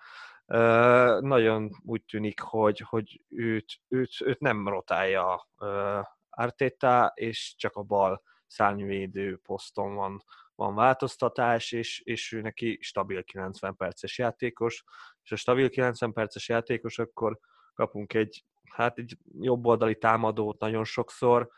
Nagyon 1.20 1.70
úgy 1.84 2.04
tűnik, 2.04 2.40
hogy, 2.40 2.84
hogy 2.88 3.20
őt, 3.28 3.80
őt, 3.88 4.10
őt 4.24 4.40
nem 4.40 4.68
rotálja 4.68 5.48
uh, 5.58 6.04
Arteta, 6.30 7.12
és 7.14 7.54
csak 7.56 7.76
a 7.76 7.82
bal 7.82 8.22
szárnyvédő 8.46 9.36
poszton 9.36 9.94
van 9.94 10.22
van 10.60 10.74
változtatás, 10.74 11.72
és, 11.72 12.00
és 12.04 12.32
ő 12.32 12.40
neki 12.40 12.78
stabil 12.80 13.24
90 13.24 13.76
perces 13.76 14.18
játékos, 14.18 14.84
és 15.22 15.32
a 15.32 15.36
stabil 15.36 15.68
90 15.68 16.12
perces 16.12 16.48
játékos, 16.48 16.98
akkor 16.98 17.38
kapunk 17.74 18.14
egy, 18.14 18.44
hát 18.70 18.98
egy 18.98 19.16
jobb 19.40 19.66
oldali 19.66 19.96
támadót 19.96 20.60
nagyon 20.60 20.84
sokszor, 20.84 21.50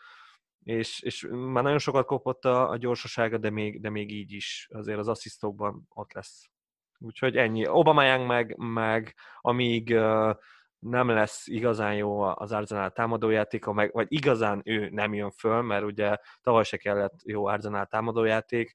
és, 0.64 1.00
és 1.00 1.26
már 1.30 1.62
nagyon 1.62 1.78
sokat 1.78 2.06
kopott 2.06 2.44
a, 2.44 2.70
a 2.70 2.76
gyorsasága, 2.76 3.38
de 3.38 3.50
még, 3.50 3.80
de 3.80 3.90
még 3.90 4.10
így 4.12 4.32
is 4.32 4.68
azért 4.72 4.98
az 4.98 5.08
asszisztokban 5.08 5.86
ott 5.88 6.12
lesz. 6.12 6.50
Úgyhogy 6.98 7.36
ennyi. 7.36 7.66
Obama 7.66 8.18
meg, 8.18 8.56
meg 8.56 9.14
amíg 9.40 9.90
uh, 9.90 10.36
nem 10.82 11.08
lesz 11.08 11.46
igazán 11.46 11.94
jó 11.94 12.20
az 12.20 12.52
Arsenal 12.52 12.90
támadójátéka, 12.90 13.72
meg, 13.72 13.92
vagy 13.92 14.06
igazán 14.08 14.60
ő 14.64 14.88
nem 14.90 15.14
jön 15.14 15.30
föl, 15.30 15.62
mert 15.62 15.84
ugye 15.84 16.16
tavaly 16.40 16.64
se 16.64 16.76
kellett 16.76 17.14
jó 17.24 17.46
Arsenal 17.46 17.86
támadójáték, 17.86 18.72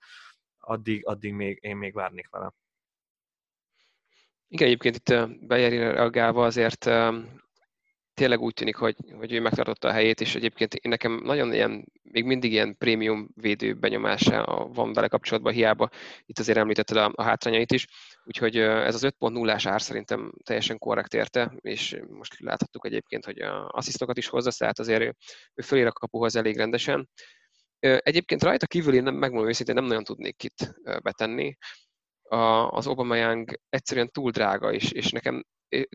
addig, 0.60 1.08
addig 1.08 1.34
még, 1.34 1.58
én 1.62 1.78
még 1.78 1.94
várnék 1.94 2.30
vele. 2.30 2.54
Igen, 4.48 4.68
egyébként 4.68 4.96
itt 4.96 5.30
Bejeri 5.48 5.78
reagálva 5.78 6.46
azért 6.46 6.86
tényleg 8.18 8.42
úgy 8.42 8.54
tűnik, 8.54 8.76
hogy, 8.76 8.96
hogy 9.18 9.34
ő 9.34 9.40
megtartotta 9.42 9.88
a 9.88 9.92
helyét, 9.92 10.22
és 10.22 10.36
egyébként 10.36 10.74
én 10.74 10.90
nekem 10.90 11.22
nagyon 11.24 11.54
ilyen 11.54 11.86
még 12.02 12.26
mindig 12.26 12.52
ilyen 12.52 12.78
prémium 12.78 13.30
védő 13.36 13.74
benyomása 13.74 14.70
van 14.74 14.94
vele 14.94 15.08
kapcsolatban, 15.08 15.54
hiába 15.54 15.90
itt 16.26 16.40
azért 16.40 16.58
említetted 16.58 16.98
a, 16.98 17.12
a 17.16 17.24
hátrányait 17.24 17.72
is, 17.72 17.88
úgyhogy 18.24 18.58
ez 18.58 18.96
az 18.96 19.06
5.0-ás 19.20 19.66
ár 19.66 19.82
szerintem 19.82 20.32
teljesen 20.44 20.78
korrekt 20.78 21.14
érte, 21.14 21.54
és 21.62 22.00
most 22.10 22.40
láthattuk 22.40 22.86
egyébként, 22.86 23.26
hogy 23.26 23.40
a 23.40 23.70
asszisztokat 23.70 24.18
is 24.18 24.28
hozza, 24.28 24.52
tehát 24.58 24.80
azért 24.80 25.02
ő, 25.02 25.16
ő 25.54 25.62
fölér 25.62 25.86
a 25.86 25.92
kapuhoz 25.92 26.36
elég 26.36 26.58
rendesen. 26.58 27.10
Egyébként 27.80 28.44
rajta 28.44 28.68
kívül 28.68 28.94
én 28.94 29.04
nem, 29.04 29.16
megmondom 29.16 29.50
őszintén, 29.50 29.76
nem 29.76 29.86
nagyon 29.86 30.04
tudnék 30.04 30.44
itt 30.44 30.74
betenni. 31.02 31.58
A, 32.24 32.70
az 32.70 32.86
Young 32.86 33.60
egyszerűen 33.70 34.12
túl 34.12 34.32
drága, 34.32 34.74
és, 34.74 34.92
és 34.92 35.12
nekem 35.12 35.44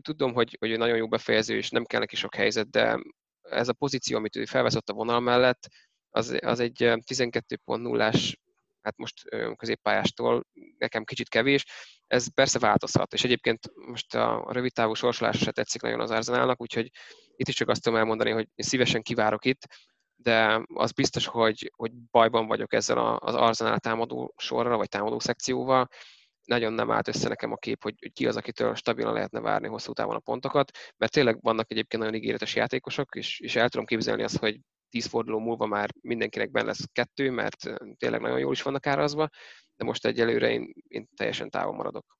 tudom, 0.03 0.33
hogy, 0.33 0.57
hogy 0.59 0.77
nagyon 0.77 0.97
jó 0.97 1.07
befejező, 1.07 1.57
és 1.57 1.69
nem 1.69 1.85
kell 1.85 1.99
neki 1.99 2.15
sok 2.15 2.35
helyzet, 2.35 2.69
de 2.69 2.99
ez 3.41 3.67
a 3.67 3.73
pozíció, 3.73 4.17
amit 4.17 4.35
ő 4.35 4.45
felveszett 4.45 4.89
a 4.89 4.93
vonal 4.93 5.19
mellett, 5.19 5.67
az, 6.09 6.37
az 6.41 6.59
egy 6.59 6.77
12.0-ás, 6.77 8.35
hát 8.81 8.97
most 8.97 9.23
középpályástól 9.55 10.45
nekem 10.77 11.03
kicsit 11.03 11.29
kevés, 11.29 11.65
ez 12.07 12.33
persze 12.33 12.59
változhat, 12.59 13.13
és 13.13 13.23
egyébként 13.23 13.71
most 13.75 14.15
a 14.15 14.47
rövid 14.49 14.73
távú 14.73 14.93
sorsolás 14.93 15.37
se 15.37 15.51
tetszik 15.51 15.81
nagyon 15.81 15.99
az 15.99 16.11
Arzenálnak, 16.11 16.61
úgyhogy 16.61 16.91
itt 17.35 17.47
is 17.47 17.55
csak 17.55 17.69
azt 17.69 17.81
tudom 17.81 17.99
elmondani, 17.99 18.31
hogy 18.31 18.47
szívesen 18.55 19.01
kivárok 19.01 19.45
itt, 19.45 19.67
de 20.15 20.63
az 20.73 20.91
biztos, 20.91 21.25
hogy, 21.25 21.71
hogy 21.75 21.91
bajban 21.93 22.47
vagyok 22.47 22.73
ezzel 22.73 22.97
az 22.97 23.35
Arzenál 23.35 23.79
támadó 23.79 24.33
sorra, 24.37 24.77
vagy 24.77 24.89
támadó 24.89 25.19
szekcióval, 25.19 25.87
nagyon 26.45 26.73
nem 26.73 26.91
állt 26.91 27.07
össze 27.07 27.27
nekem 27.27 27.51
a 27.51 27.57
kép, 27.57 27.83
hogy, 27.83 27.95
hogy 27.99 28.13
ki 28.13 28.27
az, 28.27 28.37
akitől 28.37 28.75
stabilan 28.75 29.13
lehetne 29.13 29.39
várni 29.39 29.67
hosszú 29.67 29.93
távon 29.93 30.15
a 30.15 30.19
pontokat, 30.19 30.71
mert 30.97 31.11
tényleg 31.11 31.41
vannak 31.41 31.71
egyébként 31.71 32.03
nagyon 32.03 32.17
ígéretes 32.17 32.55
játékosok, 32.55 33.15
és, 33.15 33.39
és 33.39 33.55
el 33.55 33.69
tudom 33.69 33.85
képzelni 33.85 34.23
azt, 34.23 34.37
hogy 34.37 34.59
tíz 34.89 35.05
forduló 35.05 35.39
múlva 35.39 35.65
már 35.65 35.89
mindenkinek 36.01 36.51
benne 36.51 36.65
lesz 36.65 36.85
kettő, 36.91 37.31
mert 37.31 37.57
tényleg 37.97 38.21
nagyon 38.21 38.39
jól 38.39 38.51
is 38.51 38.61
vannak 38.61 38.87
árazva, 38.87 39.29
de 39.75 39.85
most 39.85 40.05
egyelőre 40.05 40.51
én, 40.51 40.73
én 40.87 41.07
teljesen 41.15 41.49
távol 41.49 41.75
maradok. 41.75 42.17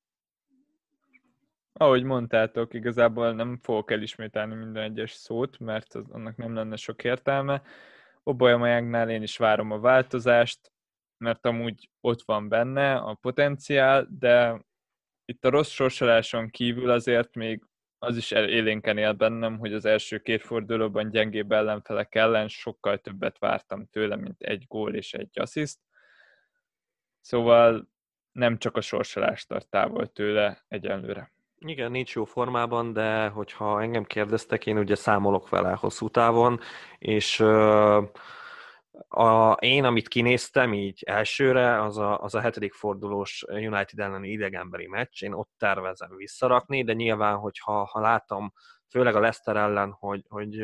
Ahogy 1.74 2.04
mondtátok, 2.04 2.74
igazából 2.74 3.34
nem 3.34 3.60
fogok 3.62 3.92
elismételni 3.92 4.56
minden 4.56 4.84
egyes 4.84 5.12
szót, 5.12 5.60
mert 5.60 5.94
az, 5.94 6.10
annak 6.10 6.36
nem 6.36 6.54
lenne 6.54 6.76
sok 6.76 7.04
értelme. 7.04 7.62
Obolyamajágnál 8.24 9.10
én 9.10 9.22
is 9.22 9.38
várom 9.38 9.72
a 9.72 9.80
változást, 9.80 10.73
mert 11.24 11.46
amúgy 11.46 11.90
ott 12.02 12.22
van 12.26 12.50
benne 12.50 12.96
a 12.96 13.14
potenciál, 13.14 14.08
de 14.20 14.62
itt 15.26 15.46
a 15.46 15.50
rossz 15.50 15.70
sorsoláson 15.70 16.50
kívül 16.50 16.90
azért 16.90 17.36
még 17.36 17.64
az 18.00 18.18
is 18.18 18.32
élénken 18.32 18.98
él 18.98 19.14
bennem, 19.14 19.58
hogy 19.58 19.74
az 19.74 19.86
első 19.86 20.20
két 20.20 20.42
fordulóban 20.42 21.10
gyengébb 21.10 21.52
ellenfelek 21.52 22.16
ellen 22.16 22.48
sokkal 22.48 22.98
többet 22.98 23.40
vártam 23.40 23.86
tőle, 23.86 24.16
mint 24.16 24.42
egy 24.42 24.66
gól 24.68 24.96
és 24.96 25.14
egy 25.14 25.40
assziszt. 25.40 25.80
Szóval 27.22 27.90
nem 28.32 28.58
csak 28.58 28.78
a 28.78 28.82
sorsolás 28.82 29.46
tart 29.46 29.70
távol 29.70 30.08
tőle 30.08 30.64
egyenlőre. 30.68 31.34
Igen, 31.58 31.92
nincs 31.92 32.16
jó 32.16 32.26
formában, 32.26 32.94
de 32.94 33.28
hogyha 33.28 33.82
engem 33.82 34.04
kérdeztek, 34.04 34.66
én 34.66 34.78
ugye 34.78 34.96
számolok 34.96 35.50
vele 35.50 35.74
hosszú 35.74 36.10
távon, 36.10 36.60
és 36.98 37.40
uh, 37.40 38.04
a, 39.08 39.52
én, 39.52 39.84
amit 39.84 40.08
kinéztem 40.08 40.74
így 40.74 41.04
elsőre, 41.06 41.82
az 41.82 41.98
a, 41.98 42.20
az 42.20 42.36
a 42.36 42.40
hetedik 42.40 42.74
fordulós 42.74 43.46
United 43.48 44.00
elleni 44.00 44.30
idegenbeli 44.30 44.88
meccs, 44.88 45.24
én 45.24 45.34
ott 45.34 45.52
tervezem 45.58 46.16
visszarakni, 46.16 46.84
de 46.84 46.94
nyilván, 46.94 47.38
hogyha 47.38 47.86
ha 47.86 48.00
látom, 48.00 48.54
főleg 48.90 49.16
a 49.16 49.20
Leicester 49.20 49.56
ellen, 49.56 49.92
hogy, 49.92 50.26
hogy 50.28 50.64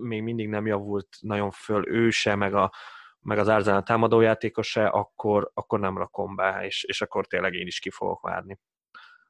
még 0.00 0.22
mindig 0.22 0.48
nem 0.48 0.66
javult 0.66 1.08
nagyon 1.20 1.50
föl 1.50 1.88
ő 1.88 2.10
se, 2.10 2.34
meg, 2.34 2.54
a, 2.54 2.72
meg 3.20 3.38
az 3.38 3.48
Arsenal 3.48 3.82
támadójátékos 3.82 4.70
se, 4.70 4.86
akkor, 4.86 5.50
akkor 5.54 5.80
nem 5.80 5.98
rakom 5.98 6.36
be, 6.36 6.64
és, 6.64 6.84
és 6.84 7.02
akkor 7.02 7.26
tényleg 7.26 7.54
én 7.54 7.66
is 7.66 7.78
ki 7.78 7.90
fogok 7.90 8.20
várni. 8.20 8.58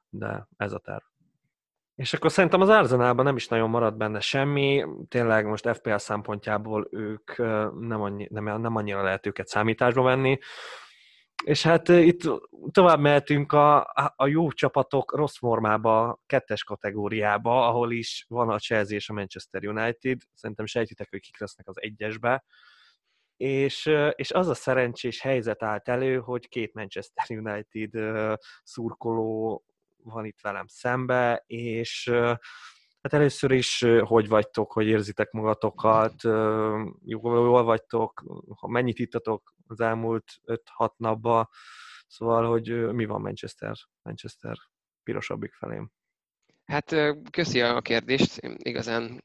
De 0.09 0.47
ez 0.57 0.73
a 0.73 0.79
terv. 0.79 1.03
És 1.99 2.13
akkor 2.13 2.31
szerintem 2.31 2.61
az 2.61 2.69
Arzenálban 2.69 3.25
nem 3.25 3.35
is 3.35 3.47
nagyon 3.47 3.69
maradt 3.69 3.97
benne 3.97 4.19
semmi, 4.19 4.85
tényleg 5.07 5.45
most 5.45 5.69
FPL 5.69 5.95
szempontjából 5.95 6.87
ők 6.91 7.37
nem, 7.79 8.01
annyi, 8.01 8.27
nem, 8.31 8.61
nem 8.61 8.75
annyira 8.75 9.03
lehet 9.03 9.25
őket 9.25 9.47
számításba 9.47 10.01
venni, 10.01 10.37
és 11.43 11.63
hát 11.63 11.87
itt 11.87 12.21
tovább 12.71 12.99
mehetünk 12.99 13.51
a, 13.51 13.91
a 14.15 14.27
jó 14.27 14.51
csapatok 14.51 15.15
rossz 15.15 15.37
formába, 15.37 16.19
kettes 16.25 16.63
kategóriába, 16.63 17.67
ahol 17.67 17.91
is 17.91 18.25
van 18.27 18.49
a 18.49 18.59
Chelsea 18.59 18.95
és 18.95 19.09
a 19.09 19.13
Manchester 19.13 19.67
United. 19.67 20.21
Szerintem 20.33 20.65
sejtitek, 20.65 21.09
hogy 21.09 21.19
kik 21.19 21.39
lesznek 21.39 21.67
az 21.67 21.81
egyesbe. 21.81 22.43
És, 23.37 23.91
és 24.15 24.31
az 24.31 24.47
a 24.47 24.53
szerencsés 24.53 25.21
helyzet 25.21 25.63
állt 25.63 25.87
elő, 25.87 26.17
hogy 26.17 26.47
két 26.47 26.73
Manchester 26.73 27.37
United 27.37 27.89
szurkoló 28.63 29.63
van 30.09 30.25
itt 30.25 30.41
velem 30.41 30.67
szembe, 30.67 31.43
és 31.47 32.09
hát 33.01 33.13
először 33.13 33.51
is 33.51 33.85
hogy 33.99 34.27
vagytok, 34.27 34.71
hogy 34.71 34.87
érzitek 34.87 35.31
magatokat, 35.31 36.23
jól 37.05 37.63
vagytok, 37.63 38.23
ha 38.59 38.67
mennyit 38.67 38.99
ittatok 38.99 39.53
az 39.67 39.79
elmúlt 39.79 40.23
5-6 40.77 40.89
napban, 40.95 41.49
szóval, 42.07 42.49
hogy 42.49 42.93
mi 42.93 43.05
van 43.05 43.21
Manchester, 43.21 43.73
Manchester 44.01 44.57
pirosabbik 45.03 45.53
felém. 45.53 45.91
Hát 46.65 46.95
köszi 47.31 47.61
a 47.61 47.81
kérdést, 47.81 48.39
igazán 48.57 49.21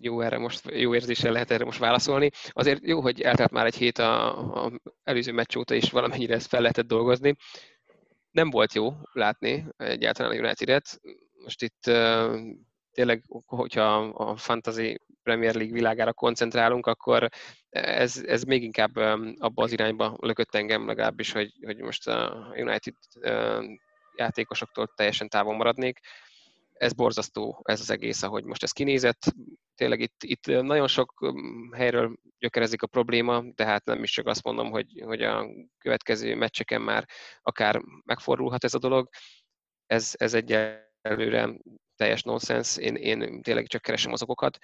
jó 0.00 0.20
erre 0.20 0.38
most, 0.38 0.70
jó 0.70 0.94
érzéssel 0.94 1.32
lehet 1.32 1.50
erre 1.50 1.64
most 1.64 1.78
válaszolni. 1.78 2.30
Azért 2.48 2.86
jó, 2.86 3.00
hogy 3.00 3.20
eltelt 3.20 3.50
már 3.50 3.66
egy 3.66 3.76
hét 3.76 3.98
a, 3.98 4.64
a 4.64 4.80
előző 5.02 5.32
meccs 5.32 5.56
óta 5.56 5.74
is 5.74 5.90
valamennyire 5.90 6.34
ezt 6.34 6.48
fel 6.48 6.60
lehetett 6.60 6.86
dolgozni 6.86 7.36
nem 8.30 8.50
volt 8.50 8.72
jó 8.72 8.92
látni 9.12 9.66
egyáltalán 9.76 10.32
a 10.32 10.34
United-et. 10.34 11.00
Most 11.42 11.62
itt 11.62 11.82
tényleg, 12.92 13.22
hogyha 13.46 13.96
a 13.98 14.36
Fantasy 14.36 15.00
Premier 15.22 15.54
League 15.54 15.72
világára 15.72 16.12
koncentrálunk, 16.12 16.86
akkor 16.86 17.28
ez, 17.70 18.22
ez 18.26 18.42
még 18.42 18.62
inkább 18.62 18.96
abba 19.38 19.62
az 19.62 19.72
irányba 19.72 20.16
lökött 20.20 20.54
engem 20.54 20.86
legalábbis, 20.86 21.32
hogy, 21.32 21.52
hogy 21.64 21.76
most 21.76 22.08
a 22.08 22.52
United 22.56 22.94
játékosoktól 24.16 24.92
teljesen 24.96 25.28
távol 25.28 25.56
maradnék 25.56 25.98
ez 26.80 26.92
borzasztó, 26.92 27.60
ez 27.62 27.80
az 27.80 27.90
egész, 27.90 28.22
ahogy 28.22 28.44
most 28.44 28.62
ez 28.62 28.72
kinézett. 28.72 29.34
Tényleg 29.74 30.00
itt, 30.00 30.22
itt 30.22 30.46
nagyon 30.46 30.88
sok 30.88 31.34
helyről 31.72 32.16
gyökerezik 32.38 32.82
a 32.82 32.86
probléma, 32.86 33.42
de 33.54 33.64
hát 33.64 33.84
nem 33.84 34.02
is 34.02 34.10
csak 34.10 34.26
azt 34.26 34.42
mondom, 34.42 34.70
hogy, 34.70 35.02
hogy 35.04 35.22
a 35.22 35.46
következő 35.78 36.34
meccseken 36.34 36.80
már 36.80 37.08
akár 37.42 37.82
megfordulhat 38.04 38.64
ez 38.64 38.74
a 38.74 38.78
dolog. 38.78 39.08
Ez, 39.86 40.12
ez 40.16 40.34
egyelőre 40.34 41.58
teljes 41.96 42.22
nonsens, 42.22 42.76
én, 42.76 42.94
én 42.94 43.42
tényleg 43.42 43.66
csak 43.66 43.82
keresem 43.82 44.12
az 44.12 44.22
okokat, 44.22 44.58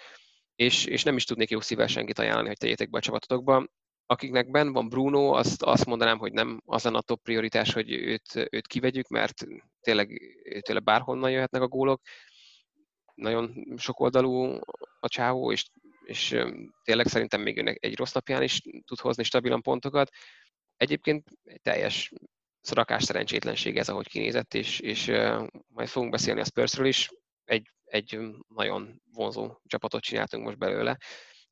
és, 0.55 0.85
és 0.85 1.03
nem 1.03 1.17
is 1.17 1.25
tudnék 1.25 1.51
jó 1.51 1.61
szívvel 1.61 1.87
senkit 1.87 2.19
ajánlani, 2.19 2.49
hogy 2.49 2.59
tegyétek 2.59 2.91
be 2.91 2.99
a 2.99 3.01
csapatotokba 3.01 3.67
akiknek 4.07 4.51
ben 4.51 4.73
van 4.73 4.89
Bruno, 4.89 5.33
azt, 5.33 5.63
azt 5.63 5.87
mondanám, 5.87 6.19
hogy 6.19 6.33
nem 6.33 6.63
az 6.65 6.87
a 6.87 7.01
top 7.01 7.23
prioritás, 7.23 7.73
hogy 7.73 7.91
őt, 7.93 8.49
őt 8.51 8.67
kivegyük, 8.67 9.09
mert 9.09 9.47
tényleg 9.81 10.21
tőle 10.61 10.81
bárhonnan 10.81 11.31
jöhetnek 11.31 11.63
a 11.63 11.69
gólok. 11.69 12.03
Nagyon 13.15 13.75
sokoldalú 13.77 14.59
a 15.01 15.09
csávó, 15.09 15.53
és, 15.53 15.67
és 16.05 16.37
tényleg 16.85 17.07
szerintem 17.07 17.41
még 17.41 17.59
önnek 17.59 17.85
egy 17.85 17.97
rossz 17.97 18.13
napján 18.13 18.43
is 18.43 18.61
tud 18.85 18.99
hozni 18.99 19.23
stabilan 19.23 19.63
pontokat. 19.63 20.11
Egyébként 20.77 21.29
egy 21.45 21.61
teljes 21.61 22.13
szorakás 22.61 23.05
szerencsétlenség 23.05 23.77
ez, 23.77 23.89
ahogy 23.89 24.09
kinézett, 24.09 24.55
és, 24.55 24.81
és 24.81 25.07
majd 25.67 25.89
fogunk 25.89 26.13
beszélni 26.13 26.41
a 26.41 26.45
Spursről 26.45 26.87
is. 26.87 27.11
Egy, 27.45 27.71
egy 27.85 28.19
nagyon 28.49 29.03
vonzó 29.13 29.57
csapatot 29.67 30.03
csináltunk 30.03 30.45
most 30.45 30.59
belőle 30.59 30.97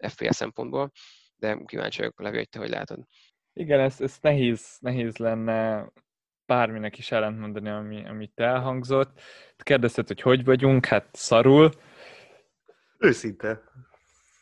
FPL 0.08 0.30
szempontból 0.30 0.92
de 1.44 1.58
kíváncsi 1.64 1.98
vagyok, 1.98 2.20
Levi, 2.20 2.36
hogy 2.36 2.48
te 2.48 2.58
hogy 2.58 2.68
látod. 2.68 2.98
Igen, 3.52 3.80
ez, 3.80 4.00
ez 4.00 4.18
nehéz, 4.20 4.76
nehéz 4.80 5.16
lenne 5.16 5.88
bárminek 6.46 6.98
is 6.98 7.10
ellentmondani, 7.10 7.68
ami, 7.68 8.06
amit 8.06 8.40
elhangzott. 8.40 9.20
Kérdezted, 9.56 10.06
hogy 10.06 10.20
hogy 10.20 10.44
vagyunk, 10.44 10.86
hát 10.86 11.08
szarul. 11.12 11.70
Őszinte. 12.98 13.62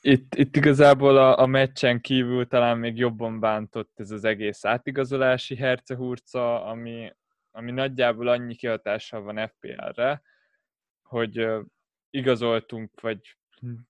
Itt, 0.00 0.34
itt 0.34 0.56
igazából 0.56 1.16
a, 1.16 1.38
a 1.38 1.46
meccsen 1.46 2.00
kívül 2.00 2.46
talán 2.46 2.78
még 2.78 2.96
jobban 2.96 3.40
bántott 3.40 3.92
ez 3.94 4.10
az 4.10 4.24
egész 4.24 4.64
átigazolási 4.64 5.56
hercehurca, 5.56 6.64
ami, 6.64 7.12
ami 7.50 7.70
nagyjából 7.70 8.28
annyi 8.28 8.54
kihatással 8.54 9.22
van 9.22 9.48
FPL-re, 9.48 10.22
hogy 11.02 11.48
igazoltunk, 12.10 13.00
vagy 13.00 13.36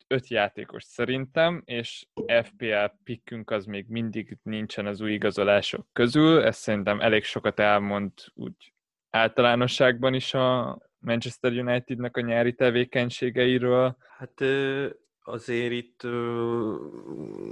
öt 0.06 0.28
játékos 0.28 0.84
szerintem, 0.84 1.62
és 1.64 2.06
FPL 2.42 2.84
pickünk 3.04 3.50
az 3.50 3.64
még 3.64 3.86
mindig 3.88 4.38
nincsen 4.42 4.86
az 4.86 5.00
új 5.00 5.12
igazolások 5.12 5.86
közül, 5.92 6.42
ez 6.42 6.56
szerintem 6.56 7.00
elég 7.00 7.24
sokat 7.24 7.60
elmond 7.60 8.12
úgy 8.34 8.72
általánosságban 9.10 10.14
is 10.14 10.34
a 10.34 10.78
Manchester 10.98 11.52
Unitednek 11.52 12.16
a 12.16 12.20
nyári 12.20 12.54
tevékenységeiről. 12.54 13.96
Hát 14.18 14.40
azért 15.24 15.72
itt 15.72 16.02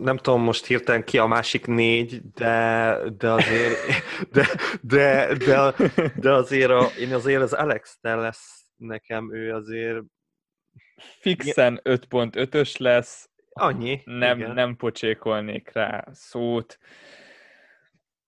nem 0.01 0.17
tudom 0.17 0.43
most 0.43 0.67
hirtelen 0.67 1.05
ki 1.05 1.19
a 1.19 1.27
másik 1.27 1.67
négy, 1.67 2.21
de, 2.35 2.97
de 3.19 3.31
azért 3.31 3.77
de, 4.33 4.47
de, 4.81 5.37
de, 5.37 5.75
de 6.17 6.33
azért 6.33 6.71
a, 6.71 6.87
én 6.99 7.15
azért 7.15 7.43
az 7.43 7.53
Alex 7.53 7.99
lesz 8.01 8.65
nekem, 8.77 9.35
ő 9.35 9.55
azért 9.55 10.03
fixen 11.19 11.81
5.5-ös 11.85 12.79
lesz. 12.79 13.31
Annyi. 13.53 14.01
Nem, 14.05 14.39
igen. 14.39 14.55
nem 14.55 14.77
pocsékolnék 14.77 15.73
rá 15.73 16.05
szót. 16.13 16.79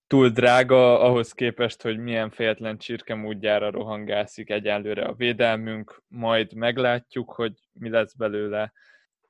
Túl 0.06 0.28
drága 0.28 1.00
ahhoz 1.00 1.32
képest, 1.32 1.82
hogy 1.82 1.98
milyen 1.98 2.30
fejetlen 2.30 2.78
csirkemúdjára 2.78 3.70
rohangászik 3.70 4.50
egyelőre 4.50 5.04
a 5.04 5.14
védelmünk, 5.14 6.02
majd 6.08 6.54
meglátjuk, 6.54 7.30
hogy 7.30 7.52
mi 7.72 7.88
lesz 7.88 8.14
belőle. 8.14 8.72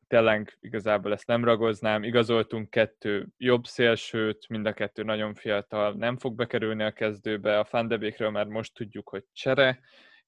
Tényleg 0.06 0.56
igazából 0.60 1.12
ezt 1.12 1.26
nem 1.26 1.44
ragoznám. 1.44 2.02
Igazoltunk 2.02 2.70
kettő 2.70 3.26
jobb 3.36 3.64
szélsőt, 3.64 4.48
mind 4.48 4.66
a 4.66 4.72
kettő 4.72 5.02
nagyon 5.02 5.34
fiatal, 5.34 5.92
nem 5.92 6.18
fog 6.18 6.34
bekerülni 6.34 6.82
a 6.82 6.92
kezdőbe. 6.92 7.58
A 7.58 7.64
Fandebékről 7.64 8.30
már 8.30 8.46
most 8.46 8.74
tudjuk, 8.74 9.08
hogy 9.08 9.24
csere 9.32 9.80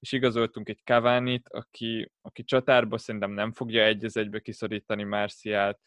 és 0.05 0.11
igazoltunk 0.11 0.69
egy 0.69 0.81
Cavani-t, 0.83 1.49
aki, 1.49 2.11
aki 2.21 2.43
csatárba 2.43 2.97
szerintem 2.97 3.31
nem 3.31 3.51
fogja 3.51 3.83
egy 3.83 4.05
az 4.05 4.17
egybe 4.17 4.39
kiszorítani 4.39 5.03
Márciát, 5.03 5.79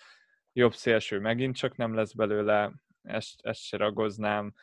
jobb 0.53 0.75
szélső 0.75 1.19
megint 1.19 1.57
csak 1.57 1.77
nem 1.77 1.95
lesz 1.95 2.13
belőle, 2.13 2.73
ezt, 3.03 3.41
ezt 3.43 3.61
se 3.61 3.77
ragoznám. 3.77 4.55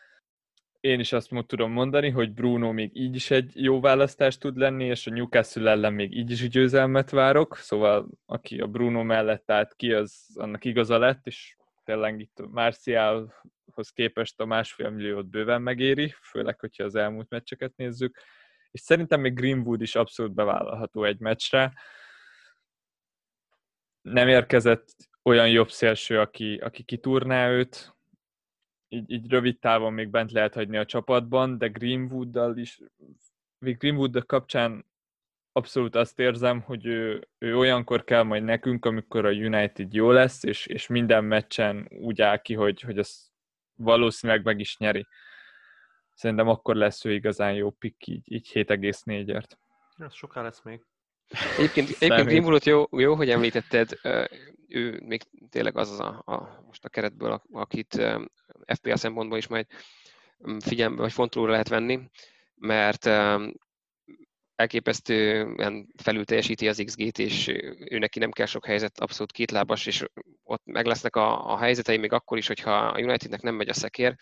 Én 0.80 1.00
is 1.00 1.14
azt 1.14 1.30
tudom 1.46 1.72
mondani, 1.72 2.10
hogy 2.10 2.34
Bruno 2.34 2.72
még 2.72 2.90
így 2.94 3.16
is 3.16 3.32
egy 3.32 3.52
jó 3.64 3.80
választás 3.80 4.38
tud 4.38 4.58
lenni, 4.58 4.86
és 4.86 5.08
a 5.08 5.12
Newcastle 5.12 5.72
ellen 5.72 5.94
még 5.94 6.18
így 6.18 6.32
is 6.32 6.50
győzelmet 6.50 7.10
várok, 7.10 7.58
szóval 7.58 8.08
aki 8.26 8.60
a 8.60 8.68
Bruno 8.68 9.04
mellett 9.04 9.52
állt 9.52 9.76
ki, 9.76 9.94
az 9.94 10.32
annak 10.34 10.66
igaza 10.66 10.98
lett, 10.98 11.28
és 11.28 11.56
tényleg 11.84 12.20
itt 12.20 12.42
Marcialhoz 12.50 13.90
képest 13.94 14.40
a 14.40 14.46
másfél 14.46 14.90
milliót 14.90 15.30
bőven 15.30 15.62
megéri, 15.62 16.14
főleg, 16.22 16.60
hogyha 16.60 16.84
az 16.84 16.96
elmúlt 16.96 17.30
meccseket 17.30 17.76
nézzük 17.76 18.20
és 18.76 18.82
szerintem 18.82 19.22
még 19.22 19.34
Greenwood 19.34 19.82
is 19.82 19.96
abszolút 19.96 20.34
bevállalható 20.34 21.04
egy 21.04 21.20
meccsre. 21.20 21.74
Nem 24.02 24.28
érkezett 24.28 24.96
olyan 25.24 25.50
jobb 25.50 25.70
szélső, 25.70 26.20
aki, 26.20 26.56
aki 26.56 26.84
kitúrná 26.84 27.50
őt, 27.50 27.96
így, 28.88 29.12
így 29.12 29.30
rövid 29.30 29.60
távon 29.60 29.94
még 29.94 30.10
bent 30.10 30.32
lehet 30.32 30.54
hagyni 30.54 30.78
a 30.78 30.86
csapatban, 30.86 31.58
de 31.58 31.68
Greenwooddal 31.68 32.58
is, 32.58 32.80
Greenwood 33.60 34.26
kapcsán 34.26 34.86
abszolút 35.52 35.96
azt 35.96 36.20
érzem, 36.20 36.62
hogy 36.62 36.86
ő, 36.86 37.28
ő 37.38 37.58
olyankor 37.58 38.04
kell 38.04 38.24
majd 38.24 38.44
nekünk, 38.44 38.86
amikor 38.86 39.26
a 39.26 39.32
United 39.32 39.94
jó 39.94 40.12
lesz, 40.12 40.44
és, 40.44 40.66
és 40.66 40.88
minden 40.88 41.24
meccsen 41.24 41.88
úgy 41.90 42.22
áll 42.22 42.38
ki, 42.38 42.54
hogy, 42.54 42.82
hogy 42.82 42.98
az 42.98 43.32
valószínűleg 43.76 44.44
meg 44.44 44.60
is 44.60 44.78
nyeri 44.78 45.08
szerintem 46.16 46.48
akkor 46.48 46.76
lesz 46.76 47.06
ő 47.06 47.14
igazán 47.14 47.54
jó 47.54 47.72
pick 47.72 48.08
így, 48.08 48.32
így 48.32 48.52
7,4-ért. 48.54 49.58
Ez 49.98 50.14
soká 50.14 50.42
lesz 50.42 50.62
még. 50.64 50.82
Egyébként, 51.58 51.90
egyébként 51.90 52.28
Greenwoodot 52.28 52.66
jó, 52.66 52.86
jó, 52.92 53.16
hogy 53.16 53.30
említetted, 53.30 54.00
ő 54.68 55.02
még 55.06 55.22
tényleg 55.50 55.78
az 55.78 56.00
a, 56.00 56.22
a 56.26 56.64
most 56.66 56.86
a 56.86 56.90
keretből, 56.90 57.42
akit 57.52 58.02
FPA 58.66 58.98
szempontból 58.98 59.38
is 59.38 59.48
majd 59.48 59.66
figyelme, 60.60 60.96
vagy 60.96 61.12
fontolóra 61.12 61.52
lehet 61.52 61.68
venni, 61.68 62.00
mert 62.56 63.06
elképesztően 64.56 65.88
felül 65.96 66.26
teljesíti 66.26 66.68
az 66.68 66.82
XG-t, 66.86 67.20
és 67.20 67.48
ő 67.90 67.98
neki 67.98 68.20
nem 68.20 68.32
kell 68.32 68.46
sok 68.46 68.66
helyzet, 68.66 69.00
abszolút 69.00 69.32
kétlábas, 69.32 69.86
és 69.86 70.06
ott 70.44 70.62
meg 70.66 70.86
lesznek 70.86 71.16
a, 71.16 71.52
a 71.52 71.58
helyzetei 71.58 71.98
még 71.98 72.12
akkor 72.12 72.38
is, 72.38 72.48
hogyha 72.48 72.72
a 72.72 73.00
Unitednek 73.00 73.42
nem 73.42 73.56
megy 73.56 73.70
a 73.70 73.74
szekér, 73.74 74.16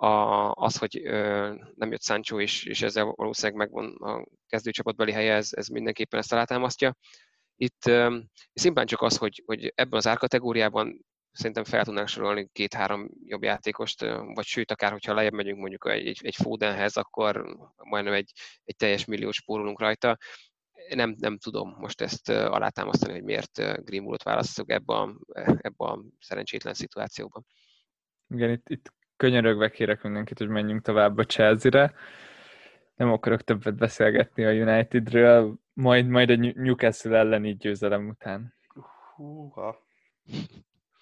a, 0.00 0.52
az, 0.52 0.76
hogy 0.76 1.06
ö, 1.06 1.54
nem 1.74 1.90
jött 1.90 2.02
Sancho, 2.02 2.40
és, 2.40 2.64
és 2.64 2.82
ezzel 2.82 3.04
valószínűleg 3.04 3.58
megvan 3.58 3.96
a 3.96 4.26
kezdőcsapatbeli 4.46 5.12
helye, 5.12 5.34
ez, 5.34 5.48
ez 5.50 5.66
mindenképpen 5.66 6.20
ezt 6.20 6.32
alátámasztja. 6.32 6.94
Itt 7.56 7.86
ö, 7.86 8.18
szimplán 8.52 8.86
csak 8.86 9.02
az, 9.02 9.16
hogy, 9.16 9.42
hogy 9.46 9.72
ebben 9.74 9.98
az 9.98 10.06
árkategóriában 10.06 11.06
szerintem 11.32 11.64
fel 11.64 11.84
tudnánk 11.84 12.08
sorolni 12.08 12.48
két-három 12.52 13.10
jobb 13.24 13.42
játékost, 13.42 14.00
vagy 14.34 14.44
sőt, 14.44 14.70
akár 14.70 14.92
hogyha 14.92 15.14
lejjebb 15.14 15.32
megyünk 15.32 15.58
mondjuk 15.58 15.88
egy, 15.88 16.18
egy 16.22 16.34
Fodenhez, 16.34 16.96
akkor 16.96 17.56
majdnem 17.76 18.14
egy, 18.14 18.32
egy 18.64 18.76
teljes 18.76 19.04
milliót 19.04 19.32
spórolunk 19.32 19.80
rajta. 19.80 20.16
Nem, 20.94 21.14
nem 21.18 21.38
tudom 21.38 21.76
most 21.78 22.00
ezt 22.00 22.28
alátámasztani, 22.28 23.12
hogy 23.12 23.22
miért 23.22 23.84
Greenwoodot 23.84 24.22
választjuk 24.22 24.70
ebbe 24.70 24.94
a, 24.94 25.20
ebbe 25.60 25.84
a 25.84 26.04
szerencsétlen 26.18 26.74
szituációban. 26.74 27.44
Igen, 28.28 28.50
itt, 28.50 28.68
itt 28.68 28.92
könyörögve 29.20 29.70
kérek 29.70 30.02
mindenkit, 30.02 30.38
hogy 30.38 30.48
menjünk 30.48 30.82
tovább 30.82 31.18
a 31.18 31.24
Chelsea-re. 31.24 31.92
Nem 32.96 33.12
akarok 33.12 33.42
többet 33.42 33.74
beszélgetni 33.74 34.44
a 34.44 34.50
Unitedről, 34.50 35.54
majd, 35.72 36.06
majd 36.06 36.30
a 36.30 36.36
Newcastle 36.36 37.18
elleni 37.18 37.56
győzelem 37.56 38.08
után. 38.08 38.54
Húha. 39.14 39.86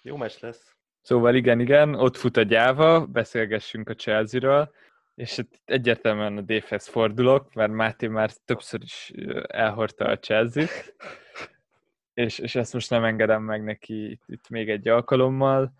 Jó 0.01 0.15
meccs 0.17 0.39
lesz. 0.39 0.75
Szóval 1.01 1.35
igen, 1.35 1.59
igen, 1.59 1.95
ott 1.95 2.17
fut 2.17 2.37
a 2.37 2.41
gyáva, 2.41 3.05
beszélgessünk 3.05 3.89
a 3.89 3.95
Chelsea-ről, 3.95 4.71
és 5.15 5.41
egyértelműen 5.65 6.37
a 6.37 6.41
DFS 6.41 6.89
fordulok, 6.89 7.53
mert 7.53 7.71
Máté 7.71 8.07
már 8.07 8.31
többször 8.45 8.81
is 8.83 9.11
elhordta 9.47 10.05
a 10.05 10.19
Chelsea-t, 10.19 10.95
és, 12.13 12.39
és 12.39 12.55
ezt 12.55 12.73
most 12.73 12.89
nem 12.89 13.03
engedem 13.03 13.43
meg 13.43 13.63
neki 13.63 14.09
itt, 14.09 14.23
itt 14.27 14.49
még 14.49 14.69
egy 14.69 14.87
alkalommal 14.87 15.73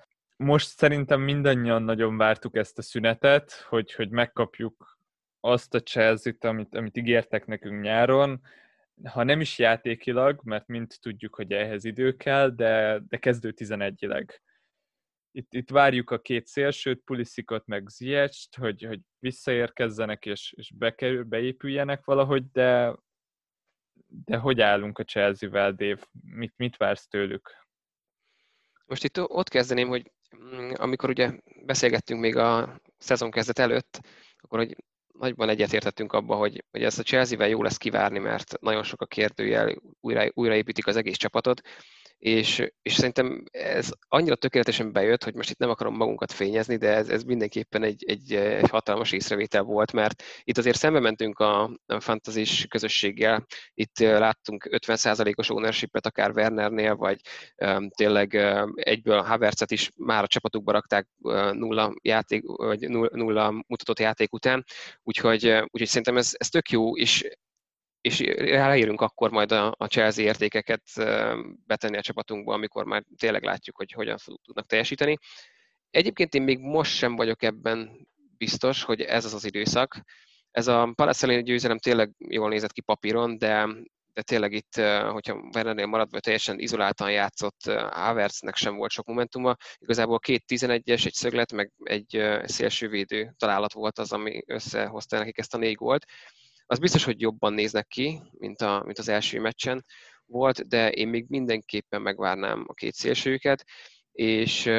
most 0.44 0.78
szerintem 0.78 1.22
mindannyian 1.22 1.84
nagyon 1.84 2.18
vártuk 2.18 2.56
ezt 2.56 2.78
a 2.78 2.82
szünetet, 2.82 3.52
hogy, 3.52 3.94
hogy 3.94 4.10
megkapjuk 4.10 5.00
azt 5.40 5.74
a 5.74 5.80
Chelsea-t, 5.80 6.44
amit, 6.44 6.76
amit 6.76 6.98
ígértek 6.98 7.46
nekünk 7.46 7.82
nyáron, 7.82 8.42
ha 9.04 9.24
nem 9.24 9.42
is 9.42 9.60
játékilag, 9.60 10.40
mert 10.44 10.68
mind 10.68 10.96
tudjuk, 11.00 11.36
hogy 11.36 11.52
ehhez 11.52 11.84
idő 11.84 12.16
kell, 12.16 12.50
de, 12.50 13.02
de 13.08 13.18
kezdő 13.18 13.54
11-ileg. 13.58 14.40
Itt, 15.32 15.54
itt 15.54 15.70
várjuk 15.70 16.12
a 16.12 16.22
két 16.22 16.48
szélsőt, 16.48 17.02
Puliszikot 17.06 17.66
meg 17.66 17.88
Ziyech-t, 17.88 18.56
hogy, 18.56 18.84
hogy 18.84 19.00
visszaérkezzenek 19.20 20.26
és, 20.26 20.54
és 20.58 20.72
bekerül, 20.72 21.24
beépüljenek 21.24 22.06
valahogy, 22.06 22.52
de, 22.52 22.96
de 24.26 24.38
hogy 24.38 24.62
állunk 24.62 25.00
a 25.00 25.04
Chelsea-vel, 25.04 25.72
Dave? 25.72 26.02
Mit, 26.22 26.54
mit 26.58 26.78
vársz 26.78 27.08
tőlük? 27.08 27.52
Most 28.86 29.04
itt 29.04 29.20
ott 29.20 29.50
kezdeném, 29.50 29.88
hogy 29.88 30.12
amikor 30.74 31.10
ugye 31.10 31.32
beszélgettünk 31.66 32.20
még 32.20 32.36
a 32.36 32.82
szezon 32.98 33.32
kezdet 33.32 33.60
előtt, 33.60 34.00
akkor 34.38 34.60
hogy 34.60 34.76
nagyban 35.20 35.50
egyetértettünk 35.50 36.14
abba, 36.14 36.36
hogy, 36.36 36.64
hogy 36.72 36.84
ezt 36.84 37.00
a 37.00 37.04
Chelsea-vel 37.04 37.48
jó 37.48 37.64
lesz 37.64 37.78
kivárni, 37.78 38.20
mert 38.20 38.60
nagyon 38.62 38.84
sok 38.84 39.02
a 39.02 39.06
kérdőjel, 39.06 39.76
újra, 40.00 40.30
újraépítik 40.34 40.88
az 40.88 40.96
egész 40.96 41.18
csapatot, 41.18 41.62
és, 42.20 42.68
és 42.82 42.94
szerintem 42.94 43.44
ez 43.52 43.92
annyira 44.08 44.36
tökéletesen 44.36 44.92
bejött, 44.92 45.24
hogy 45.24 45.36
most 45.36 45.50
itt 45.50 45.58
nem 45.58 45.70
akarom 45.70 45.96
magunkat 45.96 46.32
fényezni, 46.32 46.78
de 46.78 46.94
ez, 46.96 47.10
ez 47.10 47.24
mindenképpen 47.24 47.84
egy, 47.84 48.04
egy, 48.08 48.34
egy 48.34 48.70
hatalmas 48.70 49.12
észrevétel 49.12 49.62
volt, 49.62 49.92
mert 49.92 50.24
itt 50.44 50.58
azért 50.58 50.78
szembe 50.78 51.00
mentünk 51.00 51.40
a, 51.40 51.80
fantazis 52.00 52.66
közösséggel, 52.68 53.46
itt 53.74 54.00
láttunk 54.00 54.68
50%-os 54.72 55.50
ownership-et 55.50 56.06
akár 56.06 56.32
Wernernél, 56.32 56.96
vagy 56.96 57.20
um, 57.66 57.90
tényleg 57.90 58.32
um, 58.34 58.74
egyből 58.76 59.22
Havertzet 59.22 59.72
is 59.72 59.92
már 59.96 60.24
a 60.24 60.28
csapatukba 60.28 60.72
rakták 60.72 61.08
uh, 61.18 61.54
nulla, 61.54 61.94
játék, 62.02 62.44
vagy 62.46 62.90
nulla, 62.90 63.10
nulla 63.12 63.64
mutatott 63.68 64.00
játék 64.00 64.34
után, 64.34 64.64
úgyhogy, 65.04 65.48
uh, 65.48 65.62
úgyhogy 65.62 65.88
szerintem 65.88 66.18
ez, 66.18 66.32
ez 66.38 66.50
tök 66.50 66.70
jó, 66.70 66.98
és 66.98 67.28
és 68.02 68.20
ráírunk 68.36 69.02
akkor 69.02 69.32
majd 69.32 69.52
a, 69.52 69.76
a 69.78 69.86
Chelsea 69.86 70.24
értékeket 70.24 70.84
betenni 71.66 71.98
a 71.98 72.02
csapatunkba, 72.02 72.54
amikor 72.54 72.86
már 72.86 73.04
tényleg 73.18 73.44
látjuk, 73.44 73.76
hogy 73.76 73.92
hogyan 73.92 74.18
tudnak 74.44 74.66
teljesíteni. 74.66 75.18
Egyébként 75.90 76.34
én 76.34 76.42
még 76.42 76.60
most 76.60 76.96
sem 76.96 77.16
vagyok 77.16 77.44
ebben 77.44 78.08
biztos, 78.38 78.84
hogy 78.84 79.02
ez 79.02 79.26
az 79.26 79.34
az 79.34 79.46
időszak. 79.46 80.02
Ez 80.52 80.68
a 80.68 80.92
Palace 80.96 81.42
győzelem 81.42 81.78
tényleg 81.78 82.12
jól 82.18 82.50
nézett 82.50 82.72
ki 82.72 82.82
papíron, 82.82 83.38
de, 83.38 83.68
de 84.14 84.22
tényleg 84.22 84.54
itt, 84.54 84.76
hogyha 85.12 85.50
Wernernél 85.54 85.86
maradva 85.86 86.20
teljesen 86.20 86.60
izoláltan 86.60 87.12
játszott, 87.12 87.64
Havertznek 87.92 88.56
sem 88.56 88.76
volt 88.76 88.92
sok 88.92 89.06
momentuma. 89.06 89.56
Igazából 89.78 90.20
két 90.20 90.44
11-es, 90.48 91.06
egy 91.06 91.14
szöglet, 91.14 91.52
meg 91.52 91.72
egy 91.84 92.24
szélsővédő 92.44 93.34
találat 93.38 93.74
volt 93.74 94.00
az, 94.00 94.12
ami 94.12 94.44
összehozta 94.46 95.18
nekik 95.18 95.38
ezt 95.38 95.54
a 95.54 95.58
négy 95.58 95.76
gólt 95.76 96.06
az 96.70 96.80
biztos, 96.80 97.04
hogy 97.04 97.22
jobban 97.22 97.54
néznek 97.54 97.88
ki, 97.88 98.22
mint, 98.32 98.62
a, 98.62 98.84
mint 98.86 98.98
az 98.98 99.10
első 99.10 99.40
meccsen 99.40 99.86
volt, 100.26 100.68
de 100.68 100.92
én 100.92 101.08
még 101.08 101.26
mindenképpen 101.28 102.02
megvárnám 102.02 102.64
a 102.68 102.74
két 102.74 102.94
szélsőjüket, 102.94 103.64
és, 104.12 104.70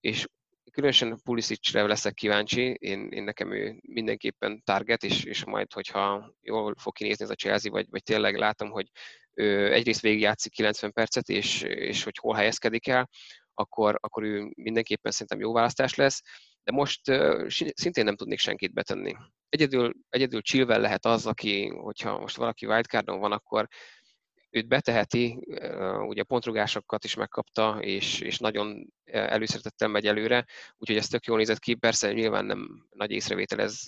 és 0.00 0.26
különösen 0.72 1.20
Pulisicre 1.24 1.82
leszek 1.82 2.14
kíváncsi, 2.14 2.76
én, 2.78 3.08
én 3.08 3.24
nekem 3.24 3.52
ő 3.52 3.80
mindenképpen 3.82 4.62
target, 4.64 5.04
és, 5.04 5.24
és 5.24 5.44
majd, 5.44 5.72
hogyha 5.72 6.34
jól 6.42 6.74
fog 6.78 6.92
kinézni 6.92 7.24
ez 7.24 7.30
a 7.30 7.34
Chelsea, 7.34 7.70
vagy, 7.70 7.86
vagy 7.90 8.02
tényleg 8.02 8.36
látom, 8.36 8.70
hogy 8.70 8.90
ő 9.34 9.72
egyrészt 9.72 10.00
végigjátszik 10.00 10.52
90 10.52 10.92
percet, 10.92 11.28
és, 11.28 11.62
és 11.62 12.04
hogy 12.04 12.16
hol 12.16 12.34
helyezkedik 12.34 12.88
el, 12.88 13.08
akkor, 13.54 13.98
akkor 14.00 14.22
ő 14.22 14.52
mindenképpen 14.56 15.12
szerintem 15.12 15.40
jó 15.40 15.52
választás 15.52 15.94
lesz, 15.94 16.22
de 16.66 16.72
most 16.72 17.00
szintén 17.74 18.04
nem 18.04 18.16
tudnék 18.16 18.38
senkit 18.38 18.72
betenni. 18.72 19.16
Egyedül, 19.48 19.92
egyedül 20.08 20.40
Chilwell 20.42 20.80
lehet 20.80 21.04
az, 21.04 21.26
aki, 21.26 21.68
hogyha 21.68 22.18
most 22.18 22.36
valaki 22.36 22.66
wildcardon 22.66 23.18
van, 23.18 23.32
akkor 23.32 23.68
őt 24.50 24.68
beteheti, 24.68 25.38
ugye 26.06 26.22
pontrugásokat 26.22 27.04
is 27.04 27.14
megkapta, 27.14 27.78
és, 27.80 28.20
és 28.20 28.38
nagyon 28.38 28.92
előszeretettel 29.04 29.88
megy 29.88 30.06
előre, 30.06 30.44
úgyhogy 30.76 30.96
ez 30.96 31.08
tök 31.08 31.24
jól 31.24 31.36
nézett 31.36 31.58
ki. 31.58 31.74
Persze 31.74 32.12
nyilván 32.12 32.44
nem 32.44 32.86
nagy 32.90 33.10
észrevétel 33.10 33.60
ez 33.60 33.80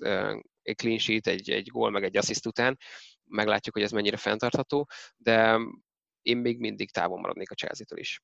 egy 0.62 0.76
clean 0.76 0.98
sheet, 0.98 1.26
egy, 1.26 1.50
egy 1.50 1.68
gól, 1.68 1.90
meg 1.90 2.05
egy 2.05 2.16
assziszt 2.16 2.46
után, 2.46 2.78
meglátjuk, 3.24 3.74
hogy 3.74 3.84
ez 3.84 3.92
mennyire 3.92 4.16
fenntartható, 4.16 4.88
de 5.16 5.59
én 6.22 6.36
még 6.36 6.59
mindig 6.59 6.90
távol 6.90 7.20
maradnék 7.20 7.50
a 7.50 7.55
Chelsea-től 7.55 7.98
is. 7.98 8.20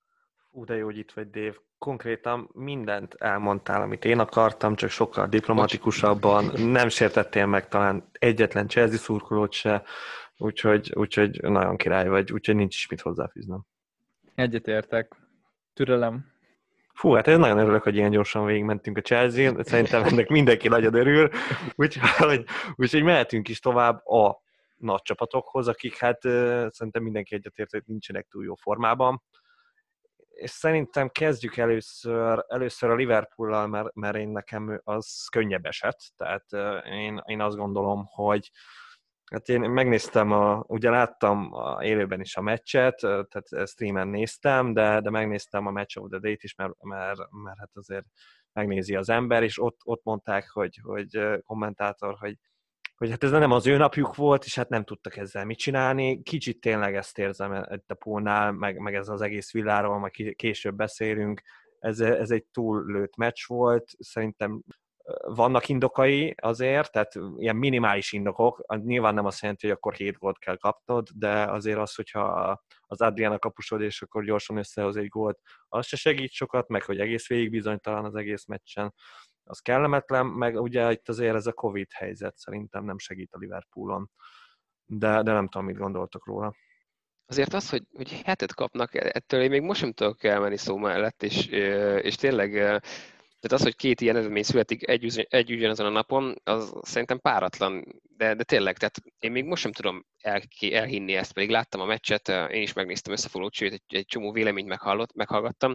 Ú, 0.57 0.65
de 0.65 0.77
jó, 0.77 0.85
hogy 0.85 0.99
itt 0.99 1.13
vagy, 1.13 1.31
Dave. 1.31 1.55
Konkrétan 1.79 2.51
mindent 2.53 3.15
elmondtál, 3.15 3.83
amit 3.83 4.05
én 4.05 4.19
akartam, 4.19 4.75
csak 4.75 4.91
sokkal 4.91 5.27
diplomatikusabban. 5.27 6.45
Nem 6.57 6.89
sértettél 6.89 7.47
meg 7.47 7.69
talán 7.69 8.09
egyetlen 8.13 8.69
Chelsea 8.69 8.99
szurkolót 8.99 9.53
se, 9.53 9.83
úgyhogy, 10.37 10.93
úgyhogy 10.95 11.41
nagyon 11.43 11.77
király 11.77 12.09
vagy, 12.09 12.33
úgyhogy 12.33 12.55
nincs 12.55 12.75
is 12.75 12.89
mit 12.89 13.01
hozzáfűznem. 13.01 13.65
Egyetértek. 14.35 15.17
Türelem. 15.73 16.33
Fú, 16.93 17.13
hát 17.13 17.27
én 17.27 17.39
nagyon 17.39 17.59
örülök, 17.59 17.83
hogy 17.83 17.97
ilyen 17.97 18.11
gyorsan 18.11 18.47
végigmentünk 18.47 18.97
a 18.97 19.01
Chelsea-n, 19.01 19.63
szerintem 19.63 20.05
ennek 20.05 20.29
mindenki 20.29 20.69
nagyon 20.69 20.95
örül, 20.95 21.31
úgyhogy, 21.75 22.45
úgyhogy 22.75 23.03
mehetünk 23.03 23.49
is 23.49 23.61
tovább 23.61 24.07
a 24.07 24.43
nagy 24.77 25.03
csapatokhoz, 25.03 25.69
akik 25.69 25.99
hát 25.99 26.21
szerintem 26.71 27.03
mindenki 27.03 27.35
egyetért, 27.35 27.71
hogy 27.71 27.83
nincsenek 27.87 28.27
túl 28.31 28.45
jó 28.45 28.55
formában. 28.55 29.23
És 30.35 30.51
szerintem 30.51 31.09
kezdjük 31.09 31.57
először, 31.57 32.45
először 32.49 32.91
a 32.91 32.95
Liverpool-lal, 32.95 33.67
mert, 33.67 33.95
mert 33.95 34.17
én 34.17 34.29
nekem 34.29 34.81
az 34.85 35.27
könnyebb 35.31 35.65
eset. 35.65 35.97
Tehát 36.17 36.45
én, 36.85 37.23
én 37.27 37.41
azt 37.41 37.57
gondolom, 37.57 38.05
hogy, 38.07 38.51
Hát 39.33 39.49
én 39.49 39.61
megnéztem, 39.61 40.33
a, 40.33 40.65
ugye 40.67 40.91
láttam 40.91 41.55
a 41.55 41.85
élőben 41.85 42.21
is 42.21 42.37
a 42.37 42.41
meccset, 42.41 42.97
tehát 43.01 43.69
streamen 43.69 44.09
néztem, 44.09 44.73
de, 44.73 45.01
de 45.01 45.11
megnéztem 45.11 45.67
a 45.67 45.71
Match 45.71 45.99
of 45.99 46.09
the 46.09 46.19
Date 46.19 46.41
is, 46.41 46.55
mert, 46.55 46.83
mert, 46.83 47.19
mert 47.45 47.59
hát 47.59 47.71
azért 47.73 48.07
megnézi 48.53 48.97
az 48.97 49.09
ember, 49.09 49.43
és 49.43 49.61
ott, 49.63 49.81
ott 49.85 50.05
mondták, 50.05 50.51
hogy, 50.51 50.81
hogy 50.83 51.41
kommentátor, 51.43 52.17
hogy, 52.19 52.39
hogy 53.05 53.13
hát 53.13 53.25
ez 53.25 53.41
nem 53.41 53.51
az 53.51 53.67
ő 53.67 53.77
napjuk 53.77 54.15
volt, 54.15 54.45
és 54.45 54.55
hát 54.55 54.69
nem 54.69 54.85
tudtak 54.85 55.17
ezzel 55.17 55.45
mit 55.45 55.59
csinálni. 55.59 56.23
Kicsit 56.23 56.61
tényleg 56.61 56.95
ezt 56.97 57.19
érzem 57.19 57.67
itt 57.71 57.91
a 57.91 57.95
pólnál, 57.95 58.53
meg, 58.53 58.79
meg 58.79 58.95
ez 58.95 59.09
az 59.09 59.21
egész 59.21 59.53
villáról, 59.53 59.99
majd 59.99 60.35
később 60.37 60.75
beszélünk. 60.75 61.43
Ez, 61.79 62.01
ez 62.01 62.31
egy 62.31 62.45
túllőtt 62.45 63.17
meccs 63.17 63.47
volt, 63.47 63.91
szerintem 63.99 64.63
vannak 65.25 65.69
indokai 65.69 66.35
azért, 66.43 66.93
tehát 66.93 67.13
ilyen 67.37 67.57
minimális 67.57 68.13
indokok, 68.13 68.65
nyilván 68.85 69.15
nem 69.15 69.27
azt 69.27 69.41
jelenti, 69.41 69.67
hogy 69.67 69.77
akkor 69.77 69.95
7 69.95 70.19
gólt 70.19 70.39
kell 70.39 70.57
kapnod, 70.57 71.09
de 71.15 71.45
azért 71.45 71.79
az, 71.79 71.95
hogyha 71.95 72.23
az 72.81 73.01
Adriana 73.01 73.39
kapusod, 73.39 73.81
és 73.81 74.03
akkor 74.03 74.25
gyorsan 74.25 74.57
összehoz 74.57 74.97
egy 74.97 75.09
gólt, 75.09 75.39
az 75.69 75.87
se 75.87 75.97
segít 75.97 76.31
sokat, 76.31 76.69
meg 76.69 76.83
hogy 76.83 77.01
egész 77.01 77.29
végig 77.29 77.51
bizonytalan 77.51 78.05
az 78.05 78.15
egész 78.15 78.47
meccsen, 78.47 78.95
az 79.45 79.59
kellemetlen, 79.59 80.27
meg 80.27 80.61
ugye 80.61 80.93
itt 80.93 81.09
azért 81.09 81.35
ez 81.35 81.47
a 81.47 81.53
Covid 81.53 81.93
helyzet 81.93 82.37
szerintem 82.37 82.85
nem 82.85 82.99
segít 82.99 83.33
a 83.33 83.39
Liverpoolon, 83.39 84.11
de, 84.85 85.23
de 85.23 85.33
nem 85.33 85.49
tudom, 85.49 85.67
mit 85.67 85.77
gondoltok 85.77 86.27
róla. 86.27 86.55
Azért 87.27 87.53
az, 87.53 87.71
hogy, 87.71 87.83
hogy 87.93 88.23
hetet 88.25 88.55
kapnak, 88.55 88.95
ettől 88.95 89.43
én 89.43 89.51
még 89.51 89.63
most 89.63 89.81
sem 89.81 89.93
tudok 89.93 90.25
elmenni 90.25 90.57
szó 90.57 90.77
mellett, 90.77 91.23
és, 91.23 91.47
és 92.03 92.15
tényleg 92.15 92.81
tehát 93.45 93.59
az, 93.59 93.63
hogy 93.63 93.77
két 93.77 94.01
ilyen 94.01 94.17
eredmény 94.17 94.43
születik 94.43 94.89
egy, 94.89 95.27
egy 95.29 95.53
ugyanazon 95.53 95.87
a 95.87 95.91
napon, 95.91 96.35
az 96.45 96.73
szerintem 96.83 97.21
páratlan, 97.21 97.85
de, 98.17 98.35
de 98.35 98.45
tényleg, 98.45 98.77
tehát 98.77 99.01
én 99.19 99.31
még 99.31 99.45
most 99.45 99.63
sem 99.63 99.73
tudom 99.73 100.07
el, 100.21 100.43
elhinni 100.71 101.15
ezt, 101.15 101.33
pedig 101.33 101.51
láttam 101.51 101.81
a 101.81 101.85
meccset, 101.85 102.29
én 102.29 102.63
is 102.63 102.73
megnéztem 102.73 103.13
összefoglalót, 103.13 103.55
sőt 103.55 103.73
egy, 103.73 103.83
egy 103.87 104.07
csomó 104.07 104.33
véleményt 104.33 104.69
meghallott, 104.69 105.15
meghallgattam. 105.15 105.75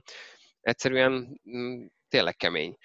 Egyszerűen 0.62 1.42
mm, 1.58 1.86
tényleg 2.08 2.36
kemény. 2.36 2.78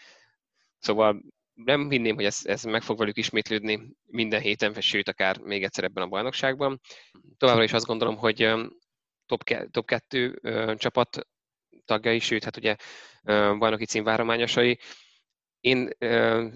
Szóval 0.85 1.23
nem 1.55 1.91
hinném, 1.91 2.15
hogy 2.15 2.25
ez, 2.25 2.41
ez 2.43 2.65
meg 2.65 2.83
fog 2.83 2.99
velük 2.99 3.17
ismétlődni 3.17 3.97
minden 4.07 4.41
héten, 4.41 4.81
sőt, 4.81 5.09
akár 5.09 5.39
még 5.39 5.65
egyszer 5.65 5.85
ebben 5.85 6.05
a 6.05 6.09
bajnokságban. 6.09 6.81
Továbbra 7.37 7.63
is 7.63 7.73
azt 7.73 7.87
gondolom, 7.87 8.17
hogy 8.17 8.51
top, 9.27 9.45
ke- 9.45 9.71
top 9.71 9.87
2 9.87 10.41
csapat 10.77 11.27
tagjai, 11.85 12.19
sőt, 12.19 12.45
hát 12.45 12.57
ugye 12.57 12.77
bajnoki 13.59 13.85
címvárományosai. 13.85 14.79
Én 15.61 15.91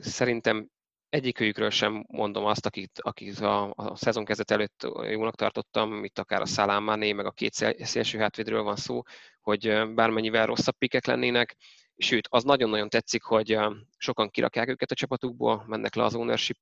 szerintem 0.01 0.69
egyikőjükről 1.09 1.71
sem 1.71 2.05
mondom 2.09 2.45
azt, 2.45 2.67
akit, 2.67 3.01
akit 3.01 3.39
a, 3.39 3.73
a 3.77 3.97
szezon 3.97 4.25
kezdet 4.25 4.51
előtt 4.51 4.87
jónak 5.11 5.35
tartottam, 5.35 6.05
itt 6.05 6.19
akár 6.19 6.41
a 6.41 6.47
Salámáné, 6.47 7.13
meg 7.13 7.27
a 7.27 7.31
két 7.31 7.53
szélső 7.79 8.19
hátvédről 8.19 8.63
van 8.63 8.77
szó, 8.77 9.03
hogy 9.41 9.95
bármennyivel 9.95 10.47
rosszabb 10.47 10.77
pikek 10.79 11.07
lennének, 11.07 11.57
sőt, 11.99 12.27
az 12.31 12.45
nagyon-nagyon 12.45 12.89
tetszik, 12.89 13.23
hogy 13.23 13.59
sokan 13.97 14.31
kirakják 14.31 14.69
őket 14.69 14.91
a 14.91 14.95
csapatukból, 14.95 15.65
mennek 15.66 15.95
le 15.95 16.05
az 16.05 16.15
ownership 16.15 16.59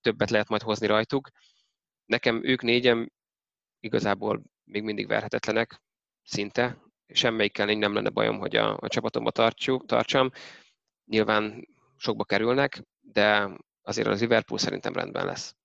többet 0.00 0.30
lehet 0.30 0.48
majd 0.48 0.62
hozni 0.62 0.86
rajtuk. 0.86 1.28
Nekem 2.06 2.44
ők 2.44 2.62
négyen 2.62 3.12
igazából 3.80 4.42
még 4.64 4.82
mindig 4.82 5.06
verhetetlenek, 5.06 5.82
szinte, 6.22 6.78
semmelyikkel 7.06 7.66
nem 7.66 7.94
lenne 7.94 8.08
bajom, 8.08 8.38
hogy 8.38 8.56
a, 8.56 8.76
a 8.80 8.88
csapatomba 8.88 9.30
tartsuk, 9.30 9.86
tartsam. 9.86 10.30
Nyilván 11.04 11.68
sokba 11.96 12.24
kerülnek, 12.24 12.82
de 13.00 13.50
azért 13.82 14.08
az 14.08 14.20
Liverpool 14.20 14.58
szerintem 14.58 14.92
rendben 14.92 15.24
lesz. 15.24 15.56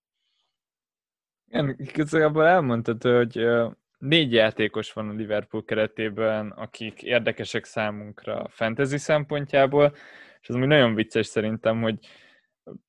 Igen, 1.47 1.75
igazából 1.79 2.45
elmondtad, 2.45 3.03
hogy 3.03 3.37
négy 3.99 4.33
játékos 4.33 4.93
van 4.93 5.09
a 5.09 5.13
Liverpool 5.13 5.63
keretében, 5.63 6.49
akik 6.49 7.03
érdekesek 7.03 7.65
számunkra 7.65 8.47
fantasy 8.49 8.97
szempontjából, 8.97 9.95
és 10.41 10.49
az 10.49 10.55
ami 10.55 10.65
nagyon 10.65 10.95
vicces 10.95 11.27
szerintem, 11.27 11.81
hogy 11.81 11.97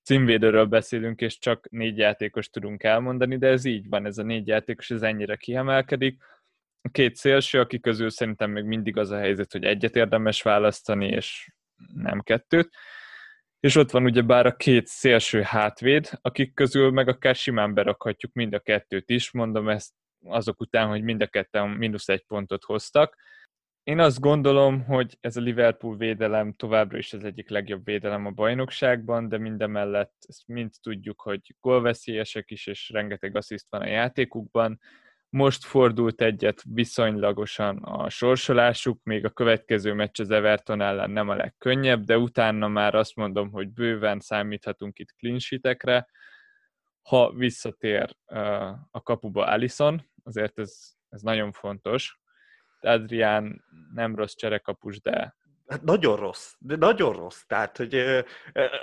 címvédőről 0.02 0.66
beszélünk, 0.66 1.20
és 1.20 1.38
csak 1.38 1.70
négy 1.70 1.98
játékos 1.98 2.48
tudunk 2.50 2.82
elmondani, 2.82 3.36
de 3.38 3.48
ez 3.48 3.64
így 3.64 3.88
van, 3.88 4.06
ez 4.06 4.18
a 4.18 4.22
négy 4.22 4.46
játékos, 4.46 4.90
ez 4.90 5.02
ennyire 5.02 5.36
kiemelkedik 5.36 6.22
a 6.82 6.88
két 6.88 7.16
szélső, 7.16 7.60
aki 7.60 7.80
közül 7.80 8.10
szerintem 8.10 8.50
még 8.50 8.64
mindig 8.64 8.96
az 8.96 9.10
a 9.10 9.18
helyzet, 9.18 9.52
hogy 9.52 9.64
egyet 9.64 9.96
érdemes 9.96 10.42
választani, 10.42 11.06
és 11.08 11.52
nem 11.94 12.20
kettőt. 12.20 12.68
És 13.60 13.76
ott 13.76 13.90
van 13.90 14.04
ugye 14.04 14.22
bár 14.22 14.46
a 14.46 14.56
két 14.56 14.86
szélső 14.86 15.42
hátvéd, 15.42 16.10
akik 16.20 16.54
közül 16.54 16.90
meg 16.90 17.08
akár 17.08 17.34
simán 17.34 17.74
berakhatjuk 17.74 18.32
mind 18.32 18.54
a 18.54 18.58
kettőt 18.58 19.10
is, 19.10 19.30
mondom 19.30 19.68
ezt 19.68 19.92
azok 20.24 20.60
után, 20.60 20.88
hogy 20.88 21.02
mind 21.02 21.22
a 21.22 21.26
ketten 21.26 21.68
mínusz 21.68 22.08
egy 22.08 22.24
pontot 22.26 22.64
hoztak. 22.64 23.16
Én 23.82 23.98
azt 23.98 24.20
gondolom, 24.20 24.84
hogy 24.84 25.16
ez 25.20 25.36
a 25.36 25.40
Liverpool 25.40 25.96
védelem 25.96 26.52
továbbra 26.52 26.98
is 26.98 27.12
az 27.12 27.24
egyik 27.24 27.48
legjobb 27.48 27.84
védelem 27.84 28.26
a 28.26 28.30
bajnokságban, 28.30 29.28
de 29.28 29.38
mindemellett 29.38 30.14
ezt 30.28 30.46
mind 30.46 30.70
tudjuk, 30.82 31.20
hogy 31.20 31.56
gólveszélyesek 31.60 32.50
is, 32.50 32.66
és 32.66 32.90
rengeteg 32.90 33.36
assziszt 33.36 33.70
van 33.70 33.80
a 33.80 33.86
játékukban 33.86 34.80
most 35.28 35.64
fordult 35.64 36.20
egyet 36.20 36.62
viszonylagosan 36.68 37.78
a 37.78 38.08
sorsolásuk, 38.08 39.02
még 39.02 39.24
a 39.24 39.30
következő 39.30 39.92
meccs 39.92 40.20
az 40.20 40.30
Everton 40.30 40.80
ellen 40.80 41.10
nem 41.10 41.28
a 41.28 41.34
legkönnyebb, 41.34 42.04
de 42.04 42.18
utána 42.18 42.68
már 42.68 42.94
azt 42.94 43.16
mondom, 43.16 43.50
hogy 43.50 43.68
bőven 43.68 44.20
számíthatunk 44.20 44.98
itt 44.98 45.14
clean 45.18 45.38
sheetekre. 45.38 46.08
Ha 47.08 47.32
visszatér 47.32 48.16
a 48.90 49.02
kapuba 49.02 49.46
Allison, 49.46 50.09
azért 50.24 50.58
ez, 50.58 50.92
ez 51.08 51.22
nagyon 51.22 51.52
fontos. 51.52 52.20
Adrián 52.80 53.64
nem 53.94 54.14
rossz 54.14 54.34
cserekapus, 54.34 55.00
de 55.00 55.36
Hát 55.70 55.82
nagyon 55.82 56.16
rossz, 56.16 56.54
de 56.58 56.76
nagyon 56.76 57.12
rossz. 57.12 57.42
Tehát, 57.46 57.76
hogy 57.76 57.94
euh, 57.94 58.24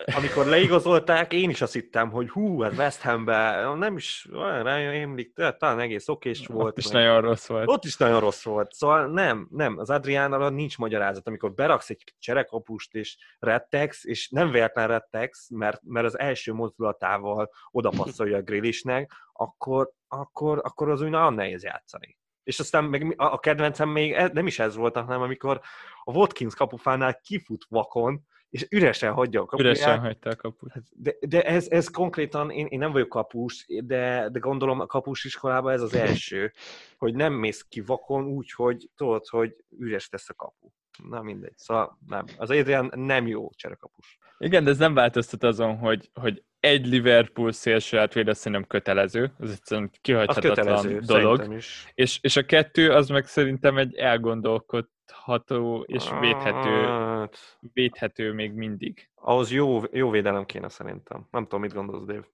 amikor 0.06 0.46
leigazolták, 0.46 1.34
én 1.34 1.50
is 1.50 1.62
azt 1.62 1.74
hittem, 1.74 2.10
hogy 2.12 2.30
hú, 2.30 2.64
ez 2.64 2.70
hát 2.70 2.80
West 2.80 3.02
Hambe, 3.02 3.74
nem 3.76 3.96
is 3.96 4.28
olyan 4.34 4.68
emlik, 4.68 5.34
talán 5.58 5.80
egész 5.80 6.08
okés 6.08 6.48
volt. 6.48 6.68
Ott 6.68 6.78
is 6.78 6.92
meg. 6.92 6.94
nagyon 6.94 7.22
rossz 7.22 7.48
volt. 7.48 7.68
Ott 7.68 7.86
is 7.86 7.98
nagyon 7.98 8.20
rossz 8.20 8.44
volt. 8.44 8.74
Szóval 8.74 9.08
nem, 9.08 9.48
nem, 9.52 9.78
az 9.78 9.90
Adriánnal 9.90 10.50
nincs 10.50 10.78
magyarázat. 10.78 11.28
Amikor 11.28 11.54
beraksz 11.54 11.90
egy 11.90 12.16
cserekapust 12.20 12.96
és 12.96 13.18
rettex, 13.40 14.06
és 14.06 14.30
nem 14.30 14.52
véletlen 14.52 14.88
rettex, 14.88 15.50
mert, 15.50 15.82
mert 15.84 16.06
az 16.06 16.20
első 16.20 16.54
mozdulatával 16.54 17.50
odapasszolja 17.72 18.38
a 18.38 18.42
grillisnek, 18.42 19.12
akkor, 19.34 19.92
akkor, 20.08 20.60
akkor 20.64 20.90
az 20.90 21.02
úgy 21.02 21.10
nagyon 21.10 21.34
nehéz 21.34 21.64
játszani 21.64 22.18
és 22.48 22.60
aztán 22.60 22.84
meg 22.84 23.14
a 23.18 23.40
kedvencem 23.40 23.90
még 23.90 24.16
nem 24.34 24.48
is 24.48 24.60
ez 24.60 24.76
volt, 24.76 24.96
hanem 24.96 25.22
amikor 25.22 25.62
a 26.04 26.12
Watkins 26.12 26.56
kapufánál 26.56 27.20
kifut 27.22 27.66
vakon, 27.70 28.26
és 28.50 28.68
üresen 28.70 29.14
hagyja 29.14 29.42
a 29.42 29.46
kapuját. 29.46 29.76
Üresen 29.76 30.00
hagyta 30.00 30.30
a 30.30 30.36
kaput. 30.36 30.72
Hát 30.72 30.84
de, 30.92 31.16
de 31.20 31.44
ez, 31.44 31.68
ez 31.70 31.88
konkrétan, 31.88 32.50
én, 32.50 32.66
én 32.66 32.80
nem 32.80 32.92
vagyok 32.92 33.10
kapus, 33.10 33.66
de, 33.84 34.30
de 34.32 34.40
gondolom 34.40 34.80
a 34.80 34.86
kapus 34.86 35.24
iskolában 35.24 35.72
ez 35.74 35.82
az 35.82 35.94
első, 35.94 36.54
hogy 37.04 37.16
nem 37.16 37.34
mész 37.34 37.66
ki 37.70 37.82
vakon 37.82 38.26
úgy, 38.26 38.52
hogy 38.52 38.90
tudod, 38.96 39.28
hogy 39.28 39.56
üres 39.80 40.10
tesz 40.10 40.30
a 40.30 40.34
kapu. 40.34 40.70
Na 41.10 41.22
mindegy. 41.22 41.58
Szóval 41.58 41.98
nem. 42.08 42.26
Az 42.38 42.50
Adrian 42.50 42.92
nem 42.96 43.28
jó 43.28 43.50
cserekapus. 43.56 44.18
Igen, 44.38 44.64
de 44.64 44.70
ez 44.70 44.78
nem 44.78 44.94
változtat 44.94 45.44
azon, 45.44 45.78
hogy, 45.78 46.10
hogy 46.14 46.44
egy 46.60 46.88
Liverpool 46.88 47.52
szélső 47.52 47.98
átvéd, 47.98 48.28
azt 48.28 48.40
szerintem 48.40 48.68
kötelező. 48.68 49.32
Ez 49.40 49.52
egyszerűen 49.52 49.92
kihagyhatatlan 50.02 51.00
dolog. 51.06 51.54
Is. 51.54 51.92
És, 51.94 52.20
és 52.22 52.36
a 52.36 52.46
kettő, 52.46 52.92
az 52.92 53.10
meg 53.10 53.26
szerintem 53.26 53.78
egy 53.78 53.96
elgondolkodható 53.96 55.84
és 55.88 56.10
védhető, 56.20 56.86
hát... 56.86 57.58
védhető 57.74 58.34
még 58.34 58.54
mindig. 58.54 59.10
Ahhoz 59.16 59.52
jó, 59.52 59.82
jó 59.92 60.10
védelem 60.10 60.46
kéne 60.46 60.70
szerintem. 60.70 61.28
Nem 61.32 61.44
tudom, 61.44 61.62
mit 61.62 61.74
gondolsz, 61.74 62.06
Dave. 62.06 62.28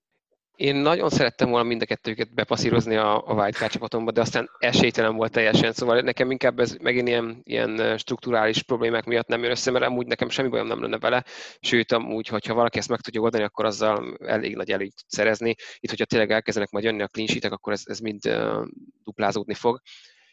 Én 0.55 0.75
nagyon 0.75 1.09
szerettem 1.09 1.49
volna 1.49 1.67
mind 1.67 1.81
a 1.81 1.85
kettőket 1.85 2.33
bepasszírozni 2.33 2.95
a, 2.95 3.27
a 3.27 3.33
Wildcard 3.33 3.71
csapatomba, 3.71 4.11
de 4.11 4.21
aztán 4.21 4.49
esélytelen 4.59 5.15
volt 5.15 5.31
teljesen, 5.31 5.71
szóval 5.71 6.01
nekem 6.01 6.31
inkább 6.31 6.59
ez 6.59 6.75
megint 6.81 7.07
ilyen, 7.07 7.41
ilyen 7.43 7.97
strukturális 7.97 8.63
problémák 8.63 9.05
miatt 9.05 9.27
nem 9.27 9.41
jön 9.41 9.51
össze, 9.51 9.71
mert 9.71 9.85
amúgy 9.85 10.07
nekem 10.07 10.29
semmi 10.29 10.49
bajom 10.49 10.67
nem 10.67 10.81
lenne 10.81 10.97
vele, 10.97 11.23
sőt 11.59 11.91
amúgy, 11.91 12.27
hogyha 12.27 12.53
valaki 12.53 12.77
ezt 12.77 12.89
meg 12.89 12.99
tudja 12.99 13.21
oldani, 13.21 13.43
akkor 13.43 13.65
azzal 13.65 14.17
elég 14.25 14.55
nagy 14.55 14.71
előnyt 14.71 15.03
szerezni. 15.07 15.55
Itt, 15.79 15.89
hogyha 15.89 16.05
tényleg 16.05 16.31
elkezdenek 16.31 16.69
majd 16.69 16.85
jönni 16.85 17.01
a 17.01 17.07
clean 17.07 17.53
akkor 17.53 17.73
ez, 17.73 17.81
ez 17.85 17.99
mind 17.99 18.25
uh, 18.27 18.65
duplázódni 19.03 19.53
fog. 19.53 19.81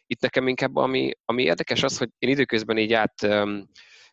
Itt 0.06 0.20
nekem 0.20 0.48
inkább 0.48 0.76
ami, 0.76 1.10
ami 1.24 1.42
érdekes 1.42 1.82
az, 1.82 1.98
hogy 1.98 2.08
én 2.18 2.30
időközben 2.30 2.78
így 2.78 2.92
át 2.92 3.22
um, 3.22 3.68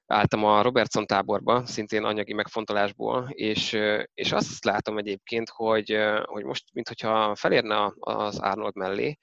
álltam 0.07 0.43
a 0.43 0.61
Robertson 0.61 1.05
táborba, 1.05 1.65
szintén 1.65 2.03
anyagi 2.03 2.33
megfontolásból, 2.33 3.29
és, 3.29 3.77
és 4.13 4.31
azt 4.31 4.65
látom 4.65 4.97
egyébként, 4.97 5.49
hogy, 5.49 5.97
hogy 6.23 6.43
most, 6.43 6.63
mintha 6.73 7.35
felérne 7.35 7.93
az 7.99 8.39
Arnold 8.39 8.75
mellé, 8.75 9.17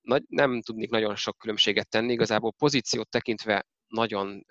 nagy, 0.00 0.22
nem 0.28 0.62
tudnék 0.62 0.90
nagyon 0.90 1.16
sok 1.16 1.38
különbséget 1.38 1.88
tenni, 1.88 2.12
igazából 2.12 2.52
pozíciót 2.52 3.08
tekintve 3.08 3.66
nagyon 3.86 4.46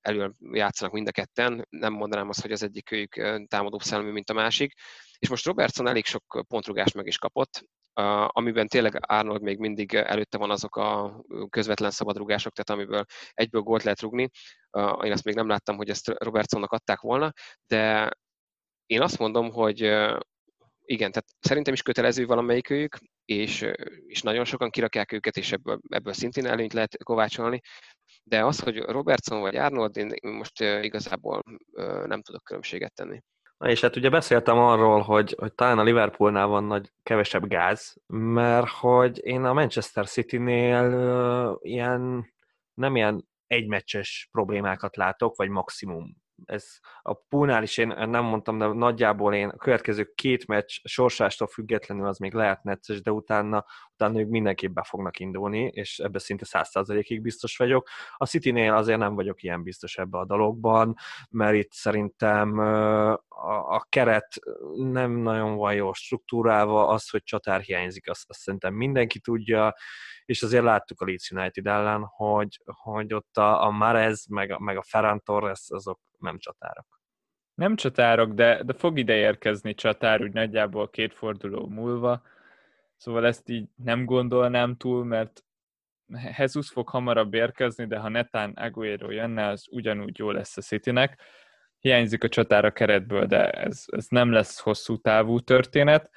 elől 0.00 0.34
játszanak 0.52 0.92
mind 0.92 1.08
a 1.08 1.10
ketten, 1.10 1.66
nem 1.70 1.92
mondanám 1.92 2.28
azt, 2.28 2.40
hogy 2.40 2.52
az 2.52 2.62
egyik 2.62 2.90
őjük 2.90 3.46
támadó 3.48 3.78
szellemű, 3.78 4.10
mint 4.10 4.30
a 4.30 4.34
másik, 4.34 4.72
és 5.18 5.28
most 5.28 5.46
Robertson 5.46 5.88
elég 5.88 6.04
sok 6.04 6.44
pontrugást 6.48 6.94
meg 6.94 7.06
is 7.06 7.18
kapott, 7.18 7.64
amiben 8.26 8.66
tényleg 8.66 8.98
Arnold 9.06 9.42
még 9.42 9.58
mindig 9.58 9.94
előtte 9.94 10.38
van 10.38 10.50
azok 10.50 10.76
a 10.76 11.20
közvetlen 11.50 11.90
szabadrugások, 11.90 12.52
tehát 12.52 12.82
amiből 12.82 13.04
egyből 13.32 13.60
gólt 13.60 13.82
lehet 13.82 14.00
rugni. 14.00 14.28
Én 15.02 15.12
azt 15.12 15.24
még 15.24 15.34
nem 15.34 15.48
láttam, 15.48 15.76
hogy 15.76 15.88
ezt 15.88 16.08
Robertsonnak 16.08 16.72
adták 16.72 17.00
volna, 17.00 17.32
de 17.66 18.10
én 18.86 19.02
azt 19.02 19.18
mondom, 19.18 19.50
hogy 19.50 19.80
igen, 20.84 21.10
tehát 21.10 21.26
szerintem 21.40 21.72
is 21.72 21.82
kötelező 21.82 22.26
valamelyikőjük, 22.26 22.98
és, 23.24 23.66
és 24.06 24.22
nagyon 24.22 24.44
sokan 24.44 24.70
kirakják 24.70 25.12
őket, 25.12 25.36
és 25.36 25.52
ebből, 25.52 25.80
ebből 25.88 26.12
szintén 26.12 26.46
előnyt 26.46 26.72
lehet 26.72 26.96
kovácsolni, 27.02 27.60
de 28.22 28.44
az, 28.44 28.60
hogy 28.60 28.78
Robertson 28.78 29.40
vagy 29.40 29.56
Arnold, 29.56 29.96
én 29.96 30.14
most 30.20 30.60
igazából 30.60 31.42
nem 32.06 32.22
tudok 32.22 32.44
különbséget 32.44 32.94
tenni. 32.94 33.20
Na 33.58 33.70
és 33.70 33.80
hát 33.80 33.96
ugye 33.96 34.10
beszéltem 34.10 34.58
arról, 34.58 35.00
hogy, 35.00 35.34
hogy 35.38 35.52
talán 35.52 35.78
a 35.78 35.82
Liverpoolnál 35.82 36.46
van 36.46 36.64
nagy, 36.64 36.92
kevesebb 37.02 37.46
gáz, 37.46 37.96
mert 38.06 38.68
hogy 38.68 39.20
én 39.24 39.44
a 39.44 39.52
Manchester 39.52 40.06
City-nél 40.06 40.84
uh, 40.84 41.56
ilyen, 41.60 42.32
nem 42.74 42.96
ilyen 42.96 43.28
egymeccses 43.46 44.28
problémákat 44.32 44.96
látok, 44.96 45.36
vagy 45.36 45.48
maximum 45.48 46.16
ez 46.44 46.78
a 47.02 47.14
poolnál 47.14 47.62
is 47.62 47.78
én 47.78 47.86
nem 47.86 48.24
mondtam, 48.24 48.58
de 48.58 48.66
nagyjából 48.66 49.34
én 49.34 49.48
a 49.48 49.56
következő 49.56 50.12
két 50.14 50.46
meccs 50.46 50.78
sorsástól 50.84 51.46
függetlenül 51.46 52.06
az 52.06 52.18
még 52.18 52.32
lehet 52.32 52.62
necces, 52.62 53.02
de 53.02 53.10
utána, 53.10 53.64
utána 53.92 54.20
ők 54.20 54.28
mindenképp 54.28 54.72
be 54.72 54.82
fognak 54.82 55.18
indulni, 55.18 55.70
és 55.74 55.98
ebbe 55.98 56.18
szinte 56.18 56.44
száz 56.44 56.68
százalékig 56.68 57.20
biztos 57.20 57.56
vagyok. 57.56 57.88
A 58.16 58.26
City-nél 58.26 58.72
azért 58.72 58.98
nem 58.98 59.14
vagyok 59.14 59.42
ilyen 59.42 59.62
biztos 59.62 59.96
ebbe 59.96 60.18
a 60.18 60.26
dologban, 60.26 60.94
mert 61.30 61.54
itt 61.54 61.72
szerintem 61.72 62.58
a 63.68 63.86
keret 63.88 64.40
nem 64.74 65.10
nagyon 65.10 65.56
van 65.56 65.74
jól 65.74 65.94
struktúrálva, 65.94 66.88
az, 66.88 67.10
hogy 67.10 67.22
csatár 67.22 67.60
hiányzik, 67.60 68.10
azt, 68.10 68.24
azt 68.28 68.40
szerintem 68.40 68.74
mindenki 68.74 69.18
tudja, 69.18 69.74
és 70.28 70.42
azért 70.42 70.64
láttuk 70.64 71.00
a 71.00 71.04
Leeds 71.04 71.30
United 71.30 71.66
ellen, 71.66 72.04
hogy, 72.04 72.60
hogy 72.64 73.14
ott 73.14 73.36
a, 73.36 73.66
a 73.66 73.70
Marez 73.70 74.26
meg, 74.26 74.50
a, 74.50 74.58
meg 74.58 74.76
a 74.76 74.82
Ferran 74.82 75.22
Torres 75.24 75.64
azok 75.68 76.00
nem 76.18 76.38
csatárok. 76.38 77.00
Nem 77.54 77.76
csatárok, 77.76 78.32
de, 78.32 78.62
de 78.62 78.72
fog 78.72 78.98
ide 78.98 79.14
érkezni 79.14 79.74
csatár, 79.74 80.22
úgy 80.22 80.32
nagyjából 80.32 80.90
két 80.90 81.14
forduló 81.14 81.66
múlva, 81.66 82.22
szóval 82.96 83.26
ezt 83.26 83.48
így 83.48 83.68
nem 83.76 84.04
gondolnám 84.04 84.76
túl, 84.76 85.04
mert 85.04 85.44
Jesus 86.38 86.68
fog 86.68 86.88
hamarabb 86.88 87.34
érkezni, 87.34 87.86
de 87.86 87.98
ha 87.98 88.08
netán 88.08 88.50
Aguero 88.50 89.10
jönne, 89.10 89.46
az 89.46 89.66
ugyanúgy 89.70 90.18
jó 90.18 90.30
lesz 90.30 90.56
a 90.56 90.60
Citynek. 90.60 91.20
Hiányzik 91.78 92.24
a 92.24 92.28
csatár 92.28 92.64
a 92.64 92.72
keretből, 92.72 93.26
de 93.26 93.50
ez, 93.50 93.84
ez 93.86 94.06
nem 94.08 94.32
lesz 94.32 94.60
hosszú 94.60 94.96
távú 94.96 95.40
történet. 95.40 96.10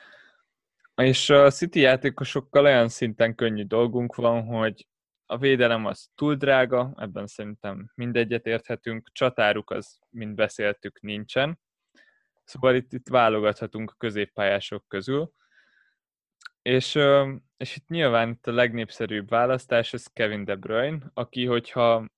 És 1.01 1.29
a 1.29 1.49
City 1.49 1.79
játékosokkal 1.79 2.65
olyan 2.65 2.89
szinten 2.89 3.35
könnyű 3.35 3.63
dolgunk 3.63 4.15
van, 4.15 4.43
hogy 4.43 4.87
a 5.25 5.37
védelem 5.37 5.85
az 5.85 6.09
túl 6.15 6.35
drága, 6.35 6.93
ebben 6.97 7.27
szerintem 7.27 7.91
mindegyet 7.95 8.45
érthetünk, 8.45 9.09
csatáruk 9.11 9.69
az, 9.69 9.99
mint 10.09 10.35
beszéltük, 10.35 11.01
nincsen. 11.01 11.59
Szóval 12.43 12.75
itt, 12.75 12.93
itt 12.93 13.07
válogathatunk 13.07 13.91
a 13.91 13.95
középpályások 13.97 14.87
közül. 14.87 15.31
És, 16.61 16.99
és 17.57 17.75
itt 17.75 17.87
nyilván 17.87 18.29
itt 18.29 18.47
a 18.47 18.51
legnépszerűbb 18.51 19.29
választás 19.29 19.93
az 19.93 20.07
Kevin 20.13 20.43
De 20.43 20.55
Bruyne, 20.55 21.11
aki, 21.13 21.45
hogyha 21.45 22.09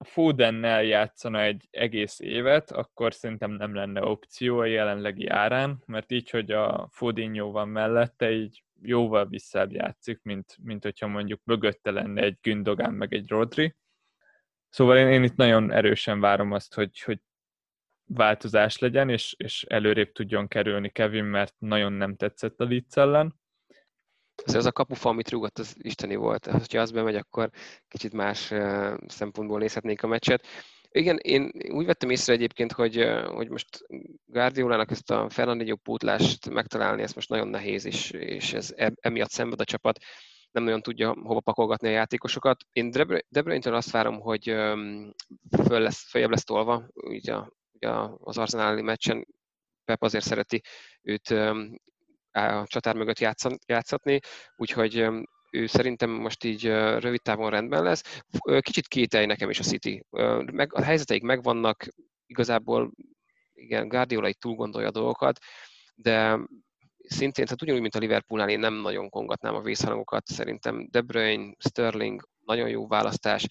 a 0.00 0.04
Fodennel 0.04 0.82
játszana 0.82 1.40
egy 1.40 1.68
egész 1.70 2.20
évet, 2.20 2.70
akkor 2.70 3.14
szerintem 3.14 3.50
nem 3.50 3.74
lenne 3.74 4.02
opció 4.02 4.58
a 4.58 4.64
jelenlegi 4.64 5.26
árán, 5.26 5.82
mert 5.86 6.12
így, 6.12 6.30
hogy 6.30 6.50
a 6.50 6.88
Fodinho 6.90 7.50
van 7.50 7.68
mellette, 7.68 8.30
így 8.30 8.62
jóval 8.82 9.26
visszább 9.26 9.72
játszik, 9.72 10.20
mint, 10.22 10.56
mint 10.62 10.82
hogyha 10.82 11.06
mondjuk 11.06 11.40
mögötte 11.44 11.90
lenne 11.90 12.22
egy 12.22 12.38
Gündogán 12.40 12.94
meg 12.94 13.14
egy 13.14 13.28
Rodri. 13.28 13.74
Szóval 14.68 14.96
én, 14.96 15.08
én 15.08 15.22
itt 15.22 15.36
nagyon 15.36 15.72
erősen 15.72 16.20
várom 16.20 16.52
azt, 16.52 16.74
hogy, 16.74 17.00
hogy 17.00 17.20
változás 18.06 18.78
legyen, 18.78 19.08
és, 19.08 19.34
és 19.38 19.62
előrébb 19.62 20.12
tudjon 20.12 20.48
kerülni 20.48 20.90
Kevin, 20.90 21.24
mert 21.24 21.54
nagyon 21.58 21.92
nem 21.92 22.16
tetszett 22.16 22.60
a 22.60 22.64
Leeds 22.64 22.96
ellen. 22.96 23.40
Ez 24.44 24.54
az 24.54 24.66
a 24.66 24.72
kapufa, 24.72 25.08
amit 25.08 25.30
rúgott, 25.30 25.58
az 25.58 25.74
isteni 25.78 26.14
volt. 26.16 26.46
Ha 26.46 26.80
az 26.80 26.90
bemegy, 26.90 27.14
akkor 27.14 27.50
kicsit 27.88 28.12
más 28.12 28.52
szempontból 29.06 29.58
nézhetnék 29.58 30.02
a 30.02 30.06
meccset. 30.06 30.46
Igen, 30.90 31.16
én 31.16 31.50
úgy 31.70 31.86
vettem 31.86 32.10
észre 32.10 32.32
egyébként, 32.32 32.72
hogy, 32.72 33.04
hogy 33.26 33.48
most 33.48 33.66
Guardiolának 34.26 34.90
ezt 34.90 35.10
a 35.10 35.28
Fernandinho 35.30 35.76
pótlást 35.76 36.50
megtalálni, 36.50 37.02
ez 37.02 37.12
most 37.12 37.28
nagyon 37.28 37.48
nehéz, 37.48 37.84
és, 37.84 38.10
és 38.10 38.52
ez 38.52 38.74
emiatt 39.00 39.30
szenved 39.30 39.60
a 39.60 39.64
csapat, 39.64 39.98
nem 40.50 40.64
nagyon 40.64 40.82
tudja 40.82 41.14
hova 41.22 41.40
pakolgatni 41.40 41.88
a 41.88 41.92
játékosokat. 41.92 42.64
Én 42.72 42.90
De 43.28 43.42
Bruyne-től 43.42 43.74
azt 43.74 43.90
várom, 43.90 44.20
hogy 44.20 44.44
föl 45.62 45.80
lesz, 45.80 46.10
följebb 46.10 46.30
lesz 46.30 46.44
tolva, 46.44 46.88
ugye, 46.94 47.34
ugye 47.72 47.88
az 48.18 48.38
arzenáli 48.38 48.82
meccsen 48.82 49.26
Pep 49.84 50.02
azért 50.02 50.24
szereti 50.24 50.60
őt 51.02 51.34
a 52.46 52.66
csatár 52.66 52.94
mögött 52.96 53.36
játszatni, 53.66 54.18
úgyhogy 54.56 55.06
ő 55.50 55.66
szerintem 55.66 56.10
most 56.10 56.44
így 56.44 56.64
rövid 56.98 57.22
távon 57.22 57.50
rendben 57.50 57.82
lesz. 57.82 58.20
Kicsit 58.58 58.88
kételj 58.88 59.26
nekem 59.26 59.50
is 59.50 59.58
a 59.58 59.62
City. 59.62 60.04
Meg, 60.52 60.74
a 60.74 60.82
helyzeteik 60.82 61.22
megvannak, 61.22 61.84
igazából 62.26 62.92
igen, 63.52 63.88
Guardiola 63.88 64.28
itt 64.28 64.40
túl 64.40 64.74
a 64.74 64.90
dolgokat, 64.90 65.38
de 65.94 66.38
szintén, 67.08 67.44
tehát 67.44 67.62
ugyanúgy, 67.62 67.80
mint 67.80 67.94
a 67.94 67.98
Liverpoolnál, 67.98 68.48
én 68.48 68.58
nem 68.58 68.74
nagyon 68.74 69.08
kongatnám 69.08 69.54
a 69.54 69.60
vészharangokat. 69.60 70.26
Szerintem 70.26 70.88
De 70.90 71.00
Bruyne, 71.00 71.54
Sterling, 71.58 72.28
nagyon 72.44 72.68
jó 72.68 72.86
választás, 72.86 73.46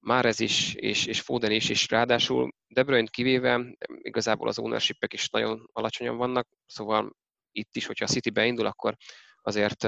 már 0.00 0.24
ez 0.26 0.40
is, 0.40 0.74
és, 0.74 1.06
és 1.06 1.20
Foden 1.20 1.50
is, 1.50 1.68
és 1.68 1.88
ráadásul 1.88 2.52
De 2.66 2.82
Bruyne 2.82 3.08
kivéve, 3.10 3.76
igazából 3.86 4.48
az 4.48 4.58
ownership 4.58 5.12
is 5.12 5.28
nagyon 5.28 5.68
alacsonyan 5.72 6.16
vannak, 6.16 6.48
szóval 6.66 7.16
itt 7.52 7.76
is, 7.76 7.86
hogyha 7.86 8.04
a 8.04 8.08
City 8.08 8.30
beindul, 8.30 8.66
akkor 8.66 8.96
azért 9.42 9.84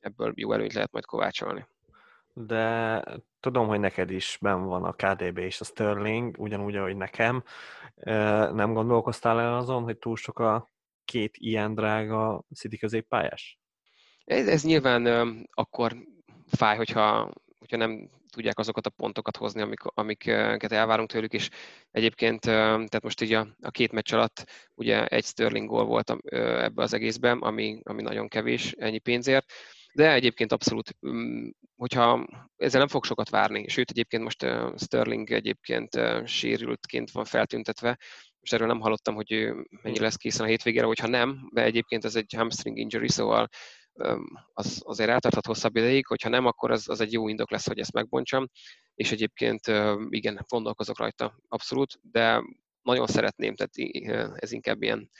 ebből 0.00 0.32
jó 0.34 0.52
előnyt 0.52 0.72
lehet 0.72 0.92
majd 0.92 1.04
kovácsolni. 1.04 1.66
De 2.32 3.04
tudom, 3.40 3.66
hogy 3.66 3.80
neked 3.80 4.10
is 4.10 4.38
ben 4.40 4.64
van 4.64 4.84
a 4.84 4.92
KDB 4.92 5.38
és 5.38 5.60
a 5.60 5.64
Sterling, 5.64 6.38
ugyanúgy, 6.38 6.76
ahogy 6.76 6.96
nekem. 6.96 7.44
Nem 8.52 8.72
gondolkoztál 8.72 9.40
el 9.40 9.56
azon, 9.56 9.82
hogy 9.82 9.98
túl 9.98 10.16
sok 10.16 10.38
a 10.38 10.70
két 11.04 11.36
ilyen 11.36 11.74
drága 11.74 12.44
City 12.54 12.78
középpályás? 12.78 13.58
Ez, 14.24 14.48
ez 14.48 14.64
nyilván 14.64 15.06
akkor 15.50 15.96
fáj, 16.46 16.76
hogyha, 16.76 17.30
hogyha 17.58 17.76
nem 17.76 18.10
tudják 18.30 18.58
azokat 18.58 18.86
a 18.86 18.90
pontokat 18.90 19.36
hozni, 19.36 19.60
amik, 19.60 19.80
amiket 19.84 20.72
elvárunk 20.72 21.10
tőlük, 21.10 21.32
és 21.32 21.48
egyébként, 21.90 22.40
tehát 22.40 23.02
most 23.02 23.20
így 23.20 23.32
a, 23.32 23.56
a 23.60 23.70
két 23.70 23.92
meccs 23.92 24.12
alatt 24.12 24.44
ugye 24.74 25.06
egy 25.06 25.24
Sterling 25.24 25.68
gól 25.68 25.84
volt 25.84 26.16
ebbe 26.30 26.82
az 26.82 26.92
egészben, 26.92 27.38
ami, 27.38 27.80
ami 27.82 28.02
nagyon 28.02 28.28
kevés 28.28 28.72
ennyi 28.72 28.98
pénzért, 28.98 29.52
de 29.92 30.12
egyébként 30.12 30.52
abszolút, 30.52 30.96
mm, 31.08 31.48
hogyha 31.76 32.26
ezzel 32.56 32.78
nem 32.78 32.88
fog 32.88 33.04
sokat 33.04 33.28
várni, 33.28 33.68
sőt 33.68 33.90
egyébként 33.90 34.22
most 34.22 34.46
Sterling 34.76 35.30
egyébként 35.30 36.00
sérültként 36.24 37.10
van 37.10 37.24
feltüntetve, 37.24 37.98
most 38.40 38.52
erről 38.52 38.66
nem 38.66 38.80
hallottam, 38.80 39.14
hogy 39.14 39.52
mennyi 39.82 39.98
lesz 39.98 40.16
készen 40.16 40.46
a 40.46 40.48
hétvégére, 40.48 40.86
hogyha 40.86 41.06
nem, 41.06 41.48
de 41.52 41.62
egyébként 41.62 42.04
ez 42.04 42.14
egy 42.14 42.34
hamstring 42.36 42.78
injury, 42.78 43.08
szóval 43.08 43.48
az 44.52 44.82
azért 44.84 45.10
eltarthat 45.10 45.46
hosszabb 45.46 45.76
ideig, 45.76 46.06
hogyha 46.06 46.28
nem, 46.28 46.46
akkor 46.46 46.70
az, 46.70 46.88
az 46.88 47.00
egy 47.00 47.12
jó 47.12 47.28
indok 47.28 47.50
lesz, 47.50 47.66
hogy 47.66 47.78
ezt 47.78 47.92
megbontsam, 47.92 48.48
és 48.94 49.12
egyébként 49.12 49.66
igen, 50.08 50.44
gondolkozok 50.48 50.98
rajta 50.98 51.38
abszolút, 51.48 51.98
de 52.02 52.42
nagyon 52.82 53.06
szeretném, 53.06 53.54
tehát 53.54 54.00
ez 54.40 54.52
inkább 54.52 54.82
ilyen 54.82 55.10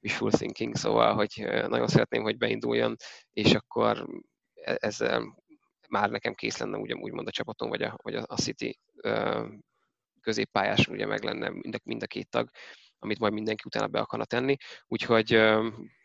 wishful 0.00 0.30
thinking, 0.30 0.76
szóval, 0.76 1.14
hogy 1.14 1.48
nagyon 1.68 1.88
szeretném, 1.88 2.22
hogy 2.22 2.36
beinduljon, 2.36 2.96
és 3.32 3.54
akkor 3.54 4.06
e, 4.54 4.76
ezzel 4.80 5.42
már 5.88 6.10
nekem 6.10 6.34
kész 6.34 6.58
lenne 6.58 6.76
ugyanúgy 6.76 7.12
mond 7.12 7.26
a 7.26 7.30
csapatom, 7.30 7.68
vagy 7.68 7.82
a, 7.82 7.96
vagy 8.02 8.14
a 8.14 8.36
City 8.36 8.78
középpályás 10.20 10.88
ugye 10.88 11.06
meg 11.06 11.22
lenne 11.24 11.48
mind 11.48 11.74
a, 11.74 11.78
mind 11.82 12.02
a 12.02 12.06
két 12.06 12.28
tag, 12.28 12.50
amit 13.00 13.18
majd 13.18 13.32
mindenki 13.32 13.62
utána 13.66 13.86
be 13.86 13.98
akarna 13.98 14.24
tenni. 14.24 14.56
Úgyhogy 14.86 15.32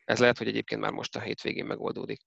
ez 0.05 0.19
lehet, 0.19 0.37
hogy 0.37 0.47
egyébként 0.47 0.81
már 0.81 0.91
most 0.91 1.15
a 1.15 1.19
hétvégén 1.19 1.65
megoldódik. 1.65 2.21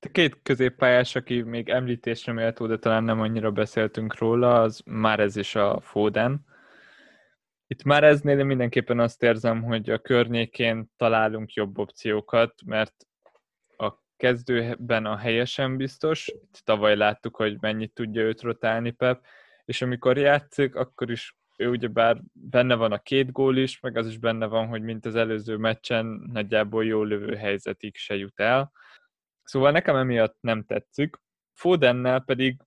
A 0.00 0.08
két 0.12 0.42
középpályás, 0.42 1.14
aki 1.14 1.42
még 1.42 1.68
említésre 1.68 2.32
méltó, 2.32 2.66
de 2.66 2.78
talán 2.78 3.04
nem 3.04 3.20
annyira 3.20 3.50
beszéltünk 3.50 4.18
róla, 4.18 4.60
az 4.60 4.82
már 4.84 5.20
ez 5.20 5.36
is 5.36 5.54
a 5.54 5.80
Foden. 5.80 6.46
Itt 7.66 7.82
már 7.82 8.04
eznél 8.04 8.44
mindenképpen 8.44 9.00
azt 9.00 9.22
érzem, 9.22 9.62
hogy 9.62 9.90
a 9.90 9.98
környékén 9.98 10.90
találunk 10.96 11.52
jobb 11.52 11.78
opciókat, 11.78 12.54
mert 12.64 12.94
a 13.76 13.92
kezdőben 14.16 15.06
a 15.06 15.16
helyesen 15.16 15.76
biztos, 15.76 16.28
itt 16.28 16.60
tavaly 16.64 16.96
láttuk, 16.96 17.36
hogy 17.36 17.56
mennyit 17.60 17.94
tudja 17.94 18.22
őt 18.22 18.42
rotálni 18.42 18.90
Pep, 18.90 19.24
és 19.64 19.82
amikor 19.82 20.18
játszik, 20.18 20.74
akkor 20.74 21.10
is 21.10 21.37
ő 21.58 21.68
ugyebár 21.68 22.22
benne 22.32 22.74
van 22.74 22.92
a 22.92 22.98
két 22.98 23.32
gól 23.32 23.56
is, 23.56 23.80
meg 23.80 23.96
az 23.96 24.06
is 24.06 24.18
benne 24.18 24.46
van, 24.46 24.66
hogy 24.66 24.82
mint 24.82 25.06
az 25.06 25.14
előző 25.14 25.56
meccsen 25.56 26.06
nagyjából 26.32 26.84
jó 26.84 27.02
lövő 27.02 27.34
helyzetig 27.34 27.96
se 27.96 28.16
jut 28.16 28.40
el. 28.40 28.72
Szóval 29.42 29.70
nekem 29.70 29.96
emiatt 29.96 30.36
nem 30.40 30.64
tetszik. 30.64 31.16
Fodennel 31.52 32.20
pedig 32.20 32.60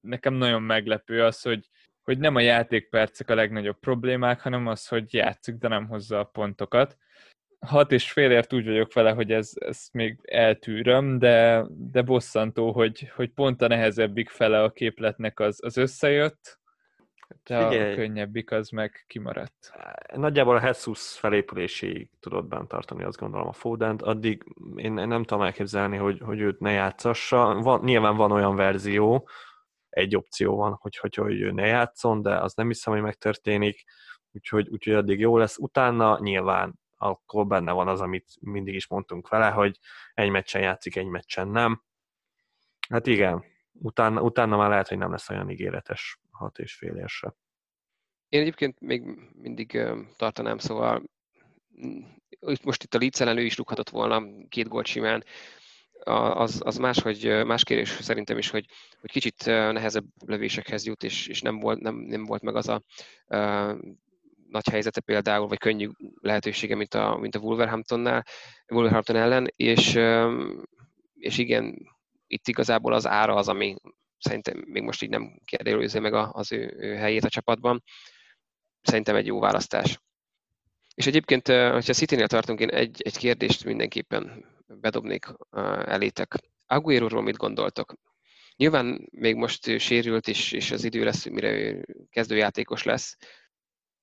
nekem 0.00 0.34
nagyon 0.34 0.62
meglepő 0.62 1.24
az, 1.24 1.42
hogy, 1.42 1.68
hogy 2.02 2.18
nem 2.18 2.34
a 2.34 2.40
játékpercek 2.40 3.30
a 3.30 3.34
legnagyobb 3.34 3.78
problémák, 3.78 4.40
hanem 4.40 4.66
az, 4.66 4.88
hogy 4.88 5.14
játszik, 5.14 5.54
de 5.54 5.68
nem 5.68 5.86
hozza 5.86 6.18
a 6.18 6.24
pontokat. 6.24 6.96
Hat 7.66 7.92
és 7.92 8.12
félért 8.12 8.52
úgy 8.52 8.64
vagyok 8.64 8.92
vele, 8.92 9.10
hogy 9.10 9.32
ez, 9.32 9.52
ez 9.54 9.88
még 9.92 10.18
eltűröm, 10.22 11.18
de, 11.18 11.64
de 11.68 12.02
bosszantó, 12.02 12.72
hogy, 12.72 13.10
hogy 13.14 13.30
pont 13.30 13.62
a 13.62 13.66
nehezebbik 13.66 14.28
fele 14.28 14.62
a 14.62 14.72
képletnek 14.72 15.40
az, 15.40 15.58
az 15.64 15.76
összejött, 15.76 16.59
de 17.44 17.68
Figyelj. 17.68 17.92
a 17.92 17.94
könnyebbik 17.94 18.50
az 18.50 18.68
meg 18.68 19.04
kimaradt. 19.06 19.72
Nagyjából 20.14 20.56
a 20.56 20.64
Jesus 20.64 21.18
felépüléséig 21.18 22.10
tudod 22.20 22.46
bent 22.46 22.68
tartani, 22.68 23.02
azt 23.02 23.18
gondolom 23.18 23.48
a 23.48 23.52
Fodent, 23.52 24.02
addig 24.02 24.44
én 24.76 24.92
nem 24.92 25.22
tudom 25.22 25.44
elképzelni, 25.44 25.96
hogy, 25.96 26.20
hogy 26.20 26.40
őt 26.40 26.60
ne 26.60 26.70
játszassa. 26.70 27.54
Van, 27.54 27.80
nyilván 27.84 28.16
van 28.16 28.32
olyan 28.32 28.56
verzió, 28.56 29.28
egy 29.90 30.16
opció 30.16 30.56
van, 30.56 30.78
hogy, 30.80 30.96
hogy, 30.96 31.14
hogy 31.14 31.40
ő 31.40 31.50
ne 31.50 31.66
játszon, 31.66 32.22
de 32.22 32.36
az 32.36 32.54
nem 32.54 32.66
hiszem, 32.66 32.92
hogy 32.92 33.02
megtörténik, 33.02 33.84
úgyhogy, 34.32 34.68
úgyhogy 34.68 34.94
addig 34.94 35.20
jó 35.20 35.36
lesz. 35.36 35.58
Utána 35.58 36.18
nyilván 36.20 36.78
akkor 36.96 37.46
benne 37.46 37.72
van 37.72 37.88
az, 37.88 38.00
amit 38.00 38.32
mindig 38.40 38.74
is 38.74 38.88
mondtunk 38.88 39.28
vele, 39.28 39.50
hogy 39.50 39.78
egy 40.14 40.30
meccsen 40.30 40.62
játszik, 40.62 40.96
egy 40.96 41.06
meccsen 41.06 41.48
nem. 41.48 41.82
Hát 42.88 43.06
igen, 43.06 43.44
utána, 43.72 44.20
utána 44.22 44.56
már 44.56 44.68
lehet, 44.68 44.88
hogy 44.88 44.98
nem 44.98 45.10
lesz 45.10 45.30
olyan 45.30 45.50
ígéretes 45.50 46.20
hat 46.40 46.58
és 46.58 46.74
fél 46.74 46.96
érse. 46.96 47.34
Én 48.28 48.40
egyébként 48.40 48.80
még 48.80 49.02
mindig 49.32 49.80
tartanám, 50.16 50.58
szóval 50.58 51.02
mm, 51.86 52.00
most 52.62 52.82
itt 52.82 52.94
a 52.94 52.98
Leeds 52.98 53.20
ellen 53.20 53.38
ő 53.38 53.44
is 53.44 53.56
rúghatott 53.56 53.90
volna 53.90 54.22
két 54.48 54.68
gólt 54.68 54.86
simán, 54.86 55.24
az, 56.04 56.60
az 56.64 56.76
más, 56.76 57.02
hogy 57.02 57.44
más 57.44 57.64
kérés 57.64 57.88
szerintem 57.88 58.38
is, 58.38 58.50
hogy, 58.50 58.66
hogy 59.00 59.10
kicsit 59.10 59.44
nehezebb 59.46 60.04
lövésekhez 60.26 60.86
jut, 60.86 61.04
és, 61.04 61.26
és 61.26 61.40
nem, 61.40 61.58
volt, 61.58 61.80
nem, 61.80 61.94
nem 61.94 62.24
volt 62.24 62.42
meg 62.42 62.56
az 62.56 62.68
a 62.68 62.82
nagy 64.48 64.68
helyzete 64.68 65.00
például, 65.00 65.48
vagy 65.48 65.58
könnyű 65.58 65.88
lehetősége, 66.20 66.74
mint 66.74 66.94
a, 66.94 67.16
mint 67.16 67.34
a 67.34 67.38
Wolverhamptonnál, 67.38 68.24
Wolverhampton 68.68 69.16
ellen, 69.16 69.52
és, 69.56 69.98
és 71.14 71.38
igen, 71.38 71.88
itt 72.26 72.48
igazából 72.48 72.92
az 72.92 73.06
ára 73.06 73.34
az, 73.34 73.48
ami 73.48 73.76
szerintem 74.20 74.64
még 74.66 74.82
most 74.82 75.02
így 75.02 75.10
nem 75.10 75.40
kérdőjelezi 75.44 75.98
meg 75.98 76.14
az 76.14 76.52
ő, 76.52 76.94
helyét 76.94 77.24
a 77.24 77.28
csapatban. 77.28 77.82
Szerintem 78.80 79.16
egy 79.16 79.26
jó 79.26 79.40
választás. 79.40 80.00
És 80.94 81.06
egyébként, 81.06 81.46
hogyha 81.46 81.92
City-nél 81.92 82.26
tartunk, 82.26 82.60
én 82.60 82.68
egy, 82.68 83.02
egy 83.04 83.16
kérdést 83.16 83.64
mindenképpen 83.64 84.44
bedobnék 84.66 85.26
elétek. 85.84 86.34
Aguero-ról 86.66 87.22
mit 87.22 87.36
gondoltok? 87.36 87.94
Nyilván 88.56 89.08
még 89.10 89.34
most 89.34 89.78
sérült, 89.78 90.28
és, 90.28 90.52
és 90.52 90.70
az 90.70 90.84
idő 90.84 91.04
lesz, 91.04 91.24
mire 91.24 91.50
ő 91.50 91.86
kezdőjátékos 92.10 92.82
lesz, 92.82 93.16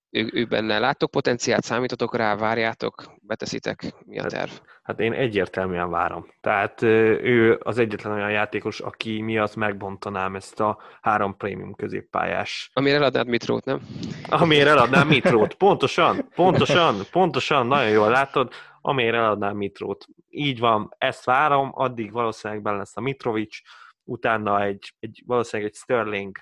ő, 0.09 0.29
ő 0.33 0.45
benne 0.45 0.79
láttok 0.79 1.11
potenciált, 1.11 1.63
számítotok 1.63 2.15
rá, 2.15 2.35
várjátok, 2.35 3.03
beteszitek, 3.21 3.93
mi 4.05 4.17
a 4.17 4.21
hát, 4.21 4.31
terv? 4.31 4.49
Hát, 4.49 4.61
hát 4.83 4.99
én 4.99 5.13
egyértelműen 5.13 5.89
várom. 5.89 6.33
Tehát 6.41 6.81
ő 6.81 7.59
az 7.63 7.77
egyetlen 7.77 8.13
olyan 8.13 8.31
játékos, 8.31 8.79
aki 8.79 9.21
miatt 9.21 9.55
megbontanám 9.55 10.35
ezt 10.35 10.59
a 10.59 10.81
három 11.01 11.37
prémium 11.37 11.75
középpályás. 11.75 12.71
Amire 12.73 12.95
eladnád 12.95 13.27
Mitrót, 13.27 13.65
nem? 13.65 13.81
Amire 14.29 14.69
eladnám 14.69 15.07
Mitrót, 15.07 15.53
pontosan, 15.53 16.29
pontosan, 16.35 16.95
pontosan, 17.11 17.67
nagyon 17.67 17.89
jól 17.89 18.09
látod, 18.09 18.53
amire 18.81 19.17
eladnám 19.17 19.55
Mitrót. 19.55 20.05
Így 20.29 20.59
van, 20.59 20.95
ezt 20.97 21.25
várom, 21.25 21.71
addig 21.73 22.11
valószínűleg 22.11 22.63
benne 22.63 22.77
lesz 22.77 22.97
a 22.97 23.01
Mitrovic, 23.01 23.57
utána 24.03 24.61
egy, 24.63 24.93
egy 24.99 25.23
valószínűleg 25.25 25.71
egy 25.71 25.77
Sterling, 25.77 26.37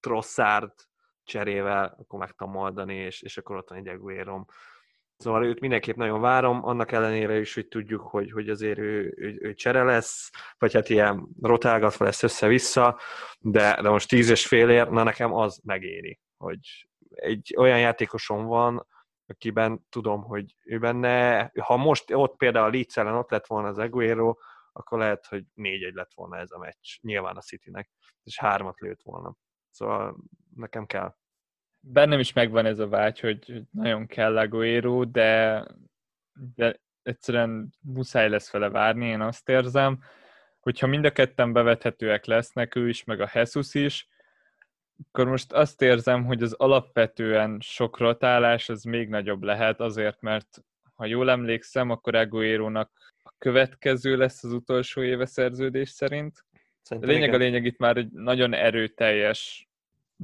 Trossard, 0.00 0.72
cserével, 1.24 1.96
akkor 1.98 2.18
meg 2.18 2.30
tudom 2.30 2.56
oldani, 2.56 2.94
és, 2.94 3.22
és 3.22 3.38
akkor 3.38 3.56
ott 3.56 3.68
van 3.68 3.78
egy 3.78 3.88
Aguero. 3.88 4.44
Szóval 5.16 5.44
őt 5.44 5.60
mindenképp 5.60 5.96
nagyon 5.96 6.20
várom, 6.20 6.64
annak 6.64 6.92
ellenére 6.92 7.38
is, 7.38 7.54
hogy 7.54 7.68
tudjuk, 7.68 8.00
hogy, 8.00 8.30
hogy 8.30 8.48
azért 8.48 8.78
ő, 8.78 9.14
ő, 9.16 9.38
ő 9.40 9.54
csere 9.54 9.82
lesz, 9.82 10.30
vagy 10.58 10.72
hát 10.72 10.88
ilyen 10.88 11.28
rotálgatva 11.42 12.04
lesz 12.04 12.22
össze-vissza, 12.22 12.98
de, 13.38 13.82
de 13.82 13.88
most 13.88 14.08
tíz 14.08 14.30
és 14.30 14.52
ér, 14.52 14.88
na 14.88 15.02
nekem 15.02 15.32
az 15.32 15.60
megéri, 15.64 16.20
hogy 16.36 16.88
egy 17.08 17.54
olyan 17.58 17.78
játékosom 17.78 18.44
van, 18.44 18.86
akiben 19.26 19.86
tudom, 19.88 20.22
hogy 20.22 20.56
ő 20.64 20.78
benne, 20.78 21.50
ha 21.60 21.76
most 21.76 22.14
ott 22.14 22.36
például 22.36 22.66
a 22.66 22.70
Leeds 22.70 22.96
ellen 22.96 23.14
ott 23.14 23.30
lett 23.30 23.46
volna 23.46 23.68
az 23.68 23.78
Aguero, 23.78 24.34
akkor 24.72 24.98
lehet, 24.98 25.26
hogy 25.26 25.44
négy-egy 25.54 25.94
lett 25.94 26.12
volna 26.14 26.36
ez 26.36 26.50
a 26.50 26.58
meccs, 26.58 26.98
nyilván 27.00 27.36
a 27.36 27.40
Citynek, 27.40 27.90
és 28.22 28.38
hármat 28.38 28.80
lőtt 28.80 29.02
volna. 29.02 29.36
Szóval 29.70 30.16
nekem 30.56 30.86
kell. 30.86 31.14
Bennem 31.80 32.18
is 32.18 32.32
megvan 32.32 32.66
ez 32.66 32.78
a 32.78 32.88
vágy, 32.88 33.20
hogy 33.20 33.62
nagyon 33.70 34.06
kell 34.06 34.38
Aguero, 34.38 35.04
de, 35.04 35.64
de 36.54 36.80
egyszerűen 37.02 37.72
muszáj 37.80 38.28
lesz 38.28 38.50
vele 38.50 38.68
várni, 38.68 39.06
én 39.06 39.20
azt 39.20 39.48
érzem, 39.48 40.02
hogyha 40.60 40.86
mind 40.86 41.04
a 41.04 41.12
ketten 41.12 41.52
bevethetőek 41.52 42.24
lesznek, 42.24 42.74
ő 42.74 42.88
is, 42.88 43.04
meg 43.04 43.20
a 43.20 43.30
Jesus 43.32 43.74
is, 43.74 44.08
akkor 45.08 45.28
most 45.28 45.52
azt 45.52 45.82
érzem, 45.82 46.24
hogy 46.24 46.42
az 46.42 46.52
alapvetően 46.52 47.60
sok 47.60 47.98
rotálás 47.98 48.68
az 48.68 48.82
még 48.82 49.08
nagyobb 49.08 49.42
lehet, 49.42 49.80
azért, 49.80 50.20
mert 50.20 50.64
ha 50.94 51.06
jól 51.06 51.30
emlékszem, 51.30 51.90
akkor 51.90 52.14
Aguero-nak 52.14 52.90
a 53.22 53.34
következő 53.38 54.16
lesz 54.16 54.44
az 54.44 54.52
utolsó 54.52 55.02
éve 55.02 55.26
szerződés 55.26 55.88
szerint, 55.88 56.44
Szerintem 56.82 57.10
a 57.10 57.12
lényeg 57.12 57.28
igen. 57.28 57.40
a 57.40 57.44
lényeg 57.44 57.64
itt 57.64 57.78
már 57.78 57.96
egy 57.96 58.10
nagyon 58.10 58.54
erőteljes 58.54 59.68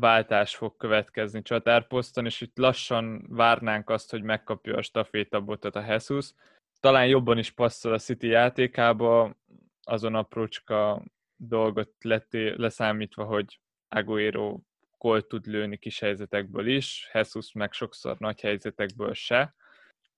váltás 0.01 0.57
fog 0.57 0.77
következni 0.77 1.43
csatárposzton, 1.43 2.25
és 2.25 2.41
itt 2.41 2.59
lassan 2.59 3.27
várnánk 3.29 3.91
azt, 3.91 4.11
hogy 4.11 4.23
megkapja 4.23 4.77
a 4.77 4.83
stafétabotot 4.83 5.77
a 5.77 5.85
Jesus. 5.87 6.33
Talán 6.81 7.07
jobban 7.07 7.39
is 7.39 7.51
passzol 7.51 7.93
a 7.93 7.99
City 7.99 8.27
játékába, 8.27 9.37
azon 9.83 10.15
aprócska 10.15 11.03
dolgot 11.37 11.93
leté, 12.01 12.55
leszámítva, 12.57 13.25
hogy 13.25 13.61
Aguero 13.89 14.59
gól 14.99 15.27
tud 15.27 15.47
lőni 15.47 15.77
kis 15.77 15.99
helyzetekből 15.99 16.67
is, 16.67 17.11
Jesus 17.13 17.53
meg 17.53 17.73
sokszor 17.73 18.19
nagy 18.19 18.41
helyzetekből 18.41 19.15
se, 19.15 19.55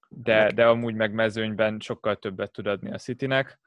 de, 0.08 0.52
de 0.52 0.66
amúgy 0.66 0.94
meg 0.94 1.12
mezőnyben 1.12 1.80
sokkal 1.80 2.16
többet 2.16 2.52
tud 2.52 2.66
adni 2.66 2.92
a 2.92 2.98
Citynek 2.98 3.58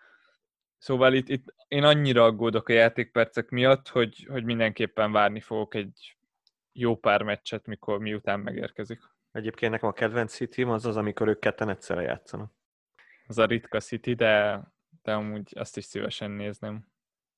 Szóval 0.84 1.14
itt, 1.14 1.30
itt 1.30 1.54
én 1.68 1.84
annyira 1.84 2.24
aggódok 2.24 2.70
a 2.70 2.74
játékpercek 2.74 3.50
miatt, 3.50 3.88
hogy, 3.88 4.28
hogy 4.30 4.44
mindenképpen 4.44 5.12
várni 5.12 5.40
fogok 5.40 5.76
egy 5.76 6.18
jó 6.72 6.96
pár 6.96 7.22
meccset, 7.22 7.66
mikor 7.66 8.00
miután 8.00 8.40
megérkezik. 8.40 9.00
Egyébként 9.32 9.72
nekem 9.72 9.90
a 9.90 9.94
kedvenc 9.94 10.34
city 10.34 10.64
az 10.64 10.86
az, 10.86 10.98
amikor 10.98 11.28
ők 11.28 11.40
ketten 11.40 11.70
egyszerre 11.70 12.02
játszanak. 12.02 12.52
Az 13.28 13.38
a 13.38 13.46
ritka 13.46 13.80
City, 13.80 14.14
de, 14.14 14.62
de 15.04 15.14
amúgy 15.14 15.52
azt 15.56 15.78
is 15.78 15.84
szívesen 15.84 16.32
nézném. 16.32 16.88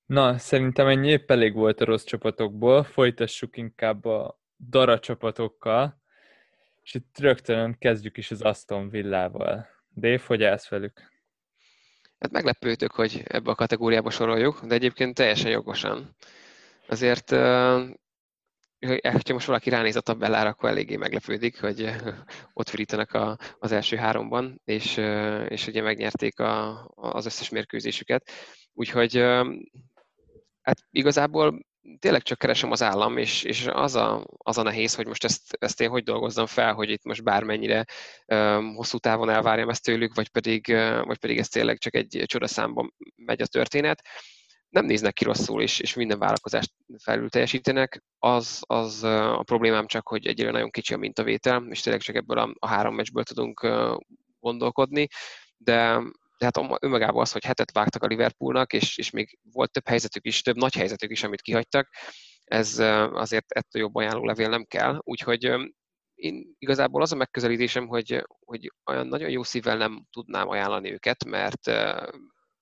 Na, 0.06 0.38
szerintem 0.38 0.88
ennyi 0.88 1.10
épp 1.10 1.32
elég 1.32 1.54
volt 1.54 1.82
a 1.82 1.86
rossz 1.86 2.04
csapatokból, 2.04 2.84
folytassuk 2.84 3.58
inkább 3.58 4.06
a 4.06 4.40
dara 4.70 5.00
csapatokkal, 5.00 6.02
és 6.84 6.94
itt 6.94 7.18
rögtön 7.20 7.78
kezdjük 7.78 8.18
is 8.18 8.32
az 8.32 8.42
Aston 8.42 8.90
Villával. 8.90 9.68
Dave, 9.96 10.22
hogy 10.26 10.44
állsz 10.44 10.70
velük? 10.70 11.14
Hát 12.20 12.32
meglepődtök, 12.32 12.92
hogy 12.92 13.24
ebbe 13.26 13.52
a 13.52 13.56
kategóriába 13.56 14.10
soroljuk, 14.10 14.66
de 14.66 14.74
egyébként 14.74 15.16
teljesen 15.16 15.52
jogosan. 15.52 16.16
Azért, 16.88 17.30
hogyha 18.80 19.34
most 19.34 19.48
valaki 19.48 19.70
ránéz 19.70 19.96
a 19.96 20.02
tabellára, 20.02 20.50
akkor 20.50 20.70
eléggé 20.70 20.96
meglepődik, 20.96 21.62
hogy 21.62 21.90
ott 22.54 22.70
virítanak 22.70 23.12
a, 23.12 23.38
az 23.60 23.72
első 23.72 23.96
háromban, 23.96 24.62
és, 24.66 24.98
és 25.48 25.68
ugye 25.68 25.82
megnyerték 25.82 26.40
a, 26.40 26.86
az 26.96 27.26
összes 27.26 27.50
mérkőzésüket. 27.50 28.30
Úgyhogy 28.74 29.18
hát 30.62 30.78
igazából 30.90 31.66
tényleg 32.00 32.22
csak 32.22 32.38
keresem 32.38 32.72
az 32.72 32.82
állam, 32.82 33.18
és, 33.18 33.44
és 33.44 33.68
az, 33.68 33.96
a, 33.96 34.26
az 34.38 34.58
a 34.58 34.62
nehéz, 34.62 34.96
hogy 34.96 35.08
most 35.08 35.24
ezt, 35.24 35.58
ezt 35.60 35.82
én 35.82 35.90
hogy 35.90 36.04
dolgozzam 36.04 36.46
fel, 36.46 36.74
hogy 36.74 36.90
itt 36.90 37.04
most 37.04 37.24
bármennyire 37.24 37.86
um, 38.28 38.76
hosszú 38.76 38.98
távon 38.98 39.30
elvárjam 39.30 39.70
ezt 39.70 39.84
tőlük, 39.84 40.16
vagy 40.16 40.30
pedig, 40.30 40.66
uh, 40.70 41.06
vagy 41.06 41.18
pedig 41.18 41.38
ez 41.38 41.48
tényleg 41.48 41.78
csak 41.78 41.96
egy 41.96 42.24
csodaszámban 42.26 42.94
megy 43.16 43.42
a 43.42 43.46
történet. 43.46 44.02
Nem 44.70 44.86
néznek 44.86 45.14
ki 45.14 45.24
rosszul, 45.24 45.62
és, 45.62 45.80
és 45.80 45.94
minden 45.94 46.20
vállalkozást 46.20 46.74
felül 47.04 47.30
teljesítenek. 47.30 48.04
Az, 48.20 48.60
az 48.62 49.04
uh, 49.04 49.40
a 49.40 49.44
problémám 49.44 49.86
csak, 49.86 50.08
hogy 50.08 50.28
egyre 50.28 50.52
nagyon 50.52 50.70
kicsi 50.70 50.94
a 50.94 50.98
mintavétel, 50.98 51.66
és 51.70 51.82
tényleg 51.82 52.02
csak 52.02 52.16
ebből 52.16 52.38
a, 52.38 52.54
a 52.60 52.68
három 52.68 52.96
meccsből 52.96 53.24
tudunk 53.24 53.64
uh, 53.64 53.98
gondolkodni, 54.40 55.08
de 55.58 56.02
tehát 56.38 56.78
önmagában 56.80 57.22
az, 57.22 57.32
hogy 57.32 57.46
hetet 57.46 57.72
vágtak 57.72 58.04
a 58.04 58.08
Liverpoolnak, 58.08 58.74
és, 58.74 58.98
és 58.98 59.10
még 59.10 59.40
volt 59.52 59.72
több 59.72 59.88
helyzetük 59.88 60.26
is, 60.26 60.42
több 60.42 60.56
nagy 60.56 60.76
helyzetük 60.76 61.12
is, 61.12 61.24
amit 61.24 61.42
kihagytak, 61.42 61.90
ez 62.44 62.80
azért 63.14 63.52
ettől 63.52 63.82
jobb 63.82 63.96
ajánlólevél 63.96 64.50
nem 64.50 64.64
kell. 64.64 65.00
Úgyhogy 65.04 65.44
én 66.16 66.56
igazából 66.58 67.02
az 67.02 67.12
a 67.12 67.16
megközelítésem, 67.16 67.88
hogy, 67.88 68.26
hogy 68.46 68.72
olyan 68.86 69.08
nagyon 69.08 69.30
jó 69.30 69.44
szívvel 69.44 69.78
nem 69.78 70.06
tudnám 70.12 70.50
ajánlani 70.50 70.92
őket, 70.92 71.26
mert 71.26 71.72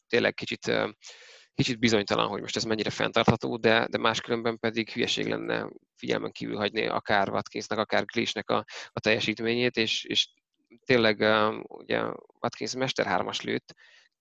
tényleg 0.08 0.34
kicsit, 0.34 0.72
kicsit 1.54 1.80
bizonytalan, 1.80 2.28
hogy 2.28 2.41
most 2.41 2.56
ez 2.56 2.64
mennyire 2.64 2.90
fenntartható, 2.90 3.58
de, 3.58 3.88
de 3.90 3.98
máskülönben 3.98 4.60
pedig 4.60 4.90
hülyeség 4.90 5.28
lenne 5.28 5.70
figyelmen 5.95 6.32
kívül 6.32 6.56
hagyni 6.58 6.88
akár 6.88 7.30
Watkinsnak, 7.30 7.80
akár 7.80 8.06
Glishnek 8.06 8.50
a, 8.50 8.66
a 8.88 9.00
teljesítményét, 9.00 9.76
és, 9.78 10.04
és 10.04 10.28
tényleg 10.86 11.20
ugye 11.62 12.02
Watkins 12.40 12.76
Mester 12.76 13.06
3-as 13.10 13.44
lőtt, 13.44 13.74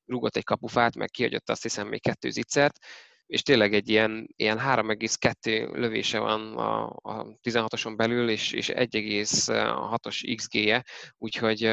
rúgott 0.07 0.37
egy 0.37 0.45
kapufát, 0.45 0.97
meg 0.97 1.11
kihagyott 1.11 1.51
azt 1.51 1.62
hiszem 1.62 1.89
még 1.89 2.03
kettő 2.03 2.31
zicsert, 2.31 2.79
és 3.27 3.43
tényleg 3.43 3.74
egy 3.74 3.89
ilyen, 3.89 4.29
ilyen 4.37 4.59
3,2 4.59 5.73
lövése 5.73 6.19
van 6.19 6.57
a, 6.57 6.85
a 6.85 7.39
16-oson 7.43 7.97
belül, 7.97 8.29
és, 8.29 8.53
és 8.53 8.69
1,6-os 8.69 10.35
XG-je, 10.37 10.85
úgyhogy, 11.19 11.65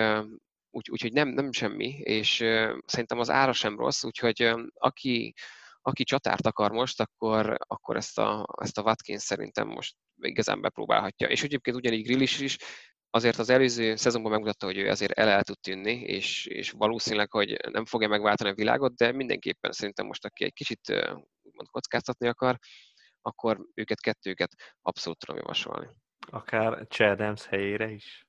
úgy, 0.70 0.90
úgyhogy 0.90 1.14
nem, 1.14 1.28
nem 1.28 1.52
semmi, 1.52 1.88
és 1.88 2.36
szerintem 2.86 3.20
az 3.20 3.30
ára 3.30 3.54
sem 3.54 3.78
rossz, 3.78 4.04
úgyhogy 4.04 4.54
aki, 4.74 5.34
aki 5.82 6.04
csatárt 6.04 6.48
akar 6.48 6.72
most, 6.72 7.02
akkor, 7.02 7.58
akkor 7.68 7.96
ezt, 7.96 8.20
a, 8.20 8.48
ezt 8.62 8.78
a 8.78 8.82
Watkins 8.82 9.22
szerintem 9.22 9.68
most 9.68 9.96
igazán 10.22 10.62
bepróbálhatja. 10.62 11.28
És 11.28 11.44
egyébként 11.44 11.78
ugyanígy 11.78 12.06
Grill 12.06 12.22
is, 12.22 12.40
is 12.40 12.58
azért 13.10 13.38
az 13.38 13.50
előző 13.50 13.96
szezonban 13.96 14.32
megmutatta, 14.32 14.66
hogy 14.66 14.78
ő 14.78 14.90
azért 14.90 15.12
el, 15.12 15.28
el 15.28 15.44
tud 15.44 15.60
tűnni, 15.60 16.02
és, 16.02 16.46
és 16.46 16.72
valószínűleg, 16.72 17.32
hogy 17.32 17.58
nem 17.72 17.86
fogja 17.86 18.08
megváltani 18.08 18.50
a 18.50 18.54
világot, 18.54 18.96
de 18.96 19.12
mindenképpen 19.12 19.72
szerintem 19.72 20.06
most, 20.06 20.26
aki 20.26 20.44
egy 20.44 20.54
kicsit 20.54 20.90
úgymond 21.42 21.68
kockáztatni 21.72 22.28
akar, 22.28 22.58
akkor 23.22 23.60
őket, 23.74 24.00
kettőket 24.00 24.52
abszolút 24.82 25.20
tudom 25.20 25.42
javasolni. 25.42 25.88
Akár 26.30 26.86
Chadams 26.88 27.46
helyére 27.46 27.92
is. 27.92 28.28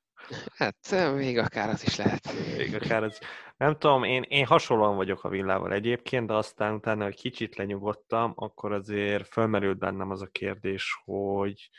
Hát 0.57 1.15
még 1.15 1.39
akár 1.39 1.69
az 1.69 1.83
is 1.83 1.97
lehet. 1.97 2.33
Még 2.57 2.75
akár 2.75 3.03
az. 3.03 3.21
Nem 3.57 3.79
tudom, 3.79 4.05
én, 4.05 4.23
én 4.23 4.47
hasonlóan 4.47 4.97
vagyok 4.97 5.25
a 5.25 5.29
villával 5.29 5.73
egyébként, 5.73 6.27
de 6.27 6.35
aztán 6.35 6.75
utána, 6.75 7.05
hogy 7.05 7.15
kicsit 7.15 7.57
lenyugodtam, 7.57 8.33
akkor 8.37 8.73
azért 8.73 9.27
fölmerült 9.27 9.79
bennem 9.79 10.11
az 10.11 10.23
a 10.23 10.27
kérdés, 10.27 11.01
hogy, 11.05 11.71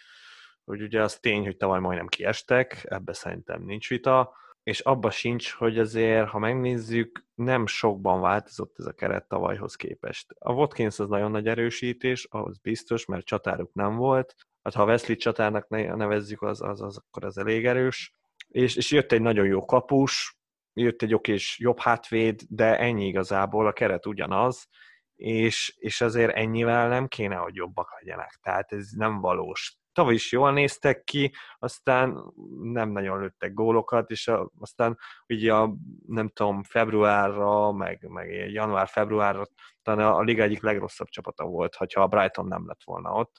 hogy 0.65 0.81
ugye 0.81 1.01
az 1.01 1.19
tény, 1.19 1.43
hogy 1.43 1.57
tavaly 1.57 1.79
majdnem 1.79 2.07
kiestek, 2.07 2.81
ebbe 2.83 3.13
szerintem 3.13 3.63
nincs 3.63 3.89
vita, 3.89 4.33
és 4.63 4.79
abba 4.79 5.11
sincs, 5.11 5.51
hogy 5.51 5.79
azért, 5.79 6.27
ha 6.27 6.39
megnézzük, 6.39 7.25
nem 7.33 7.65
sokban 7.65 8.21
változott 8.21 8.75
ez 8.77 8.85
a 8.85 8.91
keret 8.91 9.27
tavalyhoz 9.27 9.75
képest. 9.75 10.35
A 10.39 10.53
Watkins 10.53 10.99
az 10.99 11.09
nagyon 11.09 11.31
nagy 11.31 11.47
erősítés, 11.47 12.27
ahhoz 12.29 12.57
biztos, 12.57 13.05
mert 13.05 13.25
csatáruk 13.25 13.73
nem 13.73 13.95
volt. 13.95 14.35
Hát 14.63 14.73
ha 14.73 14.85
Wesley 14.85 15.15
csatárnak 15.15 15.67
nevezzük, 15.69 16.41
az, 16.41 16.61
az, 16.61 16.81
az 16.81 16.97
akkor 16.97 17.25
az 17.25 17.37
elég 17.37 17.65
erős. 17.65 18.13
És, 18.47 18.75
és 18.75 18.91
jött 18.91 19.11
egy 19.11 19.21
nagyon 19.21 19.45
jó 19.45 19.65
kapus, 19.65 20.37
jött 20.73 21.01
egy 21.01 21.13
okés 21.13 21.59
jobb 21.59 21.79
hátvéd, 21.79 22.41
de 22.49 22.79
ennyi 22.79 23.07
igazából, 23.07 23.67
a 23.67 23.73
keret 23.73 24.05
ugyanaz, 24.05 24.67
és, 25.15 25.75
és 25.77 26.01
azért 26.01 26.35
ennyivel 26.35 26.87
nem 26.87 27.07
kéne, 27.07 27.35
hogy 27.35 27.55
jobbak 27.55 27.91
legyenek. 27.99 28.39
Tehát 28.41 28.71
ez 28.71 28.89
nem 28.91 29.19
valós 29.19 29.80
tavaly 29.93 30.13
is 30.13 30.31
jól 30.31 30.51
néztek 30.51 31.03
ki, 31.03 31.33
aztán 31.59 32.33
nem 32.61 32.89
nagyon 32.89 33.19
lőttek 33.19 33.53
gólokat, 33.53 34.09
és 34.09 34.27
a, 34.27 34.51
aztán 34.59 34.97
ugye 35.27 35.53
a, 35.53 35.75
nem 36.07 36.29
tudom, 36.29 36.63
februárra, 36.63 37.71
meg, 37.71 38.07
meg 38.07 38.51
január-februárra 38.51 39.45
talán 39.81 40.07
a, 40.07 40.17
a 40.17 40.21
liga 40.21 40.43
egyik 40.43 40.61
legrosszabb 40.61 41.07
csapata 41.07 41.45
volt, 41.45 41.75
ha 41.75 42.01
a 42.01 42.07
Brighton 42.07 42.47
nem 42.47 42.67
lett 42.67 42.83
volna 42.83 43.11
ott. 43.11 43.37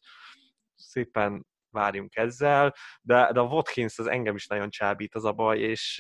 Szépen 0.75 1.47
várjunk 1.71 2.17
ezzel, 2.17 2.75
de, 3.03 3.33
de 3.33 3.41
a 3.41 3.45
Watkins 3.45 3.99
az 3.99 4.07
engem 4.07 4.35
is 4.35 4.47
nagyon 4.47 4.71
csábít 4.71 5.15
az 5.15 5.25
a 5.25 5.33
baj, 5.33 5.59
és 5.59 5.97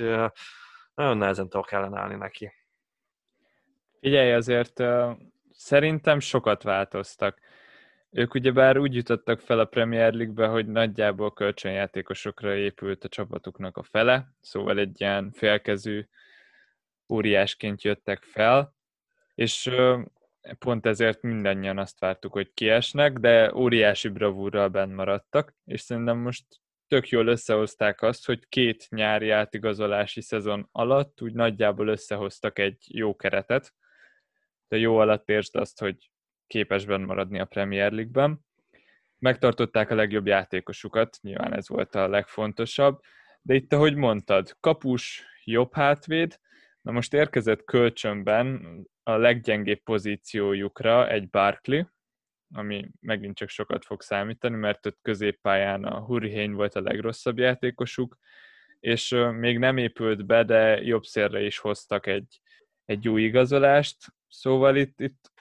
nagyon 0.94 1.16
nehezen 1.16 1.48
tudok 1.48 1.72
ellenállni 1.72 2.14
neki. 2.14 2.52
Figyelj, 4.00 4.32
azért 4.32 4.82
szerintem 5.50 6.20
sokat 6.20 6.62
változtak 6.62 7.40
ők 8.12 8.34
ugyebár 8.34 8.78
úgy 8.78 8.94
jutottak 8.94 9.40
fel 9.40 9.58
a 9.58 9.64
Premier 9.64 10.12
League-be, 10.12 10.46
hogy 10.46 10.66
nagyjából 10.66 11.32
kölcsönjátékosokra 11.32 12.54
épült 12.54 13.04
a 13.04 13.08
csapatuknak 13.08 13.76
a 13.76 13.82
fele, 13.82 14.34
szóval 14.40 14.78
egy 14.78 15.00
ilyen 15.00 15.30
félkezű 15.30 16.06
óriásként 17.08 17.82
jöttek 17.82 18.22
fel, 18.22 18.74
és 19.34 19.70
pont 20.58 20.86
ezért 20.86 21.22
mindannyian 21.22 21.78
azt 21.78 22.00
vártuk, 22.00 22.32
hogy 22.32 22.52
kiesnek, 22.54 23.18
de 23.18 23.54
óriási 23.54 24.08
bravúrral 24.08 24.68
benn 24.68 24.92
maradtak, 24.92 25.54
és 25.64 25.80
szerintem 25.80 26.18
most 26.18 26.44
tök 26.88 27.08
jól 27.08 27.26
összehozták 27.26 28.02
azt, 28.02 28.26
hogy 28.26 28.48
két 28.48 28.86
nyári 28.90 29.30
átigazolási 29.30 30.20
szezon 30.20 30.68
alatt 30.72 31.22
úgy 31.22 31.32
nagyjából 31.32 31.88
összehoztak 31.88 32.58
egy 32.58 32.84
jó 32.88 33.16
keretet, 33.16 33.74
de 34.68 34.76
jó 34.76 34.96
alatt 34.96 35.28
értsd 35.28 35.56
azt, 35.56 35.80
hogy 35.80 36.11
képesben 36.52 37.00
maradni 37.00 37.40
a 37.40 37.44
Premier 37.44 37.92
League-ben. 37.92 38.40
Megtartották 39.18 39.90
a 39.90 39.94
legjobb 39.94 40.26
játékosukat, 40.26 41.18
nyilván 41.20 41.54
ez 41.54 41.68
volt 41.68 41.94
a 41.94 42.08
legfontosabb, 42.08 43.00
de 43.42 43.54
itt, 43.54 43.72
ahogy 43.72 43.94
mondtad, 43.94 44.56
kapus, 44.60 45.24
jobb 45.44 45.74
hátvéd, 45.74 46.38
na 46.80 46.92
most 46.92 47.14
érkezett 47.14 47.64
kölcsönben 47.64 48.78
a 49.02 49.12
leggyengébb 49.12 49.82
pozíciójukra 49.82 51.08
egy 51.08 51.30
Barkley, 51.30 51.84
ami 52.54 52.90
megint 53.00 53.36
csak 53.36 53.48
sokat 53.48 53.84
fog 53.84 54.02
számítani, 54.02 54.56
mert 54.56 54.86
ott 54.86 54.98
középpályán 55.02 55.84
a 55.84 56.00
Hurricane 56.00 56.54
volt 56.54 56.74
a 56.74 56.80
legrosszabb 56.80 57.38
játékosuk, 57.38 58.18
és 58.80 59.16
még 59.38 59.58
nem 59.58 59.76
épült 59.76 60.26
be, 60.26 60.44
de 60.44 60.82
jobb 60.82 61.04
szélre 61.04 61.40
is 61.40 61.58
hoztak 61.58 62.06
egy, 62.06 62.40
egy 62.84 63.08
új 63.08 63.22
igazolást, 63.22 63.96
szóval 64.28 64.76
itt, 64.76 65.00
itt 65.00 65.31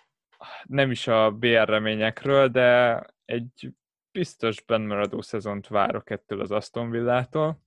nem 0.64 0.92
is 0.92 1.08
a 1.08 1.32
BR 1.32 1.68
reményekről, 1.68 2.48
de 2.48 3.00
egy 3.26 3.74
biztos 4.12 4.62
bennmaradó 4.62 5.22
szezont 5.22 5.68
várok 5.68 6.10
ettől 6.10 6.42
az 6.42 6.52
Aston 6.52 6.90
Villától. 6.90 7.62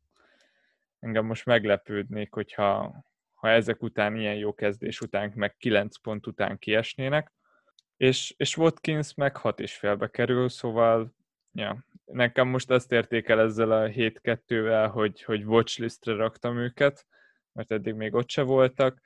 Engem 1.00 1.24
most 1.24 1.44
meglepődnék, 1.44 2.32
hogyha 2.32 3.02
ha 3.34 3.48
ezek 3.48 3.82
után, 3.82 4.16
ilyen 4.16 4.34
jó 4.34 4.54
kezdés 4.54 5.00
után, 5.00 5.32
meg 5.34 5.56
9 5.56 5.96
pont 5.96 6.26
után 6.26 6.58
kiesnének. 6.58 7.32
És, 7.96 8.34
és 8.36 8.56
Watkins 8.56 9.14
meg 9.14 9.36
6 9.36 9.60
és 9.60 9.76
félbe 9.76 10.10
kerül, 10.10 10.48
szóval 10.48 11.14
ja, 11.52 11.84
nekem 12.04 12.48
most 12.48 12.70
azt 12.70 12.92
értékel 12.92 13.40
ezzel 13.40 13.70
a 13.70 13.88
7-2-vel, 13.88 14.90
hogy, 14.92 15.22
hogy 15.22 15.44
watchlistre 15.44 16.14
raktam 16.14 16.58
őket, 16.58 17.06
mert 17.52 17.72
eddig 17.72 17.94
még 17.94 18.14
ott 18.14 18.28
se 18.28 18.42
voltak, 18.42 19.00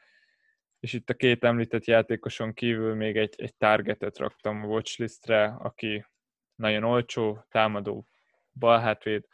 és 0.80 0.92
itt 0.92 1.10
a 1.10 1.14
két 1.14 1.44
említett 1.44 1.84
játékoson 1.84 2.54
kívül 2.54 2.94
még 2.94 3.16
egy, 3.16 3.34
egy 3.36 3.54
targetet 3.54 4.18
raktam 4.18 4.62
a 4.62 4.66
watchlistre, 4.66 5.44
aki 5.44 6.06
nagyon 6.54 6.84
olcsó, 6.84 7.44
támadó, 7.50 8.06
balhátvéd, 8.52 9.24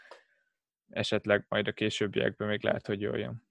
esetleg 0.91 1.45
majd 1.49 1.69
a 1.69 1.73
későbbiekben 1.73 2.49
még 2.49 2.63
lehet, 2.63 2.87
hogy 2.87 3.01
jöjjön. 3.01 3.43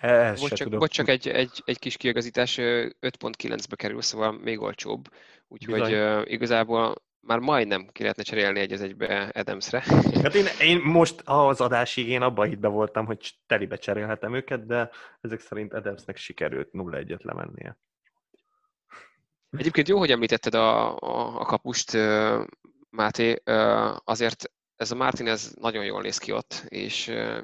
Ez 0.00 0.40
vagy, 0.40 0.52
csak, 0.52 0.78
vagy 0.78 0.90
csak 0.90 1.08
egy, 1.08 1.28
egy, 1.28 1.62
egy 1.64 1.78
kis 1.78 1.96
kiigazítás, 1.96 2.56
5.9-be 2.60 3.76
kerül, 3.76 4.02
szóval 4.02 4.32
még 4.32 4.60
olcsóbb. 4.60 5.08
Úgyhogy 5.48 5.92
uh, 5.92 6.22
igazából 6.24 6.94
már 7.20 7.38
majdnem 7.38 7.88
ki 7.92 8.02
lehetne 8.02 8.22
cserélni 8.22 8.60
egy 8.60 8.72
az 8.72 8.80
egybe 8.80 9.30
Adamsre. 9.34 9.82
Hát 10.22 10.34
én, 10.34 10.46
én 10.60 10.78
most 10.78 11.22
az 11.24 11.60
adásig 11.60 12.08
én 12.08 12.22
abban 12.22 12.48
hitbe 12.48 12.68
voltam, 12.68 13.06
hogy 13.06 13.32
telibe 13.46 13.76
cserélhetem 13.76 14.34
őket, 14.34 14.66
de 14.66 14.90
ezek 15.20 15.40
szerint 15.40 15.74
Adamsnek 15.74 16.16
sikerült 16.16 16.68
0-1-et 16.72 17.22
lemennie. 17.22 17.78
Egyébként 19.50 19.88
jó, 19.88 19.98
hogy 19.98 20.10
említetted 20.10 20.54
a, 20.54 20.96
a, 20.98 21.40
a 21.40 21.44
kapust, 21.44 21.98
Máté, 22.90 23.42
azért 24.04 24.50
ez 24.76 24.90
a 24.90 24.94
Martinez 24.94 25.54
nagyon 25.54 25.84
jól 25.84 26.02
néz 26.02 26.18
ki 26.18 26.32
ott, 26.32 26.64
és 26.68 27.08
oké, 27.08 27.42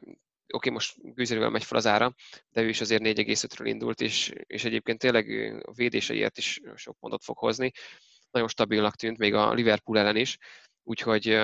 okay, 0.48 0.73
most 0.73 1.15
gőzerővel 1.15 1.51
megy 1.51 1.65
fel 1.65 1.78
az 1.78 1.86
ára, 1.86 2.15
de 2.51 2.62
ő 2.62 2.69
is 2.69 2.81
azért 2.81 3.03
4,5-ről 3.05 3.66
indult, 3.66 4.01
és, 4.01 4.32
és 4.47 4.65
egyébként 4.65 4.98
tényleg 4.98 5.28
a 5.66 5.73
védéseiért 5.73 6.39
is 6.39 6.61
sok 6.74 6.97
pontot 6.98 7.24
fog 7.24 7.39
hozni. 7.39 7.73
Nagyon 8.37 8.51
stabilnak 8.51 8.97
tűnt, 8.97 9.19
még 9.19 9.35
a 9.35 9.53
Liverpool 9.53 9.99
ellen 9.99 10.17
is, 10.17 10.39
úgyhogy 10.83 11.41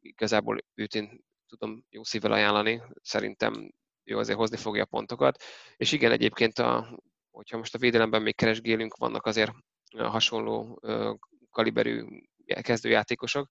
igazából 0.00 0.58
őt 0.74 0.94
én 0.94 1.24
tudom 1.46 1.84
jó 1.90 2.04
szívvel 2.04 2.32
ajánlani, 2.32 2.82
szerintem 3.02 3.74
jó 4.04 4.18
azért 4.18 4.38
hozni 4.38 4.56
fogja 4.56 4.82
a 4.82 4.86
pontokat. 4.86 5.42
És 5.76 5.92
igen, 5.92 6.12
egyébként, 6.12 6.58
a, 6.58 6.98
hogyha 7.30 7.56
most 7.56 7.74
a 7.74 7.78
védelemben 7.78 8.22
még 8.22 8.34
keresgélünk, 8.36 8.96
vannak 8.96 9.26
azért 9.26 9.52
hasonló 9.96 10.80
kaliberű 11.50 12.04
kezdőjátékosok, 12.60 13.48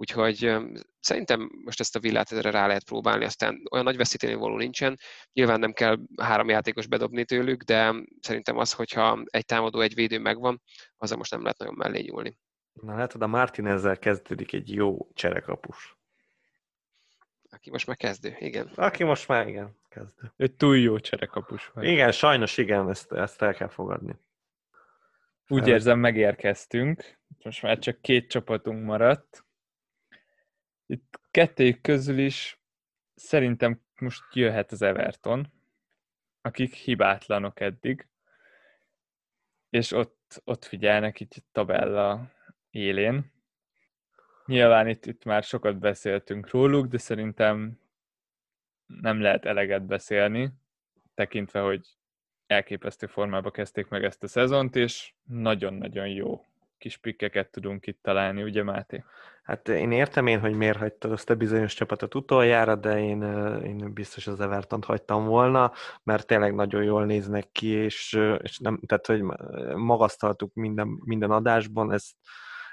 Úgyhogy 0.00 0.56
szerintem 1.00 1.50
most 1.64 1.80
ezt 1.80 1.96
a 1.96 2.00
villát 2.00 2.32
erre 2.32 2.50
rá 2.50 2.66
lehet 2.66 2.84
próbálni, 2.84 3.24
aztán 3.24 3.62
olyan 3.70 3.84
nagy 3.84 3.96
veszíteni 3.96 4.34
való 4.34 4.56
nincsen. 4.56 4.98
Nyilván 5.32 5.58
nem 5.58 5.72
kell 5.72 5.96
három 6.16 6.48
játékos 6.48 6.86
bedobni 6.86 7.24
tőlük, 7.24 7.62
de 7.62 7.94
szerintem 8.20 8.56
az, 8.56 8.72
hogyha 8.72 9.22
egy 9.24 9.44
támadó, 9.44 9.80
egy 9.80 9.94
védő 9.94 10.18
megvan, 10.18 10.62
azzal 10.96 11.16
most 11.16 11.30
nem 11.30 11.42
lehet 11.42 11.58
nagyon 11.58 11.74
mellé 11.74 12.00
nyúlni. 12.00 12.38
Na 12.72 12.96
látod, 12.96 13.22
a 13.22 13.26
Martinezzel 13.26 13.98
kezdődik 13.98 14.52
egy 14.52 14.72
jó 14.72 15.08
cserekapus. 15.14 15.96
Aki 17.50 17.70
most 17.70 17.86
már 17.86 17.96
kezdő, 17.96 18.36
igen. 18.38 18.70
Aki 18.74 19.04
most 19.04 19.28
már, 19.28 19.48
igen, 19.48 19.76
kezdő. 19.88 20.32
Egy 20.36 20.54
túl 20.54 20.78
jó 20.78 20.98
cserekapus 20.98 21.70
vagy. 21.74 21.84
Igen, 21.84 22.12
sajnos 22.12 22.56
igen, 22.58 22.90
ezt, 22.90 23.12
ezt 23.12 23.42
el 23.42 23.54
kell 23.54 23.68
fogadni. 23.68 24.16
Úgy 25.48 25.68
érzem, 25.68 25.98
megérkeztünk. 25.98 27.18
Most 27.44 27.62
már 27.62 27.78
csak 27.78 28.00
két 28.00 28.28
csapatunk 28.28 28.84
maradt. 28.84 29.46
Itt 30.90 31.20
kettőjük 31.30 31.80
közül 31.80 32.18
is 32.18 32.60
szerintem 33.14 33.80
most 34.00 34.22
jöhet 34.32 34.72
az 34.72 34.82
Everton, 34.82 35.52
akik 36.40 36.74
hibátlanok 36.74 37.60
eddig, 37.60 38.08
és 39.70 39.92
ott, 39.92 40.40
ott 40.44 40.64
figyelnek 40.64 41.20
itt 41.20 41.32
a 41.36 41.40
tabella 41.52 42.32
élén. 42.70 43.32
Nyilván 44.46 44.88
itt, 44.88 45.06
itt 45.06 45.24
már 45.24 45.42
sokat 45.42 45.78
beszéltünk 45.78 46.50
róluk, 46.50 46.86
de 46.86 46.98
szerintem 46.98 47.80
nem 48.86 49.20
lehet 49.20 49.44
eleget 49.44 49.86
beszélni, 49.86 50.50
tekintve, 51.14 51.60
hogy 51.60 51.86
elképesztő 52.46 53.06
formába 53.06 53.50
kezdték 53.50 53.88
meg 53.88 54.04
ezt 54.04 54.22
a 54.22 54.28
szezont, 54.28 54.76
és 54.76 55.12
nagyon-nagyon 55.24 56.08
jó 56.08 56.48
kis 56.78 56.96
pikkeket 56.96 57.50
tudunk 57.50 57.86
itt 57.86 58.02
találni, 58.02 58.42
ugye 58.42 58.62
Máté? 58.62 59.04
Hát 59.48 59.68
én 59.68 59.92
értem 59.92 60.26
én, 60.26 60.40
hogy 60.40 60.54
miért 60.54 60.78
hagytad 60.78 61.12
azt 61.12 61.30
a 61.30 61.34
bizonyos 61.34 61.74
csapatot 61.74 62.14
utoljára, 62.14 62.76
de 62.76 63.00
én, 63.00 63.22
én 63.64 63.92
biztos 63.92 64.26
az 64.26 64.40
everton 64.40 64.82
hagytam 64.82 65.24
volna, 65.24 65.72
mert 66.02 66.26
tényleg 66.26 66.54
nagyon 66.54 66.82
jól 66.82 67.04
néznek 67.04 67.48
ki, 67.52 67.68
és, 67.68 68.18
és 68.42 68.58
nem, 68.58 68.80
tehát, 68.86 69.06
hogy 69.06 69.22
magasztaltuk 69.76 70.54
minden, 70.54 71.00
minden 71.04 71.30
adásban, 71.30 71.92
ezt, 71.92 72.14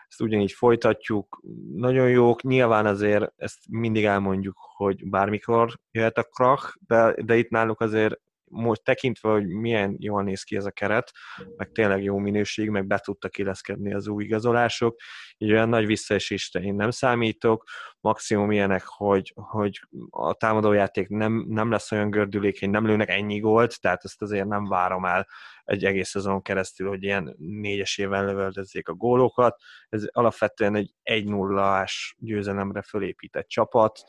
ezt 0.07 0.21
ugyanígy 0.21 0.51
folytatjuk. 0.51 1.41
Nagyon 1.75 2.09
jók, 2.09 2.41
nyilván 2.41 2.85
azért 2.85 3.33
ezt 3.35 3.59
mindig 3.69 4.05
elmondjuk, 4.05 4.57
hogy 4.75 5.09
bármikor 5.09 5.79
jöhet 5.91 6.17
a 6.17 6.23
krach, 6.23 6.77
de, 6.87 7.15
de 7.23 7.35
itt 7.35 7.49
náluk 7.49 7.81
azért 7.81 8.19
most 8.49 8.83
tekintve, 8.83 9.29
hogy 9.29 9.47
milyen 9.47 9.95
jól 9.99 10.23
néz 10.23 10.43
ki 10.43 10.55
ez 10.55 10.65
a 10.65 10.71
keret, 10.71 11.11
meg 11.55 11.71
tényleg 11.71 12.03
jó 12.03 12.17
minőség, 12.17 12.69
meg 12.69 12.87
be 12.87 12.97
tudtak 12.97 13.37
illeszkedni 13.37 13.93
az 13.93 14.07
új 14.07 14.23
igazolások, 14.23 14.99
így 15.37 15.51
olyan 15.51 15.69
nagy 15.69 15.85
visszaesésre 15.85 16.59
én 16.59 16.75
nem 16.75 16.91
számítok, 16.91 17.63
maximum 17.99 18.51
ilyenek, 18.51 18.83
hogy, 18.85 19.33
hogy 19.35 19.81
a 20.09 20.33
támadójáték 20.33 21.07
nem, 21.07 21.45
nem 21.47 21.71
lesz 21.71 21.91
olyan 21.91 22.09
gördülékeny, 22.09 22.69
nem 22.69 22.85
lőnek 22.85 23.09
ennyi 23.09 23.39
gólt, 23.39 23.81
tehát 23.81 24.03
ezt 24.03 24.21
azért 24.21 24.47
nem 24.47 24.65
várom 24.65 25.05
el 25.05 25.27
egy 25.63 25.85
egész 25.85 26.09
szezon 26.09 26.41
keresztül, 26.41 26.87
hogy 26.87 27.03
ilyen 27.03 27.35
négyesével 27.37 28.25
lövöldözzék 28.25 28.87
a 28.87 28.93
gólokat. 28.93 29.61
Ez 29.89 30.05
alapvetően 30.11 30.75
egy 30.75 30.93
1 31.03 31.25
0 31.25 31.63
ás 31.63 32.15
győzelemre 32.19 32.81
fölépített 32.81 33.47
csapat, 33.47 34.03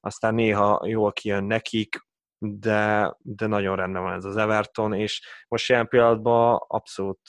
aztán 0.00 0.34
néha 0.34 0.86
jól 0.86 1.12
kijön 1.12 1.44
nekik, 1.44 2.06
de, 2.38 3.14
de 3.18 3.46
nagyon 3.46 3.76
rendben 3.76 4.02
van 4.02 4.12
ez 4.12 4.24
az 4.24 4.36
Everton, 4.36 4.92
és 4.92 5.26
most 5.48 5.68
jelen 5.68 5.88
pillanatban 5.88 6.64
abszolút 6.66 7.20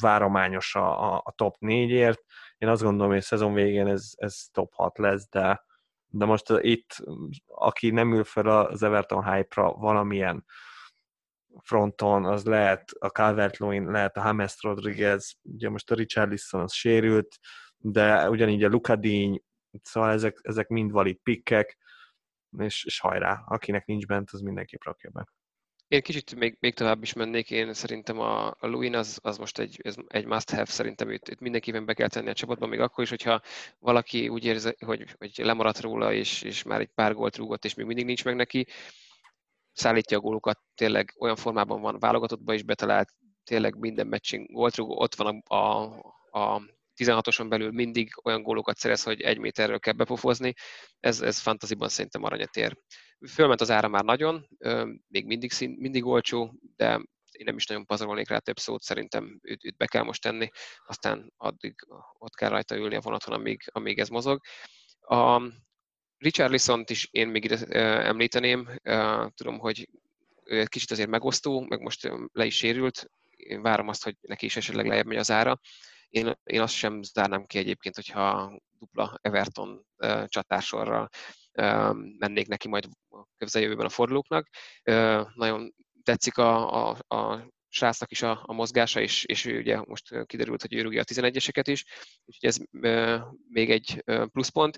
várományos 0.00 0.74
a, 0.74 1.16
a 1.16 1.32
top 1.36 1.56
4-ért. 1.60 2.22
Én 2.58 2.68
azt 2.68 2.82
gondolom, 2.82 3.08
hogy 3.08 3.18
a 3.18 3.22
szezon 3.22 3.52
végén 3.52 3.86
ez, 3.86 4.10
ez 4.16 4.44
top 4.52 4.72
6 4.74 4.98
lesz, 4.98 5.28
de, 5.28 5.64
de 6.06 6.24
most 6.24 6.52
itt, 6.58 6.96
aki 7.46 7.90
nem 7.90 8.14
ül 8.14 8.24
fel 8.24 8.46
az 8.46 8.82
Everton 8.82 9.32
hype-ra 9.32 9.72
valamilyen 9.72 10.44
fronton, 11.62 12.24
az 12.24 12.44
lehet 12.44 12.90
a 12.98 13.06
calvert 13.06 13.58
lehet 13.58 14.16
a 14.16 14.22
James 14.24 14.54
Rodriguez, 14.60 15.34
ugye 15.42 15.68
most 15.68 15.90
a 15.90 15.94
Richarlison 15.94 16.60
az 16.60 16.72
sérült, 16.72 17.38
de 17.76 18.30
ugyanígy 18.30 18.64
a 18.64 18.68
Lukadíny, 18.68 19.42
szóval 19.82 20.10
ezek, 20.10 20.38
ezek 20.42 20.68
mind 20.68 20.90
valid 20.90 21.16
pikkek, 21.22 21.78
és, 22.58 22.84
és 22.84 23.00
hajrá, 23.00 23.44
akinek 23.46 23.86
nincs 23.86 24.06
bent, 24.06 24.30
az 24.30 24.40
mindenképp 24.40 24.82
rakja 24.82 25.10
be. 25.10 25.26
Én 25.88 26.02
kicsit 26.02 26.34
még, 26.34 26.56
még 26.60 26.74
tovább 26.74 27.02
is 27.02 27.12
mennék, 27.12 27.50
én 27.50 27.74
szerintem 27.74 28.18
a, 28.18 28.46
a 28.46 28.66
Luin 28.66 28.94
az, 28.94 29.18
az 29.22 29.36
most 29.38 29.58
egy, 29.58 29.80
ez 29.82 29.96
egy 30.06 30.24
must-have, 30.24 30.64
szerintem 30.64 31.10
itt, 31.10 31.28
itt 31.28 31.40
mindenképpen 31.40 31.84
be 31.84 31.94
kell 31.94 32.08
tenni 32.08 32.28
a 32.28 32.32
csapatban, 32.32 32.68
még 32.68 32.80
akkor 32.80 33.04
is, 33.04 33.10
hogyha 33.10 33.40
valaki 33.78 34.28
úgy 34.28 34.44
érzi, 34.44 34.74
hogy, 34.84 35.14
hogy 35.18 35.32
lemaradt 35.36 35.80
róla, 35.80 36.12
és, 36.12 36.42
és 36.42 36.62
már 36.62 36.80
egy 36.80 36.90
pár 36.94 37.14
gólt 37.14 37.36
rúgott, 37.36 37.64
és 37.64 37.74
még 37.74 37.86
mindig 37.86 38.04
nincs 38.04 38.24
meg 38.24 38.36
neki, 38.36 38.66
szállítja 39.72 40.16
a 40.16 40.20
gólokat, 40.20 40.60
tényleg 40.74 41.14
olyan 41.18 41.36
formában 41.36 41.80
van 41.80 41.98
válogatottba 41.98 42.54
is 42.54 42.62
betalált, 42.62 43.08
tényleg 43.44 43.78
minden 43.78 44.06
meccsen 44.06 44.44
gólt 44.44 44.76
rúgó, 44.76 45.00
ott 45.00 45.14
van 45.14 45.42
a, 45.46 45.54
a, 45.54 45.82
a 46.30 46.62
16-oson 46.96 47.48
belül 47.48 47.70
mindig 47.70 48.10
olyan 48.22 48.42
gólokat 48.42 48.76
szerez, 48.76 49.02
hogy 49.02 49.20
egy 49.20 49.38
méterről 49.38 49.78
kell 49.78 49.92
bepofozni, 49.92 50.54
ez, 51.00 51.20
ez 51.20 51.38
fantaziban 51.38 51.88
szerintem 51.88 52.24
aranyat 52.24 52.56
ér. 52.56 52.76
Fölment 53.28 53.60
az 53.60 53.70
ára 53.70 53.88
már 53.88 54.04
nagyon, 54.04 54.48
még 55.08 55.26
mindig, 55.26 55.52
szín, 55.52 55.76
mindig 55.78 56.04
olcsó, 56.04 56.54
de 56.76 57.00
én 57.32 57.44
nem 57.44 57.56
is 57.56 57.66
nagyon 57.66 57.86
pazarolnék 57.86 58.28
rá 58.28 58.38
több 58.38 58.58
szót, 58.58 58.82
szerintem 58.82 59.38
őt, 59.42 59.64
őt 59.64 59.76
be 59.76 59.86
kell 59.86 60.02
most 60.02 60.22
tenni, 60.22 60.48
aztán 60.86 61.32
addig 61.36 61.74
ott 62.18 62.34
kell 62.34 62.48
rajta 62.48 62.76
ülni 62.76 62.94
a 62.94 63.00
vonaton, 63.00 63.34
amíg, 63.34 63.62
amíg 63.72 63.98
ez 63.98 64.08
mozog. 64.08 64.40
A 65.00 65.42
Richard 66.16 66.50
Lissont 66.50 66.90
is 66.90 67.08
én 67.10 67.28
még 67.28 67.44
ide 67.44 67.66
említeném, 68.04 68.80
tudom, 69.34 69.58
hogy 69.58 69.88
kicsit 70.64 70.90
azért 70.90 71.08
megosztó, 71.08 71.60
meg 71.60 71.80
most 71.80 72.10
le 72.32 72.44
is 72.44 72.56
sérült, 72.56 73.10
én 73.36 73.62
várom 73.62 73.88
azt, 73.88 74.04
hogy 74.04 74.16
neki 74.20 74.46
is 74.46 74.56
esetleg 74.56 74.86
lejjebb 74.86 75.06
megy 75.06 75.16
az 75.16 75.30
ára, 75.30 75.60
én, 76.08 76.32
én 76.42 76.60
azt 76.60 76.74
sem 76.74 77.02
zárnám 77.02 77.46
ki 77.46 77.58
egyébként, 77.58 77.94
hogyha 77.94 78.52
dupla 78.78 79.18
Everton 79.20 79.86
uh, 79.96 80.24
csatársorral 80.26 81.08
uh, 81.52 81.94
mennék 82.18 82.48
neki 82.48 82.68
majd 82.68 82.88
a 83.08 83.24
közeljövőben 83.36 83.86
a 83.86 83.88
fordulóknak. 83.88 84.48
Uh, 84.84 85.26
nagyon 85.34 85.74
tetszik 86.02 86.38
a, 86.38 86.88
a, 86.88 87.14
a 87.14 87.52
srácnak 87.68 88.10
is 88.10 88.22
a, 88.22 88.42
a 88.46 88.52
mozgása, 88.52 89.00
és, 89.00 89.24
és 89.24 89.44
ő 89.44 89.58
ugye 89.58 89.80
most 89.84 90.26
kiderült, 90.26 90.60
hogy 90.60 90.74
ő 90.74 90.82
rúgja 90.82 91.00
a 91.00 91.04
11-eseket 91.04 91.64
is, 91.66 91.84
úgyhogy 92.24 92.48
ez 92.48 92.58
uh, 92.70 93.20
még 93.48 93.70
egy 93.70 94.04
pluszpont. 94.04 94.76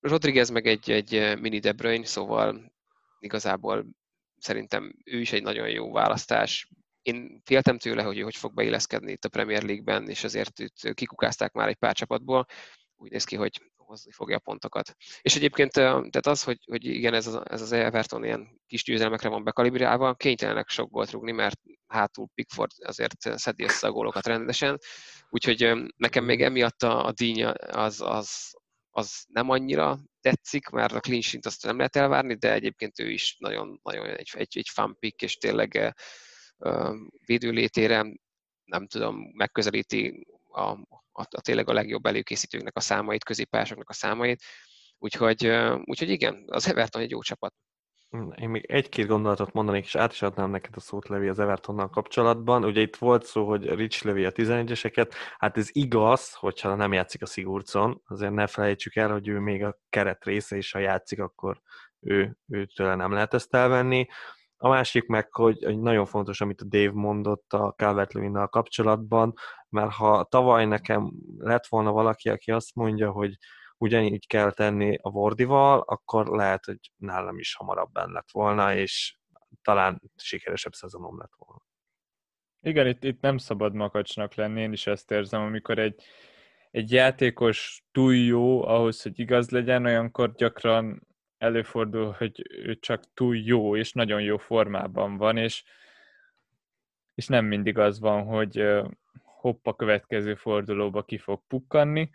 Rodriguez 0.00 0.50
meg 0.50 0.66
egy, 0.66 0.90
egy 0.90 1.40
mini 1.40 1.58
De 1.58 1.72
Bruyne, 1.72 2.04
szóval 2.04 2.72
igazából 3.18 3.86
szerintem 4.36 4.94
ő 5.04 5.20
is 5.20 5.32
egy 5.32 5.42
nagyon 5.42 5.68
jó 5.68 5.92
választás, 5.92 6.68
én 7.04 7.40
féltem 7.44 7.78
tőle, 7.78 8.02
hogy 8.02 8.18
ő 8.18 8.22
hogy 8.22 8.36
fog 8.36 8.54
beilleszkedni 8.54 9.12
itt 9.12 9.24
a 9.24 9.28
Premier 9.28 9.62
League-ben, 9.62 10.08
és 10.08 10.24
azért 10.24 10.60
őt 10.60 10.94
kikukázták 10.94 11.52
már 11.52 11.68
egy 11.68 11.76
pár 11.76 11.94
csapatból. 11.94 12.46
Úgy 12.96 13.10
néz 13.10 13.24
ki, 13.24 13.36
hogy 13.36 13.60
hozni 13.76 14.12
fogja 14.12 14.36
a 14.36 14.40
pontokat. 14.44 14.94
És 15.22 15.36
egyébként 15.36 15.72
tehát 15.72 16.26
az, 16.26 16.42
hogy, 16.42 16.58
hogy 16.66 16.84
igen, 16.84 17.14
ez 17.14 17.26
az, 17.26 17.40
ez 17.44 17.60
az 17.60 17.72
Everton 17.72 18.24
ilyen 18.24 18.60
kis 18.66 18.84
győzelmekre 18.84 19.28
van 19.28 19.44
bekalibrálva, 19.44 20.14
kénytelenek 20.14 20.68
sok 20.68 20.90
volt 20.90 21.10
rúgni, 21.10 21.32
mert 21.32 21.60
hátul 21.86 22.28
Pickford 22.34 22.70
azért 22.78 23.38
szedi 23.38 23.64
össze 23.64 23.86
a 23.86 23.92
gólokat 23.92 24.26
rendesen, 24.26 24.78
úgyhogy 25.28 25.72
nekem 25.96 26.24
még 26.24 26.42
emiatt 26.42 26.82
a, 26.82 27.06
a 27.06 27.12
dínya 27.12 27.50
az, 27.52 28.00
az, 28.00 28.52
az 28.90 29.24
nem 29.28 29.50
annyira 29.50 29.98
tetszik, 30.20 30.68
mert 30.68 30.92
a 30.92 31.00
clean 31.00 31.20
sheet 31.20 31.46
azt 31.46 31.64
nem 31.64 31.76
lehet 31.76 31.96
elvárni, 31.96 32.34
de 32.34 32.52
egyébként 32.52 32.98
ő 32.98 33.10
is 33.10 33.36
nagyon, 33.38 33.80
nagyon 33.82 34.06
egy, 34.06 34.30
egy, 34.32 34.58
egy 34.58 34.68
fan 34.72 34.96
pick, 34.98 35.22
és 35.22 35.36
tényleg 35.36 35.94
védőlétére 37.26 38.06
nem 38.64 38.86
tudom, 38.86 39.30
megközelíti 39.34 40.26
a, 40.48 40.60
a, 40.60 41.26
a 41.30 41.40
tényleg 41.40 41.68
a 41.68 41.72
legjobb 41.72 42.06
előkészítőknek 42.06 42.76
a 42.76 42.80
számait, 42.80 43.24
középpályásoknak 43.24 43.88
a 43.88 43.92
számait, 43.92 44.42
úgyhogy, 44.98 45.46
úgyhogy 45.84 46.10
igen, 46.10 46.44
az 46.46 46.68
Everton 46.68 47.02
egy 47.02 47.10
jó 47.10 47.20
csapat. 47.20 47.54
Én 48.36 48.48
még 48.48 48.64
egy-két 48.64 49.06
gondolatot 49.06 49.52
mondanék, 49.52 49.84
és 49.84 49.94
át 49.94 50.12
is 50.12 50.22
adnám 50.22 50.50
neked 50.50 50.76
a 50.76 50.80
szót, 50.80 51.08
Levi, 51.08 51.28
az 51.28 51.38
Evertonnal 51.38 51.90
kapcsolatban. 51.90 52.64
Ugye 52.64 52.80
itt 52.80 52.96
volt 52.96 53.24
szó, 53.24 53.48
hogy 53.48 53.74
Rich 53.74 54.04
lövi 54.04 54.24
a 54.24 54.32
11-eseket. 54.32 55.12
Hát 55.38 55.56
ez 55.56 55.68
igaz, 55.72 56.32
hogyha 56.34 56.74
nem 56.74 56.92
játszik 56.92 57.22
a 57.22 57.26
Sigurcon. 57.26 58.02
Azért 58.04 58.32
ne 58.32 58.46
felejtsük 58.46 58.96
el, 58.96 59.10
hogy 59.10 59.28
ő 59.28 59.38
még 59.38 59.64
a 59.64 59.78
keret 59.88 60.24
része, 60.24 60.56
és 60.56 60.72
ha 60.72 60.78
játszik, 60.78 61.20
akkor 61.20 61.60
ő, 62.00 62.38
őtől 62.48 62.94
nem 62.94 63.12
lehet 63.12 63.34
ezt 63.34 63.54
elvenni. 63.54 64.06
A 64.64 64.68
másik 64.68 65.06
meg, 65.06 65.32
hogy, 65.32 65.64
hogy 65.64 65.78
nagyon 65.78 66.06
fontos, 66.06 66.40
amit 66.40 66.60
a 66.60 66.64
Dave 66.64 66.92
mondott 66.92 67.52
a 67.52 67.74
calvert 67.76 68.12
kapcsolatban, 68.50 69.34
mert 69.68 69.92
ha 69.92 70.24
tavaly 70.24 70.66
nekem 70.66 71.12
lett 71.38 71.66
volna 71.66 71.92
valaki, 71.92 72.28
aki 72.28 72.50
azt 72.50 72.74
mondja, 72.74 73.10
hogy 73.10 73.36
ugyanígy 73.78 74.26
kell 74.26 74.52
tenni 74.52 74.98
a 75.02 75.10
Vordival, 75.10 75.80
akkor 75.80 76.26
lehet, 76.26 76.64
hogy 76.64 76.78
nálam 76.96 77.38
is 77.38 77.54
hamarabb 77.54 77.92
benne 77.92 78.12
lett 78.12 78.30
volna, 78.30 78.74
és 78.74 79.16
talán 79.62 80.02
sikeresebb 80.16 80.72
szezonom 80.72 81.18
lett 81.18 81.32
volna. 81.36 81.62
Igen, 82.60 82.86
itt, 82.86 83.04
itt 83.04 83.20
nem 83.20 83.38
szabad 83.38 83.74
makacsnak 83.74 84.34
lenni, 84.34 84.60
én 84.60 84.72
is 84.72 84.86
ezt 84.86 85.10
érzem, 85.10 85.42
amikor 85.42 85.78
egy, 85.78 86.02
egy 86.70 86.92
játékos 86.92 87.84
túl 87.92 88.14
jó 88.14 88.66
ahhoz, 88.66 89.02
hogy 89.02 89.18
igaz 89.18 89.50
legyen, 89.50 89.84
olyankor 89.84 90.34
gyakran 90.34 91.06
előfordul, 91.38 92.14
hogy 92.18 92.42
ő 92.50 92.78
csak 92.78 93.02
túl 93.14 93.36
jó, 93.36 93.76
és 93.76 93.92
nagyon 93.92 94.22
jó 94.22 94.36
formában 94.36 95.16
van, 95.16 95.36
és, 95.36 95.64
és 97.14 97.26
nem 97.26 97.44
mindig 97.44 97.78
az 97.78 98.00
van, 98.00 98.24
hogy 98.24 98.64
hopp 99.22 99.66
a 99.66 99.76
következő 99.76 100.34
fordulóba 100.34 101.02
ki 101.02 101.18
fog 101.18 101.42
pukkanni, 101.46 102.10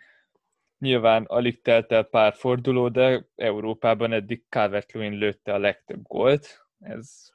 Nyilván 0.79 1.23
alig 1.23 1.61
telt 1.61 1.91
el 1.91 2.03
pár 2.03 2.33
forduló, 2.33 2.89
de 2.89 3.25
Európában 3.35 4.13
eddig 4.13 4.43
calvert 4.49 4.91
lőtte 4.91 5.53
a 5.53 5.57
legtöbb 5.57 6.01
gólt. 6.01 6.65
Ez, 6.79 7.31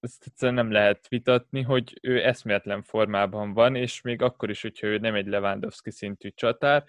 ezt 0.00 0.24
egyszerűen 0.26 0.56
nem 0.64 0.72
lehet 0.72 1.08
vitatni, 1.08 1.62
hogy 1.62 1.98
ő 2.02 2.24
eszméletlen 2.24 2.82
formában 2.82 3.52
van, 3.52 3.74
és 3.74 4.00
még 4.00 4.22
akkor 4.22 4.50
is, 4.50 4.62
hogyha 4.62 4.86
ő 4.86 4.98
nem 4.98 5.14
egy 5.14 5.26
Lewandowski 5.26 5.90
szintű 5.90 6.28
csatár, 6.28 6.84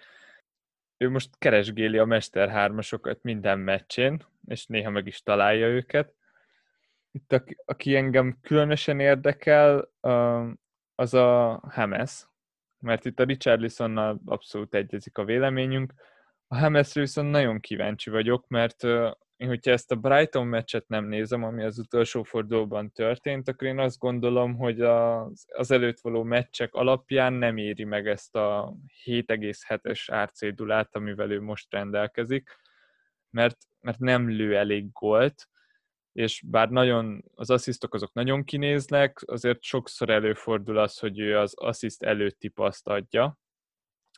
ő 0.99 1.09
most 1.09 1.29
keresgéli 1.37 1.97
a 1.97 2.05
Mester 2.05 2.49
hármasokat 2.49 3.23
minden 3.23 3.59
meccsén, 3.59 4.25
és 4.47 4.65
néha 4.65 4.89
meg 4.89 5.07
is 5.07 5.21
találja 5.21 5.67
őket. 5.67 6.13
Itt 7.11 7.33
aki, 7.33 7.57
aki 7.65 7.95
engem 7.95 8.37
különösen 8.41 8.99
érdekel, 8.99 9.91
az 10.95 11.13
a 11.13 11.61
Hames, 11.69 12.27
mert 12.79 13.05
itt 13.05 13.19
a 13.19 13.23
Richarlisonnal 13.23 14.21
abszolút 14.25 14.75
egyezik 14.75 15.17
a 15.17 15.23
véleményünk. 15.23 15.93
A 16.47 16.57
Hamesre 16.57 17.01
viszont 17.01 17.31
nagyon 17.31 17.59
kíváncsi 17.59 18.09
vagyok, 18.09 18.47
mert 18.47 18.83
én, 19.39 19.47
hogyha 19.47 19.71
ezt 19.71 19.91
a 19.91 19.95
Brighton 19.95 20.47
meccset 20.47 20.87
nem 20.87 21.05
nézem, 21.05 21.43
ami 21.43 21.63
az 21.63 21.79
utolsó 21.79 22.23
fordulóban 22.23 22.91
történt, 22.91 23.47
akkor 23.47 23.67
én 23.67 23.79
azt 23.79 23.97
gondolom, 23.97 24.55
hogy 24.55 24.81
az, 24.81 25.45
az 25.47 25.71
előtt 25.71 25.99
való 25.99 26.23
meccsek 26.23 26.73
alapján 26.73 27.33
nem 27.33 27.57
éri 27.57 27.83
meg 27.83 28.07
ezt 28.07 28.35
a 28.35 28.75
7,7-es 29.05 30.03
árcédulát, 30.07 30.95
amivel 30.95 31.31
ő 31.31 31.41
most 31.41 31.71
rendelkezik, 31.71 32.49
mert, 33.29 33.57
mert 33.79 33.99
nem 33.99 34.29
lő 34.29 34.57
elég 34.57 34.91
gólt, 34.91 35.47
és 36.11 36.43
bár 36.47 36.69
nagyon, 36.69 37.23
az 37.35 37.49
asszisztok 37.49 37.93
azok 37.93 38.13
nagyon 38.13 38.43
kinéznek, 38.43 39.21
azért 39.25 39.61
sokszor 39.61 40.09
előfordul 40.09 40.77
az, 40.77 40.97
hogy 40.99 41.19
ő 41.19 41.37
az 41.37 41.53
assziszt 41.57 42.03
előtti 42.03 42.47
paszt 42.47 42.87
adja. 42.87 43.37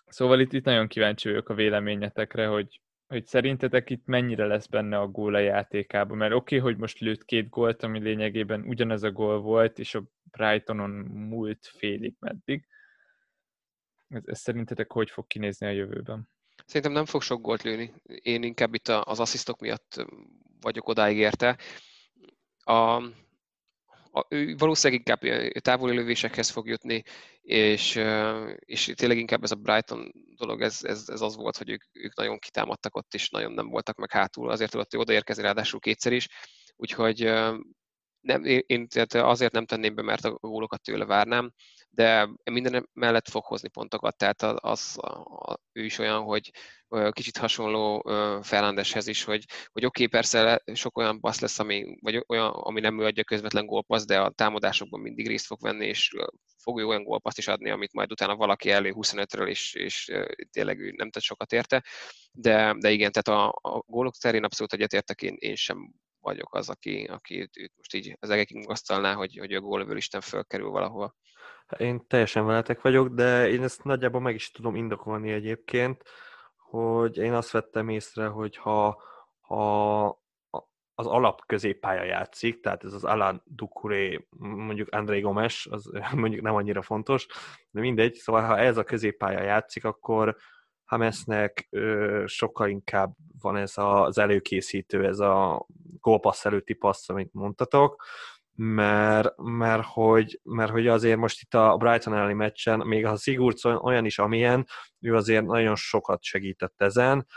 Szóval 0.06 0.40
itt, 0.40 0.54
itt 0.54 0.66
nagyon 0.66 0.88
kíváncsi 0.88 1.30
vagyok 1.30 1.50
a 1.50 1.54
véleményetekre, 1.54 2.46
hogy, 2.48 2.82
hogy 3.12 3.26
szerintetek 3.26 3.90
itt 3.90 4.06
mennyire 4.06 4.46
lesz 4.46 4.66
benne 4.66 5.00
a 5.00 5.08
gól 5.08 5.42
játékában, 5.42 6.18
mert 6.18 6.34
oké, 6.34 6.58
okay, 6.58 6.72
hogy 6.72 6.80
most 6.80 7.00
lőtt 7.00 7.26
két 7.26 7.50
gólt, 7.50 7.84
ami 7.84 8.00
lényegében 8.00 8.62
ugyanez 8.62 9.04
a 9.04 9.12
gól 9.12 9.42
volt, 9.42 9.80
és 9.80 9.96
a 9.96 10.04
Brightonon 10.24 10.90
múlt 11.30 11.66
félig 11.66 12.16
meddig. 12.20 12.68
Ez, 14.08 14.22
ez 14.26 14.40
szerintetek 14.40 14.92
hogy 14.92 15.10
fog 15.10 15.28
kinézni 15.28 15.68
a 15.68 15.70
jövőben? 15.70 16.30
Szerintem 16.66 16.92
nem 16.92 17.06
fog 17.06 17.22
sok 17.22 17.42
gólt 17.42 17.62
lőni. 17.62 17.94
Én 18.04 18.44
inkább 18.44 18.74
itt 18.74 18.88
az 18.88 19.20
asszisztok 19.20 19.60
miatt 19.60 20.06
vagyok 20.62 20.88
odáig 20.88 21.18
érte. 21.18 21.58
A, 22.64 23.04
ő 24.30 24.56
valószínűleg 24.58 25.00
inkább 25.00 25.52
távoli 25.62 25.96
lövésekhez 25.96 26.50
fog 26.50 26.68
jutni, 26.68 27.04
és, 27.42 28.02
és 28.60 28.92
tényleg 28.96 29.18
inkább 29.18 29.44
ez 29.44 29.52
a 29.52 29.56
Brighton 29.56 30.12
dolog, 30.36 30.62
ez, 30.62 30.80
ez, 30.84 31.04
ez 31.08 31.22
az 31.22 31.36
volt, 31.36 31.58
hogy 31.58 31.70
ők, 31.70 31.84
ők 31.92 32.16
nagyon 32.16 32.40
kitámadtak 32.40 32.96
ott, 32.96 33.14
és 33.14 33.30
nagyon 33.30 33.52
nem 33.52 33.68
voltak 33.68 33.98
meg 33.98 34.12
hátul, 34.12 34.50
azért 34.50 34.72
tudott 34.72 34.94
ő 34.94 34.98
odaérkezni 34.98 35.44
ráadásul 35.44 35.80
kétszer 35.80 36.14
is, 36.14 36.28
úgyhogy 36.76 37.34
nem, 38.22 38.44
én 38.66 38.88
azért 39.12 39.54
nem 39.54 39.66
tenném 39.66 39.96
be, 39.96 40.02
mert 40.02 40.26
a 40.26 40.38
gólokat 40.40 40.82
tőle 40.82 41.06
várnám, 41.06 41.52
de 41.94 42.30
minden 42.52 42.90
mellett 42.94 43.30
fog 43.30 43.46
hozni 43.46 43.70
pontokat, 43.70 44.18
tehát 44.18 44.42
az, 44.42 44.98
az 45.36 45.58
ő 45.72 45.84
is 45.84 45.98
olyan, 45.98 46.22
hogy 46.22 46.52
kicsit 47.12 47.38
hasonló 47.38 48.02
Fernándeshez 48.42 49.08
is, 49.08 49.24
hogy, 49.24 49.46
hogy 49.72 49.86
oké, 49.86 50.04
okay, 50.04 50.20
persze 50.20 50.64
sok 50.74 50.98
olyan 50.98 51.20
passz 51.20 51.40
lesz, 51.40 51.60
ami, 51.60 51.98
vagy 52.02 52.24
olyan, 52.28 52.50
ami 52.50 52.80
nem 52.80 53.00
ő 53.00 53.06
adja 53.06 53.24
közvetlen 53.24 53.66
gólpassz, 53.66 54.06
de 54.06 54.20
a 54.20 54.30
támadásokban 54.30 55.00
mindig 55.00 55.28
részt 55.28 55.46
fog 55.46 55.62
venni, 55.62 55.86
és 55.86 56.12
fog 56.64 56.80
ő 56.80 56.86
olyan 56.86 57.04
gólpaszt 57.04 57.38
is 57.38 57.48
adni, 57.48 57.70
amit 57.70 57.94
majd 57.94 58.12
utána 58.12 58.36
valaki 58.36 58.70
elő 58.70 58.92
25-ről, 58.96 59.48
és, 59.48 59.74
és 59.74 60.12
tényleg 60.52 60.80
ő 60.80 60.94
nem 60.96 61.10
tett 61.10 61.24
sokat 61.24 61.52
érte. 61.52 61.84
De, 62.32 62.76
de 62.78 62.92
igen, 62.92 63.12
tehát 63.12 63.42
a, 63.42 63.60
a 63.62 63.84
gólok 63.88 64.16
terén 64.16 64.44
abszolút 64.44 64.74
egyetértek, 64.74 65.22
én, 65.22 65.36
én 65.40 65.56
sem 65.56 65.94
vagyok 66.20 66.56
az, 66.56 66.70
aki, 66.70 67.04
aki 67.04 67.40
őt 67.40 67.74
most 67.78 67.94
így 67.94 68.16
az 68.20 68.30
egekig 68.30 68.58
magasztalná, 68.58 69.14
hogy, 69.14 69.38
hogy 69.38 69.54
a 69.54 69.60
gólövő 69.60 69.96
Isten 69.96 70.22
fölkerül 70.22 70.70
valahova. 70.70 71.16
Én 71.78 72.08
teljesen 72.08 72.46
veletek 72.46 72.82
vagyok, 72.82 73.08
de 73.08 73.50
én 73.50 73.64
ezt 73.64 73.84
nagyjából 73.84 74.22
meg 74.22 74.36
is 74.36 74.52
tudom 74.52 74.76
indokolni 74.76 75.32
egyébként, 75.32 76.04
hogy 76.58 77.18
én 77.18 77.34
azt 77.34 77.52
vettem 77.52 77.90
észre, 77.90 78.28
hogy 78.28 78.58
ha, 78.58 79.02
ha 79.40 80.22
az 80.96 81.08
alap 81.08 81.46
középpálya 81.46 82.04
játszik, 82.04 82.60
tehát 82.60 82.84
ez 82.84 82.94
az 82.94 83.04
Alan 83.04 83.42
Ducouré, 83.46 84.28
mondjuk 84.40 84.90
André 84.92 85.20
Gomes, 85.20 85.68
az 85.72 85.92
mondjuk 86.16 86.42
nem 86.42 86.56
annyira 86.56 86.82
fontos, 86.82 87.28
de 87.70 87.80
mindegy, 87.80 88.14
szóval 88.14 88.44
ha 88.44 88.58
ez 88.58 88.78
a 88.78 88.84
középpálya 88.84 89.42
játszik, 89.42 89.86
akkor 89.86 90.36
Hamesnek 90.84 91.68
ö, 91.70 92.24
sokkal 92.28 92.70
inkább 92.70 93.16
van 93.42 93.58
ez 93.58 93.74
az 93.76 94.18
előkészítő, 94.18 95.06
ez 95.06 95.20
a 95.20 95.66
gólpassz 96.00 96.46
előtti 96.46 96.74
passz, 96.74 97.10
amit 97.10 97.34
mondtatok, 97.34 98.04
mert, 98.64 99.38
mert, 99.38 99.86
hogy, 99.86 100.40
mert 100.44 100.72
hogy 100.72 100.88
azért 100.88 101.18
most 101.18 101.42
itt 101.42 101.54
a 101.54 101.78
Brighton 101.78 102.14
elleni 102.14 102.34
meccsen, 102.34 102.80
még 102.80 103.06
a 103.06 103.16
Sigurdsson 103.16 103.76
olyan 103.76 104.06
is, 104.06 104.20
amilyen, 104.20 104.68
ő 105.00 105.16
azért 105.16 105.46
nagyon 105.46 105.76
sokat 105.76 106.24
segített 106.24 106.82
ezen, 106.82 107.28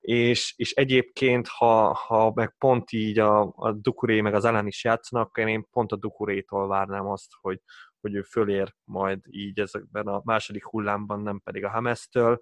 és, 0.00 0.54
és 0.56 0.72
egyébként, 0.72 1.48
ha, 1.48 1.94
ha 1.94 2.32
meg 2.34 2.54
pont 2.58 2.92
így 2.92 3.18
a, 3.18 3.52
a 3.56 3.72
Dukuré 3.72 4.20
meg 4.20 4.34
az 4.34 4.44
ellen 4.44 4.66
is 4.66 4.84
játszanak, 4.84 5.38
én 5.38 5.66
pont 5.70 5.92
a 5.92 5.96
Dukurétól 5.96 6.68
várnám 6.68 7.06
azt, 7.06 7.30
hogy, 7.40 7.60
hogy 8.00 8.14
ő 8.14 8.22
fölér 8.22 8.74
majd 8.84 9.20
így 9.30 9.60
ezekben 9.60 10.06
a 10.06 10.20
második 10.24 10.64
hullámban, 10.64 11.20
nem 11.20 11.40
pedig 11.44 11.64
a 11.64 11.70
Hamesztől, 11.70 12.40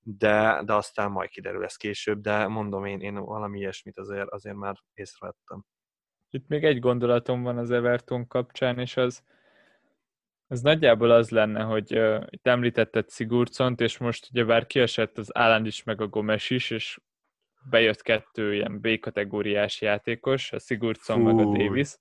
de, 0.00 0.62
de 0.64 0.74
aztán 0.74 1.10
majd 1.10 1.28
kiderül 1.28 1.64
ez 1.64 1.76
később, 1.76 2.20
de 2.20 2.46
mondom 2.46 2.84
én, 2.84 3.00
én 3.00 3.14
valami 3.14 3.58
ilyesmit 3.58 3.98
azért, 3.98 4.28
azért 4.28 4.56
már 4.56 4.76
észrevettem. 4.94 5.64
Itt 6.34 6.48
még 6.48 6.64
egy 6.64 6.78
gondolatom 6.78 7.42
van 7.42 7.58
az 7.58 7.70
Everton 7.70 8.26
kapcsán, 8.26 8.78
és 8.78 8.96
az, 8.96 9.22
az 10.46 10.60
nagyjából 10.60 11.10
az 11.10 11.30
lenne, 11.30 11.62
hogy 11.62 11.98
uh, 11.98 12.24
itt 12.30 12.46
említetted 12.46 13.10
Sigurdsont, 13.10 13.80
és 13.80 13.98
most 13.98 14.28
ugye 14.30 14.44
bár 14.44 14.66
kiesett 14.66 15.18
az 15.18 15.36
Álland 15.36 15.66
is, 15.66 15.82
meg 15.82 16.00
a 16.00 16.06
Gomes 16.06 16.50
is, 16.50 16.70
és 16.70 17.00
bejött 17.70 18.02
kettő 18.02 18.54
ilyen 18.54 18.80
B-kategóriás 18.80 19.80
játékos, 19.80 20.52
a 20.52 20.58
Sigurdsson 20.58 21.16
Fú. 21.16 21.22
meg 21.22 21.46
a 21.46 21.50
Davis, 21.58 21.94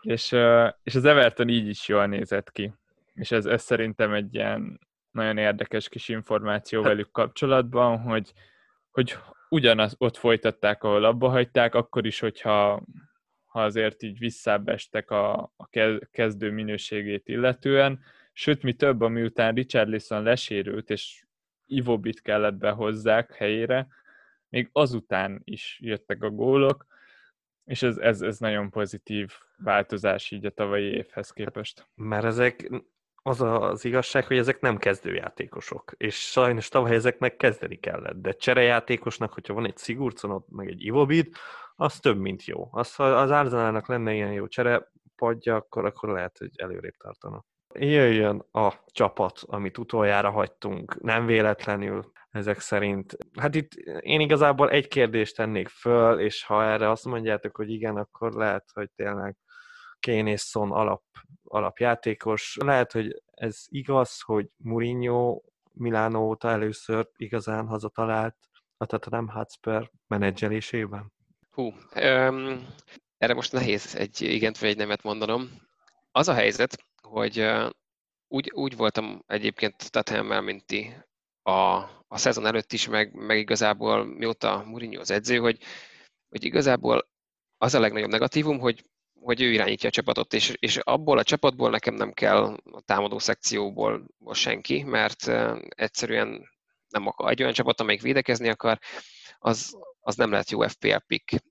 és, 0.00 0.32
uh, 0.32 0.68
és 0.82 0.94
az 0.94 1.04
Everton 1.04 1.48
így 1.48 1.68
is 1.68 1.88
jól 1.88 2.06
nézett 2.06 2.52
ki. 2.52 2.72
És 3.14 3.30
ez, 3.30 3.46
ez 3.46 3.62
szerintem 3.62 4.12
egy 4.12 4.34
ilyen 4.34 4.80
nagyon 5.10 5.38
érdekes 5.38 5.88
kis 5.88 6.08
információ 6.08 6.82
hát- 6.82 6.88
velük 6.92 7.10
kapcsolatban, 7.10 7.98
hogy, 7.98 8.32
hogy 8.90 9.16
ugyanaz 9.48 9.94
ott 9.98 10.16
folytatták, 10.16 10.82
ahol 10.82 11.04
abba 11.04 11.28
hagyták, 11.28 11.74
akkor 11.74 12.06
is, 12.06 12.20
hogyha 12.20 12.82
ha 13.54 13.62
azért 13.62 14.02
így 14.02 14.18
visszábbestek 14.18 15.10
a, 15.10 15.52
a 15.56 15.68
kezdő 16.10 16.50
minőségét 16.50 17.28
illetően, 17.28 18.00
sőt, 18.32 18.62
mi 18.62 18.72
több, 18.72 19.00
ami 19.00 19.22
után 19.22 19.54
Richarlison 19.54 20.22
lesérült, 20.22 20.90
és 20.90 21.24
Ivobit 21.66 22.20
kellett 22.20 22.54
behozzák 22.54 23.34
helyére, 23.34 23.86
még 24.48 24.68
azután 24.72 25.40
is 25.44 25.78
jöttek 25.82 26.22
a 26.22 26.30
gólok, 26.30 26.86
és 27.64 27.82
ez, 27.82 27.96
ez, 27.96 28.20
ez 28.20 28.38
nagyon 28.38 28.70
pozitív 28.70 29.32
változás 29.56 30.30
így 30.30 30.46
a 30.46 30.50
tavalyi 30.50 30.90
évhez 30.90 31.30
képest. 31.30 31.88
Mert 31.94 32.24
ezek, 32.24 32.70
az 33.22 33.40
az 33.40 33.84
igazság, 33.84 34.26
hogy 34.26 34.38
ezek 34.38 34.60
nem 34.60 34.76
kezdőjátékosok, 34.76 35.92
és 35.96 36.30
sajnos 36.30 36.68
tavaly 36.68 36.94
ezeknek 36.94 37.36
kezdeni 37.36 37.76
kellett, 37.76 38.20
de 38.20 38.32
cserejátékosnak, 38.32 39.32
hogyha 39.32 39.54
van 39.54 39.66
egy 39.66 39.78
Sigurdsonod, 39.78 40.42
meg 40.48 40.68
egy 40.68 40.84
Ivobid, 40.84 41.34
az 41.76 41.98
több, 41.98 42.18
mint 42.18 42.44
jó. 42.44 42.68
Az, 42.70 42.94
ha 42.94 43.04
az 43.04 43.30
Arzenálnak 43.30 43.88
lenne 43.88 44.12
ilyen 44.12 44.32
jó 44.32 44.46
cserepadja, 44.46 45.56
akkor, 45.56 45.84
akkor 45.84 46.08
lehet, 46.08 46.38
hogy 46.38 46.50
előrébb 46.56 46.96
tartana. 46.96 47.44
Jöjjön 47.74 48.44
a 48.50 48.72
csapat, 48.86 49.40
amit 49.46 49.78
utoljára 49.78 50.30
hagytunk, 50.30 51.00
nem 51.00 51.26
véletlenül 51.26 52.12
ezek 52.30 52.60
szerint. 52.60 53.16
Hát 53.40 53.54
itt 53.54 53.74
én 54.00 54.20
igazából 54.20 54.70
egy 54.70 54.88
kérdést 54.88 55.36
tennék 55.36 55.68
föl, 55.68 56.20
és 56.20 56.44
ha 56.44 56.64
erre 56.64 56.90
azt 56.90 57.04
mondjátok, 57.04 57.56
hogy 57.56 57.70
igen, 57.70 57.96
akkor 57.96 58.32
lehet, 58.32 58.70
hogy 58.72 58.90
tényleg 58.96 59.36
Kane 60.00 60.30
és 60.30 60.42
Son 60.42 60.72
alap, 60.72 61.02
alapjátékos. 61.44 62.56
Lehet, 62.64 62.92
hogy 62.92 63.22
ez 63.30 63.64
igaz, 63.68 64.20
hogy 64.20 64.48
Mourinho 64.56 65.42
Milánó 65.72 66.26
óta 66.26 66.48
először 66.48 67.08
igazán 67.16 67.66
hazatalált 67.66 68.36
a 68.76 68.86
Tottenham 68.86 69.28
Hotspur 69.28 69.90
menedzselésében? 70.06 71.13
Hú, 71.54 71.72
um, 71.94 72.66
erre 73.18 73.34
most 73.34 73.52
nehéz 73.52 73.94
egy 73.94 74.20
igent 74.20 74.58
vagy 74.58 74.68
egy 74.68 74.76
nemet 74.76 75.02
mondanom. 75.02 75.50
Az 76.12 76.28
a 76.28 76.34
helyzet, 76.34 76.84
hogy 77.02 77.38
uh, 77.40 77.70
úgy, 78.28 78.50
úgy 78.54 78.76
voltam 78.76 79.22
egyébként 79.26 79.90
Tottenhammel, 79.90 80.40
mint 80.40 80.66
ti 80.66 80.94
a, 81.42 81.52
a 82.08 82.16
szezon 82.16 82.46
előtt 82.46 82.72
is, 82.72 82.88
meg, 82.88 83.12
meg 83.12 83.38
igazából 83.38 84.04
mióta 84.04 84.64
Mourinho 84.66 85.00
az 85.00 85.10
edző, 85.10 85.38
hogy, 85.38 85.58
hogy 86.28 86.44
igazából 86.44 87.08
az 87.58 87.74
a 87.74 87.80
legnagyobb 87.80 88.10
negatívum, 88.10 88.58
hogy 88.58 88.84
hogy 89.20 89.40
ő 89.40 89.52
irányítja 89.52 89.88
a 89.88 89.92
csapatot, 89.92 90.32
és, 90.32 90.54
és 90.58 90.76
abból 90.76 91.18
a 91.18 91.22
csapatból 91.22 91.70
nekem 91.70 91.94
nem 91.94 92.12
kell 92.12 92.56
a 92.72 92.80
támadó 92.80 93.18
szekcióból 93.18 94.06
senki, 94.32 94.82
mert 94.82 95.30
egyszerűen 95.68 96.48
nem 96.88 97.06
akar 97.06 97.30
egy 97.30 97.40
olyan 97.42 97.52
csapat, 97.52 97.80
amelyik 97.80 98.02
védekezni 98.02 98.48
akar, 98.48 98.78
az, 99.38 99.76
az 100.04 100.16
nem 100.16 100.30
lehet 100.30 100.50
jó 100.50 100.60
FPL 100.60 100.96
pick. 101.06 101.42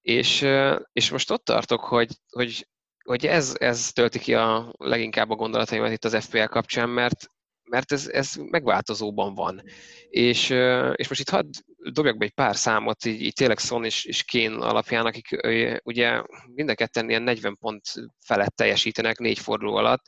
És, 0.00 0.46
és 0.92 1.10
most 1.10 1.30
ott 1.30 1.44
tartok, 1.44 1.80
hogy, 1.80 2.08
hogy, 2.28 2.68
hogy 3.04 3.26
ez, 3.26 3.56
ez 3.58 3.92
tölti 3.92 4.18
ki 4.18 4.34
a 4.34 4.72
leginkább 4.78 5.30
a 5.30 5.34
gondolataimat 5.34 5.92
itt 5.92 6.04
az 6.04 6.24
FPL 6.24 6.44
kapcsán, 6.44 6.88
mert 6.88 7.26
mert 7.68 7.92
ez, 7.92 8.08
ez 8.08 8.34
megváltozóban 8.36 9.34
van. 9.34 9.62
És, 10.08 10.50
és 10.94 11.08
most 11.08 11.20
itt 11.20 11.28
hadd 11.28 11.46
dobjak 11.92 12.16
be 12.16 12.24
egy 12.24 12.34
pár 12.34 12.56
számot, 12.56 13.04
így, 13.04 13.22
így 13.22 13.32
tényleg 13.32 13.58
Son 13.58 13.84
és, 13.84 14.04
és 14.04 14.24
Kén 14.24 14.52
alapján, 14.52 15.06
akik 15.06 15.40
ugye 15.84 16.22
mind 16.54 16.68
a 16.68 16.74
ketten 16.74 17.08
ilyen 17.08 17.22
40 17.22 17.56
pont 17.60 17.82
felett 18.24 18.56
teljesítenek 18.56 19.18
négy 19.18 19.38
forduló 19.38 19.76
alatt, 19.76 20.04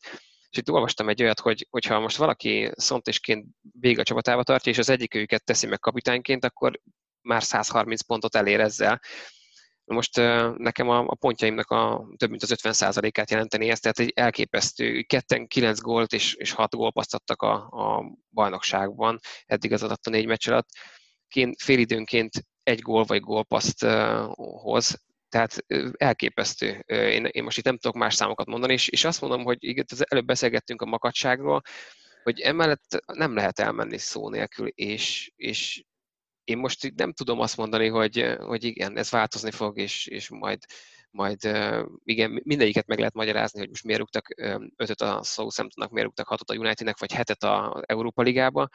és 0.50 0.58
itt 0.58 0.70
olvastam 0.70 1.08
egy 1.08 1.22
olyat, 1.22 1.40
hogy 1.40 1.66
hogyha 1.70 2.00
most 2.00 2.16
valaki 2.16 2.70
Szont 2.74 3.06
és 3.06 3.20
Kén 3.20 3.46
végig 3.80 3.98
a 3.98 4.02
csapatába 4.02 4.42
tartja, 4.42 4.72
és 4.72 4.78
az 4.78 4.88
egyik 4.88 5.14
őket 5.14 5.44
teszi 5.44 5.66
meg 5.66 5.78
kapitányként, 5.78 6.44
akkor 6.44 6.80
már 7.30 7.42
130 7.42 8.02
pontot 8.02 8.36
elér 8.36 8.60
ezzel. 8.60 9.00
Most 9.84 10.16
nekem 10.56 10.88
a, 10.88 10.98
a 10.98 11.14
pontjaimnak 11.14 11.70
a 11.70 12.06
több 12.16 12.30
mint 12.30 12.42
az 12.42 12.54
50%-át 12.62 13.30
jelenteni 13.30 13.68
ezt, 13.68 13.82
tehát 13.82 13.98
egy 13.98 14.12
elképesztő, 14.14 15.02
ketten 15.02 15.46
9 15.46 15.80
gólt 15.80 16.12
és, 16.12 16.34
és 16.34 16.52
6 16.52 16.74
gólpaszt 16.74 17.14
adtak 17.14 17.42
a, 17.42 17.52
a 17.54 18.04
bajnokságban, 18.30 19.18
eddig 19.46 19.72
az 19.72 19.82
adott 19.82 20.06
a 20.06 20.10
négy 20.10 20.26
meccs 20.26 20.48
alatt. 20.48 20.68
Kén 21.28 21.54
félidőnként 21.58 22.46
egy 22.62 22.80
gól 22.80 23.04
vagy 23.04 23.20
gólpaszt 23.20 23.86
hoz, 24.62 25.02
tehát 25.28 25.64
elképesztő. 25.96 26.84
Én, 26.86 27.24
én 27.24 27.44
most 27.44 27.58
itt 27.58 27.64
nem 27.64 27.78
tudok 27.78 27.96
más 27.96 28.14
számokat 28.14 28.46
mondani, 28.46 28.72
és, 28.72 28.88
és 28.88 29.04
azt 29.04 29.20
mondom, 29.20 29.42
hogy 29.44 29.56
igaz, 29.60 30.10
előbb 30.10 30.26
beszélgettünk 30.26 30.82
a 30.82 30.86
makadságról, 30.86 31.62
hogy 32.22 32.40
emellett 32.40 33.02
nem 33.06 33.34
lehet 33.34 33.58
elmenni 33.58 33.98
szó 33.98 34.28
nélkül, 34.28 34.68
és, 34.68 35.32
és 35.36 35.84
én 36.50 36.58
most 36.58 36.92
nem 36.96 37.12
tudom 37.12 37.40
azt 37.40 37.56
mondani, 37.56 37.88
hogy, 37.88 38.36
hogy 38.38 38.64
igen, 38.64 38.96
ez 38.96 39.10
változni 39.10 39.50
fog, 39.50 39.78
és, 39.78 40.06
és 40.06 40.28
majd, 40.28 40.58
majd 41.10 41.38
igen, 42.04 42.40
mindegyiket 42.44 42.86
meg 42.86 42.98
lehet 42.98 43.14
magyarázni, 43.14 43.58
hogy 43.58 43.68
most 43.68 43.84
miért 43.84 44.00
rúgtak 44.00 44.26
ötöt 44.76 45.00
a 45.00 45.22
Southamptonnak, 45.22 45.92
miért 45.92 46.06
rúgtak 46.06 46.26
hatot 46.26 46.50
a 46.50 46.54
Unitednek, 46.54 46.98
vagy 46.98 47.12
hetet 47.12 47.42
a 47.42 47.82
Európa 47.86 48.22
Ligába, 48.22 48.68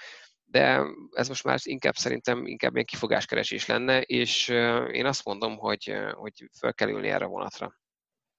de 0.46 0.82
ez 1.12 1.28
most 1.28 1.44
már 1.44 1.60
inkább 1.64 1.96
szerintem 1.96 2.46
inkább 2.46 2.74
ilyen 2.74 2.86
kifogáskeresés 2.86 3.66
lenne, 3.66 4.02
és 4.02 4.48
én 4.92 5.06
azt 5.06 5.26
mondom, 5.26 5.58
hogy, 5.58 5.96
hogy 6.14 6.50
fel 6.60 6.74
kell 6.74 6.90
ülni 6.90 7.08
erre 7.08 7.26
a 7.26 7.30
vonatra. 7.30 7.80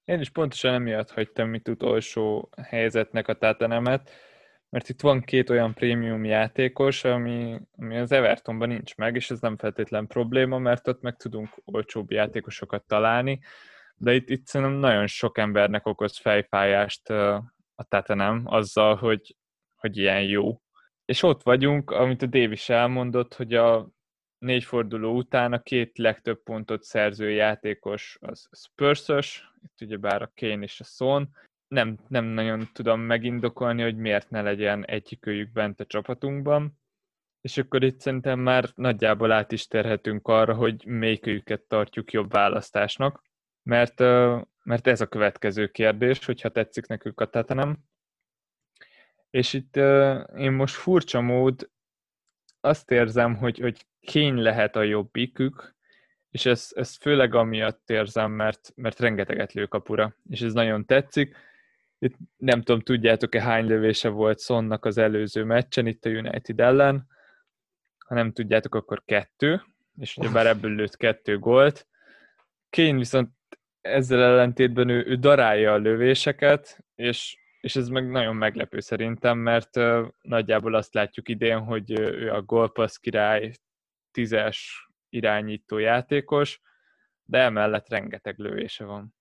Én 0.05 0.19
is 0.19 0.29
pontosan 0.29 0.73
emiatt 0.73 1.11
hagytam 1.11 1.53
itt 1.53 1.67
utolsó 1.67 2.49
helyzetnek 2.61 3.27
a 3.27 3.33
tátenemet, 3.33 4.11
mert 4.69 4.89
itt 4.89 5.01
van 5.01 5.21
két 5.21 5.49
olyan 5.49 5.73
prémium 5.73 6.23
játékos, 6.25 7.03
ami, 7.03 7.59
ami 7.77 7.97
az 7.97 8.11
Evertonban 8.11 8.67
nincs 8.67 8.95
meg, 8.95 9.15
és 9.15 9.29
ez 9.29 9.39
nem 9.39 9.57
feltétlen 9.57 10.07
probléma, 10.07 10.57
mert 10.57 10.87
ott 10.87 11.01
meg 11.01 11.15
tudunk 11.15 11.61
olcsóbb 11.65 12.11
játékosokat 12.11 12.83
találni, 12.87 13.39
de 13.95 14.13
itt, 14.13 14.29
itt 14.29 14.47
szerintem 14.47 14.77
nagyon 14.77 15.07
sok 15.07 15.37
embernek 15.37 15.85
okoz 15.85 16.17
fejfájást 16.17 17.09
a 17.09 17.83
Tatanem 17.87 18.41
azzal, 18.45 18.95
hogy, 18.95 19.35
hogy 19.75 19.97
ilyen 19.97 20.23
jó. 20.23 20.61
És 21.05 21.23
ott 21.23 21.43
vagyunk, 21.43 21.91
amit 21.91 22.21
a 22.21 22.25
Davis 22.25 22.69
elmondott, 22.69 23.33
hogy 23.33 23.53
a 23.53 23.89
négy 24.37 24.63
forduló 24.63 25.15
után 25.15 25.53
a 25.53 25.61
két 25.61 25.97
legtöbb 25.97 26.43
pontot 26.43 26.83
szerző 26.83 27.29
játékos 27.29 28.17
az 28.21 28.49
Spurs-ös, 28.51 29.51
itt 29.63 29.81
ugyebár 29.81 30.21
a 30.21 30.31
Kane 30.35 30.63
és 30.63 30.79
a 30.79 30.83
Son, 30.83 31.29
nem, 31.67 31.97
nem 32.07 32.25
nagyon 32.25 32.69
tudom 32.73 33.01
megindokolni, 33.01 33.81
hogy 33.81 33.95
miért 33.95 34.29
ne 34.29 34.41
legyen 34.41 34.85
egyikőjük 34.85 35.51
bent 35.51 35.79
a 35.79 35.85
csapatunkban, 35.85 36.79
és 37.41 37.57
akkor 37.57 37.83
itt 37.83 37.99
szerintem 37.99 38.39
már 38.39 38.69
nagyjából 38.75 39.31
át 39.31 39.51
is 39.51 39.67
terhetünk 39.67 40.27
arra, 40.27 40.53
hogy 40.53 40.85
melyikőjüket 40.85 41.61
tartjuk 41.61 42.11
jobb 42.11 42.31
választásnak, 42.31 43.23
mert, 43.63 43.99
mert 44.63 44.87
ez 44.87 45.01
a 45.01 45.07
következő 45.07 45.67
kérdés, 45.67 46.25
hogyha 46.25 46.49
tetszik 46.49 46.87
nekük 46.87 47.19
a 47.19 47.29
tetenem. 47.29 47.77
És 49.29 49.53
itt 49.53 49.75
én 50.37 50.51
most 50.51 50.75
furcsa 50.75 51.21
mód 51.21 51.69
azt 52.59 52.91
érzem, 52.91 53.35
hogy, 53.35 53.59
hogy 53.59 53.85
kény 53.99 54.35
lehet 54.35 54.75
a 54.75 54.81
jobbikük, 54.81 55.75
és 56.29 56.45
ezt, 56.45 56.77
ezt 56.77 57.01
főleg 57.01 57.35
amiatt 57.35 57.89
érzem, 57.89 58.31
mert, 58.31 58.71
mert 58.75 58.99
rengeteget 58.99 59.53
lő 59.53 59.65
kapura, 59.65 60.15
és 60.29 60.41
ez 60.41 60.53
nagyon 60.53 60.85
tetszik, 60.85 61.35
itt 61.99 62.15
nem 62.37 62.61
tudom, 62.61 62.81
tudjátok-e 62.81 63.41
hány 63.41 63.67
lövése 63.67 64.09
volt 64.09 64.39
Sonnak 64.39 64.85
az 64.85 64.97
előző 64.97 65.43
meccsen 65.43 65.87
itt 65.87 66.05
a 66.05 66.09
United 66.09 66.59
ellen, 66.59 67.07
ha 68.05 68.15
nem 68.15 68.31
tudjátok, 68.31 68.75
akkor 68.75 69.03
kettő, 69.05 69.63
és 69.99 70.17
ugye 70.17 70.29
bár 70.29 70.47
ebből 70.47 70.75
lőtt 70.75 70.97
kettő 70.97 71.39
gólt. 71.39 71.87
Kane 72.69 72.97
viszont 72.97 73.29
ezzel 73.81 74.23
ellentétben 74.23 74.89
ő, 74.89 75.05
ő 75.05 75.15
darálja 75.15 75.73
a 75.73 75.77
lövéseket, 75.77 76.85
és, 76.95 77.37
és 77.61 77.75
ez 77.75 77.87
meg 77.87 78.09
nagyon 78.09 78.35
meglepő 78.35 78.79
szerintem, 78.79 79.37
mert 79.37 79.75
uh, 79.75 80.07
nagyjából 80.21 80.75
azt 80.75 80.93
látjuk 80.93 81.29
idén, 81.29 81.59
hogy 81.59 81.91
ő 81.99 82.31
a 82.31 82.41
gólpassz 82.41 82.95
király, 82.95 83.53
tízes 84.11 84.87
irányító 85.09 85.77
játékos, 85.77 86.61
de 87.23 87.39
emellett 87.39 87.89
rengeteg 87.89 88.37
lövése 88.37 88.85
van. 88.85 89.16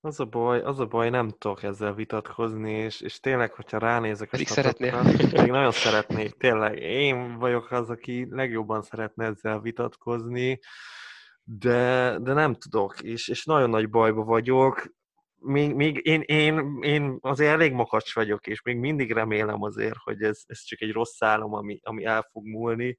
Az 0.00 0.20
a 0.20 0.24
baj, 0.24 0.60
az 0.60 0.80
a 0.80 0.86
baj, 0.86 1.10
nem 1.10 1.28
tudok 1.28 1.62
ezzel 1.62 1.94
vitatkozni, 1.94 2.72
és, 2.72 3.00
és 3.00 3.20
tényleg, 3.20 3.52
hogyha 3.52 3.78
ránézek 3.78 4.30
Pedig 4.30 4.46
szeretnél. 4.48 5.02
még 5.42 5.50
nagyon 5.50 5.72
szeretnék, 5.72 6.32
tényleg. 6.32 6.78
Én 6.78 7.38
vagyok 7.38 7.70
az, 7.70 7.90
aki 7.90 8.26
legjobban 8.30 8.82
szeretne 8.82 9.24
ezzel 9.24 9.60
vitatkozni, 9.60 10.60
de, 11.42 12.16
de 12.20 12.32
nem 12.32 12.54
tudok, 12.54 13.00
és, 13.00 13.28
és 13.28 13.44
nagyon 13.44 13.70
nagy 13.70 13.90
bajba 13.90 14.24
vagyok. 14.24 14.96
Még, 15.40 15.74
még 15.74 16.00
én, 16.04 16.20
én, 16.20 16.78
én 16.80 17.18
azért 17.20 17.52
elég 17.52 17.72
makacs 17.72 18.14
vagyok, 18.14 18.46
és 18.46 18.62
még 18.62 18.76
mindig 18.76 19.12
remélem 19.12 19.62
azért, 19.62 19.96
hogy 20.04 20.22
ez, 20.22 20.42
ez 20.46 20.60
csak 20.60 20.80
egy 20.80 20.92
rossz 20.92 21.22
álom, 21.22 21.54
ami, 21.54 21.80
ami 21.82 22.04
el 22.04 22.28
fog 22.32 22.46
múlni 22.46 22.98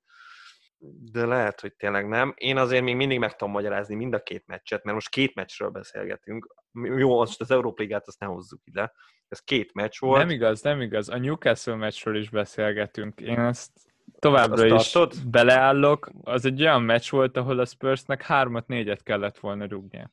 de 1.11 1.26
lehet, 1.26 1.61
hogy 1.61 1.73
tényleg 1.73 2.07
nem. 2.07 2.34
Én 2.38 2.57
azért 2.57 2.84
még 2.84 2.95
mindig 2.95 3.19
meg 3.19 3.35
tudom 3.35 3.53
magyarázni 3.53 3.95
mind 3.95 4.14
a 4.14 4.23
két 4.23 4.43
meccset, 4.47 4.84
mert 4.84 4.95
most 4.95 5.10
két 5.10 5.35
meccsről 5.35 5.69
beszélgetünk. 5.69 6.56
Jó, 6.73 7.18
most 7.18 7.41
az 7.41 7.51
Európa 7.51 7.81
Ligát 7.81 8.07
azt 8.07 8.19
ne 8.19 8.26
hozzuk 8.26 8.61
ide. 8.64 8.91
Ez 9.27 9.39
két 9.39 9.73
meccs 9.73 9.99
volt. 9.99 10.19
Nem 10.19 10.30
igaz, 10.30 10.61
nem 10.61 10.81
igaz. 10.81 11.10
A 11.10 11.18
Newcastle 11.18 11.76
meccsről 11.76 12.15
is 12.15 12.30
beszélgetünk. 12.30 13.19
Én 13.22 13.39
ezt 13.39 13.72
továbbra 14.19 14.76
azt 14.76 14.85
is 14.85 14.91
tartod? 14.91 15.30
beleállok. 15.30 16.10
Az 16.23 16.45
egy 16.45 16.61
olyan 16.61 16.81
meccs 16.81 17.10
volt, 17.10 17.38
ahol 17.38 17.60
a 17.60 17.65
Spursnek 17.65 18.22
hármat, 18.22 18.68
négyet 18.68 19.03
kellett 19.03 19.38
volna 19.38 19.68
rúgnia. 19.68 20.11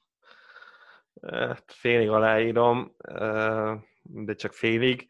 Hát, 1.22 1.64
félig 1.66 2.08
aláírom, 2.08 2.96
de 4.02 4.34
csak 4.34 4.52
félig. 4.52 5.08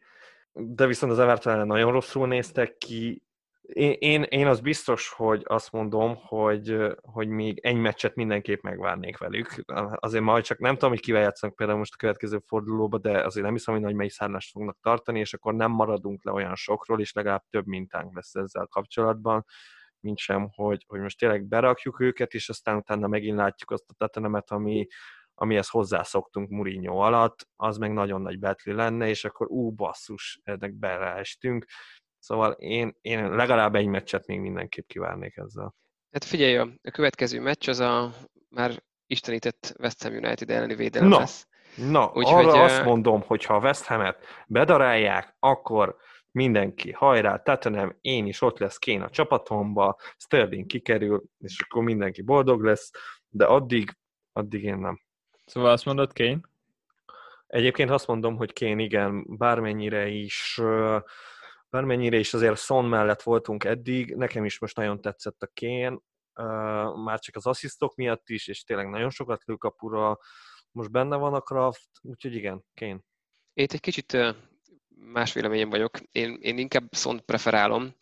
De 0.51 0.85
viszont 0.85 1.11
az 1.11 1.19
Everton 1.19 1.67
nagyon 1.67 1.91
rosszul 1.91 2.27
néztek 2.27 2.77
ki. 2.77 3.26
Én, 3.73 4.23
én, 4.23 4.47
az 4.47 4.59
biztos, 4.59 5.09
hogy 5.09 5.43
azt 5.45 5.71
mondom, 5.71 6.15
hogy, 6.15 6.77
hogy 7.01 7.27
még 7.27 7.59
egy 7.59 7.75
meccset 7.75 8.15
mindenképp 8.15 8.61
megvárnék 8.61 9.17
velük. 9.17 9.63
Azért 9.95 10.23
majd 10.23 10.43
csak 10.43 10.59
nem 10.59 10.73
tudom, 10.73 10.89
hogy 10.89 10.99
kivel 10.99 11.21
játszanak 11.21 11.55
például 11.55 11.77
most 11.77 11.93
a 11.93 11.97
következő 11.97 12.39
fordulóba, 12.45 12.97
de 12.97 13.25
azért 13.25 13.45
nem 13.45 13.55
hiszem, 13.55 13.73
hogy 13.73 13.83
nagy 13.83 13.95
mely 13.95 14.07
szárlást 14.07 14.51
fognak 14.51 14.77
tartani, 14.81 15.19
és 15.19 15.33
akkor 15.33 15.53
nem 15.53 15.71
maradunk 15.71 16.23
le 16.23 16.31
olyan 16.31 16.55
sokról, 16.55 16.99
és 16.99 17.13
legalább 17.13 17.43
több 17.49 17.65
mintánk 17.65 18.15
lesz 18.15 18.35
ezzel 18.35 18.65
kapcsolatban 18.65 19.45
mint 19.99 20.17
sem, 20.17 20.49
hogy, 20.51 20.83
hogy 20.87 20.99
most 20.99 21.17
tényleg 21.17 21.45
berakjuk 21.45 21.99
őket, 21.99 22.33
és 22.33 22.49
aztán 22.49 22.75
utána 22.75 23.07
megint 23.07 23.37
látjuk 23.37 23.71
azt 23.71 23.89
a 23.89 23.93
tetenemet, 23.93 24.51
ami, 24.51 24.87
amihez 25.33 25.69
hozzászoktunk 25.69 26.49
Mourinho 26.49 26.97
alatt, 26.97 27.47
az 27.55 27.77
meg 27.77 27.93
nagyon 27.93 28.21
nagy 28.21 28.39
betli 28.39 28.73
lenne, 28.73 29.07
és 29.07 29.25
akkor 29.25 29.47
ú, 29.49 29.71
basszus, 29.71 30.39
ennek 30.43 30.73
beleestünk. 30.73 31.65
Szóval 32.19 32.51
én, 32.51 32.97
én 33.01 33.29
legalább 33.29 33.75
egy 33.75 33.87
meccset 33.87 34.27
még 34.27 34.39
mindenképp 34.39 34.87
kivárnék 34.87 35.37
ezzel. 35.37 35.75
Hát 36.11 36.23
figyelj, 36.23 36.57
a 36.57 36.91
következő 36.91 37.41
meccs 37.41 37.69
az 37.69 37.79
a 37.79 38.13
már 38.49 38.83
istenített 39.07 39.75
West 39.79 40.03
Ham 40.03 40.13
United 40.13 40.49
elleni 40.49 40.75
védelem 40.75 41.07
Na, 41.07 41.19
lesz. 41.19 41.47
na 41.75 42.11
Úgyhogy, 42.13 42.45
arra 42.45 42.63
azt 42.63 42.83
mondom, 42.83 43.21
hogy 43.21 43.43
ha 43.43 43.55
a 43.55 43.59
West 43.59 43.85
Ham-et 43.85 44.25
bedarálják, 44.47 45.35
akkor 45.39 45.97
mindenki, 46.31 46.91
hajrá, 46.91 47.37
Tottenham, 47.37 47.97
én 48.01 48.25
is 48.25 48.41
ott 48.41 48.59
lesz 48.59 48.77
Kén 48.77 49.01
a 49.01 49.09
csapatomba, 49.09 49.97
Sterling 50.17 50.65
kikerül, 50.65 51.23
és 51.39 51.61
akkor 51.61 51.83
mindenki 51.83 52.21
boldog 52.21 52.63
lesz, 52.63 52.91
de 53.29 53.45
addig, 53.45 53.97
addig 54.33 54.63
én 54.63 54.77
nem. 54.77 55.01
Szóval 55.45 55.71
azt 55.71 55.85
mondod, 55.85 56.13
Kane? 56.13 56.39
Egyébként 57.47 57.89
azt 57.89 58.07
mondom, 58.07 58.35
hogy 58.35 58.53
Kén 58.53 58.79
igen, 58.79 59.37
bármennyire 59.37 60.07
is 60.07 60.57
ö, 60.61 60.97
bármennyire 61.69 62.17
is 62.17 62.33
azért 62.33 62.57
Son 62.57 62.85
mellett 62.85 63.21
voltunk 63.21 63.63
eddig, 63.63 64.15
nekem 64.15 64.45
is 64.45 64.59
most 64.59 64.75
nagyon 64.75 65.01
tetszett 65.01 65.41
a 65.41 65.49
Kén, 65.53 65.99
már 67.03 67.19
csak 67.19 67.35
az 67.35 67.45
asszisztok 67.45 67.95
miatt 67.95 68.29
is, 68.29 68.47
és 68.47 68.63
tényleg 68.63 68.89
nagyon 68.89 69.09
sokat 69.09 69.43
lő 69.45 69.55
kapura, 69.55 70.17
most 70.71 70.91
benne 70.91 71.15
van 71.15 71.33
a 71.33 71.41
Kraft, 71.41 71.89
úgyhogy 72.01 72.35
igen, 72.35 72.65
Kén. 72.73 73.05
Én 73.53 73.67
egy 73.71 73.79
kicsit 73.79 74.17
más 74.89 75.33
véleményem 75.33 75.69
vagyok. 75.69 75.99
Én, 76.11 76.37
én 76.41 76.57
inkább 76.57 76.87
Szont 76.91 77.21
preferálom. 77.21 77.95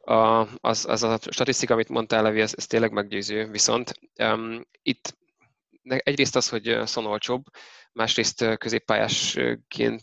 A, 0.00 0.46
az, 0.68 0.86
az 0.86 1.02
a 1.02 1.18
statisztika, 1.30 1.72
amit 1.72 1.88
mondtál, 1.88 2.22
Levi, 2.22 2.40
ez, 2.40 2.54
ez 2.56 2.66
tényleg 2.66 2.92
meggyőző. 2.92 3.50
Viszont 3.50 3.92
um, 4.18 4.62
itt 4.82 5.16
egyrészt 5.82 6.36
az, 6.36 6.48
hogy 6.48 6.78
Szon 6.84 7.06
olcsóbb, 7.06 7.44
másrészt 7.92 8.56
középpályásként 8.58 10.02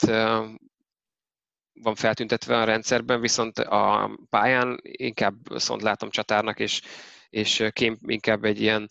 van 1.82 1.96
feltüntetve 1.96 2.58
a 2.58 2.64
rendszerben, 2.64 3.22
viszont 3.22 3.60
a 3.60 4.12
pályán 4.30 4.80
inkább 4.82 5.36
Szont 5.56 5.82
látom 5.82 6.10
csatárnak, 6.10 6.60
és, 6.60 6.82
és 7.30 7.64
Kém 7.70 7.98
inkább 8.02 8.44
egy 8.44 8.62
ilyen 8.62 8.88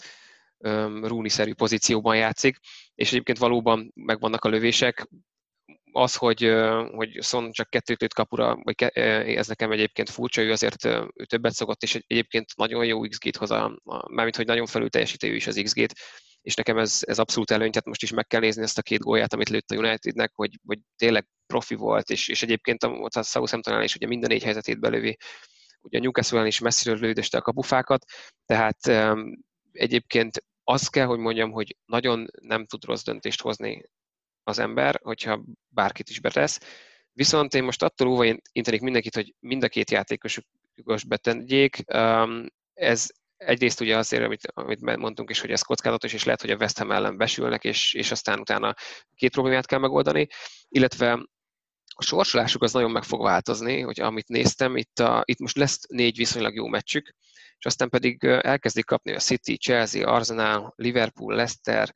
um, 0.58 1.04
rúni-szerű 1.06 1.54
pozícióban 1.54 2.16
játszik, 2.16 2.58
és 2.94 3.08
egyébként 3.08 3.38
valóban 3.38 3.92
megvannak 3.94 4.44
a 4.44 4.48
lövések, 4.48 5.08
az, 5.92 6.14
hogy, 6.14 6.52
hogy 6.90 7.22
Son 7.22 7.52
csak 7.52 7.70
kettőt 7.70 8.00
lőtt 8.00 8.14
kapura, 8.14 8.56
vagy 8.62 8.74
ke- 8.74 8.96
ez 9.36 9.46
nekem 9.46 9.70
egyébként 9.70 10.10
furcsa, 10.10 10.42
ő 10.42 10.52
azért 10.52 10.84
ő 10.84 11.24
többet 11.26 11.52
szokott, 11.52 11.82
és 11.82 11.94
egy- 11.94 12.04
egyébként 12.06 12.56
nagyon 12.56 12.84
jó 12.84 13.00
XG-t 13.00 13.36
hoz, 13.36 13.50
a, 13.50 13.64
a, 13.84 14.12
mármint 14.12 14.36
hogy 14.36 14.46
nagyon 14.46 14.66
felül 14.66 14.88
teljesítő 14.88 15.34
is 15.34 15.46
az 15.46 15.60
XG-t, 15.62 15.94
és 16.44 16.54
nekem 16.54 16.78
ez, 16.78 16.98
ez 17.00 17.18
abszolút 17.18 17.50
előny, 17.50 17.70
tehát 17.70 17.86
most 17.86 18.02
is 18.02 18.10
meg 18.10 18.26
kell 18.26 18.40
nézni 18.40 18.62
ezt 18.62 18.78
a 18.78 18.82
két 18.82 19.00
gólját, 19.00 19.32
amit 19.32 19.48
lőtt 19.48 19.70
a 19.70 19.76
Unitednek, 19.76 20.32
hogy, 20.34 20.58
hogy 20.66 20.78
tényleg 20.96 21.26
profi 21.46 21.74
volt, 21.74 22.10
és, 22.10 22.28
és 22.28 22.42
egyébként 22.42 22.82
a, 22.82 23.08
a 23.14 23.22
Southamptonnál 23.22 23.82
is 23.82 23.94
ugye 23.94 24.06
minden 24.06 24.30
négy 24.30 24.42
helyzetét 24.42 24.80
belövi, 24.80 25.16
ugye 25.80 25.98
a 25.98 26.00
newcastle 26.00 26.46
is 26.46 26.58
messziről 26.58 26.98
lődöste 26.98 27.38
a 27.38 27.42
kapufákat, 27.42 28.04
tehát 28.46 28.86
um, 28.86 29.44
egyébként 29.72 30.44
azt 30.64 30.90
kell, 30.90 31.06
hogy 31.06 31.18
mondjam, 31.18 31.50
hogy 31.50 31.76
nagyon 31.84 32.26
nem 32.40 32.66
tud 32.66 32.84
rossz 32.84 33.02
döntést 33.02 33.40
hozni 33.40 33.84
az 34.42 34.58
ember, 34.58 35.00
hogyha 35.02 35.44
bárkit 35.68 36.08
is 36.08 36.20
betesz. 36.20 36.60
Viszont 37.12 37.54
én 37.54 37.64
most 37.64 37.82
attól 37.82 38.08
óva 38.08 38.24
intenék 38.52 38.80
mindenkit, 38.80 39.14
hogy 39.14 39.34
mind 39.40 39.62
a 39.62 39.68
két 39.68 39.90
játékos 39.90 40.40
betegyék. 41.06 41.84
Um, 41.94 42.46
Ez 42.74 43.06
egyrészt 43.46 43.80
ugye 43.80 43.96
azért, 43.96 44.24
amit, 44.24 44.46
amit 44.54 44.80
mondtunk 44.80 45.30
is, 45.30 45.40
hogy 45.40 45.50
ez 45.50 45.62
kockázatos, 45.62 46.12
és 46.12 46.24
lehet, 46.24 46.40
hogy 46.40 46.50
a 46.50 46.56
West 46.56 46.78
Ham 46.78 46.92
ellen 46.92 47.16
besülnek, 47.16 47.64
és, 47.64 47.94
és 47.94 48.10
aztán 48.10 48.40
utána 48.40 48.74
két 49.14 49.32
problémát 49.32 49.66
kell 49.66 49.78
megoldani, 49.78 50.28
illetve 50.68 51.12
a 51.96 52.02
sorsolásuk 52.02 52.62
az 52.62 52.72
nagyon 52.72 52.90
meg 52.90 53.02
fog 53.02 53.22
változni, 53.22 53.80
hogy 53.80 54.00
amit 54.00 54.28
néztem, 54.28 54.76
itt, 54.76 54.98
a, 54.98 55.22
itt 55.24 55.38
most 55.38 55.56
lesz 55.56 55.80
négy 55.88 56.16
viszonylag 56.16 56.54
jó 56.54 56.66
meccsük, 56.66 57.14
és 57.58 57.66
aztán 57.66 57.88
pedig 57.88 58.24
elkezdik 58.24 58.84
kapni 58.84 59.14
a 59.14 59.18
City, 59.18 59.56
Chelsea, 59.56 60.12
Arsenal, 60.12 60.72
Liverpool, 60.76 61.34
Leicester, 61.34 61.94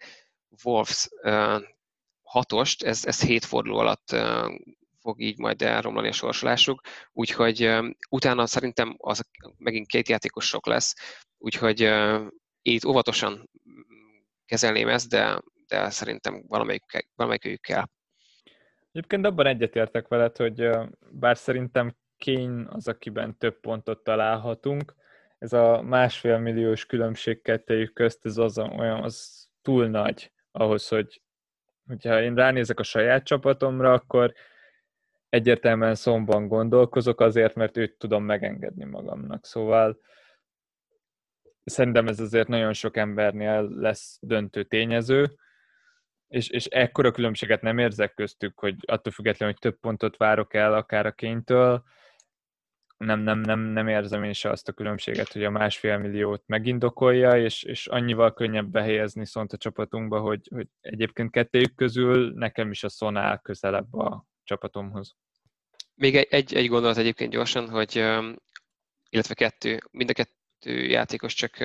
Wolves 0.64 1.08
hatost, 2.22 2.82
ez, 2.82 3.04
ez 3.04 3.20
hét 3.20 3.44
forduló 3.44 3.78
alatt 3.78 4.16
fog 5.08 5.20
így 5.20 5.38
majd 5.38 5.62
elromlani 5.62 6.08
a 6.08 6.12
sorsolásuk, 6.12 6.80
úgyhogy 7.12 7.78
utána 8.10 8.46
szerintem 8.46 8.94
az 8.98 9.22
megint 9.58 9.86
két 9.86 10.08
játékos 10.08 10.46
sok 10.46 10.66
lesz, 10.66 10.94
úgyhogy 11.38 11.92
itt 12.62 12.84
óvatosan 12.84 13.50
kezelném 14.46 14.88
ezt, 14.88 15.08
de, 15.08 15.42
de 15.68 15.90
szerintem 15.90 16.44
valamelyik, 16.48 16.82
valamelyikük 17.14 17.60
kell. 17.60 17.84
Egyébként 18.92 19.26
abban 19.26 19.46
egyetértek 19.46 20.08
veled, 20.08 20.36
hogy 20.36 20.68
bár 21.10 21.36
szerintem 21.36 21.96
Kane 22.24 22.66
az, 22.68 22.88
akiben 22.88 23.38
több 23.38 23.60
pontot 23.60 24.04
találhatunk, 24.04 24.94
ez 25.38 25.52
a 25.52 25.82
másfél 25.82 26.38
milliós 26.38 26.86
különbség 26.86 27.42
kettejük 27.42 27.92
közt, 27.92 28.26
ez 28.26 28.36
az 28.36 28.58
olyan, 28.58 29.02
az 29.02 29.46
túl 29.62 29.86
nagy 29.86 30.32
ahhoz, 30.50 30.88
hogy 30.88 31.22
hogyha 31.86 32.22
én 32.22 32.34
ránézek 32.34 32.78
a 32.78 32.82
saját 32.82 33.24
csapatomra, 33.24 33.92
akkor 33.92 34.32
egyértelműen 35.28 35.94
szomban 35.94 36.48
gondolkozok 36.48 37.20
azért, 37.20 37.54
mert 37.54 37.76
őt 37.76 37.98
tudom 37.98 38.24
megengedni 38.24 38.84
magamnak. 38.84 39.46
Szóval 39.46 39.98
szerintem 41.64 42.08
ez 42.08 42.20
azért 42.20 42.48
nagyon 42.48 42.72
sok 42.72 42.96
embernél 42.96 43.68
lesz 43.68 44.18
döntő 44.20 44.62
tényező, 44.62 45.34
és, 46.28 46.48
és 46.48 46.66
ekkora 46.66 47.10
különbséget 47.10 47.62
nem 47.62 47.78
érzek 47.78 48.14
köztük, 48.14 48.58
hogy 48.58 48.76
attól 48.86 49.12
függetlenül, 49.12 49.54
hogy 49.54 49.70
több 49.70 49.80
pontot 49.80 50.16
várok 50.16 50.54
el 50.54 50.74
akár 50.74 51.06
a 51.06 51.12
kénytől, 51.12 51.84
nem, 52.98 53.20
nem, 53.20 53.40
nem, 53.40 53.60
nem 53.60 53.88
érzem 53.88 54.24
én 54.24 54.32
se 54.32 54.50
azt 54.50 54.68
a 54.68 54.72
különbséget, 54.72 55.32
hogy 55.32 55.44
a 55.44 55.50
másfél 55.50 55.98
milliót 55.98 56.42
megindokolja, 56.46 57.36
és, 57.36 57.62
és 57.62 57.86
annyival 57.86 58.34
könnyebb 58.34 58.66
behelyezni 58.66 59.26
szont 59.26 59.52
a 59.52 59.56
csapatunkba, 59.56 60.20
hogy, 60.20 60.48
hogy 60.54 60.66
egyébként 60.80 61.30
kettőjük 61.30 61.74
közül 61.74 62.32
nekem 62.34 62.70
is 62.70 62.84
a 62.84 62.88
Son 62.88 63.16
áll 63.16 63.38
közelebb 63.38 63.94
a 63.94 64.26
csapatomhoz. 64.48 65.14
Még 65.94 66.16
egy, 66.16 66.26
egy, 66.30 66.54
egy 66.54 66.68
gondolat 66.68 66.96
egyébként 66.96 67.32
gyorsan, 67.32 67.68
hogy 67.68 67.96
illetve 69.08 69.34
kettő, 69.34 69.80
mind 69.90 70.10
a 70.10 70.12
kettő 70.12 70.84
játékos 70.84 71.34
csak 71.34 71.56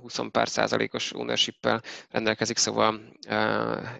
20 0.00 0.18
pár 0.30 0.48
százalékos 0.48 1.12
ownership 1.12 1.68
rendelkezik, 2.08 2.56
szóval 2.56 3.16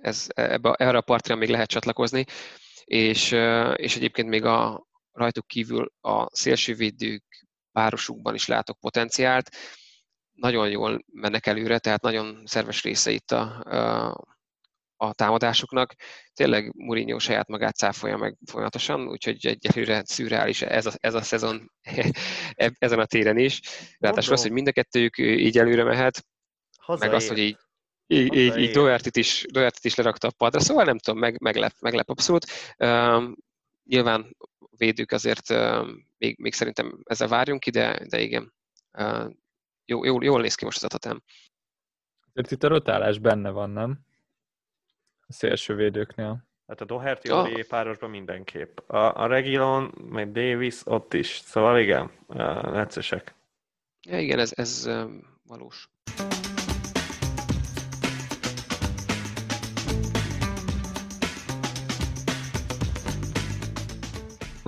ez, 0.01 0.27
ebbe, 0.29 0.73
erre 0.73 0.97
a 0.97 1.01
partra 1.01 1.35
még 1.35 1.49
lehet 1.49 1.69
csatlakozni, 1.69 2.25
és, 2.85 3.31
és 3.77 3.97
egyébként 3.97 4.29
még 4.29 4.45
a, 4.45 4.87
rajtuk 5.13 5.47
kívül 5.47 5.93
a 6.01 6.37
szélsővédők 6.37 7.47
párosukban 7.73 8.35
is 8.35 8.47
látok 8.47 8.79
potenciált. 8.81 9.51
Nagyon 10.33 10.71
jól 10.71 11.05
mennek 11.13 11.47
előre, 11.47 11.79
tehát 11.79 12.03
nagyon 12.03 12.43
szerves 12.47 12.83
része 12.83 13.11
itt 13.11 13.31
a, 13.31 13.41
a, 13.65 14.32
a 15.03 15.13
támadásuknak. 15.15 15.95
Tényleg 16.35 16.73
Mourinho 16.77 17.19
saját 17.19 17.49
magát 17.49 17.77
cáfolja 17.77 18.17
meg 18.17 18.37
folyamatosan, 18.47 19.09
úgyhogy 19.09 19.47
egyelőre 19.47 20.03
szürreális 20.05 20.63
ez 20.63 20.87
a, 20.87 20.93
ez 21.01 21.15
a 21.15 21.23
szezon 21.23 21.73
ezen 22.79 22.99
a 22.99 23.07
téren 23.07 23.39
is. 23.39 23.61
Ráadásul 23.99 24.33
az, 24.33 24.43
hogy 24.43 24.53
mind 24.53 24.69
a 24.69 24.73
kettőjük 24.73 25.19
így 25.19 25.59
előre 25.59 25.85
mehet, 25.85 26.27
Hazaér. 26.79 27.11
meg 27.11 27.21
az, 27.21 27.29
hogy 27.29 27.39
így 27.39 27.57
így, 28.07 28.35
így, 28.35 28.57
így 28.57 28.71
Doherty-t 28.71 29.17
is, 29.17 29.47
Doherty 29.51 29.79
is 29.83 29.95
lerakta 29.95 30.29
a 30.29 30.33
padra, 30.37 30.61
szóval 30.61 30.85
nem 30.85 30.99
tudom, 30.99 31.21
meg, 31.21 31.41
meglep, 31.41 31.73
meglep 31.81 32.09
abszolút. 32.09 32.47
Um, 32.79 33.37
nyilván 33.85 34.37
védők 34.77 35.13
azért 35.13 35.51
uh, 35.51 35.89
még, 36.19 36.39
még 36.39 36.53
szerintem 36.53 36.99
ezzel 37.05 37.29
várjunk 37.29 37.67
ide, 37.67 38.07
de 38.09 38.21
igen, 38.21 38.55
uh, 38.99 39.31
jó, 39.85 40.05
jól, 40.05 40.25
jól 40.25 40.41
néz 40.41 40.55
ki 40.55 40.65
most 40.65 40.85
az. 40.85 40.99
Ezért 42.33 42.51
itt 42.51 42.63
a 42.63 42.69
rotálás 42.69 43.19
benne 43.19 43.51
van, 43.51 43.71
nem? 43.71 44.11
A 45.33 45.35
szélső 45.35 45.75
védőknél. 45.75 46.45
Hát 46.67 46.81
a 46.81 46.85
Doherty 46.85 47.31
oh. 47.31 47.61
párosban 47.69 48.11
mindenképp. 48.11 48.79
A, 48.87 49.17
a 49.17 49.27
Regilon, 49.27 49.95
meg 50.11 50.33
Davis 50.33 50.87
ott 50.87 51.15
is. 51.15 51.41
Szóval 51.45 51.79
igen, 51.79 52.11
neccesek. 52.63 53.35
Ja, 54.09 54.19
igen, 54.19 54.39
ez, 54.39 54.53
ez 54.55 54.87
um, 54.87 55.39
valós. 55.47 55.89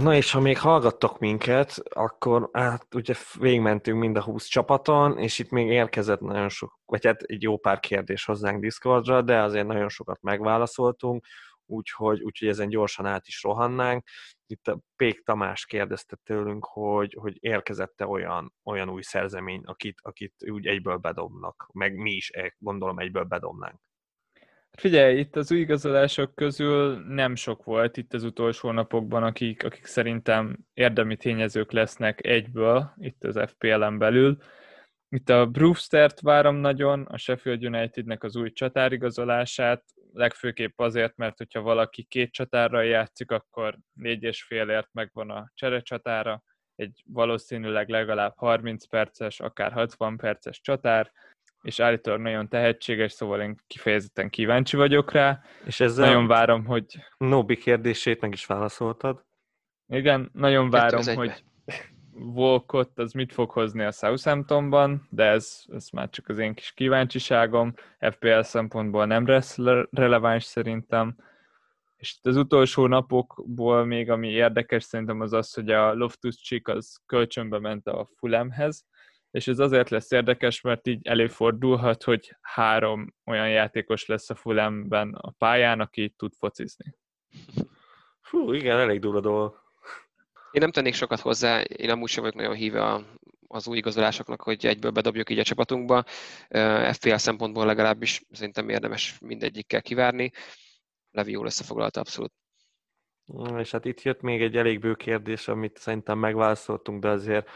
Na 0.05 0.15
és 0.15 0.31
ha 0.31 0.41
még 0.41 0.59
hallgattok 0.59 1.19
minket, 1.19 1.75
akkor 1.89 2.49
hát 2.53 2.95
ugye 2.95 3.15
végigmentünk 3.39 3.99
mind 3.99 4.17
a 4.17 4.23
20 4.23 4.47
csapaton, 4.47 5.19
és 5.19 5.39
itt 5.39 5.51
még 5.51 5.67
érkezett 5.67 6.21
nagyon 6.21 6.49
sok, 6.49 6.79
vagy 6.85 7.05
hát 7.05 7.23
egy 7.23 7.43
jó 7.43 7.59
pár 7.59 7.81
kérdés 7.81 8.25
hozzánk 8.25 8.61
Discordra, 8.61 9.23
de 9.23 9.43
azért 9.43 9.67
nagyon 9.67 9.89
sokat 9.89 10.23
megválaszoltunk, 10.23 11.27
úgyhogy, 11.67 12.23
úgyhogy 12.23 12.49
ezen 12.49 12.69
gyorsan 12.69 13.07
át 13.07 13.27
is 13.27 13.43
rohannánk. 13.43 14.09
Itt 14.47 14.69
a 14.69 14.79
Pék 14.97 15.23
Tamás 15.23 15.67
kérdezte 15.67 16.17
tőlünk, 16.23 16.65
hogy, 16.65 17.17
hogy 17.21 17.37
érkezette 17.41 18.07
olyan, 18.07 18.55
olyan 18.65 18.89
új 18.91 19.03
szerzemény, 19.03 19.63
akit, 19.65 19.99
akit 20.03 20.35
úgy 20.51 20.67
egyből 20.67 20.97
bedobnak, 20.97 21.69
meg 21.73 21.97
mi 21.97 22.11
is 22.11 22.31
gondolom 22.59 22.99
egyből 22.99 23.25
bedobnánk. 23.25 23.81
Figyelj, 24.77 25.19
itt 25.19 25.37
az 25.37 25.53
új 25.53 25.59
igazolások 25.59 26.35
közül 26.35 27.05
nem 27.09 27.35
sok 27.35 27.65
volt 27.65 27.97
itt 27.97 28.15
az 28.15 28.25
utolsó 28.25 28.71
napokban, 28.71 29.23
akik, 29.23 29.65
akik 29.65 29.85
szerintem 29.87 30.59
érdemi 30.73 31.17
tényezők 31.17 31.73
lesznek 31.73 32.27
egyből 32.27 32.93
itt 32.97 33.25
az 33.25 33.41
FPL-en 33.47 33.99
belül. 33.99 34.37
Itt 35.09 35.29
a 35.29 35.47
Brewster-t 35.47 36.21
várom 36.21 36.57
nagyon, 36.57 37.03
a 37.03 37.17
Sheffield 37.17 37.65
Unitednek 37.65 38.23
az 38.23 38.37
új 38.37 38.53
csatárigazolását, 38.53 39.85
legfőképp 40.13 40.81
azért, 40.81 41.17
mert 41.17 41.39
hogyha 41.39 41.61
valaki 41.61 42.03
két 42.03 42.33
csatárra 42.33 42.83
játszik, 42.83 43.31
akkor 43.31 43.79
négy 43.93 44.23
és 44.23 44.43
félért 44.43 44.89
megvan 44.93 45.31
a 45.31 45.51
cserecsatára, 45.55 46.43
egy 46.75 47.03
valószínűleg 47.07 47.89
legalább 47.89 48.33
30 48.37 48.87
perces, 48.87 49.41
akár 49.41 49.73
60 49.73 50.17
perces 50.17 50.61
csatár, 50.61 51.13
és 51.65 51.81
állítólag 51.81 52.21
nagyon 52.21 52.49
tehetséges, 52.49 53.13
szóval 53.13 53.41
én 53.41 53.57
kifejezetten 53.67 54.31
kíváncsi 54.31 54.77
vagyok 54.77 55.13
rá. 55.13 55.41
És 55.65 55.81
ezzel 55.81 56.07
nagyon 56.07 56.27
várom, 56.27 56.65
hogy... 56.65 56.85
Nobi 57.19 57.57
kérdését 57.57 58.21
meg 58.21 58.33
is 58.33 58.47
válaszoltad. 58.47 59.25
Igen, 59.89 60.31
nagyon 60.33 60.71
várom, 60.71 61.03
hogy 61.15 61.45
Volkot 62.17 62.99
az 62.99 63.13
mit 63.13 63.33
fog 63.33 63.51
hozni 63.51 63.83
a 63.83 63.91
Southamptonban, 63.91 65.07
de 65.11 65.25
ez, 65.25 65.63
ez 65.73 65.89
már 65.93 66.11
csak 66.11 66.29
az 66.29 66.39
én 66.39 66.55
kis 66.55 66.73
kíváncsiságom. 66.73 67.75
FPL 67.99 68.41
szempontból 68.41 69.07
nem 69.07 69.27
lesz 69.27 69.57
releváns 69.91 70.45
szerintem. 70.45 71.17
És 71.97 72.17
az 72.23 72.37
utolsó 72.37 72.87
napokból 72.87 73.85
még, 73.85 74.11
ami 74.11 74.29
érdekes 74.29 74.85
szerintem 74.85 75.21
az 75.21 75.33
az, 75.33 75.55
hogy 75.55 75.71
a 75.71 75.95
Loftus 75.95 76.37
Cheek 76.37 76.69
az 76.69 76.97
kölcsönbe 77.07 77.59
ment 77.59 77.87
a 77.87 78.09
Fulemhez, 78.17 78.85
és 79.35 79.49
ez 79.49 79.59
azért 79.59 79.89
lesz 79.91 80.11
érdekes, 80.11 80.61
mert 80.61 80.87
így 80.87 81.07
előfordulhat, 81.07 82.03
hogy 82.03 82.37
három 82.41 83.15
olyan 83.25 83.49
játékos 83.49 84.07
lesz 84.07 84.31
a 84.31 84.35
Fulemben 84.35 85.15
a 85.15 85.31
pályán, 85.31 85.81
aki 85.81 86.15
tud 86.17 86.33
focizni. 86.35 86.97
Fú, 88.21 88.53
igen, 88.53 88.79
elég 88.79 89.01
durva 89.01 89.21
dolog. 89.21 89.63
Én 90.51 90.61
nem 90.61 90.71
tennék 90.71 90.95
sokat 90.95 91.21
hozzá, 91.21 91.61
én 91.61 91.91
amúgy 91.91 92.09
sem 92.09 92.23
vagyok 92.23 92.39
nagyon 92.39 92.55
híve 92.55 93.05
az 93.47 93.69
új 93.69 93.77
igazolásoknak, 93.77 94.43
hogy 94.43 94.67
egyből 94.67 94.91
bedobjuk 94.91 95.31
így 95.31 95.39
a 95.39 95.45
csapatunkba. 95.45 96.05
FPL 96.93 97.15
szempontból 97.15 97.67
legalábbis 97.67 98.23
szerintem 98.31 98.69
érdemes 98.69 99.19
mindegyikkel 99.21 99.83
kivárni. 99.83 100.31
Levi 101.11 101.31
jól 101.31 101.47
összefoglalta 101.47 102.01
abszolút. 102.01 102.33
És 103.59 103.71
hát 103.71 103.85
itt 103.85 104.03
jött 104.03 104.21
még 104.21 104.43
egy 104.43 104.57
elég 104.57 104.81
bő 104.81 104.95
kérdés, 104.95 105.49
amit 105.49 105.79
szerintem 105.79 106.19
megválaszoltunk, 106.19 107.03
de 107.03 107.09
azért 107.09 107.49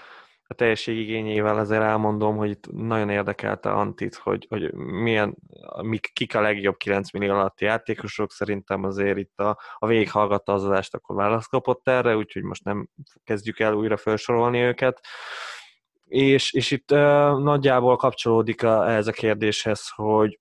a 0.50 0.54
teljesség 0.54 0.98
igényével 0.98 1.58
azért 1.58 1.82
elmondom, 1.82 2.36
hogy 2.36 2.50
itt 2.50 2.72
nagyon 2.72 3.10
érdekelte 3.10 3.70
Antit, 3.70 4.14
hogy, 4.14 4.46
hogy 4.48 4.72
milyen, 4.74 5.36
mik, 5.82 6.10
kik 6.12 6.34
a 6.34 6.40
legjobb 6.40 6.76
9 6.76 7.10
millió 7.10 7.32
alatti 7.32 7.64
játékosok, 7.64 8.32
szerintem 8.32 8.84
azért 8.84 9.18
itt 9.18 9.38
a, 9.38 9.58
a 9.78 9.86
végighallgatta 9.86 10.52
az 10.52 10.64
adást, 10.64 10.94
akkor 10.94 11.16
választ 11.16 11.48
kapott 11.48 11.88
erre, 11.88 12.16
úgyhogy 12.16 12.42
most 12.42 12.64
nem 12.64 12.88
kezdjük 13.24 13.58
el 13.58 13.74
újra 13.74 13.96
felsorolni 13.96 14.58
őket. 14.58 15.00
És, 16.04 16.52
és 16.52 16.70
itt 16.70 16.92
uh, 16.92 16.98
nagyjából 17.40 17.96
kapcsolódik 17.96 18.62
a, 18.62 18.90
ehhez 18.90 19.06
a 19.06 19.12
kérdéshez, 19.12 19.88
hogy, 19.94 20.38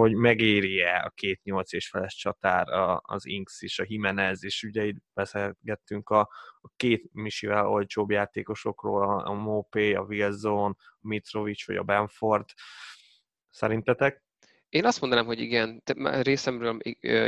hogy 0.00 0.14
megéri-e 0.14 1.02
a 1.04 1.10
két 1.10 1.42
nyolc 1.42 1.72
és 1.72 1.88
feles 1.88 2.14
csatár, 2.14 2.66
az 3.02 3.26
Inks 3.26 3.62
és 3.62 3.78
a 3.78 3.84
Jimenez, 3.88 4.44
és 4.44 4.62
ugye 4.62 4.84
itt 4.84 4.96
beszélgettünk 5.14 6.08
a, 6.08 6.20
a 6.60 6.70
két 6.76 7.08
Misivel 7.12 7.68
olcsóbb 7.68 8.10
játékosokról, 8.10 9.02
a, 9.02 9.30
a 9.30 9.32
Mopé, 9.32 9.94
a 9.94 10.02
Wilson, 10.02 10.76
a 10.78 11.06
Mitrovic 11.08 11.66
vagy 11.66 11.76
a 11.76 11.82
Benford. 11.82 12.44
Szerintetek? 13.50 14.24
Én 14.68 14.84
azt 14.84 15.00
mondanám, 15.00 15.26
hogy 15.26 15.40
igen, 15.40 15.82
részemről 16.22 16.78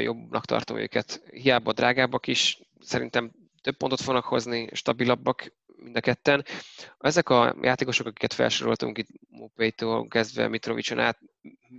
jobbnak 0.00 0.44
tartom 0.44 0.76
őket. 0.76 1.22
Hiába 1.30 1.72
drágábbak 1.72 2.26
is, 2.26 2.60
szerintem 2.80 3.32
több 3.62 3.76
pontot 3.76 4.00
fognak 4.00 4.24
hozni, 4.24 4.68
stabilabbak 4.72 5.52
mind 5.82 5.96
a 5.96 6.00
ketten. 6.00 6.44
Ezek 6.98 7.28
a 7.28 7.56
játékosok, 7.60 8.06
akiket 8.06 8.32
felsoroltunk 8.32 8.98
itt 8.98 9.08
Mopétól 9.28 10.08
kezdve 10.08 10.48
Mitrovicson 10.48 10.98
át, 10.98 11.18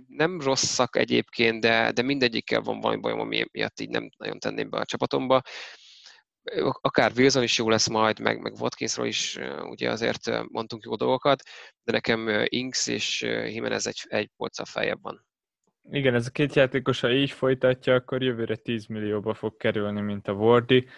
nem 0.08 0.40
rosszak 0.40 0.96
egyébként, 0.96 1.60
de, 1.60 1.92
de 1.92 2.02
mindegyikkel 2.02 2.60
van 2.60 2.80
valami 2.80 3.00
bajom, 3.00 3.20
ami 3.20 3.44
miatt 3.52 3.80
így 3.80 3.88
nem 3.88 4.10
nagyon 4.16 4.38
tenném 4.38 4.70
be 4.70 4.78
a 4.78 4.84
csapatomba. 4.84 5.42
Akár 6.80 7.12
Wilson 7.16 7.42
is 7.42 7.58
jó 7.58 7.68
lesz 7.68 7.88
majd, 7.88 8.20
meg, 8.20 8.40
meg 8.40 8.52
Watkinsról 8.60 9.06
is 9.06 9.38
ugye 9.62 9.90
azért 9.90 10.48
mondtunk 10.48 10.84
jó 10.84 10.94
dolgokat, 10.94 11.42
de 11.84 11.92
nekem 11.92 12.44
Inks 12.44 12.86
és 12.86 13.22
Jimenez 13.22 13.86
egy, 13.86 14.04
egy 14.08 14.30
polca 14.36 14.64
feljebb 14.64 15.02
van. 15.02 15.28
Igen, 15.90 16.14
ez 16.14 16.26
a 16.26 16.30
két 16.30 16.54
játékos, 16.54 17.00
ha 17.00 17.10
így 17.10 17.30
folytatja, 17.30 17.94
akkor 17.94 18.22
jövőre 18.22 18.56
10 18.56 18.86
millióba 18.86 19.34
fog 19.34 19.56
kerülni, 19.56 20.00
mint 20.00 20.28
a 20.28 20.32
Wardy. 20.32 20.88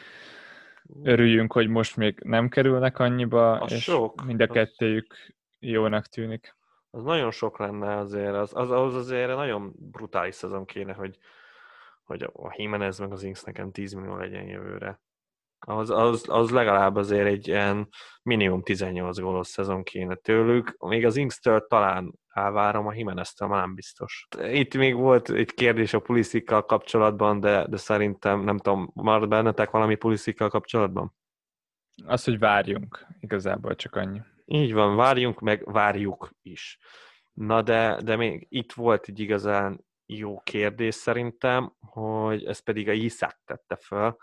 Örüljünk, 1.02 1.52
hogy 1.52 1.69
most 1.69 1.97
még 1.97 2.20
nem 2.24 2.48
kerülnek 2.48 2.98
annyiba, 2.98 3.60
a 3.60 3.64
és 3.64 3.82
sok. 3.82 4.24
mind 4.24 4.40
a 4.40 4.47
kettőjük 4.47 5.14
jónak 5.59 6.06
tűnik. 6.06 6.56
Az 6.90 7.02
nagyon 7.02 7.31
sok 7.31 7.59
lenne 7.59 7.97
azért, 7.97 8.35
az, 8.35 8.51
az, 8.55 8.70
az 8.70 8.94
azért 8.94 9.35
nagyon 9.35 9.73
brutális 9.77 10.35
szezon 10.35 10.64
kéne, 10.64 10.93
hogy, 10.93 11.19
hogy 12.02 12.23
a 12.23 12.55
Jimenez 12.56 12.98
meg 12.98 13.12
az 13.12 13.23
Inks 13.23 13.43
nekem 13.43 13.70
10 13.70 13.93
millió 13.93 14.16
legyen 14.16 14.44
jövőre. 14.44 15.01
Az, 15.66 15.90
az, 15.90 16.24
az 16.28 16.51
legalább 16.51 16.97
azért 16.97 17.26
egy 17.26 17.48
ilyen 17.48 17.89
minimum 18.22 18.62
18 18.62 19.18
gólos 19.18 19.47
szezon 19.47 19.82
kéne 19.82 20.14
tőlük. 20.14 20.76
Még 20.78 21.06
az 21.06 21.16
Inkstől 21.16 21.66
talán 21.66 22.18
elvárom, 22.28 22.86
a 22.86 22.94
Jimenez-től 22.94 23.48
már 23.48 23.60
nem 23.60 23.74
biztos. 23.74 24.26
Itt 24.43 24.74
még 24.74 24.94
volt 24.94 25.30
egy 25.30 25.55
kérdés 25.55 25.94
a 25.94 26.01
Pulisikkal 26.01 26.64
kapcsolatban, 26.64 27.40
de, 27.40 27.66
de 27.66 27.76
szerintem, 27.76 28.40
nem 28.40 28.59
tudom, 28.59 28.90
már 28.94 29.28
bennetek 29.28 29.70
valami 29.70 29.94
Pulisikkal 29.94 30.48
kapcsolatban? 30.48 31.14
Az, 32.06 32.24
hogy 32.24 32.39
várjunk, 32.39 33.06
igazából 33.20 33.74
csak 33.74 33.97
annyi. 33.97 34.20
Így 34.44 34.72
van, 34.72 34.97
várjunk, 34.97 35.40
meg 35.40 35.72
várjuk 35.72 36.30
is. 36.43 36.78
Na 37.32 37.62
de, 37.62 38.01
de 38.05 38.16
még 38.16 38.47
itt 38.51 38.72
volt 38.72 39.06
egy 39.09 39.20
igazán 39.20 39.84
jó 40.06 40.40
kérdés 40.40 40.94
szerintem, 40.94 41.72
hogy 41.80 42.44
ez 42.44 42.59
pedig 42.59 42.89
a 42.89 42.93
Iszák 42.93 43.40
tette 43.44 43.76
föl, 43.76 44.16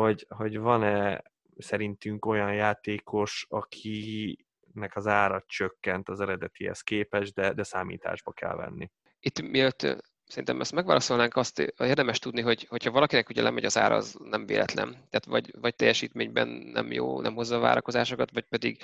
hogy, 0.00 0.26
hogy 0.28 0.58
van-e 0.58 1.22
szerintünk 1.58 2.24
olyan 2.24 2.54
játékos, 2.54 3.46
akinek 3.48 4.92
az 4.96 5.06
ára 5.06 5.44
csökkent 5.46 6.08
az 6.08 6.20
eredetihez 6.20 6.80
képest, 6.80 7.34
de, 7.34 7.52
de 7.52 7.62
számításba 7.62 8.32
kell 8.32 8.56
venni. 8.56 8.90
Itt 9.20 9.42
miatt 9.42 9.80
szerintem 10.26 10.60
ezt 10.60 10.72
megválaszolnánk, 10.72 11.36
azt 11.36 11.72
érdemes 11.78 12.18
tudni, 12.18 12.40
hogy 12.40 12.66
hogyha 12.68 12.90
valakinek 12.90 13.28
ugye 13.28 13.42
lemegy 13.42 13.64
az 13.64 13.78
ára, 13.78 13.94
az 13.94 14.16
nem 14.22 14.46
véletlen. 14.46 14.90
Tehát 14.90 15.24
vagy, 15.26 15.60
vagy 15.60 15.74
teljesítményben 15.74 16.48
nem 16.48 16.92
jó, 16.92 17.20
nem 17.20 17.34
hozza 17.34 17.56
a 17.56 17.60
várakozásokat, 17.60 18.30
vagy 18.32 18.44
pedig 18.44 18.82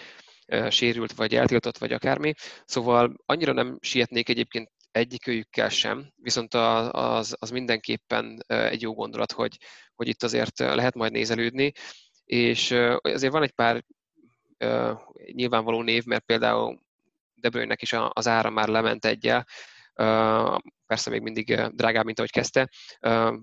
sérült, 0.69 1.13
vagy 1.13 1.35
eltiltott, 1.35 1.79
vagy 1.79 1.93
akármi. 1.93 2.35
Szóval 2.65 3.17
annyira 3.27 3.53
nem 3.53 3.79
sietnék 3.81 4.29
egyébként 4.29 4.71
egyikőjükkel 4.93 5.69
sem, 5.69 6.13
viszont 6.17 6.55
az, 6.55 7.37
az 7.39 7.51
mindenképpen 7.51 8.45
egy 8.47 8.83
jó 8.83 8.95
gondolat, 8.95 9.33
hogy, 9.33 9.59
hogy 9.95 10.09
itt 10.09 10.23
azért 10.23 10.59
lehet 10.59 10.95
majd 10.95 11.13
nézelődni, 11.13 11.73
és 12.25 12.71
azért 13.03 13.33
van 13.33 13.43
egy 13.43 13.53
pár 13.53 13.85
nyilvánvaló 15.33 15.83
név, 15.83 16.05
mert 16.05 16.25
például 16.25 16.81
De 17.35 17.49
Bruyne-nek 17.49 17.83
is 17.83 17.93
az 18.09 18.27
ára 18.29 18.51
már 18.51 18.69
lement 18.69 19.05
egyel, 19.05 19.47
persze 20.87 21.11
még 21.11 21.21
mindig 21.21 21.55
drágább, 21.55 22.05
mint 22.05 22.19
ahogy 22.19 22.31
kezdte. 22.31 22.69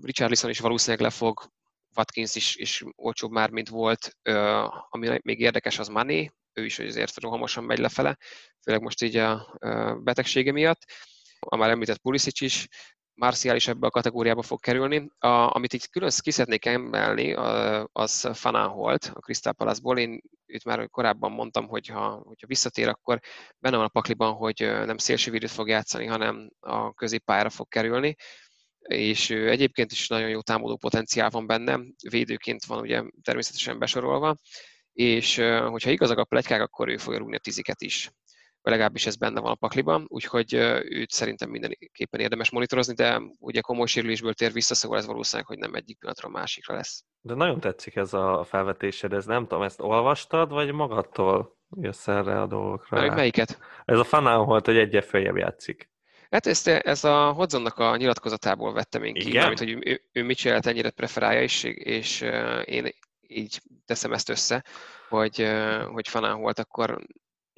Richarlison 0.02 0.50
is 0.50 0.58
valószínűleg 0.58 1.00
lefog, 1.00 1.50
Watkins 1.96 2.34
is, 2.34 2.56
is 2.56 2.84
olcsóbb 2.96 3.30
már, 3.30 3.50
mint 3.50 3.68
volt. 3.68 4.16
Ami 4.88 5.18
még 5.22 5.40
érdekes, 5.40 5.78
az 5.78 5.88
Mané, 5.88 6.30
ő 6.52 6.64
is 6.64 6.78
azért 6.78 7.20
rohamosan 7.20 7.64
megy 7.64 7.78
lefele, 7.78 8.16
főleg 8.62 8.82
most 8.82 9.02
így 9.02 9.16
a 9.16 9.58
betegsége 10.02 10.52
miatt. 10.52 10.84
A 11.46 11.56
már 11.56 11.70
említett 11.70 11.98
Pulisic 11.98 12.40
is, 12.40 12.68
Marcial 13.14 13.56
is 13.56 13.68
ebbe 13.68 13.86
a 13.86 13.90
kategóriába 13.90 14.42
fog 14.42 14.60
kerülni. 14.60 15.10
A, 15.18 15.28
amit 15.28 15.72
itt 15.72 15.86
külön 15.86 16.10
ki 16.22 16.30
szeretnék 16.30 16.64
emelni, 16.64 17.32
az 17.92 18.28
Fanán 18.32 18.68
Holt 18.68 19.10
a 19.14 19.20
Crystal 19.20 19.52
Palace-ból. 19.52 19.98
Én 19.98 20.20
őt 20.46 20.64
már 20.64 20.88
korábban 20.90 21.32
mondtam, 21.32 21.68
hogy 21.68 21.86
ha, 21.86 22.22
hogyha 22.24 22.46
visszatér, 22.46 22.88
akkor 22.88 23.20
benne 23.58 23.76
van 23.76 23.84
a 23.84 23.88
pakliban, 23.88 24.32
hogy 24.32 24.56
nem 24.60 24.96
szélsővédőt 24.96 25.50
fog 25.50 25.68
játszani, 25.68 26.06
hanem 26.06 26.50
a 26.60 26.92
középpályára 26.92 27.50
fog 27.50 27.68
kerülni. 27.68 28.16
és 28.80 29.30
egyébként 29.30 29.92
is 29.92 30.08
nagyon 30.08 30.28
jó 30.28 30.40
támadó 30.40 30.76
potenciál 30.76 31.30
van 31.30 31.46
benne, 31.46 31.80
védőként 32.10 32.64
van 32.64 32.78
ugye 32.80 33.02
természetesen 33.22 33.78
besorolva, 33.78 34.36
és 34.92 35.36
hogyha 35.68 35.90
igazak 35.90 36.18
a 36.18 36.24
plegykák, 36.24 36.60
akkor 36.60 36.88
ő 36.88 36.96
fogja 36.96 37.18
rúgni 37.18 37.36
a 37.36 37.38
tiziket 37.38 37.82
is. 37.82 38.10
Vagy 38.62 38.72
legalábbis 38.72 39.06
ez 39.06 39.16
benne 39.16 39.40
van 39.40 39.50
a 39.50 39.54
pakliban, 39.54 40.04
úgyhogy 40.08 40.54
őt 40.84 41.10
szerintem 41.10 41.50
mindenképpen 41.50 42.20
érdemes 42.20 42.50
monitorozni, 42.50 42.94
de 42.94 43.20
ugye 43.38 43.60
komoly 43.60 43.86
sérülésből 43.86 44.34
tér 44.34 44.52
vissza, 44.52 44.74
szóval 44.74 44.98
ez 44.98 45.06
valószínűleg, 45.06 45.46
hogy 45.46 45.58
nem 45.58 45.74
egyik 45.74 45.98
pillanatra 45.98 46.28
a 46.28 46.32
másikra 46.32 46.74
lesz. 46.74 47.04
De 47.20 47.34
nagyon 47.34 47.60
tetszik 47.60 47.96
ez 47.96 48.14
a 48.14 48.44
felvetésed, 48.48 49.12
ez 49.12 49.24
nem 49.24 49.46
tudom, 49.46 49.62
ezt 49.62 49.80
olvastad, 49.80 50.50
vagy 50.50 50.72
magadtól 50.72 51.58
jössz 51.80 52.08
erre 52.08 52.40
a 52.40 52.46
dolgokra? 52.46 52.96
Melyik, 52.96 53.12
melyiket? 53.12 53.58
Ez 53.84 53.98
a 53.98 54.04
fanán 54.04 54.44
volt, 54.44 54.66
hogy 54.66 54.76
egyre 54.76 55.00
följebb 55.00 55.36
játszik. 55.36 55.90
Hát 56.30 56.46
ezt, 56.46 56.68
ez 56.68 57.04
a 57.04 57.32
Hodzonnak 57.32 57.78
a 57.78 57.96
nyilatkozatából 57.96 58.72
vettem 58.72 59.02
én 59.02 59.14
ki, 59.14 59.28
Igen? 59.28 59.40
mármint, 59.40 59.58
hogy 59.58 59.88
ő, 59.88 60.02
ő 60.12 60.22
mit 60.22 60.36
csinált 60.36 60.66
ennyire 60.66 60.90
preferálja, 60.90 61.42
és, 61.42 61.64
és 61.64 62.20
én 62.64 62.94
így 63.26 63.60
teszem 63.86 64.12
ezt 64.12 64.28
össze, 64.28 64.64
hogy, 65.08 65.48
hogy 65.92 66.08
Fanán 66.08 66.40
volt, 66.40 66.58
akkor 66.58 66.98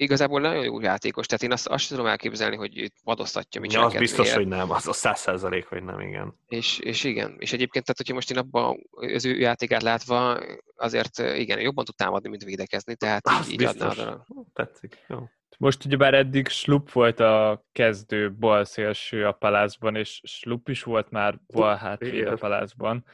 igazából 0.03 0.41
nagyon 0.41 0.63
jó 0.63 0.79
játékos, 0.79 1.25
tehát 1.25 1.43
én 1.43 1.51
azt, 1.51 1.67
azt 1.67 1.89
tudom 1.89 2.05
elképzelni, 2.05 2.55
hogy 2.55 2.77
őt 2.77 2.93
padoztatja 3.03 3.61
Ja, 3.63 3.85
az 3.85 3.93
biztos, 3.93 4.33
hogy 4.33 4.47
nem, 4.47 4.71
az 4.71 4.87
a 4.87 4.93
száz 4.93 5.19
százalék, 5.19 5.65
hogy 5.65 5.83
nem, 5.83 5.99
igen. 5.99 6.39
És, 6.47 6.79
és 6.79 7.03
igen, 7.03 7.35
és 7.39 7.53
egyébként, 7.53 7.85
tehát 7.85 7.97
hogyha 7.97 8.13
most 8.13 8.31
én 8.31 8.37
abban 8.37 8.89
az 8.91 9.25
ő 9.25 9.37
játékát 9.37 9.81
látva, 9.81 10.39
azért 10.75 11.17
igen, 11.17 11.59
jobban 11.59 11.85
tud 11.85 11.95
támadni, 11.95 12.29
mint 12.29 12.43
védekezni, 12.43 12.95
tehát 12.95 13.27
Az 13.27 13.47
így, 13.47 13.51
így 13.51 13.57
biztos. 13.57 13.97
adná 13.97 14.11
oda. 14.11 14.25
Tetszik, 14.53 15.05
jó. 15.07 15.29
Most 15.57 15.85
ugyebár 15.85 16.13
eddig 16.13 16.47
Slup 16.47 16.91
volt 16.91 17.19
a 17.19 17.65
kezdő 17.71 18.33
bal 18.33 18.65
szélső 18.65 19.25
a 19.25 19.31
palászban, 19.31 19.95
és 19.95 20.21
Slup 20.23 20.69
is 20.69 20.83
volt 20.83 21.09
már 21.09 21.39
bal 21.53 21.75
hátvéd 21.75 22.27
a 22.27 22.35
palászban. 22.35 23.05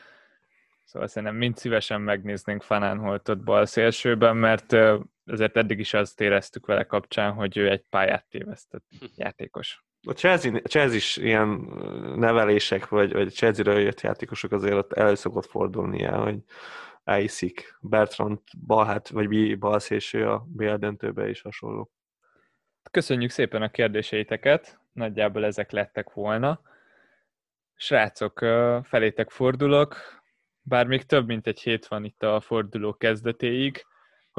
Szóval 0.84 1.08
szerintem 1.08 1.38
mind 1.38 1.58
szívesen 1.58 2.02
megnéznénk 2.02 2.62
Fanánholtot 2.62 3.44
bal 3.44 3.66
szélsőben, 3.66 4.38
mert 4.38 4.76
azért 5.30 5.58
eddig 5.58 5.80
is 5.80 5.94
azt 5.94 6.22
éreztük 6.22 6.66
vele 6.66 6.84
kapcsán, 6.84 7.34
hogy 7.34 7.58
ő 7.58 7.70
egy 7.70 7.84
pályát 7.90 8.26
tévesztett 8.30 8.84
játékos. 9.16 9.84
A 10.08 10.12
Chelsea, 10.12 10.56
a 10.56 10.68
Chelsea 10.68 10.96
is 10.96 11.18
ilyen 11.18 11.48
nevelések, 12.16 12.88
vagy, 12.88 13.14
vagy 13.14 13.34
Chelsea-ről 13.34 13.80
jött 13.80 14.02
játékosok 14.02 14.52
azért 14.52 14.74
ott 14.74 14.94
elő 14.94 15.16
szokott 15.16 15.46
fordulni 15.46 16.04
el, 16.04 16.20
hogy 16.20 16.38
elhiszik. 17.04 17.78
Bertrand 17.80 18.40
balhát, 18.66 19.10
vagy 19.10 19.60
balszélső 19.60 20.30
a 20.30 20.46
BL 20.48 20.74
döntőbe 20.74 21.30
is 21.30 21.42
hasonló. 21.42 21.92
Köszönjük 22.92 23.30
szépen 23.30 23.62
a 23.62 23.70
kérdéseiteket, 23.70 24.80
nagyjából 24.92 25.46
ezek 25.46 25.72
lettek 25.72 26.14
volna. 26.14 26.62
Srácok, 27.76 28.40
felétek 28.84 29.30
fordulok, 29.30 29.98
bár 30.62 30.88
még 30.88 31.06
több 31.06 31.26
mint 31.26 31.48
egy 31.48 31.60
hét 31.60 31.88
van 31.88 32.04
itt 32.04 32.24
a 32.24 32.40
forduló 32.40 32.94
kezdetéig. 32.94 33.86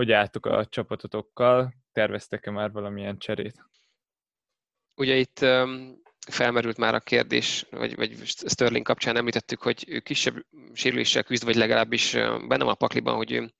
Hogy 0.01 0.13
álltok 0.13 0.47
a 0.47 0.67
csapatotokkal? 0.67 1.75
Terveztek-e 1.93 2.51
már 2.51 2.71
valamilyen 2.71 3.19
cserét? 3.19 3.65
Ugye 4.97 5.17
itt 5.17 5.39
um, 5.43 6.03
felmerült 6.29 6.77
már 6.77 6.95
a 6.95 7.01
kérdés, 7.01 7.67
vagy, 7.71 7.97
vagy 7.97 8.17
Sterling 8.25 8.85
kapcsán 8.85 9.17
említettük, 9.17 9.63
hogy 9.63 9.85
ő 9.89 9.99
kisebb 9.99 10.47
sérüléssel 10.73 11.23
küzd, 11.23 11.45
vagy 11.45 11.55
legalábbis 11.55 12.13
benne 12.13 12.65
van 12.65 12.69
a 12.69 12.75
pakliban, 12.75 13.17
hogy 13.17 13.33
ő 13.33 13.53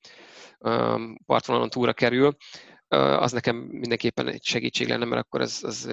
um, 0.59 1.17
partvonalon 1.25 1.69
túra 1.69 1.93
kerül. 1.93 2.35
Az 2.87 3.31
nekem 3.31 3.55
mindenképpen 3.55 4.27
egy 4.27 4.43
segítség 4.43 4.87
lenne, 4.87 5.05
mert 5.05 5.21
akkor 5.21 5.41
az, 5.41 5.63
az 5.63 5.87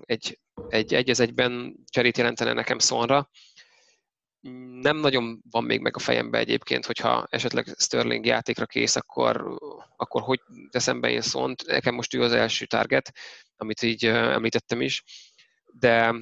egy, 0.00 0.38
egy, 0.68 0.94
egy 0.94 1.10
az 1.10 1.20
egyben 1.20 1.76
cserét 1.90 2.16
jelentene 2.16 2.52
nekem 2.52 2.78
szonra. 2.78 3.30
Nem 4.80 4.96
nagyon 4.96 5.42
van 5.50 5.64
még 5.64 5.80
meg 5.80 5.96
a 5.96 5.98
fejembe 5.98 6.38
egyébként, 6.38 6.86
hogyha 6.86 7.26
esetleg 7.30 7.74
Sterling 7.78 8.26
játékra 8.26 8.66
kész, 8.66 8.96
akkor, 8.96 9.58
akkor 9.96 10.22
hogy 10.22 10.40
teszem 10.70 11.00
be 11.00 11.10
én 11.10 11.20
szont. 11.20 11.66
Nekem 11.66 11.94
most 11.94 12.14
ő 12.14 12.22
az 12.22 12.32
első 12.32 12.66
target, 12.66 13.12
amit 13.56 13.82
így 13.82 14.04
említettem 14.06 14.80
is, 14.80 15.04
de 15.66 16.14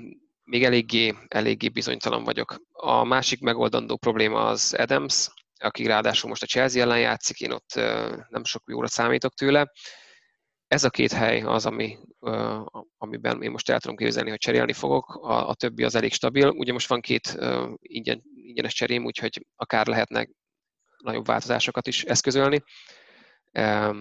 még 0.44 0.64
eléggé, 0.64 1.14
eléggé 1.28 1.68
bizonytalan 1.68 2.24
vagyok. 2.24 2.56
A 2.72 3.04
másik 3.04 3.40
megoldandó 3.40 3.96
probléma 3.96 4.46
az 4.46 4.74
Adams, 4.78 5.28
aki 5.58 5.86
ráadásul 5.86 6.28
most 6.28 6.42
a 6.42 6.46
Chelsea 6.46 6.82
ellen 6.82 7.00
játszik, 7.00 7.40
én 7.40 7.50
ott 7.50 7.74
nem 8.28 8.44
sok 8.44 8.62
jóra 8.66 8.86
számítok 8.86 9.34
tőle. 9.34 9.72
Ez 10.66 10.84
a 10.84 10.90
két 10.90 11.12
hely 11.12 11.40
az, 11.40 11.66
ami, 11.66 11.98
amiben 12.98 13.42
én 13.42 13.50
most 13.50 13.70
el 13.70 13.80
tudom 13.80 13.96
képzelni, 13.96 14.30
hogy 14.30 14.38
cserélni 14.38 14.72
fogok, 14.72 15.14
a, 15.14 15.48
a 15.48 15.54
többi 15.54 15.84
az 15.84 15.94
elég 15.94 16.12
stabil. 16.12 16.48
Ugye 16.48 16.72
most 16.72 16.88
van 16.88 17.00
két 17.00 17.38
ingyen, 17.78 18.22
ingyenes 18.34 18.74
cserém, 18.74 19.04
úgyhogy 19.04 19.46
akár 19.56 19.86
lehetnek 19.86 20.30
nagyobb 20.98 21.26
változásokat 21.26 21.86
is 21.86 22.04
eszközölni. 22.04 22.62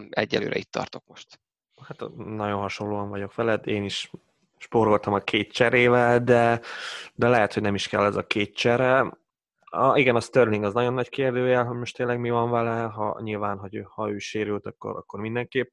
Egyelőre 0.09 0.57
itt 0.57 0.71
tartok 0.71 1.03
most. 1.05 1.39
Hát 1.87 2.15
nagyon 2.15 2.59
hasonlóan 2.59 3.09
vagyok 3.09 3.35
veled, 3.35 3.67
én 3.67 3.83
is 3.83 4.11
spóroltam 4.57 5.13
a 5.13 5.19
két 5.19 5.51
cserével, 5.51 6.23
de, 6.23 6.61
de 7.13 7.27
lehet, 7.27 7.53
hogy 7.53 7.63
nem 7.63 7.75
is 7.75 7.87
kell 7.87 8.05
ez 8.05 8.15
a 8.15 8.27
két 8.27 8.55
csere. 8.55 9.17
A, 9.59 9.97
igen, 9.97 10.15
a 10.15 10.19
Sterling 10.19 10.63
az 10.63 10.73
nagyon 10.73 10.93
nagy 10.93 11.09
kérdőjel, 11.09 11.65
hogy 11.65 11.77
most 11.77 11.95
tényleg 11.95 12.19
mi 12.19 12.29
van 12.29 12.49
vele, 12.49 12.81
ha 12.81 13.19
nyilván, 13.21 13.57
hogy 13.57 13.75
ő, 13.75 13.87
ha 13.89 14.09
ő 14.09 14.17
sérült, 14.17 14.65
akkor, 14.65 14.95
akkor 14.95 15.19
mindenképp 15.19 15.69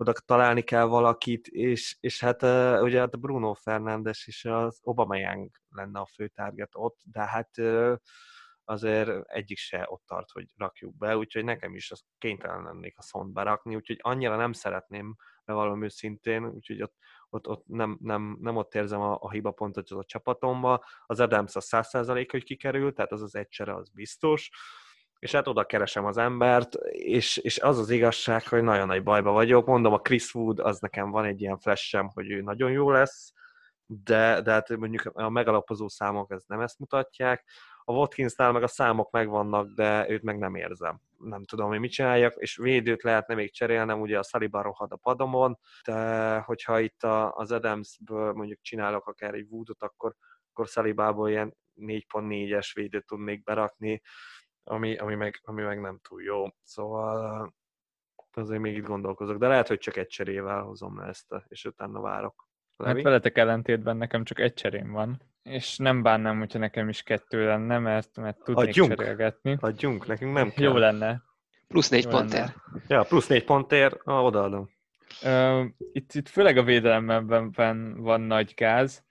oda 0.00 0.12
találni 0.12 0.62
kell 0.62 0.84
valakit, 0.84 1.46
és, 1.46 1.96
és 2.00 2.20
hát 2.20 2.42
uh, 2.42 2.82
ugye 2.82 2.98
hát 2.98 3.20
Bruno 3.20 3.54
Fernandes 3.54 4.26
és 4.26 4.44
az 4.44 4.80
Aubameyang 4.82 5.50
lenne 5.68 6.00
a 6.00 6.06
fő 6.06 6.28
target 6.28 6.70
ott, 6.72 6.98
de 7.04 7.20
hát 7.20 7.58
uh, 7.58 7.96
azért 8.64 9.10
egyik 9.24 9.58
se 9.58 9.86
ott 9.88 10.02
tart, 10.06 10.30
hogy 10.30 10.46
rakjuk 10.56 10.96
be, 10.96 11.16
úgyhogy 11.16 11.44
nekem 11.44 11.74
is 11.74 11.90
az 11.90 12.02
kénytelen 12.18 12.62
lennék 12.62 12.98
a 12.98 13.02
szont 13.02 13.32
berakni, 13.32 13.74
úgyhogy 13.74 13.98
annyira 14.00 14.36
nem 14.36 14.52
szeretném, 14.52 15.16
bevallom 15.44 15.82
őszintén, 15.82 16.46
úgyhogy 16.46 16.82
ott, 16.82 16.94
ott, 17.28 17.48
ott 17.48 17.66
nem, 17.66 17.98
nem, 18.00 18.36
nem, 18.40 18.56
ott 18.56 18.74
érzem 18.74 19.00
a, 19.00 19.18
a 19.20 19.30
hiba 19.30 19.50
pontot 19.50 19.90
az 19.90 19.98
a 19.98 20.04
csapatomba. 20.04 20.84
Az 21.06 21.20
Adams 21.20 21.56
a 21.56 21.60
100% 21.60 22.28
hogy 22.30 22.44
kikerül, 22.44 22.92
tehát 22.92 23.12
az 23.12 23.22
az 23.22 23.34
egysere 23.34 23.74
az 23.74 23.90
biztos, 23.90 24.50
és 25.20 25.32
hát 25.32 25.48
oda 25.48 25.64
keresem 25.64 26.04
az 26.04 26.16
embert, 26.16 26.74
és, 26.90 27.36
és 27.36 27.58
az 27.58 27.78
az 27.78 27.90
igazság, 27.90 28.48
hogy 28.48 28.62
nagyon 28.62 28.86
nagy 28.86 29.02
bajba 29.02 29.30
vagyok. 29.30 29.66
Mondom, 29.66 29.92
a 29.92 30.00
Chris 30.00 30.34
Wood, 30.34 30.58
az 30.58 30.78
nekem 30.78 31.10
van 31.10 31.24
egy 31.24 31.40
ilyen 31.40 31.58
flashem, 31.58 32.08
hogy 32.14 32.30
ő 32.30 32.40
nagyon 32.40 32.70
jó 32.70 32.90
lesz, 32.90 33.32
de, 33.86 34.40
de 34.40 34.52
hát 34.52 34.76
mondjuk 34.76 35.10
a 35.12 35.28
megalapozó 35.28 35.88
számok 35.88 36.30
ez 36.30 36.44
nem 36.46 36.60
ezt 36.60 36.78
mutatják. 36.78 37.44
A 37.84 37.92
Watkinsnál 37.92 38.52
meg 38.52 38.62
a 38.62 38.66
számok 38.66 39.10
megvannak, 39.10 39.74
de 39.74 40.08
őt 40.08 40.22
meg 40.22 40.38
nem 40.38 40.54
érzem. 40.54 41.00
Nem 41.18 41.44
tudom, 41.44 41.68
hogy 41.68 41.78
mit 41.78 41.92
csináljak, 41.92 42.34
és 42.36 42.56
védőt 42.56 43.02
lehetne 43.02 43.34
még 43.34 43.52
cserélnem, 43.52 44.00
ugye 44.00 44.18
a 44.18 44.22
Saliba 44.22 44.62
rohad 44.62 44.92
a 44.92 44.96
padomon, 44.96 45.58
de 45.84 46.38
hogyha 46.38 46.80
itt 46.80 47.02
a, 47.02 47.32
az 47.32 47.52
Adamsből 47.52 48.32
mondjuk 48.32 48.60
csinálok 48.60 49.06
akár 49.06 49.34
egy 49.34 49.46
Woodot, 49.48 49.82
akkor, 49.82 50.14
akkor 50.50 50.66
Salibából 50.66 51.28
ilyen 51.28 51.56
4.4-es 51.76 52.70
védőt 52.74 53.06
tudnék 53.06 53.42
berakni, 53.42 54.02
ami, 54.70 54.96
ami, 54.96 55.14
meg, 55.14 55.40
ami 55.44 55.62
meg 55.62 55.80
nem 55.80 55.98
túl 56.08 56.22
jó. 56.22 56.44
Szóval 56.62 57.52
azért 58.32 58.60
még 58.60 58.76
itt 58.76 58.86
gondolkozok, 58.86 59.38
de 59.38 59.48
lehet, 59.48 59.68
hogy 59.68 59.78
csak 59.78 59.96
egy 59.96 60.06
cserével 60.06 60.62
hozom 60.62 60.98
le 60.98 61.06
ezt, 61.06 61.32
a, 61.32 61.44
és 61.48 61.64
utána 61.64 62.00
várok. 62.00 62.48
Levi? 62.76 62.94
Hát 62.94 63.02
veletek 63.02 63.38
ellentétben 63.38 63.96
nekem 63.96 64.24
csak 64.24 64.38
egy 64.38 64.54
cserém 64.54 64.90
van, 64.92 65.22
és 65.42 65.76
nem 65.76 66.02
bánnám, 66.02 66.38
hogyha 66.38 66.58
nekem 66.58 66.88
is 66.88 67.02
kettő 67.02 67.46
lenne, 67.46 67.78
mert, 67.78 68.16
mert 68.16 68.38
tudnék 68.44 68.68
Adjunk. 68.68 68.94
cserélgetni. 68.94 69.56
Adjunk, 69.60 70.06
nekünk 70.06 70.32
nem 70.32 70.50
kell. 70.50 70.64
Jó 70.64 70.76
lenne. 70.76 71.22
Plusz 71.68 71.88
négy 71.88 72.04
Jó 72.04 72.10
pontért. 72.10 72.56
lenne. 72.66 72.84
Ja, 72.88 73.02
plusz 73.02 73.26
négy 73.26 73.44
pontért, 73.44 74.00
ah, 74.04 74.24
odaadom. 74.24 74.70
Uh, 75.22 75.64
itt, 75.92 76.12
itt 76.12 76.28
főleg 76.28 76.56
a 76.56 76.62
védelemben 76.62 77.52
van, 77.96 78.20
nagy 78.20 78.54
gáz, 78.54 79.04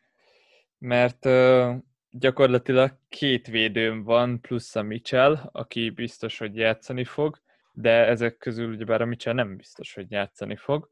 mert 0.78 1.26
uh, 1.26 1.76
gyakorlatilag 2.12 2.98
két 3.10 3.48
védőm 3.48 4.04
van, 4.04 4.42
plusz 4.42 4.76
a 4.76 4.82
Mitchell, 4.82 5.50
aki 5.52 5.90
biztos, 5.90 6.38
hogy 6.38 6.56
játszani 6.56 7.04
fog, 7.04 7.42
de 7.72 8.06
ezek 8.06 8.38
közül 8.38 8.74
ugyebár 8.74 9.02
a 9.02 9.06
Mitchell 9.06 9.34
nem 9.34 9.56
biztos, 9.56 9.94
hogy 9.94 10.12
játszani 10.12 10.56
fog. 10.56 10.92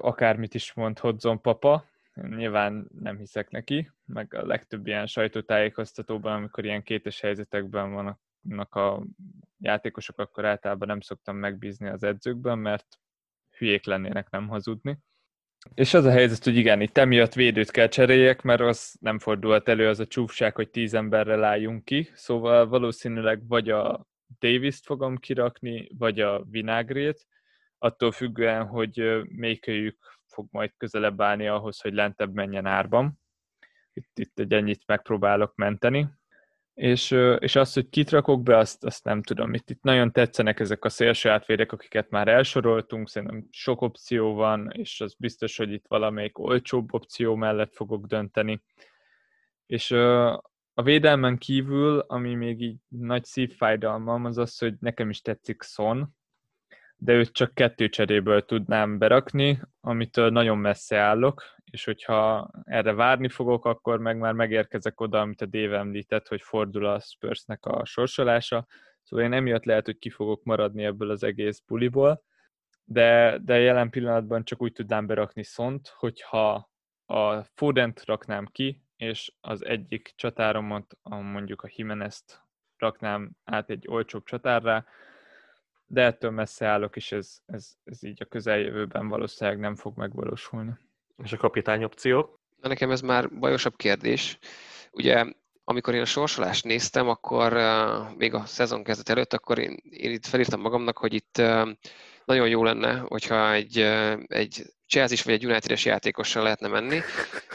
Akármit 0.00 0.54
is 0.54 0.72
mond 0.72 0.98
Hodzon 0.98 1.40
papa, 1.40 1.84
nyilván 2.14 2.88
nem 2.98 3.16
hiszek 3.16 3.50
neki, 3.50 3.90
meg 4.04 4.34
a 4.34 4.46
legtöbb 4.46 4.86
ilyen 4.86 5.06
sajtótájékoztatóban, 5.06 6.32
amikor 6.32 6.64
ilyen 6.64 6.82
kétes 6.82 7.20
helyzetekben 7.20 7.92
vannak 7.92 8.74
a 8.74 9.06
játékosok, 9.58 10.18
akkor 10.18 10.44
általában 10.44 10.88
nem 10.88 11.00
szoktam 11.00 11.36
megbízni 11.36 11.88
az 11.88 12.02
edzőkben, 12.02 12.58
mert 12.58 12.86
hülyék 13.56 13.84
lennének 13.84 14.30
nem 14.30 14.48
hazudni. 14.48 14.98
És 15.74 15.94
az 15.94 16.04
a 16.04 16.10
helyzet, 16.10 16.44
hogy 16.44 16.56
igen, 16.56 16.80
itt 16.80 16.98
emiatt 16.98 17.34
védőt 17.34 17.70
kell 17.70 17.88
cseréljek, 17.88 18.42
mert 18.42 18.60
az 18.60 18.96
nem 19.00 19.18
fordulhat 19.18 19.68
elő 19.68 19.88
az 19.88 20.00
a 20.00 20.06
csúfság, 20.06 20.54
hogy 20.54 20.70
tíz 20.70 20.94
emberrel 20.94 21.44
álljunk 21.44 21.84
ki, 21.84 22.10
szóval 22.14 22.68
valószínűleg 22.68 23.46
vagy 23.48 23.70
a 23.70 24.06
Davis-t 24.38 24.84
fogom 24.84 25.16
kirakni, 25.16 25.88
vagy 25.98 26.20
a 26.20 26.44
Vinágrét, 26.50 27.26
attól 27.78 28.12
függően, 28.12 28.66
hogy 28.66 29.22
melyikőjük 29.28 29.98
fog 30.26 30.46
majd 30.50 30.72
közelebb 30.76 31.20
állni 31.20 31.48
ahhoz, 31.48 31.80
hogy 31.80 31.92
lentebb 31.92 32.34
menjen 32.34 32.66
árban. 32.66 33.20
itt, 33.92 34.18
itt 34.18 34.38
egy 34.38 34.52
ennyit 34.52 34.82
megpróbálok 34.86 35.54
menteni. 35.54 36.08
És, 36.82 37.10
és 37.38 37.56
azt, 37.56 37.74
hogy 37.74 37.88
kit 37.88 38.10
rakok 38.10 38.42
be, 38.42 38.56
azt, 38.56 38.84
azt 38.84 39.04
nem 39.04 39.22
tudom. 39.22 39.54
Itt, 39.54 39.70
itt 39.70 39.82
nagyon 39.82 40.12
tetszenek 40.12 40.60
ezek 40.60 40.84
a 40.84 40.88
szélső 40.88 41.28
átvédek, 41.28 41.72
akiket 41.72 42.10
már 42.10 42.28
elsoroltunk, 42.28 43.08
szerintem 43.08 43.46
sok 43.50 43.80
opció 43.80 44.34
van, 44.34 44.70
és 44.72 45.00
az 45.00 45.14
biztos, 45.18 45.56
hogy 45.56 45.72
itt 45.72 45.84
valamelyik 45.88 46.38
olcsóbb 46.38 46.94
opció 46.94 47.34
mellett 47.34 47.74
fogok 47.74 48.06
dönteni. 48.06 48.62
És 49.66 49.90
a 50.74 50.82
védelmen 50.82 51.38
kívül, 51.38 51.98
ami 51.98 52.34
még 52.34 52.60
így 52.60 52.78
nagy 52.88 53.24
szívfájdalmam, 53.24 54.24
az 54.24 54.38
az, 54.38 54.58
hogy 54.58 54.74
nekem 54.80 55.10
is 55.10 55.20
tetszik 55.20 55.62
Son, 55.62 56.16
de 57.04 57.12
őt 57.12 57.32
csak 57.32 57.54
kettő 57.54 57.88
cseréből 57.88 58.44
tudnám 58.44 58.98
berakni, 58.98 59.60
amitől 59.80 60.30
nagyon 60.30 60.58
messze 60.58 60.98
állok, 60.98 61.44
és 61.64 61.84
hogyha 61.84 62.50
erre 62.64 62.92
várni 62.92 63.28
fogok, 63.28 63.64
akkor 63.64 63.98
meg 63.98 64.18
már 64.18 64.32
megérkezek 64.32 65.00
oda, 65.00 65.20
amit 65.20 65.40
a 65.40 65.46
Dave 65.46 65.78
említett, 65.78 66.28
hogy 66.28 66.42
fordul 66.42 66.86
a 66.86 67.00
Spursnek 67.00 67.64
a 67.64 67.84
sorsolása, 67.84 68.66
szóval 69.02 69.24
én 69.24 69.32
emiatt 69.32 69.64
lehet, 69.64 69.84
hogy 69.84 69.98
ki 69.98 70.10
fogok 70.10 70.44
maradni 70.44 70.84
ebből 70.84 71.10
az 71.10 71.22
egész 71.22 71.62
buliból, 71.66 72.24
de, 72.84 73.38
de 73.38 73.58
jelen 73.58 73.90
pillanatban 73.90 74.44
csak 74.44 74.62
úgy 74.62 74.72
tudnám 74.72 75.06
berakni 75.06 75.44
szont, 75.44 75.88
hogyha 75.88 76.70
a 77.06 77.42
Fodent 77.42 78.04
raknám 78.04 78.46
ki, 78.52 78.82
és 78.96 79.32
az 79.40 79.64
egyik 79.64 80.12
csatáromat, 80.16 80.98
mondjuk 81.08 81.62
a 81.62 81.70
Jimenez-t 81.76 82.42
raknám 82.76 83.30
át 83.44 83.70
egy 83.70 83.86
olcsóbb 83.88 84.24
csatárra, 84.24 84.84
de 85.92 86.02
ettől 86.02 86.30
messze 86.30 86.66
állok, 86.66 86.96
és 86.96 87.12
ez, 87.12 87.38
ez, 87.46 87.72
ez 87.84 88.02
így 88.02 88.22
a 88.22 88.24
közeljövőben 88.24 89.08
valószínűleg 89.08 89.58
nem 89.60 89.76
fog 89.76 89.96
megvalósulni. 89.96 90.72
És 91.22 91.32
a 91.32 91.36
kapitány 91.36 91.84
opciók? 91.84 92.40
Na 92.60 92.68
nekem 92.68 92.90
ez 92.90 93.00
már 93.00 93.30
bajosabb 93.38 93.76
kérdés. 93.76 94.38
Ugye 94.90 95.24
amikor 95.64 95.94
én 95.94 96.00
a 96.00 96.04
sorsolást 96.04 96.64
néztem, 96.64 97.08
akkor 97.08 97.52
uh, 97.52 98.16
még 98.16 98.34
a 98.34 98.44
szezon 98.46 98.84
kezdet 98.84 99.08
előtt, 99.08 99.32
akkor 99.32 99.58
én, 99.58 99.76
én 99.90 100.10
itt 100.10 100.26
felírtam 100.26 100.60
magamnak, 100.60 100.98
hogy 100.98 101.14
itt 101.14 101.38
uh, 101.38 101.70
nagyon 102.24 102.48
jó 102.48 102.64
lenne, 102.64 102.98
hogyha 102.98 103.52
egy, 103.52 103.78
uh, 103.78 104.22
egy 104.26 104.62
Chelsea 104.86 105.18
vagy 105.24 105.34
egy 105.34 105.46
United-es 105.46 105.84
játékossal 105.84 106.42
lehetne 106.42 106.68
menni, 106.68 107.00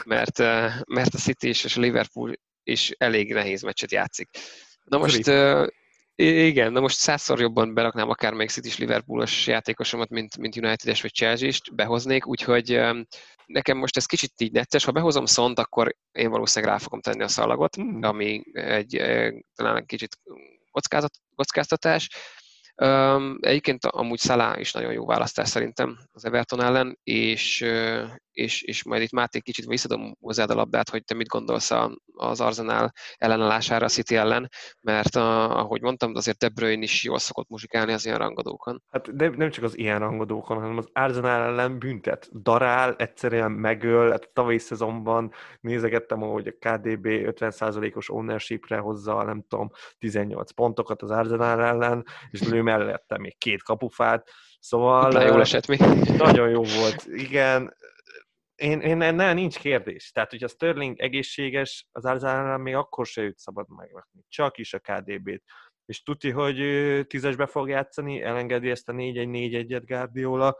mert, 0.04 0.38
uh, 0.38 0.70
mert 0.86 1.14
a 1.14 1.18
City 1.18 1.48
és 1.48 1.76
a 1.76 1.80
Liverpool 1.80 2.32
is 2.62 2.90
elég 2.90 3.32
nehéz 3.32 3.62
meccset 3.62 3.92
játszik. 3.92 4.28
Na 4.84 4.98
most 4.98 5.26
uh, 5.26 5.66
igen, 6.22 6.72
na 6.72 6.80
most 6.80 6.96
százszor 6.96 7.40
jobban 7.40 7.74
beraknám 7.74 8.08
akár 8.08 8.32
még 8.32 8.48
City 8.48 8.70
Liverpoolos 8.78 9.46
játékosomat, 9.46 10.08
mint, 10.08 10.38
mint 10.38 10.56
United-es 10.56 11.02
vagy 11.02 11.12
Chelsea-t 11.12 11.74
behoznék, 11.74 12.26
úgyhogy 12.26 12.80
nekem 13.46 13.76
most 13.76 13.96
ez 13.96 14.06
kicsit 14.06 14.32
így 14.36 14.52
netes. 14.52 14.84
Ha 14.84 14.92
behozom 14.92 15.24
szont, 15.24 15.58
akkor 15.58 15.96
én 16.12 16.30
valószínűleg 16.30 16.74
rá 16.74 16.80
fogom 16.80 17.00
tenni 17.00 17.22
a 17.22 17.28
szalagot, 17.28 17.80
mm. 17.80 18.02
ami 18.02 18.42
egy 18.52 19.02
talán 19.54 19.76
egy 19.76 19.86
kicsit 19.86 20.18
kockázat, 20.70 21.12
kockáztatás. 21.34 22.08
Um, 22.82 23.38
egyébként 23.40 23.84
amúgy 23.84 24.18
Szalá 24.18 24.58
is 24.58 24.72
nagyon 24.72 24.92
jó 24.92 25.06
választás 25.06 25.48
szerintem 25.48 25.98
az 26.12 26.24
Everton 26.24 26.62
ellen, 26.62 26.98
és, 27.02 27.64
és, 28.38 28.62
és 28.62 28.84
majd 28.84 29.02
itt 29.02 29.12
Máté 29.12 29.40
kicsit 29.40 29.64
visszadom 29.64 30.16
hozzád 30.20 30.50
a 30.50 30.54
labdát, 30.54 30.88
hogy 30.88 31.04
te 31.04 31.14
mit 31.14 31.26
gondolsz 31.26 31.70
az 32.14 32.40
Arsenal 32.40 32.92
ellenállására 33.16 33.84
a 33.84 33.88
City 33.88 34.16
ellen, 34.16 34.48
mert 34.80 35.14
a, 35.16 35.58
ahogy 35.58 35.82
mondtam, 35.82 36.14
azért 36.14 36.38
De 36.38 36.48
Bruyne 36.48 36.82
is 36.82 37.04
jól 37.04 37.18
szokott 37.18 37.48
muzsikálni 37.48 37.92
az 37.92 38.06
ilyen 38.06 38.18
rangadókon. 38.18 38.82
Hát 38.90 39.16
de 39.16 39.28
nem 39.28 39.50
csak 39.50 39.64
az 39.64 39.78
ilyen 39.78 39.98
rangadókon, 39.98 40.60
hanem 40.60 40.76
az 40.76 40.88
Arsenal 40.92 41.42
ellen 41.42 41.78
büntet. 41.78 42.42
Darál, 42.42 42.94
egyszerűen 42.98 43.50
megöl, 43.52 44.10
hát 44.10 44.24
a 44.24 44.30
tavalyi 44.32 44.58
szezonban 44.58 45.32
nézegettem, 45.60 46.20
hogy 46.20 46.46
a 46.46 46.68
KDB 46.68 47.06
50%-os 47.06 48.10
ownershipre 48.10 48.78
hozza, 48.78 49.22
nem 49.22 49.44
tudom, 49.48 49.70
18 49.98 50.50
pontokat 50.50 51.02
az 51.02 51.10
Arsenal 51.10 51.62
ellen, 51.62 52.04
és 52.30 52.42
lő 52.42 52.62
mellette 52.62 53.18
még 53.18 53.38
két 53.38 53.62
kapufát, 53.62 54.28
Szóval... 54.60 55.22
Jól 55.22 55.40
esett 55.40 55.66
mi. 55.66 55.76
Nagyon 56.16 56.48
jó 56.48 56.62
volt, 56.62 57.06
igen. 57.06 57.76
Én, 58.58 58.80
én 58.80 58.96
nem, 58.96 59.34
nincs 59.34 59.58
kérdés. 59.58 60.10
Tehát, 60.10 60.30
hogyha 60.30 60.48
Sterling 60.48 61.00
egészséges, 61.00 61.86
az 61.92 62.04
Arsenal 62.04 62.58
még 62.58 62.74
akkor 62.74 63.06
se 63.06 63.22
őt 63.22 63.38
szabad 63.38 63.66
megrakni. 63.76 64.20
Csak 64.28 64.58
is 64.58 64.74
a 64.74 64.78
KDB-t. 64.78 65.42
És 65.84 66.02
tuti, 66.02 66.30
hogy 66.30 66.56
tízesbe 67.06 67.46
fog 67.46 67.68
játszani, 67.68 68.22
elengedi 68.22 68.70
ezt 68.70 68.88
a 68.88 68.92
4-1-4-1-et 68.92 69.82
Guardiola, 69.86 70.56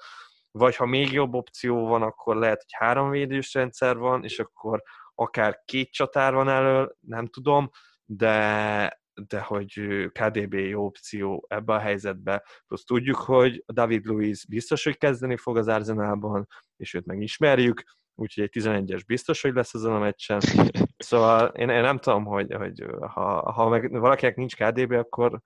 vagy 0.50 0.76
ha 0.76 0.86
még 0.86 1.12
jobb 1.12 1.34
opció 1.34 1.86
van, 1.86 2.02
akkor 2.02 2.36
lehet, 2.36 2.56
hogy 2.56 2.72
három 2.78 3.10
védős 3.10 3.54
rendszer 3.54 3.96
van, 3.96 4.24
és 4.24 4.38
akkor 4.38 4.82
akár 5.14 5.62
két 5.64 5.92
csatár 5.92 6.34
van 6.34 6.48
elől, 6.48 6.96
nem 7.00 7.26
tudom, 7.26 7.70
de, 8.04 9.02
de 9.26 9.40
hogy 9.40 9.80
KDB 10.12 10.54
jó 10.54 10.84
opció 10.84 11.44
ebbe 11.48 11.74
a 11.74 11.78
helyzetbe. 11.78 12.44
Plusz 12.66 12.84
tudjuk, 12.84 13.16
hogy 13.16 13.64
David 13.66 14.04
Luiz 14.04 14.44
biztos, 14.44 14.84
hogy 14.84 14.98
kezdeni 14.98 15.36
fog 15.36 15.56
az 15.56 15.68
Arsenalban, 15.68 16.46
és 16.76 16.94
őt 16.94 17.06
megismerjük, 17.06 17.82
úgyhogy 18.14 18.44
egy 18.44 18.62
11-es 18.62 19.02
biztos, 19.06 19.42
hogy 19.42 19.54
lesz 19.54 19.74
azon 19.74 19.94
a 19.94 19.98
meccsen. 19.98 20.40
Szóval 20.96 21.46
én, 21.46 21.68
én 21.68 21.80
nem 21.80 21.98
tudom, 21.98 22.24
hogy, 22.24 22.54
hogy 22.54 22.84
ha, 23.00 23.52
ha 23.52 23.68
meg 23.68 23.90
valakinek 23.90 24.36
nincs 24.36 24.56
KDB, 24.56 24.92
akkor 24.92 25.40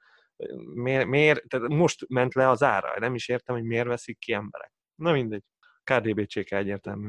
miért, 0.75 1.07
miért, 1.07 1.49
tehát 1.49 1.69
most 1.69 2.09
ment 2.09 2.35
le 2.35 2.49
az 2.49 2.63
ára, 2.63 2.99
nem 2.99 3.15
is 3.15 3.29
értem, 3.29 3.55
hogy 3.55 3.65
miért 3.65 3.87
veszik 3.87 4.19
ki 4.19 4.33
emberek. 4.33 4.73
Na 4.95 5.13
mindegy, 5.13 5.43
KDB 5.85 6.27
cséke 6.27 6.57
egyértelmű. 6.57 7.09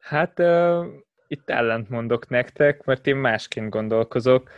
Hát 0.00 0.38
uh, 0.38 0.86
itt 1.26 1.50
ellent 1.50 1.88
mondok 1.88 2.28
nektek, 2.28 2.84
mert 2.84 3.06
én 3.06 3.16
másként 3.16 3.70
gondolkozok. 3.70 4.50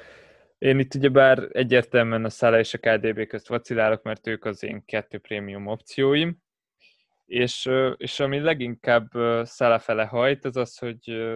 Én 0.62 0.78
itt 0.78 0.94
ugyebár 0.94 1.48
egyértelműen 1.52 2.24
a 2.24 2.30
Szála 2.30 2.58
és 2.58 2.74
a 2.74 2.78
KDB 2.78 3.26
közt 3.26 3.48
vacilálok, 3.48 4.02
mert 4.02 4.26
ők 4.26 4.44
az 4.44 4.62
én 4.62 4.84
kettő 4.84 5.18
prémium 5.18 5.66
opcióim, 5.66 6.38
és, 7.26 7.70
és 7.96 8.20
ami 8.20 8.40
leginkább 8.40 9.10
Szála 9.42 9.78
fele 9.78 10.04
hajt, 10.04 10.44
az 10.44 10.56
az, 10.56 10.78
hogy 10.78 11.32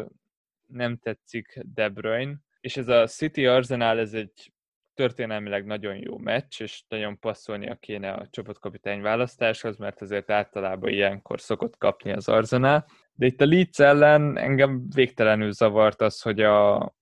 nem 0.67 0.97
tetszik 0.97 1.61
De 1.75 1.89
Bruyne, 1.89 2.35
és 2.61 2.77
ez 2.77 2.89
a 2.89 3.07
City 3.07 3.47
Arsenal, 3.47 3.99
ez 3.99 4.13
egy 4.13 4.53
történelmileg 4.95 5.65
nagyon 5.65 5.97
jó 5.97 6.19
meccs, 6.19 6.61
és 6.61 6.83
nagyon 6.89 7.19
passzolnia 7.19 7.75
kéne 7.75 8.13
a 8.13 8.29
csapatkapitány 8.31 9.01
választáshoz, 9.01 9.77
mert 9.77 10.01
azért 10.01 10.31
általában 10.31 10.91
ilyenkor 10.91 11.41
szokott 11.41 11.77
kapni 11.79 12.13
az 12.13 12.29
Arsenal. 12.29 12.85
De 13.15 13.27
itt 13.27 13.41
a 13.41 13.47
Leeds 13.47 13.79
ellen 13.79 14.39
engem 14.39 14.87
végtelenül 14.95 15.53
zavart 15.53 16.01
az, 16.01 16.21
hogy 16.21 16.41
a, 16.41 16.96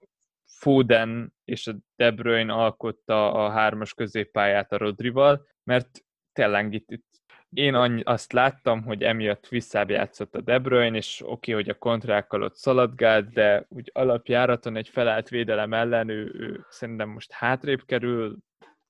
Foden 0.65 1.35
és 1.45 1.67
a 1.67 1.75
De 1.97 2.11
Bruyne 2.11 2.53
alkotta 2.53 3.33
a 3.33 3.51
hármas 3.51 3.95
középpályát 3.95 4.73
a 4.73 4.77
Rodrival, 4.77 5.47
mert 5.63 6.05
tényleg 6.33 6.73
itt, 6.73 6.91
itt 6.91 7.07
én 7.51 7.75
annyi, 7.75 8.03
azt 8.03 8.33
láttam, 8.33 8.83
hogy 8.83 9.03
emiatt 9.03 9.49
visszább 9.49 9.91
játszott 9.91 10.35
a 10.35 10.41
De 10.41 10.59
Bruyne, 10.59 10.97
és 10.97 11.21
oké, 11.21 11.53
okay, 11.53 11.55
hogy 11.55 11.69
a 11.69 11.79
kontrákkal 11.79 12.43
ott 12.43 12.55
szaladgált, 12.55 13.33
de 13.33 13.67
úgy 13.69 13.91
alapjáraton 13.95 14.77
egy 14.77 14.89
felállt 14.89 15.29
védelem 15.29 15.73
ellen 15.73 16.09
ő, 16.09 16.31
ő 16.35 16.67
szerintem 16.69 17.09
most 17.09 17.33
hátrébb 17.33 17.85
kerül, 17.85 18.37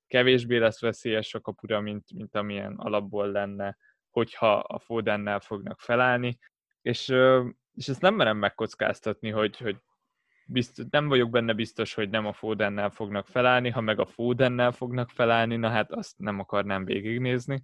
kevésbé 0.07 0.57
lesz 0.57 0.81
veszélyes 0.81 1.35
a 1.35 1.41
kapura, 1.41 1.81
mint, 1.81 2.13
mint 2.13 2.35
amilyen 2.35 2.75
alapból 2.77 3.31
lenne, 3.31 3.77
hogyha 4.11 4.59
a 4.59 4.79
Fodennel 4.79 5.41
fognak 5.41 5.81
felállni, 5.81 6.39
és, 6.83 7.15
és 7.75 7.89
ezt 7.89 8.01
nem 8.01 8.15
merem 8.15 8.37
megkockáztatni, 8.37 9.31
hogy, 9.31 9.59
hogy 9.59 9.77
biztos, 10.47 10.85
nem 10.91 11.09
vagyok 11.09 11.31
benne 11.31 11.53
biztos, 11.53 11.95
hogy 11.95 12.11
nem 12.11 12.27
a 12.27 12.33
Fodennel 12.33 12.91
fognak 12.91 13.27
felállni, 13.27 13.71
ha 13.71 13.81
meg 13.81 13.99
a 14.01 14.07
Fodennel 14.07 14.73
fognak 14.73 15.11
felállni, 15.11 15.57
na 15.57 15.69
hát 15.69 15.93
azt 15.93 16.19
nem 16.19 16.39
akarnám 16.39 16.85
végignézni. 16.85 17.63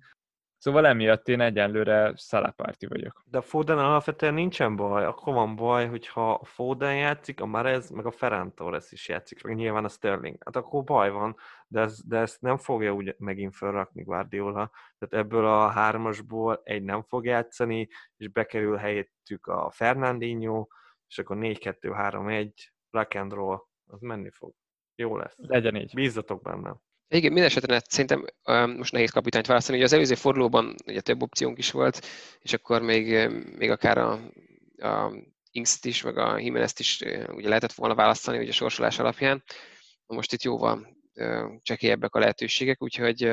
Szóval 0.62 0.86
emiatt 0.86 1.28
én 1.28 1.40
egyenlőre 1.40 2.12
szalapárti 2.16 2.86
vagyok. 2.86 3.22
De 3.24 3.38
a 3.38 3.42
Foden 3.42 3.78
alapvetően 3.78 4.34
nincsen 4.34 4.76
baj. 4.76 5.04
Akkor 5.04 5.34
van 5.34 5.56
baj, 5.56 5.88
hogyha 5.88 6.32
a 6.32 6.44
Foden 6.44 6.96
játszik, 6.96 7.40
a 7.40 7.46
Marez, 7.46 7.90
meg 7.90 8.06
a 8.06 8.10
Ferran 8.10 8.54
Torres 8.54 8.92
is 8.92 9.08
játszik, 9.08 9.42
meg 9.42 9.54
nyilván 9.54 9.84
a 9.84 9.88
Sterling. 9.88 10.36
Hát 10.44 10.56
akkor 10.56 10.84
baj 10.84 11.10
van, 11.10 11.36
de, 11.66 11.80
ez, 11.80 12.00
de 12.06 12.18
ezt 12.18 12.40
nem 12.40 12.56
fogja 12.56 12.94
úgy 12.94 13.14
megint 13.18 13.56
felrakni 13.56 14.02
Guardiola. 14.02 14.70
Tehát 14.98 15.26
ebből 15.26 15.46
a 15.46 15.68
hármasból 15.68 16.60
egy 16.64 16.82
nem 16.82 17.02
fog 17.02 17.24
játszani, 17.24 17.88
és 18.16 18.28
bekerül 18.28 18.76
helyettük 18.76 19.46
a 19.46 19.70
Fernandinho, 19.70 20.66
és 21.10 21.18
akkor 21.18 21.36
4-2-3-1, 21.40 22.52
rock 22.90 23.14
and 23.14 23.32
roll, 23.32 23.58
az 23.86 24.00
menni 24.00 24.30
fog. 24.30 24.54
Jó 24.94 25.16
lesz. 25.16 25.34
Legyen 25.36 25.76
így. 25.76 25.94
Bízzatok 25.94 26.42
benne. 26.42 26.76
Igen, 27.08 27.32
minden 27.32 27.48
esetben 27.50 27.80
szerintem 27.84 28.24
um, 28.44 28.70
most 28.76 28.92
nehéz 28.92 29.10
kapitányt 29.10 29.46
választani. 29.46 29.76
Ugye 29.76 29.86
az 29.86 29.92
előző 29.92 30.14
fordulóban 30.14 30.74
ugye 30.86 31.00
több 31.00 31.22
opciónk 31.22 31.58
is 31.58 31.70
volt, 31.70 32.06
és 32.40 32.52
akkor 32.52 32.82
még, 32.82 33.28
még 33.58 33.70
akár 33.70 33.98
a, 33.98 34.12
a 34.76 35.12
Inks-t 35.50 35.84
is, 35.84 36.02
meg 36.02 36.18
a 36.18 36.38
Jimenez-t 36.38 36.78
is 36.78 37.00
ugye 37.28 37.48
lehetett 37.48 37.72
volna 37.72 37.94
választani 37.94 38.38
ugye 38.38 38.50
a 38.50 38.52
sorsolás 38.52 38.98
alapján. 38.98 39.42
Most 40.06 40.32
itt 40.32 40.42
jóval 40.42 40.96
csekélyebbek 41.62 42.14
a 42.14 42.18
lehetőségek, 42.18 42.82
úgyhogy 42.82 43.30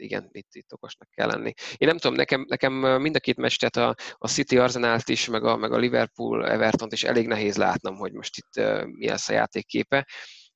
igen, 0.00 0.28
itt, 0.32 0.48
itt 0.52 0.72
okosnak 0.72 1.08
kell 1.10 1.26
lenni. 1.26 1.52
Én 1.76 1.88
nem 1.88 1.98
tudom, 1.98 2.16
nekem, 2.16 2.44
nekem 2.48 2.72
mind 2.72 3.16
a 3.16 3.20
két 3.20 3.36
meccset, 3.36 3.76
a, 3.76 3.94
a 4.14 4.28
City 4.28 4.58
Arsenalt 4.58 5.08
is, 5.08 5.28
meg 5.28 5.44
a, 5.44 5.56
meg 5.56 5.72
a 5.72 5.78
Liverpool 5.78 6.48
Everton 6.48 6.88
is 6.92 7.04
elég 7.04 7.26
nehéz 7.26 7.56
látnom, 7.56 7.96
hogy 7.96 8.12
most 8.12 8.36
itt 8.36 8.64
uh, 8.64 8.84
mi 8.84 9.08
lesz 9.08 9.28
a 9.28 9.32
játékképe 9.32 10.06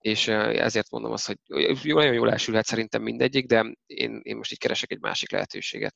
és 0.05 0.29
ezért 0.29 0.91
mondom 0.91 1.13
azt, 1.13 1.27
hogy 1.27 1.37
nagyon 1.83 2.13
jól 2.13 2.31
elsülhet 2.31 2.65
szerintem 2.65 3.03
mindegyik, 3.03 3.47
de 3.47 3.75
én, 3.87 4.21
én 4.23 4.37
most 4.37 4.53
így 4.53 4.59
keresek 4.59 4.91
egy 4.91 5.01
másik 5.01 5.31
lehetőséget. 5.31 5.95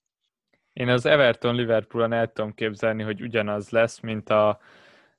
Én 0.73 0.89
az 0.89 1.07
Everton 1.07 1.55
Liverpoolon 1.55 2.13
el 2.13 2.33
tudom 2.33 2.55
képzelni, 2.55 3.03
hogy 3.03 3.23
ugyanaz 3.23 3.71
lesz, 3.71 4.01
mint 4.01 4.31
a 4.31 4.61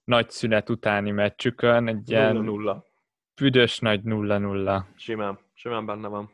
nagy 0.03 0.29
szünet 0.29 0.69
utáni 0.69 1.11
meccsükön, 1.11 1.87
egy 1.87 2.09
ilyen 2.09 2.35
nulla. 2.35 2.85
büdös 3.35 3.79
nagy 3.79 4.03
nulla-nulla. 4.03 4.87
Simán, 4.95 5.39
simán 5.53 5.85
benne 5.85 6.07
van. 6.07 6.31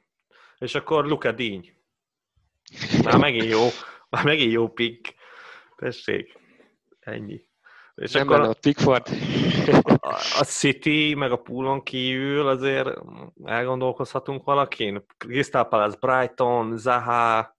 És 0.57 0.75
akkor 0.75 1.05
Luka 1.05 1.31
Díny. 1.31 1.74
Már 3.03 3.17
megint 3.17 3.49
jó, 3.49 3.67
már 4.09 4.23
megint 4.23 4.51
jó 4.51 4.67
pick. 4.67 5.15
Tessék, 5.75 6.37
ennyi. 6.99 7.41
És 7.95 8.11
nem 8.11 8.27
akkor 8.27 8.39
a 8.39 8.53
Pickford. 8.53 9.07
A, 9.99 10.09
a 10.39 10.43
City, 10.43 11.13
meg 11.13 11.31
a 11.31 11.41
poolon 11.41 11.83
kívül 11.83 12.47
azért 12.47 12.89
elgondolkozhatunk 13.43 14.43
valakin. 14.43 15.05
Crystal 15.17 15.67
Palace, 15.67 15.97
Brighton, 15.99 16.77
Zaha, 16.77 17.57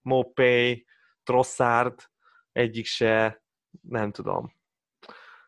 Mopé, 0.00 0.84
Trossard, 1.22 1.94
egyik 2.52 2.86
se, 2.86 3.42
nem 3.80 4.10
tudom. 4.10 4.54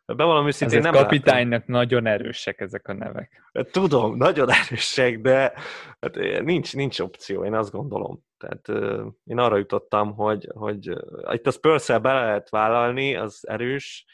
Bevallom 0.06 0.46
őszintén 0.46 0.80
nem 0.80 0.92
kapitánynak 0.92 1.60
látom. 1.60 1.74
nagyon 1.74 2.06
erősek 2.06 2.60
ezek 2.60 2.88
a 2.88 2.92
nevek. 2.92 3.42
Tudom, 3.70 4.16
nagyon 4.16 4.50
erősek, 4.50 5.20
de 5.20 5.52
hát 6.00 6.14
nincs, 6.42 6.74
nincs 6.74 6.98
opció, 6.98 7.44
én 7.44 7.54
azt 7.54 7.70
gondolom. 7.70 8.24
Tehát 8.38 8.68
uh, 8.68 9.12
én 9.24 9.38
arra 9.38 9.56
jutottam, 9.56 10.14
hogy, 10.14 10.48
hogy 10.54 10.90
uh, 10.90 11.34
itt 11.34 11.46
a 11.46 11.50
spurs 11.50 11.86
bele 11.86 12.24
lehet 12.24 12.50
vállalni, 12.50 13.16
az 13.16 13.48
erős. 13.48 14.04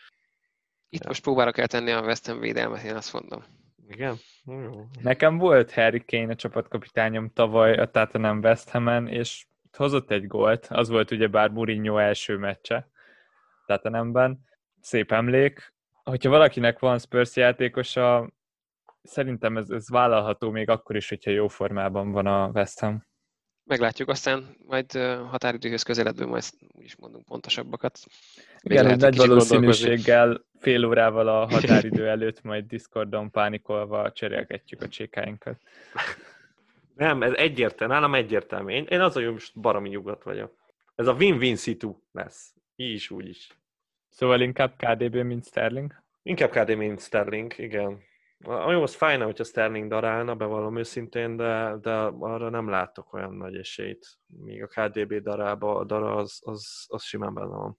Itt 0.89 1.03
ja. 1.03 1.09
most 1.09 1.23
próbára 1.23 1.53
kell 1.53 1.67
tenni 1.67 1.91
a 1.91 2.03
West 2.03 2.27
Ham 2.27 2.41
védelmet, 2.41 2.83
én 2.83 2.95
azt 2.95 3.13
mondom. 3.13 3.45
Igen? 3.89 4.17
Nekem 5.03 5.39
volt 5.39 5.73
Harry 5.73 6.05
Kane 6.07 6.33
a 6.33 6.35
csapatkapitányom 6.35 7.33
tavaly 7.33 7.73
a 7.73 7.91
Tottenham 7.91 8.39
West 8.39 8.71
Ham-en, 8.71 9.09
és 9.09 9.47
hozott 9.77 10.11
egy 10.11 10.27
gólt, 10.27 10.67
az 10.71 10.89
volt 10.89 11.11
ugye 11.11 11.29
bár 11.29 11.51
Mourinho 11.51 11.99
első 11.99 12.37
meccse 12.37 12.89
Tottenhamben, 13.67 14.45
szép 14.81 15.13
emlék. 15.13 15.75
Hogyha 16.11 16.31
valakinek 16.31 16.79
van 16.79 16.99
Spurs 16.99 17.37
játékosa, 17.37 18.31
szerintem 19.03 19.57
ez, 19.57 19.71
ez 19.71 19.89
vállalható 19.89 20.51
még 20.51 20.69
akkor 20.69 20.97
is, 20.97 21.09
hogyha 21.09 21.31
jó 21.31 21.49
formában 21.49 22.11
van 22.11 22.27
a 22.27 22.51
West 22.55 22.79
Ham. 22.79 23.05
Meglátjuk, 23.65 24.09
aztán 24.09 24.57
majd 24.67 24.93
határidőhöz 25.31 25.83
közeledve 25.83 26.27
majd 26.27 26.45
úgyis 26.73 26.97
mondunk 26.97 27.25
pontosabbakat. 27.25 27.99
Még 28.63 28.79
Igen, 28.79 28.97
nagy 28.99 29.17
valószínűséggel 29.17 30.45
fél 30.59 30.85
órával 30.85 31.29
a 31.29 31.47
határidő 31.55 32.09
előtt 32.09 32.43
majd 32.43 32.67
Discordon 32.67 33.31
pánikolva 33.31 34.13
cserélgetjük 34.13 34.83
a 34.83 34.89
csékáinkat. 34.89 35.61
Nem, 36.95 37.23
ez 37.23 37.33
egyértelmű, 37.33 37.95
nálam 37.95 38.15
egyértelmű. 38.15 38.73
Én, 38.73 38.85
én 38.85 39.01
az, 39.01 39.13
hogy 39.13 39.33
most 39.33 39.61
baromi 39.61 39.89
nyugodt 39.89 40.23
vagyok. 40.23 40.55
Ez 40.95 41.07
a 41.07 41.13
win-win 41.13 41.57
situ 41.57 42.03
lesz. 42.13 42.55
Így 42.77 42.95
is, 42.95 43.11
úgy 43.11 43.29
is. 43.29 43.49
Szóval 44.09 44.41
inkább 44.41 44.77
KDB, 44.77 45.17
mint 45.17 45.47
Sterling? 45.47 46.00
Inkább 46.23 46.51
KDB, 46.51 46.77
mint 46.77 47.01
Sterling, 47.01 47.59
igen. 47.59 48.09
Ami 48.45 48.75
az 48.75 48.95
fájna, 48.95 49.25
hogyha 49.25 49.45
Sterling 49.45 49.89
darálna, 49.89 50.35
bevallom 50.35 50.79
őszintén, 50.79 51.37
de, 51.37 51.77
de 51.81 51.93
arra 52.19 52.51
nem 52.51 52.69
látok 52.69 53.13
olyan 53.13 53.35
nagy 53.35 53.57
esélyt. 53.57 54.07
Míg 54.27 54.63
a 54.63 54.67
KDB 54.67 55.15
darába, 55.15 55.85
dara 55.85 56.17
az, 56.17 56.41
az, 56.45 56.85
az 56.89 57.03
simán 57.03 57.35
benne 57.35 57.57
van. 57.57 57.79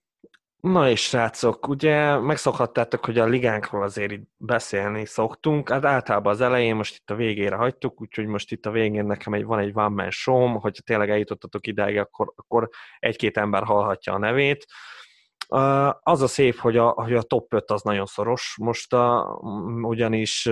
Na 0.62 0.88
és 0.88 1.02
srácok, 1.02 1.68
ugye 1.68 2.18
megszokhattátok, 2.18 3.04
hogy 3.04 3.18
a 3.18 3.24
ligánkról 3.24 3.82
azért 3.82 4.12
itt 4.12 4.28
beszélni 4.36 5.04
szoktunk, 5.04 5.68
hát 5.68 5.84
általában 5.84 6.32
az 6.32 6.40
elején, 6.40 6.74
most 6.76 6.96
itt 6.96 7.10
a 7.10 7.14
végére 7.14 7.56
hagytuk, 7.56 8.00
úgyhogy 8.00 8.26
most 8.26 8.52
itt 8.52 8.66
a 8.66 8.70
végén 8.70 9.04
nekem 9.04 9.32
egy, 9.32 9.44
van 9.44 9.58
egy 9.58 9.70
one 9.74 9.88
man 9.88 10.10
show 10.10 10.58
hogyha 10.58 10.82
tényleg 10.82 11.10
eljutottatok 11.10 11.66
ideig, 11.66 11.98
akkor, 11.98 12.32
akkor 12.36 12.68
egy-két 12.98 13.36
ember 13.36 13.64
hallhatja 13.64 14.12
a 14.12 14.18
nevét. 14.18 14.66
Az 16.02 16.22
a 16.22 16.26
szép, 16.26 16.56
hogy 16.56 16.76
a, 16.76 16.88
hogy 16.88 17.14
a 17.14 17.22
top 17.22 17.52
5 17.54 17.70
az 17.70 17.82
nagyon 17.82 18.06
szoros. 18.06 18.56
Most 18.60 18.92
a, 18.92 19.38
ugyanis 19.82 20.46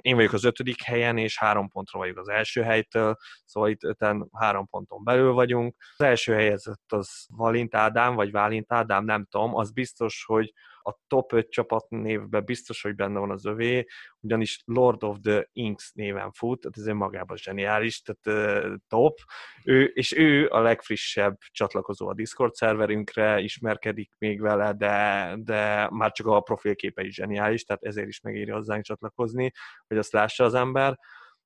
én 0.00 0.16
vagyok 0.16 0.32
az 0.32 0.44
ötödik 0.44 0.82
helyen, 0.82 1.18
és 1.18 1.38
három 1.38 1.68
pontra 1.68 1.98
vagyok 1.98 2.18
az 2.18 2.28
első 2.28 2.62
helytől, 2.62 3.16
szóval 3.44 3.70
itt 3.70 3.84
öten 3.84 4.28
három 4.32 4.68
ponton 4.68 5.04
belül 5.04 5.32
vagyunk. 5.32 5.76
Az 5.96 6.04
első 6.04 6.32
helyezett 6.32 6.92
az 6.92 7.26
Valint 7.28 7.74
Ádám, 7.74 8.14
vagy 8.14 8.30
Válint 8.30 8.72
Ádám, 8.72 9.04
nem 9.04 9.26
tudom, 9.30 9.54
az 9.54 9.72
biztos, 9.72 10.24
hogy 10.26 10.52
a 10.82 10.98
top 11.06 11.32
5 11.32 11.50
csapat 11.50 11.88
névben 11.88 12.44
biztos, 12.44 12.82
hogy 12.82 12.94
benne 12.94 13.18
van 13.18 13.30
az 13.30 13.46
övé, 13.46 13.86
ugyanis 14.20 14.62
Lord 14.64 15.04
of 15.04 15.16
the 15.22 15.48
Inks 15.52 15.92
néven 15.92 16.32
fut, 16.32 16.60
tehát 16.60 16.76
ez 16.76 16.86
önmagában 16.86 17.36
zseniális, 17.36 18.02
tehát 18.02 18.64
uh, 18.66 18.74
top, 18.88 19.18
ő, 19.64 19.84
és 19.84 20.16
ő 20.16 20.48
a 20.48 20.60
legfrissebb 20.60 21.36
csatlakozó 21.50 22.08
a 22.08 22.14
Discord 22.14 22.54
szerverünkre, 22.54 23.40
ismerkedik 23.40 24.12
még 24.18 24.40
vele, 24.40 24.72
de, 24.72 25.34
de 25.38 25.88
már 25.90 26.12
csak 26.12 26.26
a 26.26 26.40
profilképe 26.40 27.02
is 27.02 27.14
zseniális, 27.14 27.64
tehát 27.64 27.84
ezért 27.84 28.08
is 28.08 28.20
megéri 28.20 28.50
hozzánk 28.50 28.84
csatlakozni, 28.84 29.52
hogy 29.86 29.98
azt 29.98 30.12
lássa 30.12 30.44
az 30.44 30.54
ember. 30.54 30.98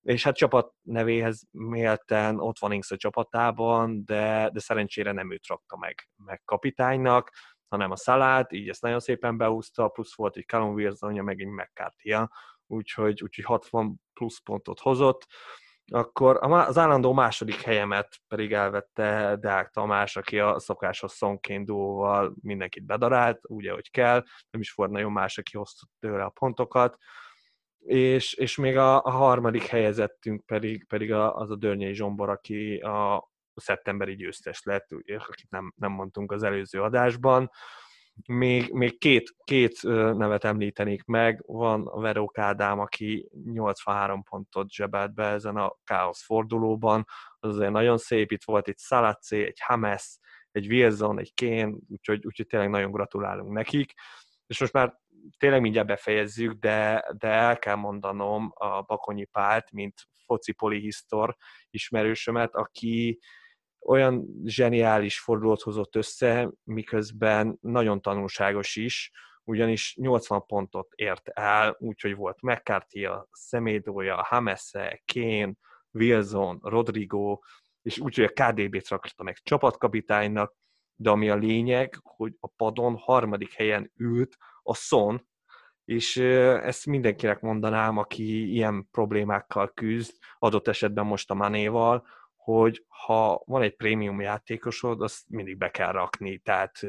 És 0.02 0.22
hát 0.22 0.36
csapat 0.36 0.72
nevéhez 0.82 1.42
mélten 1.50 2.40
ott 2.40 2.58
van 2.58 2.72
Inks 2.72 2.90
a 2.90 2.96
csapatában, 2.96 4.04
de, 4.04 4.50
de 4.52 4.60
szerencsére 4.60 5.12
nem 5.12 5.32
őt 5.32 5.46
rakta 5.46 5.76
meg, 5.76 6.08
meg 6.24 6.42
kapitánynak, 6.44 7.30
hanem 7.68 7.90
a 7.90 7.96
szalát, 7.96 8.52
így 8.52 8.68
ezt 8.68 8.82
nagyon 8.82 9.00
szépen 9.00 9.36
beúszta, 9.36 9.88
plusz 9.88 10.16
volt 10.16 10.36
egy 10.36 10.46
Callum 10.46 10.74
Wilsonja, 10.74 11.22
meg 11.22 11.40
egy 11.40 11.46
mccarthy 11.46 12.14
úgyhogy, 12.66 13.22
úgyhogy 13.22 13.44
60 13.44 14.00
plusz 14.12 14.38
pontot 14.38 14.80
hozott. 14.80 15.26
Akkor 15.92 16.38
az 16.40 16.78
állandó 16.78 17.12
második 17.12 17.60
helyemet 17.60 18.20
pedig 18.28 18.52
elvette 18.52 19.36
Deák 19.40 19.70
Tamás, 19.70 20.16
aki 20.16 20.38
a 20.38 20.58
szokásos 20.58 21.10
szonként 21.10 21.66
duóval 21.66 22.34
mindenkit 22.42 22.84
bedarált, 22.84 23.38
úgy, 23.42 23.66
ahogy 23.66 23.90
kell, 23.90 24.24
nem 24.50 24.60
is 24.60 24.72
volt 24.72 24.90
nagyon 24.90 25.12
más, 25.12 25.38
aki 25.38 25.56
hozta 25.56 25.86
tőle 25.98 26.24
a 26.24 26.28
pontokat 26.28 26.98
és, 27.86 28.34
és 28.34 28.56
még 28.56 28.76
a, 28.76 29.02
a 29.02 29.10
harmadik 29.10 29.62
helyezettünk 29.62 30.46
pedig, 30.46 30.86
pedig 30.86 31.12
az 31.12 31.50
a 31.50 31.56
Dörnyei 31.56 31.94
Zsombor, 31.94 32.28
aki 32.28 32.76
a, 32.76 33.30
szeptemberi 33.60 34.14
győztes 34.14 34.62
lett, 34.62 34.86
akit 35.28 35.50
nem, 35.50 35.72
nem 35.76 35.92
mondtunk 35.92 36.32
az 36.32 36.42
előző 36.42 36.82
adásban. 36.82 37.50
Még, 38.26 38.72
még 38.72 38.98
két, 38.98 39.34
két 39.44 39.82
nevet 40.16 40.44
említenék 40.44 41.04
meg, 41.04 41.42
van 41.46 41.86
a 41.86 42.00
Verók 42.00 42.38
Ádám, 42.38 42.78
aki 42.78 43.28
83 43.44 44.22
pontot 44.22 44.70
zsebelt 44.70 45.14
be 45.14 45.24
ezen 45.24 45.56
a 45.56 45.76
káosz 45.84 46.24
fordulóban, 46.24 47.04
az 47.38 47.54
azért 47.54 47.70
nagyon 47.70 47.98
szép, 47.98 48.32
itt 48.32 48.44
volt 48.44 48.68
egy 48.68 48.78
Salacé, 48.78 49.44
egy 49.44 49.60
Hames, 49.60 50.18
egy 50.50 50.66
Wilson, 50.66 51.18
egy 51.18 51.34
Kén, 51.34 51.78
úgyhogy, 51.88 52.26
úgyhogy 52.26 52.46
tényleg 52.46 52.70
nagyon 52.70 52.90
gratulálunk 52.90 53.52
nekik. 53.52 53.92
És 54.46 54.60
most 54.60 54.72
már 54.72 54.94
tényleg 55.38 55.60
mindjárt 55.60 55.86
befejezzük, 55.86 56.52
de, 56.52 57.04
de 57.18 57.28
el 57.28 57.58
kell 57.58 57.74
mondanom 57.74 58.52
a 58.54 58.82
Bakonyi 58.82 59.24
Pált, 59.24 59.70
mint 59.70 59.94
foci 60.26 60.52
polihisztor 60.52 61.36
ismerősömet, 61.70 62.54
aki 62.54 63.18
olyan 63.86 64.26
zseniális 64.44 65.20
fordulót 65.20 65.62
hozott 65.62 65.96
össze, 65.96 66.50
miközben 66.64 67.58
nagyon 67.60 68.00
tanulságos 68.00 68.76
is, 68.76 69.12
ugyanis 69.44 69.96
80 69.96 70.46
pontot 70.46 70.92
ért 70.94 71.28
el, 71.28 71.76
úgyhogy 71.78 72.14
volt 72.14 72.40
McCarthy, 72.42 73.04
a 73.04 73.28
Szemédója, 73.32 74.22
Hamesse, 74.22 75.02
Kane, 75.12 75.52
Wilson, 75.90 76.58
Rodrigo, 76.62 77.38
és 77.82 77.98
úgyhogy 77.98 78.24
a 78.34 78.44
KDB-t 78.44 78.88
rakta 78.88 79.22
meg 79.22 79.38
csapatkapitánynak, 79.42 80.54
de 80.94 81.10
ami 81.10 81.30
a 81.30 81.34
lényeg, 81.34 81.98
hogy 82.02 82.36
a 82.40 82.48
padon 82.56 82.96
harmadik 82.96 83.52
helyen 83.52 83.92
ült 83.96 84.36
a 84.62 84.74
Son, 84.74 85.28
és 85.84 86.16
ezt 86.16 86.86
mindenkinek 86.86 87.40
mondanám, 87.40 87.96
aki 87.96 88.52
ilyen 88.52 88.88
problémákkal 88.90 89.68
küzd, 89.74 90.12
adott 90.38 90.68
esetben 90.68 91.06
most 91.06 91.30
a 91.30 91.34
Manéval, 91.34 92.06
hogy 92.46 92.84
ha 92.88 93.42
van 93.46 93.62
egy 93.62 93.76
prémium 93.76 94.20
játékosod, 94.20 95.02
azt 95.02 95.28
mindig 95.28 95.56
be 95.56 95.70
kell 95.70 95.92
rakni, 95.92 96.38
tehát 96.38 96.80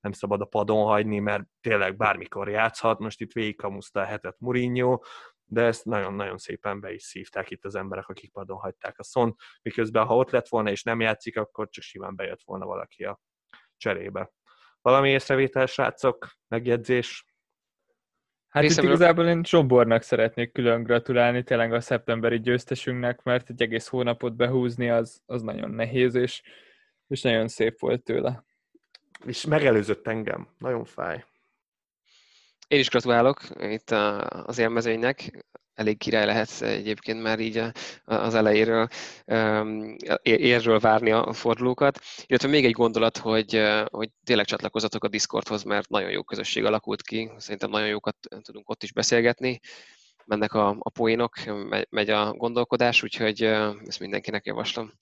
nem 0.00 0.12
szabad 0.12 0.40
a 0.40 0.44
padon 0.44 0.84
hagyni, 0.84 1.18
mert 1.18 1.44
tényleg 1.60 1.96
bármikor 1.96 2.48
játszhat, 2.48 2.98
most 2.98 3.20
itt 3.20 3.32
végigkamuszta 3.32 4.00
a 4.00 4.04
hetet 4.04 4.36
Mourinho, 4.38 4.98
de 5.44 5.62
ezt 5.62 5.84
nagyon-nagyon 5.84 6.38
szépen 6.38 6.80
be 6.80 6.92
is 6.92 7.02
szívták 7.02 7.50
itt 7.50 7.64
az 7.64 7.74
emberek, 7.74 8.08
akik 8.08 8.32
padon 8.32 8.58
hagyták 8.58 8.98
a 8.98 9.02
szont, 9.02 9.40
miközben 9.62 10.06
ha 10.06 10.16
ott 10.16 10.30
lett 10.30 10.48
volna 10.48 10.70
és 10.70 10.82
nem 10.82 11.00
játszik, 11.00 11.36
akkor 11.36 11.68
csak 11.68 11.84
simán 11.84 12.16
bejött 12.16 12.42
volna 12.44 12.66
valaki 12.66 13.04
a 13.04 13.20
cserébe. 13.76 14.32
Valami 14.80 15.10
észrevétel, 15.10 15.66
srácok? 15.66 16.28
Megjegyzés? 16.48 17.33
Hát 18.54 18.62
Részemről... 18.62 18.90
itt 18.90 18.96
igazából 18.96 19.26
én 19.26 19.44
Zsombornak 19.44 20.02
szeretnék 20.02 20.52
külön 20.52 20.82
gratulálni, 20.82 21.42
tényleg 21.42 21.72
a 21.72 21.80
szeptemberi 21.80 22.40
győztesünknek, 22.40 23.22
mert 23.22 23.50
egy 23.50 23.62
egész 23.62 23.86
hónapot 23.86 24.36
behúzni 24.36 24.90
az, 24.90 25.22
az 25.26 25.42
nagyon 25.42 25.70
nehéz, 25.70 26.14
és, 26.14 26.42
és 27.06 27.22
nagyon 27.22 27.48
szép 27.48 27.80
volt 27.80 28.02
tőle. 28.02 28.44
És 29.26 29.44
megelőzött 29.44 30.06
engem, 30.06 30.48
nagyon 30.58 30.84
fáj. 30.84 31.24
Én 32.68 32.78
is 32.78 32.88
gratulálok 32.88 33.40
itt 33.60 33.90
az 33.90 34.58
élmezőnynek 34.58 35.44
elég 35.74 35.98
király 35.98 36.26
lehetsz 36.26 36.60
egyébként 36.60 37.22
már 37.22 37.38
így 37.40 37.62
az 38.04 38.34
elejéről 38.34 38.88
érről 40.22 40.78
várni 40.78 41.10
a 41.10 41.32
fordulókat. 41.32 42.00
Illetve 42.26 42.48
még 42.48 42.64
egy 42.64 42.72
gondolat, 42.72 43.16
hogy, 43.18 43.62
hogy 43.90 44.10
tényleg 44.24 44.46
csatlakozatok 44.46 45.04
a 45.04 45.08
Discordhoz, 45.08 45.62
mert 45.62 45.88
nagyon 45.88 46.10
jó 46.10 46.22
közösség 46.22 46.64
alakult 46.64 47.02
ki, 47.02 47.30
szerintem 47.36 47.70
nagyon 47.70 47.88
jókat 47.88 48.16
tudunk 48.42 48.70
ott 48.70 48.82
is 48.82 48.92
beszélgetni, 48.92 49.60
mennek 50.24 50.52
a, 50.52 50.76
a 50.78 50.90
poénok, 50.90 51.34
megy 51.90 52.10
a 52.10 52.32
gondolkodás, 52.32 53.02
úgyhogy 53.02 53.42
ezt 53.86 54.00
mindenkinek 54.00 54.46
javaslom. 54.46 54.92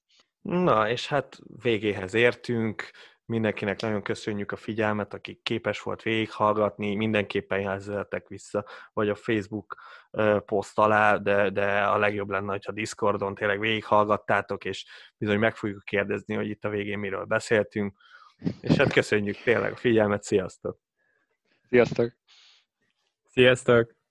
Na, 0.42 0.88
és 0.90 1.06
hát 1.06 1.38
végéhez 1.62 2.14
értünk, 2.14 2.90
Mindenkinek 3.26 3.80
nagyon 3.80 4.02
köszönjük 4.02 4.52
a 4.52 4.56
figyelmet, 4.56 5.14
aki 5.14 5.40
képes 5.42 5.80
volt 5.80 6.02
végighallgatni, 6.02 6.94
mindenképpen 6.94 7.60
jelzeletek 7.60 8.28
vissza, 8.28 8.64
vagy 8.92 9.08
a 9.08 9.14
Facebook 9.14 9.76
poszt 10.46 10.78
alá, 10.78 11.16
de, 11.16 11.50
de 11.50 11.82
a 11.82 11.98
legjobb 11.98 12.30
lenne, 12.30 12.50
hogyha 12.50 12.72
Discordon 12.72 13.34
tényleg 13.34 13.60
végighallgattátok, 13.60 14.64
és 14.64 14.86
bizony 15.16 15.38
meg 15.38 15.56
fogjuk 15.56 15.84
kérdezni, 15.84 16.34
hogy 16.34 16.48
itt 16.48 16.64
a 16.64 16.68
végén 16.68 16.98
miről 16.98 17.24
beszéltünk. 17.24 17.96
És 18.60 18.76
hát 18.76 18.92
köszönjük 18.92 19.36
tényleg 19.36 19.72
a 19.72 19.76
figyelmet, 19.76 20.22
sziasztok! 20.22 20.78
Sziasztok! 21.68 22.12
Sziasztok! 23.24 24.01